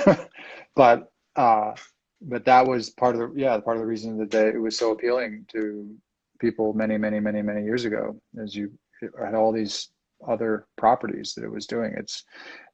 but 0.76 1.12
uh, 1.36 1.74
but 2.22 2.46
that 2.46 2.68
was 2.68 2.90
part 2.90 3.16
of 3.16 3.34
the 3.34 3.40
yeah 3.40 3.60
part 3.60 3.78
of 3.78 3.82
the 3.82 3.88
reason 3.88 4.18
that 4.18 4.32
they, 4.32 4.50
it 4.50 4.62
was 4.62 4.78
so 4.78 4.92
appealing 4.92 5.46
to 5.52 5.96
people 6.40 6.74
many 6.74 6.98
many 6.98 7.20
many 7.20 7.42
many 7.42 7.64
years 7.64 7.86
ago, 7.86 8.20
as 8.42 8.56
you 8.56 8.72
it 9.02 9.12
had 9.24 9.36
all 9.36 9.52
these 9.52 9.90
other 10.28 10.68
properties 10.78 11.34
that 11.36 11.44
it 11.46 11.52
was 11.52 11.68
doing. 11.68 11.94
It's 11.98 12.24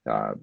uh, 0.10 0.34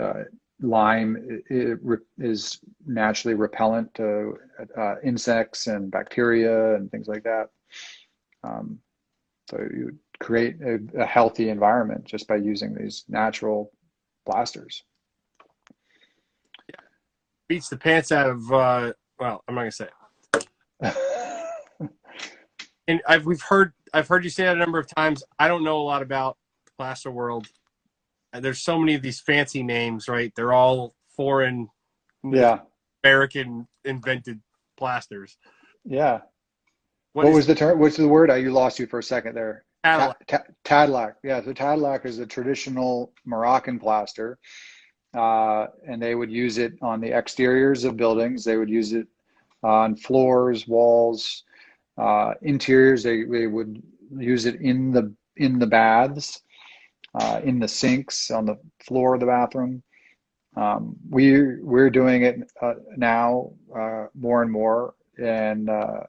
uh, 0.00 0.24
lime 0.60 1.16
i- 1.30 1.54
i- 1.54 1.76
re- 1.82 1.98
is 2.18 2.60
naturally 2.86 3.34
repellent 3.34 3.92
to 3.94 4.36
uh, 4.78 4.96
insects 5.02 5.66
and 5.66 5.90
bacteria 5.90 6.76
and 6.76 6.90
things 6.90 7.08
like 7.08 7.24
that. 7.24 7.50
Um, 8.44 8.78
so 9.50 9.58
you 9.58 9.98
create 10.20 10.56
a, 10.62 10.78
a 11.00 11.06
healthy 11.06 11.48
environment 11.48 12.04
just 12.04 12.28
by 12.28 12.36
using 12.36 12.74
these 12.74 13.04
natural 13.08 13.72
blasters. 14.26 14.82
Beats 17.48 17.68
the 17.68 17.76
pants 17.76 18.10
out 18.10 18.30
of. 18.30 18.52
Uh, 18.52 18.92
well, 19.18 19.44
I'm 19.46 19.54
not 19.54 19.62
gonna 19.62 19.72
say. 19.72 19.88
It. 20.82 20.96
And 22.86 23.00
I've 23.08 23.24
we've 23.24 23.40
heard 23.40 23.72
I've 23.92 24.08
heard 24.08 24.24
you 24.24 24.30
say 24.30 24.44
that 24.44 24.56
a 24.56 24.60
number 24.60 24.78
of 24.78 24.86
times. 24.94 25.22
I 25.38 25.48
don't 25.48 25.64
know 25.64 25.78
a 25.78 25.82
lot 25.82 26.02
about 26.02 26.36
the 26.66 26.72
plaster 26.76 27.10
world. 27.10 27.46
And 28.32 28.44
there's 28.44 28.60
so 28.60 28.78
many 28.78 28.94
of 28.94 29.02
these 29.02 29.20
fancy 29.20 29.62
names, 29.62 30.08
right? 30.08 30.32
They're 30.34 30.52
all 30.52 30.94
foreign, 31.16 31.68
yeah, 32.24 32.60
American 33.02 33.68
invented 33.84 34.40
plasters. 34.76 35.38
yeah. 35.84 36.20
What 37.14 37.26
What, 37.26 37.30
is 37.30 37.36
was 37.36 37.46
the 37.46 37.54
term? 37.54 37.78
What's 37.78 37.96
the 37.96 38.08
word? 38.08 38.28
I 38.28 38.36
you 38.36 38.50
lost 38.50 38.78
you 38.78 38.86
for 38.86 38.98
a 38.98 39.02
second 39.02 39.34
there. 39.34 39.64
Cadillac? 39.84 40.26
Ta- 40.26 40.38
ta- 40.38 40.44
Tadelakt. 40.64 41.14
Yeah, 41.22 41.42
so 41.42 41.52
Tadelakt 41.52 42.06
is 42.06 42.18
a 42.18 42.26
traditional 42.26 43.12
Moroccan 43.24 43.78
plaster, 43.78 44.38
uh, 45.14 45.66
and 45.86 46.02
they 46.02 46.16
would 46.16 46.30
use 46.30 46.58
it 46.58 46.72
on 46.82 47.00
the 47.00 47.12
exteriors 47.12 47.84
of 47.84 47.96
buildings. 47.96 48.44
They 48.44 48.56
would 48.56 48.68
use 48.68 48.92
it 48.92 49.06
on 49.62 49.94
floors, 49.94 50.66
walls, 50.66 51.44
uh, 51.98 52.34
interiors. 52.42 53.04
They 53.04 53.22
they 53.22 53.46
would 53.46 53.80
use 54.18 54.44
it 54.46 54.60
in 54.60 54.90
the 54.90 55.14
in 55.36 55.60
the 55.60 55.68
baths, 55.68 56.42
uh, 57.14 57.40
in 57.44 57.60
the 57.60 57.68
sinks, 57.68 58.32
on 58.32 58.44
the 58.44 58.58
floor 58.80 59.14
of 59.14 59.20
the 59.20 59.26
bathroom. 59.26 59.84
Um, 60.56 60.96
we 61.08 61.60
we're 61.60 61.90
doing 61.90 62.24
it 62.24 62.50
uh, 62.60 62.74
now 62.96 63.52
uh, 63.76 64.06
more 64.14 64.42
and 64.42 64.50
more, 64.50 64.94
and 65.16 65.70
uh, 65.70 66.00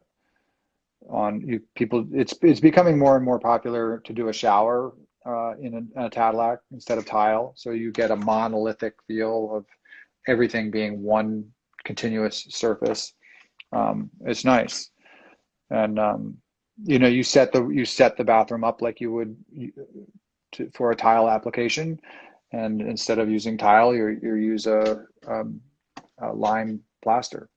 on 1.10 1.41
you 1.41 1.61
people 1.76 2.06
it's 2.11 2.34
it's 2.41 2.60
becoming 2.60 2.98
more 2.98 3.15
and 3.15 3.26
more 3.26 3.40
popular 3.40 4.02
to 4.06 4.14
do 4.14 4.30
a 4.30 4.34
shower 4.34 4.94
uh, 5.26 5.53
in 5.61 5.90
a, 5.95 6.06
a 6.06 6.57
instead 6.72 6.98
of 6.98 7.06
tile. 7.06 7.53
So 7.56 7.72
you 7.72 7.91
get 7.91 8.11
a 8.11 8.15
monolithic 8.15 8.94
feel 9.07 9.52
of 9.56 9.65
everything 10.27 10.72
being 10.72 11.02
one 11.02 11.45
continuous 11.84 12.45
surface. 12.49 13.14
Um, 13.72 14.10
it's 14.26 14.45
nice. 14.45 14.91
And 15.69 15.99
um, 15.99 16.38
you 16.84 16.99
know 16.99 17.07
you 17.07 17.23
set 17.23 17.52
the 17.52 17.68
you 17.69 17.86
set 17.86 18.18
the 18.18 18.23
bathroom 18.23 18.64
up 18.64 18.82
like 18.82 18.99
you 19.02 19.11
would 19.14 19.36
to, 20.53 20.69
for 20.73 20.91
a 20.91 20.95
tile 20.95 21.30
application. 21.30 21.99
And 22.52 22.82
instead 22.82 23.19
of 23.19 23.30
using 23.30 23.57
tile, 23.57 23.94
you 23.94 24.19
you 24.22 24.36
use 24.36 24.68
a, 24.68 25.06
um, 25.27 25.60
a 26.22 26.32
lime 26.32 26.82
plaster. 27.03 27.49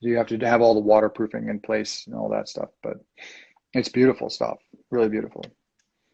You 0.00 0.16
have 0.16 0.26
to 0.28 0.38
have 0.38 0.60
all 0.60 0.74
the 0.74 0.80
waterproofing 0.80 1.48
in 1.48 1.60
place 1.60 2.04
and 2.06 2.14
all 2.14 2.28
that 2.30 2.48
stuff, 2.48 2.68
but 2.82 2.94
it's 3.74 3.88
beautiful 3.88 4.30
stuff. 4.30 4.58
Really 4.90 5.08
beautiful. 5.08 5.44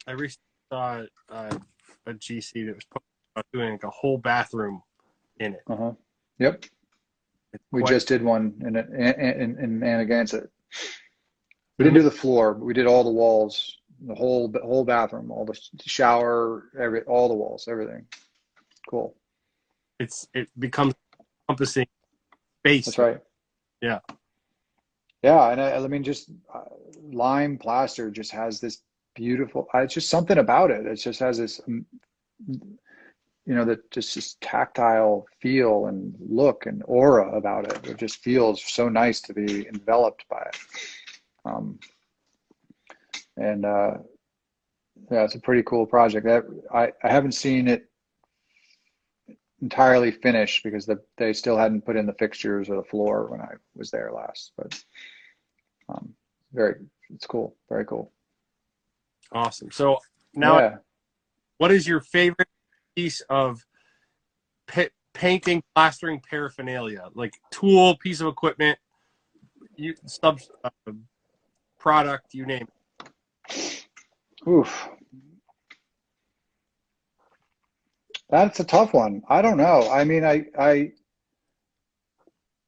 I 0.06 0.12
recently 0.12 0.40
saw 0.72 1.02
uh, 1.28 1.58
a 2.06 2.14
GC 2.14 2.66
that 2.66 2.76
was 3.36 3.44
doing 3.52 3.72
like 3.72 3.84
a 3.84 3.90
whole 3.90 4.18
bathroom 4.18 4.82
in 5.38 5.54
it. 5.54 5.60
Uh 5.68 5.76
huh. 5.76 5.92
Yep. 6.38 6.64
It's 7.52 7.64
We 7.72 7.82
quite- 7.82 7.90
just 7.90 8.08
did 8.08 8.22
one 8.22 8.54
in 8.62 8.76
in 8.76 9.58
in 9.58 9.80
Amagansett. 9.80 10.48
We 11.78 11.84
didn't 11.84 11.94
do 11.96 12.02
the 12.02 12.10
floor, 12.10 12.54
but 12.54 12.64
we 12.64 12.72
did 12.74 12.86
all 12.86 13.04
the 13.04 13.10
walls, 13.10 13.78
the 14.06 14.14
whole 14.14 14.52
whole 14.62 14.84
bathroom, 14.84 15.30
all 15.30 15.44
the 15.44 15.58
shower, 15.84 16.64
every 16.78 17.02
all 17.02 17.28
the 17.28 17.34
walls, 17.34 17.66
everything. 17.68 18.06
Cool. 18.88 19.14
it's 19.98 20.26
it 20.34 20.48
becomes 20.58 20.94
encompassing 21.48 21.86
space. 22.60 22.86
That's 22.86 22.98
right. 22.98 23.20
Yeah. 23.84 23.98
Yeah, 25.22 25.50
and 25.50 25.60
I, 25.60 25.72
I 25.72 25.88
mean, 25.88 26.02
just 26.02 26.30
uh, 26.54 26.60
lime 27.12 27.58
plaster 27.58 28.10
just 28.10 28.30
has 28.32 28.58
this 28.58 28.80
beautiful. 29.14 29.68
Uh, 29.74 29.80
it's 29.80 29.92
just 29.92 30.08
something 30.08 30.38
about 30.38 30.70
it. 30.70 30.86
It 30.86 30.96
just 30.96 31.20
has 31.20 31.36
this, 31.36 31.60
um, 31.68 31.84
you 32.48 33.54
know, 33.54 33.66
that 33.66 33.90
just 33.90 34.14
this 34.14 34.36
tactile 34.40 35.26
feel 35.42 35.86
and 35.86 36.14
look 36.18 36.64
and 36.64 36.82
aura 36.86 37.36
about 37.36 37.70
it. 37.70 37.86
It 37.86 37.98
just 37.98 38.22
feels 38.22 38.64
so 38.64 38.88
nice 38.88 39.20
to 39.20 39.34
be 39.34 39.68
enveloped 39.68 40.24
by 40.30 40.40
it. 40.40 40.56
Um, 41.44 41.78
and 43.36 43.66
uh, 43.66 43.98
yeah, 45.10 45.24
it's 45.24 45.34
a 45.34 45.40
pretty 45.40 45.62
cool 45.64 45.84
project. 45.84 46.24
That 46.24 46.44
I, 46.72 46.90
I 47.06 47.12
haven't 47.12 47.32
seen 47.32 47.68
it 47.68 47.90
entirely 49.64 50.10
finished 50.10 50.62
because 50.62 50.84
the, 50.84 51.00
they 51.16 51.32
still 51.32 51.56
hadn't 51.56 51.86
put 51.86 51.96
in 51.96 52.04
the 52.04 52.12
fixtures 52.12 52.68
or 52.68 52.76
the 52.76 52.82
floor 52.82 53.28
when 53.30 53.40
I 53.40 53.54
was 53.74 53.90
there 53.90 54.12
last. 54.14 54.52
But 54.58 54.84
um, 55.88 56.14
very, 56.52 56.76
it's 57.12 57.26
cool. 57.26 57.56
Very 57.70 57.86
cool. 57.86 58.12
Awesome. 59.32 59.70
So 59.70 59.98
now, 60.34 60.58
yeah. 60.58 60.76
what 61.56 61.72
is 61.72 61.88
your 61.88 62.00
favorite 62.00 62.48
piece 62.94 63.22
of 63.30 63.64
pa- 64.66 64.92
painting, 65.14 65.62
plastering 65.74 66.20
paraphernalia, 66.20 67.08
like 67.14 67.32
tool, 67.50 67.96
piece 67.96 68.20
of 68.20 68.26
equipment, 68.26 68.78
you 69.76 69.94
sub 70.04 70.40
uh, 70.62 70.92
product, 71.78 72.34
you 72.34 72.44
name 72.44 72.68
it. 73.50 73.86
Oof. 74.46 74.88
That's 78.34 78.58
a 78.58 78.64
tough 78.64 78.92
one. 78.92 79.22
I 79.28 79.42
don't 79.42 79.58
know. 79.58 79.88
I 79.88 80.02
mean, 80.02 80.24
I, 80.24 80.46
I, 80.58 80.90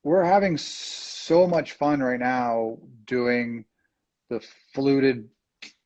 we're 0.05 0.23
having 0.23 0.57
so 0.57 1.45
much 1.49 1.73
fun 1.73 1.99
right 1.99 2.21
now 2.21 2.79
doing 3.05 3.65
the 4.31 4.41
fluted 4.73 5.29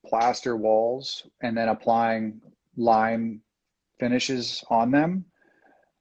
plaster 0.06 0.54
walls 0.54 1.26
and 1.42 1.56
then 1.56 1.70
applying 1.70 2.42
lime 2.76 3.40
finishes 3.98 4.62
on 4.68 4.90
them. 4.90 5.24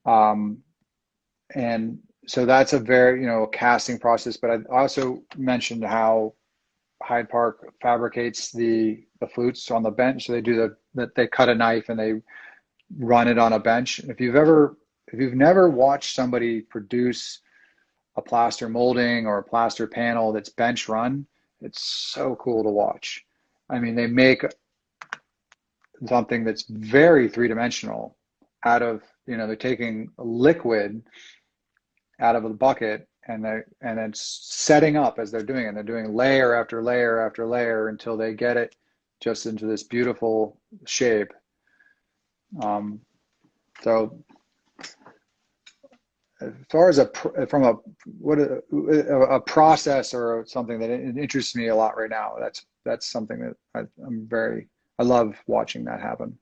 Um, 0.06 0.58
and 1.56 2.00
so 2.28 2.46
that's 2.46 2.74
a 2.74 2.80
very, 2.80 3.22
you 3.22 3.28
know, 3.28 3.48
casting 3.48 3.98
process. 3.98 4.36
But 4.36 4.50
I 4.50 4.58
also 4.70 5.24
mentioned 5.38 5.86
how 5.86 6.34
Hyde 7.02 7.30
Park 7.30 7.74
fabricates 7.82 8.52
the 8.52 9.06
the 9.22 9.28
flutes 9.28 9.72
on 9.72 9.84
the 9.84 9.90
bench. 9.90 10.26
So 10.26 10.34
they 10.34 10.42
do 10.42 10.58
the 10.58 10.76
that 10.96 11.16
they 11.16 11.28
cut 11.28 11.48
a 11.48 11.56
knife 11.56 11.88
and 11.88 11.98
they 11.98 12.16
run 12.98 13.28
it 13.28 13.38
on 13.38 13.54
a 13.54 13.60
bench. 13.60 14.00
And 14.00 14.10
If 14.10 14.20
you've 14.20 14.36
ever 14.36 14.78
if 15.12 15.20
you've 15.20 15.34
never 15.34 15.70
watched 15.70 16.14
somebody 16.16 16.62
produce 16.62 17.40
a 18.16 18.22
plaster 18.22 18.70
molding 18.70 19.26
or 19.26 19.40
a 19.40 19.44
plaster 19.44 19.88
panel 19.88 20.32
that's 20.32 20.50
bench 20.50 20.88
run, 20.88 21.26
it's 21.62 21.82
so 21.82 22.36
cool 22.36 22.64
to 22.64 22.70
watch. 22.70 23.26
I 23.70 23.80
mean, 23.80 23.96
they 23.96 24.08
make 24.08 24.44
something 26.08 26.44
that's 26.44 26.66
very 26.70 27.28
three 27.28 27.48
dimensional 27.48 28.18
out 28.66 28.82
of 28.82 29.02
you 29.26 29.38
know 29.38 29.48
they're 29.48 29.56
taking 29.56 30.10
liquid 30.18 31.02
out 32.20 32.36
of 32.36 32.46
a 32.46 32.50
bucket 32.50 33.08
and 33.28 33.44
they 33.44 33.60
and 33.82 33.98
then 33.98 34.12
setting 34.14 34.98
up 34.98 35.20
as 35.20 35.32
they're 35.32 35.44
doing 35.44 35.66
it. 35.66 35.74
They're 35.74 35.84
doing 35.84 36.14
layer 36.14 36.56
after 36.56 36.82
layer 36.84 37.26
after 37.26 37.46
layer 37.46 37.90
until 37.90 38.18
they 38.18 38.34
get 38.34 38.58
it 38.58 38.76
just 39.22 39.46
into 39.46 39.66
this 39.66 39.84
beautiful 39.84 40.60
shape. 40.86 41.32
Um, 42.62 43.00
so 43.82 44.24
as 46.42 46.54
far 46.72 46.90
as 46.90 47.00
a 47.00 47.12
from 47.48 47.64
a 47.64 47.74
what 48.20 48.40
a, 48.40 48.62
a 48.72 49.42
process 49.42 50.14
or 50.14 50.46
something 50.48 50.80
that 50.80 50.90
interests 50.90 51.56
me 51.56 51.68
a 51.68 51.76
lot 51.76 51.98
right 51.98 52.10
now, 52.10 52.36
that's 52.40 52.66
that's 52.86 53.12
something 53.12 53.40
that 53.40 53.56
I, 53.76 53.80
I'm 54.06 54.28
very 54.28 54.68
I 55.00 55.04
love 55.04 55.36
watching 55.48 55.84
that 55.86 56.02
happen. 56.02 56.38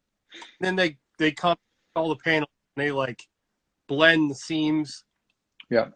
then 0.60 0.76
they 0.76 0.98
they 1.18 1.32
come 1.32 1.58
all 1.96 2.10
the 2.10 2.16
panels 2.16 2.50
and 2.76 2.86
they 2.86 2.92
like 2.92 3.24
blend 3.88 4.30
the 4.30 4.36
seams. 4.36 5.04
Yeah. 5.70 5.88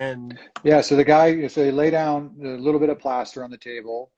And 0.00 0.38
Yeah, 0.64 0.80
so 0.80 0.96
the 0.96 1.04
guy, 1.04 1.46
so 1.46 1.62
they 1.62 1.70
lay 1.70 1.90
down 1.90 2.34
a 2.42 2.48
little 2.48 2.80
bit 2.80 2.90
of 2.90 2.98
plaster 2.98 3.44
on 3.44 3.50
the 3.50 3.56
table, 3.56 4.10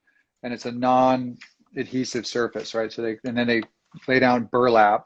and 0.43 0.53
it's 0.53 0.65
a 0.65 0.73
non-adhesive 0.73 2.27
surface, 2.27 2.75
right? 2.75 2.91
So 2.91 3.03
they 3.03 3.19
and 3.25 3.37
then 3.37 3.47
they 3.47 3.63
lay 4.09 4.19
down 4.19 4.49
burlap, 4.51 5.05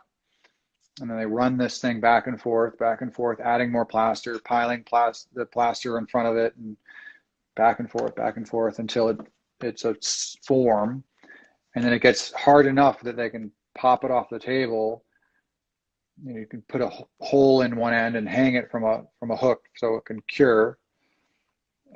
and 1.00 1.08
then 1.08 1.16
they 1.16 1.26
run 1.26 1.56
this 1.56 1.80
thing 1.80 2.00
back 2.00 2.26
and 2.26 2.40
forth, 2.40 2.78
back 2.78 3.00
and 3.02 3.14
forth, 3.14 3.40
adding 3.40 3.70
more 3.70 3.86
plaster, 3.86 4.38
piling 4.40 4.82
plas- 4.84 5.28
the 5.34 5.46
plaster 5.46 5.98
in 5.98 6.06
front 6.06 6.28
of 6.28 6.36
it, 6.36 6.54
and 6.56 6.76
back 7.56 7.78
and 7.78 7.90
forth, 7.90 8.14
back 8.16 8.36
and 8.36 8.48
forth 8.48 8.78
until 8.78 9.08
it 9.08 9.18
it's 9.62 9.84
a 9.84 9.94
form, 10.46 11.04
and 11.74 11.84
then 11.84 11.92
it 11.92 12.00
gets 12.00 12.32
hard 12.32 12.66
enough 12.66 13.00
that 13.02 13.16
they 13.16 13.28
can 13.28 13.52
pop 13.76 14.04
it 14.04 14.10
off 14.10 14.30
the 14.30 14.38
table. 14.38 15.04
You, 16.24 16.32
know, 16.32 16.40
you 16.40 16.46
can 16.46 16.62
put 16.62 16.80
a 16.80 16.90
hole 17.20 17.62
in 17.62 17.76
one 17.76 17.94
end 17.94 18.16
and 18.16 18.28
hang 18.28 18.54
it 18.54 18.70
from 18.70 18.84
a 18.84 19.04
from 19.18 19.30
a 19.30 19.36
hook 19.36 19.64
so 19.76 19.96
it 19.96 20.04
can 20.06 20.20
cure, 20.28 20.78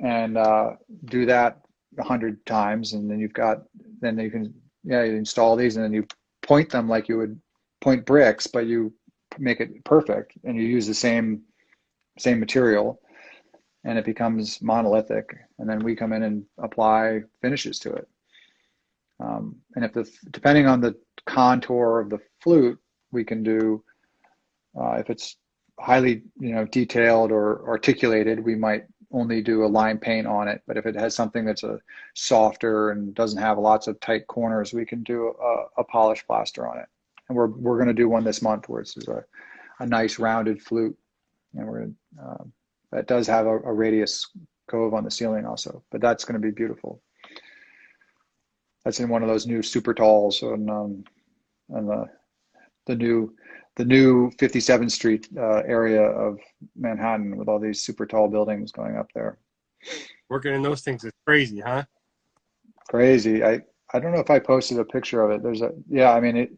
and 0.01 0.37
uh, 0.37 0.71
do 1.05 1.25
that 1.25 1.61
a 1.97 2.03
hundred 2.03 2.45
times, 2.45 2.93
and 2.93 3.09
then 3.09 3.19
you've 3.19 3.33
got 3.33 3.63
then 3.99 4.17
you 4.19 4.31
can 4.31 4.53
yeah 4.83 5.03
you 5.03 5.15
install 5.15 5.55
these 5.55 5.75
and 5.75 5.83
then 5.83 5.93
you 5.93 6.05
point 6.43 6.69
them 6.69 6.87
like 6.87 7.09
you 7.09 7.17
would 7.17 7.39
point 7.81 8.05
bricks, 8.05 8.47
but 8.47 8.65
you 8.65 8.93
make 9.37 9.59
it 9.59 9.83
perfect 9.83 10.33
and 10.43 10.57
you 10.57 10.63
use 10.63 10.87
the 10.87 10.93
same 10.93 11.41
same 12.17 12.39
material, 12.39 13.01
and 13.83 13.97
it 13.97 14.05
becomes 14.05 14.61
monolithic. 14.61 15.35
And 15.59 15.69
then 15.69 15.83
we 15.83 15.95
come 15.95 16.13
in 16.13 16.23
and 16.23 16.45
apply 16.57 17.21
finishes 17.41 17.77
to 17.79 17.93
it. 17.93 18.07
Um, 19.19 19.57
and 19.75 19.83
if 19.83 19.93
the 19.93 20.09
depending 20.31 20.67
on 20.67 20.81
the 20.81 20.95
contour 21.25 21.99
of 21.99 22.09
the 22.09 22.19
flute, 22.41 22.79
we 23.11 23.23
can 23.23 23.43
do 23.43 23.83
uh, 24.79 24.93
if 24.93 25.09
it's 25.09 25.37
highly 25.79 26.23
you 26.39 26.53
know 26.53 26.65
detailed 26.65 27.31
or 27.31 27.67
articulated, 27.67 28.43
we 28.43 28.55
might 28.55 28.85
only 29.11 29.41
do 29.41 29.63
a 29.63 29.67
lime 29.67 29.97
paint 29.97 30.27
on 30.27 30.47
it. 30.47 30.61
But 30.67 30.77
if 30.77 30.85
it 30.85 30.95
has 30.95 31.15
something 31.15 31.45
that's 31.45 31.63
a 31.63 31.79
softer 32.13 32.91
and 32.91 33.13
doesn't 33.13 33.41
have 33.41 33.57
lots 33.57 33.87
of 33.87 33.99
tight 33.99 34.27
corners, 34.27 34.73
we 34.73 34.85
can 34.85 35.03
do 35.03 35.33
a, 35.41 35.81
a 35.81 35.83
polished 35.83 36.27
plaster 36.27 36.67
on 36.67 36.79
it. 36.79 36.87
And 37.27 37.37
we're 37.37 37.47
we're 37.47 37.77
going 37.77 37.87
to 37.87 37.93
do 37.93 38.09
one 38.09 38.23
this 38.23 38.41
month 38.41 38.69
where 38.69 38.81
it's 38.81 38.97
a 39.07 39.23
a 39.79 39.85
nice 39.85 40.19
rounded 40.19 40.61
flute, 40.61 40.97
and 41.53 41.67
we're 41.67 41.87
uh, 42.21 42.43
that 42.91 43.07
does 43.07 43.27
have 43.27 43.45
a, 43.45 43.57
a 43.59 43.73
radius 43.73 44.29
cove 44.67 44.93
on 44.93 45.03
the 45.03 45.11
ceiling 45.11 45.45
also. 45.45 45.83
But 45.91 46.01
that's 46.01 46.23
going 46.23 46.39
to 46.39 46.45
be 46.45 46.51
beautiful. 46.51 47.01
That's 48.83 48.99
in 48.99 49.09
one 49.09 49.23
of 49.23 49.29
those 49.29 49.47
new 49.47 49.61
super 49.63 49.93
talls 49.93 50.43
on 50.43 50.69
um, 50.69 51.03
on 51.73 51.87
the 51.87 52.05
the 52.85 52.95
new 52.95 53.35
the 53.75 53.85
new 53.85 54.31
57th 54.31 54.91
Street 54.91 55.27
uh, 55.37 55.61
area 55.65 56.01
of 56.01 56.39
Manhattan 56.77 57.35
with 57.35 57.49
all 57.49 57.59
these 57.59 57.81
super 57.81 58.05
tall 58.05 58.29
buildings 58.29 58.71
going 58.71 58.95
up 58.95 59.07
there. 59.13 59.37
working 60.29 60.53
in 60.53 60.61
those 60.61 60.81
things 60.81 61.03
is 61.03 61.11
crazy, 61.25 61.59
huh? 61.59 61.83
Crazy. 62.87 63.43
I 63.43 63.61
I 63.93 63.99
don't 63.99 64.13
know 64.13 64.19
if 64.19 64.29
I 64.29 64.39
posted 64.39 64.79
a 64.79 64.85
picture 64.85 65.21
of 65.21 65.31
it. 65.31 65.43
There's 65.43 65.61
a 65.61 65.71
yeah. 65.89 66.11
I 66.11 66.19
mean 66.19 66.37
it. 66.37 66.51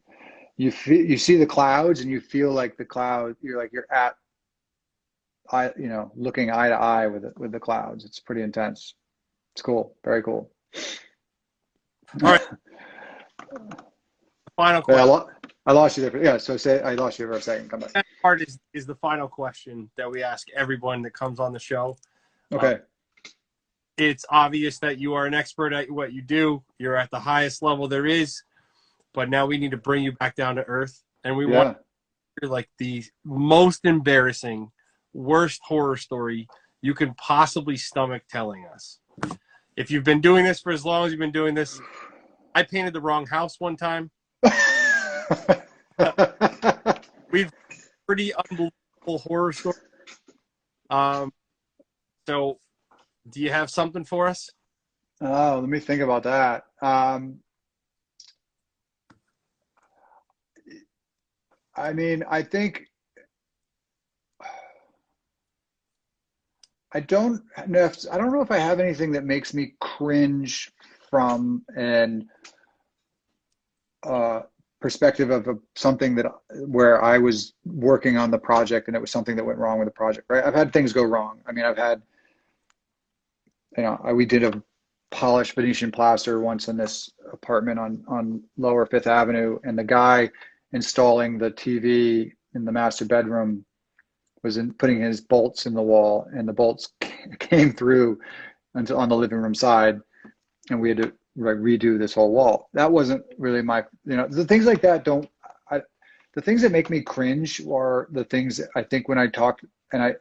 You 0.57 0.71
feel 0.71 1.05
you 1.05 1.17
see 1.17 1.37
the 1.37 1.45
clouds 1.45 2.01
and 2.01 2.09
you 2.09 2.19
feel 2.19 2.51
like 2.51 2.77
the 2.77 2.85
cloud. 2.85 3.35
You're 3.41 3.57
like 3.57 3.71
you're 3.71 3.91
at. 3.91 4.15
I 5.51 5.71
you 5.77 5.87
know 5.87 6.11
looking 6.15 6.51
eye 6.51 6.69
to 6.69 6.75
eye 6.75 7.07
with 7.07 7.25
it 7.25 7.37
with 7.37 7.51
the 7.51 7.59
clouds. 7.59 8.03
It's 8.03 8.19
pretty 8.19 8.41
intense. 8.41 8.95
It's 9.53 9.61
cool. 9.61 9.95
Very 10.03 10.23
cool. 10.23 10.51
All 12.23 12.31
right. 12.31 12.41
Final 14.55 14.79
I, 14.79 14.81
question. 14.81 15.07
lo- 15.07 15.29
I 15.67 15.71
lost 15.71 15.97
you 15.97 16.01
there. 16.01 16.11
For, 16.11 16.23
yeah. 16.23 16.37
So 16.37 16.57
say 16.57 16.81
I 16.81 16.95
lost 16.95 17.19
you 17.19 17.27
for 17.27 17.33
a 17.33 17.41
second. 17.41 17.69
Come 17.69 17.81
back. 17.81 17.93
That 17.93 18.05
part 18.21 18.41
is, 18.41 18.59
is 18.73 18.85
the 18.85 18.95
final 18.95 19.27
question 19.27 19.89
that 19.97 20.09
we 20.09 20.23
ask 20.23 20.47
everyone 20.55 21.01
that 21.03 21.13
comes 21.13 21.39
on 21.39 21.53
the 21.53 21.59
show. 21.59 21.97
Okay. 22.51 22.73
Um, 22.75 22.79
it's 23.97 24.25
obvious 24.29 24.79
that 24.79 24.99
you 24.99 25.13
are 25.15 25.25
an 25.25 25.33
expert 25.33 25.73
at 25.73 25.89
what 25.89 26.13
you 26.13 26.21
do. 26.21 26.63
You're 26.77 26.95
at 26.95 27.09
the 27.09 27.19
highest 27.19 27.61
level 27.61 27.87
there 27.87 28.05
is, 28.05 28.43
but 29.13 29.29
now 29.29 29.45
we 29.45 29.57
need 29.57 29.71
to 29.71 29.77
bring 29.77 30.03
you 30.03 30.11
back 30.11 30.35
down 30.35 30.55
to 30.55 30.63
earth, 30.63 31.03
and 31.23 31.35
we 31.35 31.45
Yeah. 31.45 31.57
want 31.57 31.77
hear 32.41 32.49
like 32.49 32.69
the 32.77 33.03
most 33.23 33.83
embarrassing, 33.83 34.71
worst 35.13 35.59
horror 35.63 35.97
story 35.97 36.47
you 36.81 36.93
can 36.93 37.13
possibly 37.15 37.75
stomach 37.75 38.21
telling 38.29 38.65
us. 38.65 38.99
If 39.75 39.89
you've 39.89 40.03
been 40.03 40.21
doing 40.21 40.45
this 40.45 40.61
for 40.61 40.71
as 40.71 40.85
long 40.85 41.05
as 41.05 41.11
you've 41.11 41.19
been 41.19 41.31
doing 41.31 41.55
this, 41.55 41.81
I 42.53 42.63
painted 42.63 42.93
the 42.93 43.01
wrong 43.01 43.25
house 43.25 43.59
one 43.59 43.75
time. 43.75 44.11
We've 47.31 47.51
pretty 48.05 48.33
unbelievable 48.35 48.71
horror 49.07 49.53
story. 49.53 49.75
Um, 50.89 51.33
so 52.27 52.59
do 53.29 53.41
you 53.41 53.51
have 53.51 53.69
something 53.69 54.05
for 54.05 54.27
us? 54.27 54.49
Oh, 55.19 55.59
let 55.59 55.69
me 55.69 55.79
think 55.79 56.01
about 56.01 56.23
that. 56.23 56.63
Um, 56.81 57.39
I 61.77 61.93
mean, 61.93 62.23
I 62.29 62.41
think 62.41 62.87
I 66.93 66.99
don't 67.01 67.43
know 67.67 67.85
if 67.85 67.97
I 68.11 68.17
don't 68.17 68.33
know 68.33 68.41
if 68.41 68.51
I 68.51 68.57
have 68.57 68.79
anything 68.79 69.11
that 69.11 69.23
makes 69.23 69.53
me 69.53 69.73
cringe 69.79 70.71
from 71.09 71.63
an 71.75 72.27
uh, 74.03 74.41
perspective 74.79 75.29
of 75.29 75.47
a, 75.47 75.55
something 75.75 76.15
that 76.15 76.25
where 76.65 77.03
I 77.03 77.17
was 77.17 77.53
working 77.65 78.17
on 78.17 78.31
the 78.31 78.37
project 78.37 78.87
and 78.87 78.95
it 78.95 78.99
was 78.99 79.11
something 79.11 79.35
that 79.35 79.45
went 79.45 79.59
wrong 79.59 79.79
with 79.79 79.87
the 79.87 79.93
project. 79.93 80.25
Right? 80.29 80.43
I've 80.43 80.55
had 80.55 80.73
things 80.73 80.93
go 80.93 81.03
wrong. 81.03 81.41
I 81.45 81.51
mean, 81.51 81.65
I've 81.65 81.77
had 81.77 82.01
you 83.77 83.83
know 83.83 83.99
we 84.13 84.25
did 84.25 84.43
a 84.43 84.63
polished 85.11 85.53
Venetian 85.53 85.91
plaster 85.91 86.39
once 86.39 86.67
in 86.67 86.77
this 86.77 87.11
apartment 87.31 87.79
on 87.79 88.03
on 88.07 88.43
Lower 88.57 88.87
Fifth 88.87 89.07
Avenue, 89.07 89.59
and 89.63 89.77
the 89.77 89.83
guy 89.83 90.31
installing 90.73 91.37
the 91.37 91.51
TV 91.51 92.31
in 92.53 92.65
the 92.65 92.71
master 92.71 93.05
bedroom 93.05 93.65
was 94.43 94.57
in 94.57 94.73
putting 94.73 95.01
his 95.01 95.21
bolts 95.21 95.65
in 95.65 95.73
the 95.73 95.81
wall, 95.81 96.27
and 96.33 96.47
the 96.47 96.53
bolts 96.53 96.89
came 97.39 97.73
through 97.73 98.19
until 98.75 98.97
on 98.97 99.09
the 99.09 99.15
living 99.15 99.39
room 99.39 99.55
side, 99.55 99.99
and 100.69 100.79
we 100.79 100.89
had 100.89 100.97
to 100.97 101.13
redo 101.37 101.97
this 101.97 102.13
whole 102.13 102.31
wall. 102.31 102.69
That 102.73 102.91
wasn't 102.91 103.23
really 103.37 103.61
my, 103.61 103.83
you 104.05 104.15
know, 104.17 104.27
the 104.27 104.45
things 104.45 104.65
like 104.65 104.81
that 104.81 105.03
don't. 105.03 105.27
I, 105.69 105.81
the 106.35 106.41
things 106.41 106.61
that 106.61 106.71
make 106.71 106.89
me 106.89 107.01
cringe 107.01 107.61
are 107.67 108.07
the 108.11 108.23
things 108.23 108.61
I 108.75 108.83
think 108.83 109.07
when 109.07 109.17
I 109.17 109.27
talk 109.27 109.59
and 109.91 110.01
I, 110.01 110.15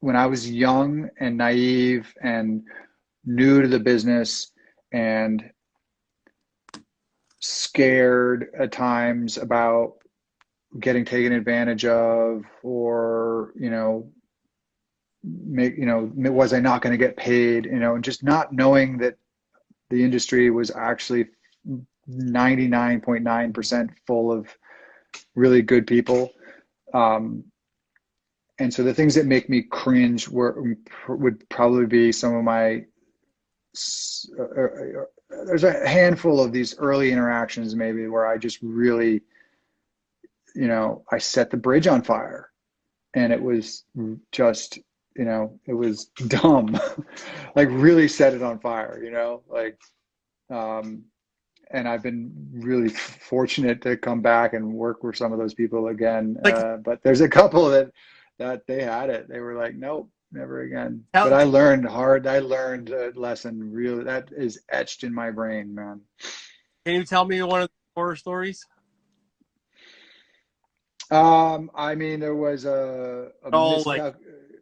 when 0.00 0.16
I 0.16 0.26
was 0.26 0.50
young 0.50 1.08
and 1.20 1.36
naive 1.36 2.12
and 2.22 2.62
new 3.24 3.62
to 3.62 3.68
the 3.68 3.80
business 3.80 4.50
and 4.92 5.44
scared 7.40 8.50
at 8.58 8.72
times 8.72 9.38
about 9.38 9.94
getting 10.80 11.04
taken 11.04 11.32
advantage 11.32 11.84
of 11.84 12.44
or 12.62 13.52
you 13.58 13.70
know 13.70 14.10
make 15.24 15.76
you 15.76 15.86
know 15.86 16.10
was 16.14 16.52
i 16.52 16.60
not 16.60 16.82
going 16.82 16.92
to 16.92 16.98
get 16.98 17.16
paid 17.16 17.64
you 17.64 17.78
know 17.78 17.94
and 17.94 18.04
just 18.04 18.22
not 18.22 18.52
knowing 18.52 18.98
that 18.98 19.16
the 19.90 20.02
industry 20.02 20.50
was 20.50 20.70
actually 20.72 21.26
99.9% 22.08 23.90
full 24.06 24.32
of 24.32 24.48
really 25.34 25.62
good 25.62 25.86
people. 25.86 26.30
Um, 26.94 27.44
and 28.58 28.72
so 28.72 28.82
the 28.82 28.94
things 28.94 29.14
that 29.14 29.26
make 29.26 29.48
me 29.48 29.62
cringe 29.62 30.28
were 30.28 30.76
would 31.08 31.48
probably 31.48 31.86
be 31.86 32.10
some 32.10 32.34
of 32.34 32.42
my 32.42 32.84
uh, 34.38 34.42
uh, 34.42 35.04
there's 35.30 35.64
a 35.64 35.86
handful 35.86 36.42
of 36.42 36.52
these 36.52 36.76
early 36.78 37.12
interactions 37.12 37.74
maybe 37.74 38.06
where 38.06 38.26
I 38.26 38.38
just 38.38 38.58
really, 38.62 39.22
you 40.54 40.66
know, 40.66 41.04
I 41.12 41.18
set 41.18 41.50
the 41.50 41.56
bridge 41.56 41.86
on 41.86 42.02
fire 42.02 42.50
and 43.14 43.32
it 43.32 43.42
was 43.42 43.84
just, 44.32 44.78
you 45.16 45.24
know, 45.24 45.58
it 45.66 45.74
was 45.74 46.06
dumb, 46.28 46.78
like 47.54 47.68
really 47.70 48.08
set 48.08 48.34
it 48.34 48.42
on 48.42 48.58
fire, 48.58 49.00
you 49.02 49.10
know, 49.10 49.42
like, 49.48 49.78
um, 50.50 51.04
and 51.70 51.86
I've 51.86 52.02
been 52.02 52.32
really 52.50 52.88
fortunate 52.88 53.82
to 53.82 53.98
come 53.98 54.22
back 54.22 54.54
and 54.54 54.72
work 54.72 55.04
with 55.04 55.16
some 55.16 55.32
of 55.32 55.38
those 55.38 55.52
people 55.52 55.88
again. 55.88 56.38
Like, 56.42 56.54
uh, 56.54 56.78
but 56.78 57.02
there's 57.02 57.20
a 57.20 57.28
couple 57.28 57.68
that, 57.68 57.92
that 58.38 58.66
they 58.66 58.82
had 58.82 59.10
it. 59.10 59.28
They 59.28 59.40
were 59.40 59.54
like, 59.54 59.74
nope, 59.74 60.08
never 60.32 60.62
again. 60.62 61.04
How, 61.14 61.24
but 61.24 61.32
I 61.32 61.44
learned 61.44 61.86
hard. 61.86 62.26
I 62.26 62.38
learned 62.40 62.90
a 62.90 63.12
lesson. 63.14 63.72
Really, 63.72 64.04
that 64.04 64.30
is 64.36 64.60
etched 64.68 65.04
in 65.04 65.14
my 65.14 65.30
brain, 65.30 65.74
man. 65.74 66.00
Can 66.84 66.94
you 66.94 67.04
tell 67.04 67.24
me 67.24 67.42
one 67.42 67.62
of 67.62 67.68
the 67.68 67.74
horror 67.94 68.16
stories? 68.16 68.64
Um, 71.10 71.70
I 71.74 71.94
mean, 71.94 72.20
there 72.20 72.34
was 72.34 72.64
a, 72.64 73.30
a 73.44 73.50
oh, 73.52 73.82
like 73.86 74.14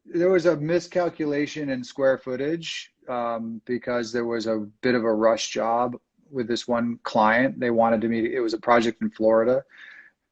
there 0.05 0.31
was 0.31 0.47
a 0.47 0.57
miscalculation 0.57 1.71
in 1.71 1.83
square 1.83 2.19
footage 2.19 2.93
um, 3.09 3.61
because 3.65 4.13
there 4.13 4.25
was 4.25 4.47
a 4.47 4.67
bit 4.81 4.95
of 4.95 5.05
a 5.05 5.13
rush 5.13 5.51
job 5.51 5.97
with 6.31 6.47
this 6.47 6.69
one 6.69 6.99
client. 7.03 7.59
They 7.59 7.71
wanted 7.71 8.01
to 8.03 8.09
meet. 8.09 8.33
It 8.33 8.41
was 8.41 8.55
a 8.55 8.59
project 8.59 9.03
in 9.03 9.11
Florida, 9.11 9.65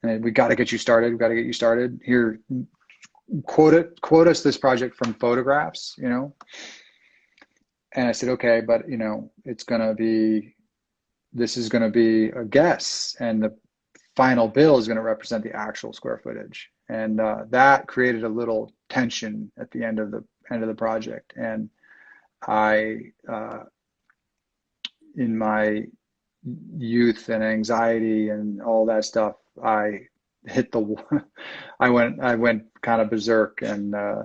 and 0.02 0.22
we 0.22 0.30
got 0.30 0.48
to 0.48 0.56
get 0.56 0.70
you 0.70 0.78
started. 0.78 1.12
We 1.12 1.18
got 1.18 1.28
to 1.28 1.34
get 1.34 1.46
you 1.46 1.52
started 1.52 2.00
here 2.04 2.40
quote 3.46 3.74
it, 3.74 4.00
quote 4.00 4.28
us 4.28 4.42
this 4.42 4.58
project 4.58 4.96
from 4.96 5.14
photographs, 5.14 5.94
you 5.98 6.08
know. 6.08 6.34
And 7.94 8.08
I 8.08 8.12
said, 8.12 8.28
okay, 8.30 8.60
but 8.60 8.88
you 8.88 8.96
know, 8.96 9.30
it's 9.44 9.64
gonna 9.64 9.94
be, 9.94 10.54
this 11.32 11.56
is 11.56 11.68
gonna 11.68 11.90
be 11.90 12.26
a 12.30 12.44
guess, 12.44 13.16
and 13.20 13.42
the 13.42 13.56
final 14.16 14.48
bill 14.48 14.78
is 14.78 14.88
gonna 14.88 15.02
represent 15.02 15.44
the 15.44 15.54
actual 15.54 15.92
square 15.92 16.18
footage, 16.18 16.70
and 16.88 17.20
uh, 17.20 17.44
that 17.50 17.86
created 17.86 18.24
a 18.24 18.28
little 18.28 18.72
tension 18.88 19.50
at 19.58 19.70
the 19.70 19.84
end 19.84 19.98
of 19.98 20.10
the 20.10 20.24
end 20.52 20.62
of 20.62 20.68
the 20.68 20.74
project, 20.74 21.32
and 21.36 21.70
I, 22.46 23.12
uh, 23.28 23.60
in 25.16 25.38
my 25.38 25.84
youth 26.76 27.28
and 27.30 27.42
anxiety 27.42 28.28
and 28.28 28.60
all 28.60 28.84
that 28.86 29.04
stuff, 29.04 29.36
I 29.62 30.00
hit 30.46 30.72
the 30.72 30.96
I 31.80 31.90
went 31.90 32.20
I 32.20 32.34
went 32.34 32.64
kind 32.82 33.00
of 33.00 33.10
berserk 33.10 33.62
and 33.62 33.94
uh, 33.94 34.22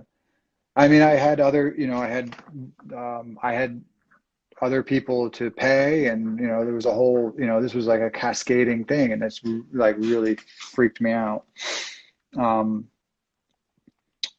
I 0.75 0.87
mean 0.87 1.01
I 1.01 1.11
had 1.11 1.39
other 1.39 1.73
you 1.77 1.87
know 1.87 1.97
I 1.97 2.07
had 2.07 2.35
um, 2.95 3.37
I 3.41 3.53
had 3.53 3.81
other 4.61 4.83
people 4.83 5.29
to 5.29 5.49
pay 5.49 6.07
and 6.07 6.39
you 6.39 6.47
know 6.47 6.65
there 6.65 6.73
was 6.73 6.85
a 6.85 6.93
whole 6.93 7.33
you 7.37 7.45
know 7.45 7.61
this 7.61 7.73
was 7.73 7.87
like 7.87 8.01
a 8.01 8.09
cascading 8.09 8.83
thing 8.85 9.13
and 9.13 9.23
it's 9.23 9.41
like 9.71 9.95
really 9.97 10.37
freaked 10.73 11.01
me 11.01 11.11
out. 11.11 11.45
Um 12.37 12.85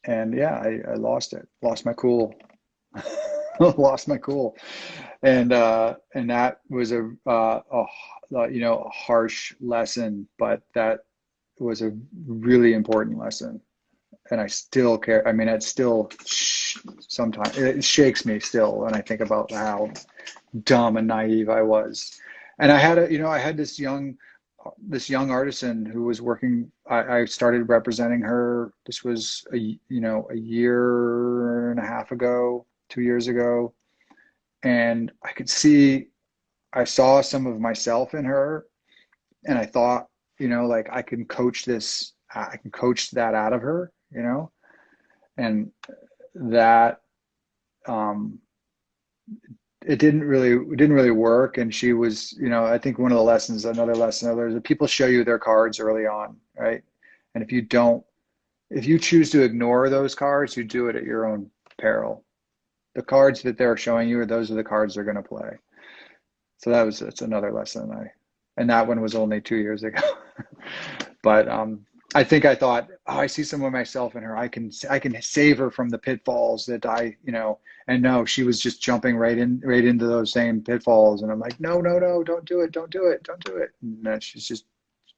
and 0.05 0.33
yeah 0.35 0.55
I, 0.55 0.79
I 0.91 0.93
lost 0.95 1.33
it 1.33 1.47
lost 1.61 1.85
my 1.85 1.93
cool 1.93 2.33
lost 3.59 4.07
my 4.07 4.17
cool. 4.17 4.55
And 5.23 5.53
uh 5.53 5.95
and 6.13 6.29
that 6.29 6.61
was 6.69 6.91
a 6.91 7.11
uh 7.27 7.61
a, 7.71 7.85
you 8.49 8.61
know 8.61 8.79
a 8.79 8.89
harsh 8.89 9.53
lesson 9.59 10.27
but 10.37 10.61
that 10.73 11.01
was 11.61 11.81
a 11.81 11.91
really 12.27 12.73
important 12.73 13.17
lesson. 13.17 13.61
And 14.29 14.39
i 14.39 14.47
still 14.47 14.97
care 14.97 15.27
i 15.27 15.31
mean 15.31 15.47
it 15.49 15.63
still 15.63 16.09
sh- 16.25 16.77
sometimes 16.99 17.57
it 17.57 17.83
shakes 17.83 18.25
me 18.25 18.39
still 18.39 18.77
when 18.79 18.93
i 18.93 19.01
think 19.01 19.19
about 19.19 19.51
how 19.51 19.91
dumb 20.63 20.97
and 20.97 21.07
naive 21.07 21.49
i 21.49 21.61
was. 21.61 22.19
And 22.59 22.71
i 22.71 22.77
had 22.77 22.97
a 22.97 23.11
you 23.11 23.19
know 23.19 23.29
i 23.29 23.39
had 23.39 23.57
this 23.57 23.79
young 23.79 24.17
this 24.87 25.09
young 25.09 25.31
artisan 25.31 25.85
who 25.85 26.03
was 26.03 26.21
working 26.21 26.71
I, 26.89 27.19
I 27.19 27.25
started 27.25 27.69
representing 27.69 28.21
her. 28.21 28.73
This 28.85 29.03
was 29.03 29.43
a 29.53 29.57
you 29.57 30.01
know 30.01 30.27
a 30.31 30.35
year 30.35 31.71
and 31.71 31.79
a 31.79 31.85
half 31.85 32.11
ago 32.11 32.65
two 32.89 33.01
years 33.01 33.27
ago. 33.27 33.73
And 34.63 35.11
i 35.23 35.31
could 35.31 35.49
see 35.49 36.07
i 36.73 36.83
saw 36.83 37.21
some 37.21 37.47
of 37.47 37.59
myself 37.59 38.13
in 38.13 38.25
her. 38.25 38.67
And 39.45 39.57
i 39.57 39.65
thought 39.65 40.07
you 40.41 40.47
know 40.47 40.65
like 40.65 40.87
i 40.91 41.01
can 41.01 41.25
coach 41.25 41.65
this 41.65 42.13
i 42.33 42.57
can 42.57 42.71
coach 42.71 43.11
that 43.11 43.33
out 43.33 43.53
of 43.53 43.61
her 43.61 43.91
you 44.11 44.21
know? 44.21 44.51
And 45.37 45.71
that 46.35 47.01
um 47.87 48.39
it 49.85 49.97
didn't 49.97 50.23
really 50.23 50.51
it 50.51 50.77
didn't 50.77 50.93
really 50.93 51.11
work. 51.11 51.57
And 51.57 51.73
she 51.73 51.93
was 51.93 52.33
you 52.33 52.49
know 52.49 52.65
i 52.65 52.77
think 52.77 52.99
one 52.99 53.11
of 53.11 53.17
the 53.17 53.23
lessons 53.23 53.65
another 53.65 53.95
lesson 53.95 54.29
others 54.29 54.59
people 54.63 54.87
show 54.87 55.07
you 55.07 55.23
their 55.23 55.39
cards 55.39 55.79
early 55.79 56.05
on 56.05 56.37
right? 56.57 56.83
And 57.33 57.43
if 57.43 57.51
you 57.51 57.61
don't 57.61 58.03
if 58.69 58.85
you 58.85 58.99
choose 58.99 59.31
to 59.31 59.41
ignore 59.41 59.89
those 59.89 60.15
cards 60.15 60.55
you 60.55 60.63
do 60.63 60.87
it 60.87 60.95
at 60.95 61.03
your 61.03 61.25
own 61.25 61.49
peril. 61.79 62.23
The 62.93 63.01
cards 63.01 63.41
that 63.43 63.57
they're 63.57 63.77
showing 63.77 64.09
you 64.09 64.19
are 64.19 64.25
those 64.25 64.51
are 64.51 64.55
the 64.55 64.63
cards 64.63 64.95
they're 64.95 65.05
going 65.05 65.15
to 65.15 65.23
play. 65.23 65.57
So 66.57 66.69
that 66.69 66.83
was 66.83 66.99
that's 66.99 67.21
another 67.21 67.51
lesson 67.51 67.91
i 67.91 68.11
and 68.57 68.69
that 68.69 68.87
one 68.87 69.01
was 69.01 69.15
only 69.15 69.41
two 69.41 69.55
years 69.55 69.83
ago. 69.83 70.01
but 71.23 71.47
um, 71.47 71.85
I 72.13 72.23
think 72.23 72.45
I 72.45 72.55
thought, 72.55 72.89
oh, 73.07 73.19
I 73.19 73.27
see 73.27 73.43
some 73.43 73.63
of 73.63 73.71
myself 73.71 74.15
in 74.15 74.23
her. 74.23 74.37
I 74.37 74.47
can 74.47 74.71
I 74.89 74.99
can 74.99 75.19
save 75.21 75.57
her 75.59 75.71
from 75.71 75.89
the 75.89 75.97
pitfalls 75.97 76.65
that 76.65 76.85
I, 76.85 77.15
you 77.23 77.31
know. 77.31 77.59
And 77.87 78.01
no, 78.01 78.25
she 78.25 78.43
was 78.43 78.59
just 78.59 78.81
jumping 78.81 79.17
right 79.17 79.37
in 79.37 79.61
right 79.63 79.85
into 79.85 80.05
those 80.05 80.31
same 80.33 80.61
pitfalls. 80.61 81.21
And 81.21 81.31
I'm 81.31 81.39
like, 81.39 81.59
no, 81.59 81.79
no, 81.79 81.99
no, 81.99 82.23
don't 82.23 82.45
do 82.45 82.61
it, 82.61 82.71
don't 82.71 82.91
do 82.91 83.07
it, 83.07 83.23
don't 83.23 83.43
do 83.43 83.57
it. 83.57 83.71
And 83.81 84.21
she's 84.21 84.47
just 84.47 84.65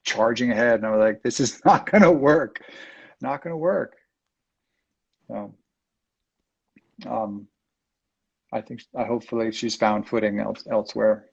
charging 0.03 0.51
ahead, 0.51 0.75
and 0.75 0.85
I 0.85 0.91
was 0.91 0.99
like, 0.99 1.23
"This 1.23 1.39
is 1.39 1.61
not 1.65 1.87
to 1.87 2.11
work. 2.11 2.61
Not 3.21 3.43
to 3.43 3.55
work." 3.55 3.95
So, 5.27 5.53
um, 7.07 7.47
I 8.51 8.61
think 8.61 8.83
I 8.95 9.03
hopefully 9.03 9.51
she's 9.51 9.75
found 9.75 10.07
footing 10.07 10.39
else, 10.39 10.65
elsewhere. 10.69 11.25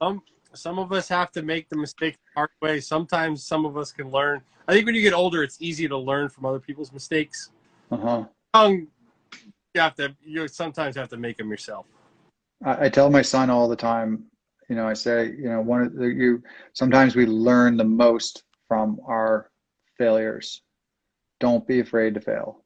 Um, 0.00 0.22
some 0.54 0.78
of 0.78 0.92
us 0.92 1.08
have 1.08 1.30
to 1.32 1.42
make 1.42 1.68
the 1.68 1.76
mistake 1.76 2.14
the 2.14 2.40
hard 2.40 2.50
way. 2.60 2.80
Sometimes 2.80 3.44
some 3.44 3.64
of 3.64 3.76
us 3.76 3.92
can 3.92 4.10
learn. 4.10 4.40
I 4.68 4.72
think 4.72 4.86
when 4.86 4.94
you 4.94 5.02
get 5.02 5.12
older, 5.12 5.42
it's 5.42 5.60
easy 5.60 5.88
to 5.88 5.96
learn 5.96 6.28
from 6.28 6.44
other 6.46 6.60
people's 6.60 6.92
mistakes. 6.92 7.50
Uh 7.90 7.96
huh. 7.96 8.24
Young, 8.54 8.86
you 9.74 9.80
have 9.80 9.94
to. 9.96 10.14
You 10.22 10.48
sometimes 10.48 10.96
have 10.96 11.08
to 11.10 11.16
make 11.16 11.36
them 11.36 11.50
yourself. 11.50 11.86
I, 12.64 12.86
I 12.86 12.88
tell 12.88 13.10
my 13.10 13.22
son 13.22 13.50
all 13.50 13.68
the 13.68 13.76
time. 13.76 14.24
You 14.68 14.76
know, 14.76 14.86
I 14.86 14.94
say, 14.94 15.34
you 15.36 15.48
know, 15.48 15.60
one 15.60 15.82
of 15.82 15.94
the, 15.94 16.06
you. 16.06 16.42
Sometimes 16.72 17.16
we 17.16 17.26
learn 17.26 17.76
the 17.76 17.84
most 17.84 18.44
from 18.68 19.00
our 19.06 19.50
failures. 19.98 20.62
Don't 21.40 21.66
be 21.66 21.80
afraid 21.80 22.14
to 22.14 22.20
fail. 22.20 22.64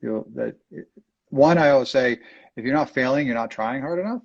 You 0.00 0.08
know, 0.08 0.26
that 0.34 0.56
one. 1.28 1.58
I 1.58 1.70
always 1.70 1.90
say, 1.90 2.18
if 2.56 2.64
you're 2.64 2.74
not 2.74 2.90
failing, 2.90 3.26
you're 3.26 3.36
not 3.36 3.50
trying 3.50 3.82
hard 3.82 4.00
enough. 4.00 4.22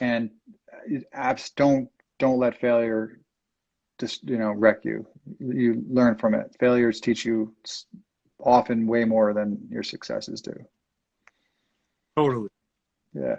And 0.00 0.30
apps 1.16 1.50
don't 1.54 1.88
don't 2.18 2.38
let 2.38 2.60
failure 2.60 3.18
just 3.98 4.28
you 4.28 4.38
know 4.38 4.52
wreck 4.52 4.84
you. 4.84 5.06
You 5.38 5.84
learn 5.88 6.16
from 6.16 6.34
it. 6.34 6.54
Failures 6.58 7.00
teach 7.00 7.24
you 7.24 7.54
often 8.40 8.86
way 8.86 9.04
more 9.04 9.32
than 9.32 9.58
your 9.70 9.82
successes 9.82 10.40
do. 10.40 10.52
Totally. 12.16 12.48
Yeah. 13.12 13.36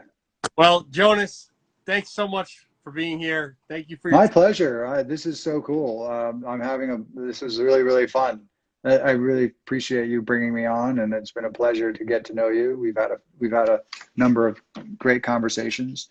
Well, 0.58 0.84
Jonas, 0.90 1.50
thanks 1.86 2.12
so 2.12 2.28
much 2.28 2.68
for 2.84 2.92
being 2.92 3.20
here. 3.20 3.58
Thank 3.68 3.90
you 3.90 3.98
for 3.98 4.10
your 4.10 4.18
my 4.18 4.28
pleasure. 4.28 4.86
I, 4.86 5.04
this 5.04 5.26
is 5.26 5.42
so 5.42 5.62
cool. 5.62 6.08
Um, 6.08 6.46
I'm 6.48 6.62
having 6.62 6.92
a. 6.92 6.98
This 7.20 7.42
was 7.42 7.60
really 7.60 7.84
really 7.84 8.08
fun. 8.08 8.42
I, 8.86 8.98
I 8.98 9.12
really 9.12 9.46
appreciate 9.46 10.10
you 10.10 10.22
bringing 10.22 10.54
me 10.54 10.66
on, 10.66 11.00
and 11.00 11.14
it's 11.14 11.32
been 11.32 11.46
a 11.46 11.52
pleasure 11.52 11.92
to 11.92 12.06
get 12.06 12.24
to 12.26 12.34
know 12.34 12.50
you. 12.50 12.78
We've 12.80 12.96
had 12.96 13.12
a 13.12 13.18
we've 13.40 13.52
had 13.52 13.70
a 13.70 13.82
number 14.16 14.48
of 14.48 14.62
great 14.98 15.24
conversations. 15.24 16.08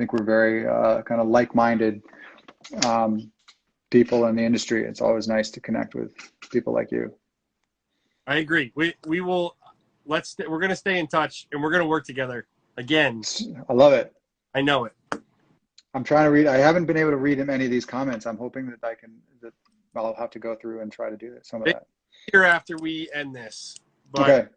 I 0.00 0.02
think 0.02 0.14
we're 0.14 0.24
very 0.24 0.66
uh, 0.66 1.02
kind 1.02 1.20
of 1.20 1.28
like-minded 1.28 2.00
um, 2.86 3.30
people 3.90 4.24
in 4.28 4.34
the 4.34 4.42
industry. 4.42 4.86
It's 4.86 5.02
always 5.02 5.28
nice 5.28 5.50
to 5.50 5.60
connect 5.60 5.94
with 5.94 6.14
people 6.50 6.72
like 6.72 6.90
you. 6.90 7.14
I 8.26 8.36
agree. 8.36 8.72
We 8.74 8.94
we 9.06 9.20
will 9.20 9.58
let's 10.06 10.36
we're 10.48 10.58
gonna 10.58 10.74
stay 10.74 10.98
in 10.98 11.06
touch 11.06 11.48
and 11.52 11.62
we're 11.62 11.70
gonna 11.70 11.84
work 11.84 12.06
together 12.06 12.46
again. 12.78 13.20
I 13.68 13.74
love 13.74 13.92
it. 13.92 14.10
I 14.54 14.62
know 14.62 14.86
it. 14.86 14.94
I'm 15.92 16.02
trying 16.02 16.24
to 16.24 16.30
read. 16.30 16.46
I 16.46 16.56
haven't 16.56 16.86
been 16.86 16.96
able 16.96 17.10
to 17.10 17.18
read 17.18 17.38
any 17.38 17.66
of 17.66 17.70
these 17.70 17.84
comments. 17.84 18.24
I'm 18.24 18.38
hoping 18.38 18.70
that 18.70 18.82
I 18.82 18.94
can. 18.94 19.12
That 19.42 19.52
I'll 19.94 20.14
have 20.14 20.30
to 20.30 20.38
go 20.38 20.54
through 20.54 20.80
and 20.80 20.90
try 20.90 21.10
to 21.10 21.16
do 21.18 21.36
some 21.42 21.60
of 21.60 21.66
that. 21.66 21.86
Here 22.32 22.44
after 22.44 22.78
we 22.78 23.10
end 23.12 23.36
this, 23.36 23.76
but 24.12 24.30
okay. 24.30 24.48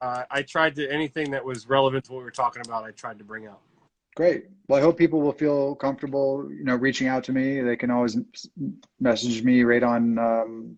uh, 0.00 0.24
I 0.28 0.42
tried 0.42 0.74
to 0.74 0.90
anything 0.90 1.30
that 1.30 1.44
was 1.44 1.68
relevant 1.68 2.06
to 2.06 2.14
what 2.14 2.18
we 2.18 2.24
were 2.24 2.32
talking 2.32 2.62
about. 2.66 2.82
I 2.82 2.90
tried 2.90 3.18
to 3.18 3.24
bring 3.24 3.46
up. 3.46 3.62
Great. 4.18 4.46
Well, 4.66 4.80
I 4.80 4.82
hope 4.82 4.98
people 4.98 5.20
will 5.20 5.30
feel 5.30 5.76
comfortable, 5.76 6.50
you 6.50 6.64
know, 6.64 6.74
reaching 6.74 7.06
out 7.06 7.22
to 7.22 7.32
me. 7.32 7.60
They 7.60 7.76
can 7.76 7.92
always 7.92 8.18
message 8.98 9.44
me 9.44 9.62
right 9.62 9.84
on 9.84 10.18
um, 10.18 10.76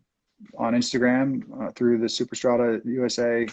on 0.58 0.74
Instagram 0.74 1.44
uh, 1.58 1.70
through 1.70 2.00
the 2.00 2.06
Superstrata 2.06 2.84
USA, 2.84 3.46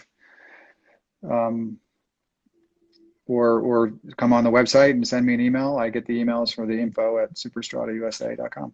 um, 1.24 1.78
or 3.28 3.62
or 3.62 3.94
come 4.18 4.34
on 4.34 4.44
the 4.44 4.52
website 4.52 4.92
and 4.92 5.08
send 5.08 5.26
me 5.26 5.34
an 5.34 5.40
email. 5.40 5.78
I 5.78 5.90
get 5.90 6.06
the 6.06 6.22
emails 6.22 6.54
for 6.54 6.66
the 6.66 6.78
info 6.78 7.20
at 7.20 7.36
superstratausa.com. 7.36 8.74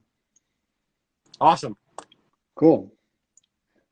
Awesome. 1.39 1.77
Cool. 2.55 2.91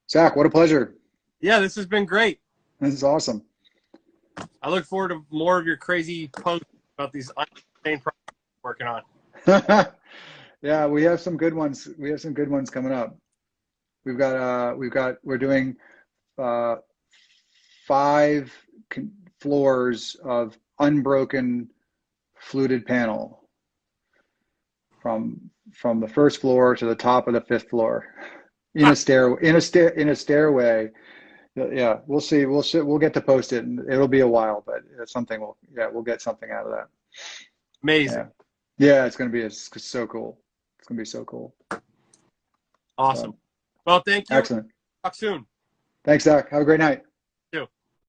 Zach, 0.10 0.36
what 0.36 0.48
a 0.48 0.50
pleasure. 0.50 0.96
Yeah, 1.40 1.60
this 1.60 1.76
has 1.76 1.86
been 1.86 2.06
great. 2.06 2.40
This 2.80 2.96
is 2.96 3.04
awesome. 3.04 3.44
I 4.64 4.72
look 4.72 4.86
forward 4.86 5.10
to 5.10 5.24
more 5.30 5.60
of 5.60 5.68
your 5.68 5.78
crazy 5.78 6.28
posts 6.28 6.66
about 6.98 7.12
these 7.12 7.32
unsustained 7.38 8.04
projects 8.04 8.38
working 8.64 8.88
on. 8.88 9.02
yeah, 10.62 10.86
we 10.86 11.04
have 11.04 11.20
some 11.20 11.38
good 11.38 11.54
ones. 11.54 11.88
We 11.98 12.10
have 12.10 12.22
some 12.22 12.34
good 12.34 12.50
ones 12.50 12.70
coming 12.70 12.92
up. 12.92 13.18
We've 14.06 14.18
got 14.18 14.36
uh, 14.36 14.76
we've 14.76 14.92
got 14.92 15.16
we're 15.24 15.38
doing 15.38 15.76
uh, 16.38 16.76
five 17.88 18.52
floors 19.40 20.16
of 20.24 20.58
unbroken 20.80 21.70
fluted 22.40 22.86
panel 22.86 23.42
from 25.02 25.40
from 25.74 26.00
the 26.00 26.08
first 26.08 26.42
floor 26.42 26.76
to 26.76 26.86
the 26.86 26.96
top 26.96 27.28
of 27.28 27.34
the 27.34 27.42
fifth 27.42 27.70
floor 27.70 28.06
in 28.76 28.88
a 28.88 28.96
stair 28.96 29.36
in 29.38 29.56
a 29.56 29.62
stair 29.62 29.90
in 29.90 30.10
a 30.10 30.16
stairway 30.16 30.90
Uh, 31.60 31.70
yeah 31.70 32.00
we'll 32.08 32.22
see 32.22 32.46
we'll 32.46 32.64
we'll 32.74 32.98
get 32.98 33.14
to 33.14 33.22
post 33.22 33.52
it 33.52 33.66
and 33.66 33.80
it'll 33.92 34.08
be 34.08 34.22
a 34.22 34.28
while 34.28 34.64
but 34.66 34.84
it's 35.00 35.12
something 35.12 35.42
we'll 35.42 35.58
yeah 35.76 35.88
we'll 35.92 36.04
get 36.04 36.22
something 36.22 36.50
out 36.52 36.66
of 36.66 36.72
that 36.72 36.88
amazing 37.84 38.30
yeah, 38.78 38.94
yeah 38.94 39.06
it's 39.06 39.18
gonna 39.18 39.30
be 39.30 39.42
it's 39.42 39.70
so 39.84 40.08
cool 40.08 40.40
it's 40.80 40.88
gonna 40.88 40.98
be 40.98 41.06
so 41.06 41.26
cool 41.26 41.54
awesome 42.98 43.32
so. 43.32 43.38
Well, 43.86 44.02
thank 44.06 44.30
you. 44.30 44.36
Excellent. 44.36 44.68
Talk 45.04 45.16
soon. 45.16 45.46
Thanks, 46.04 46.26
Doc. 46.26 46.50
Have 46.50 46.62
a 46.62 46.66
great 46.66 46.80
night. 46.80 47.04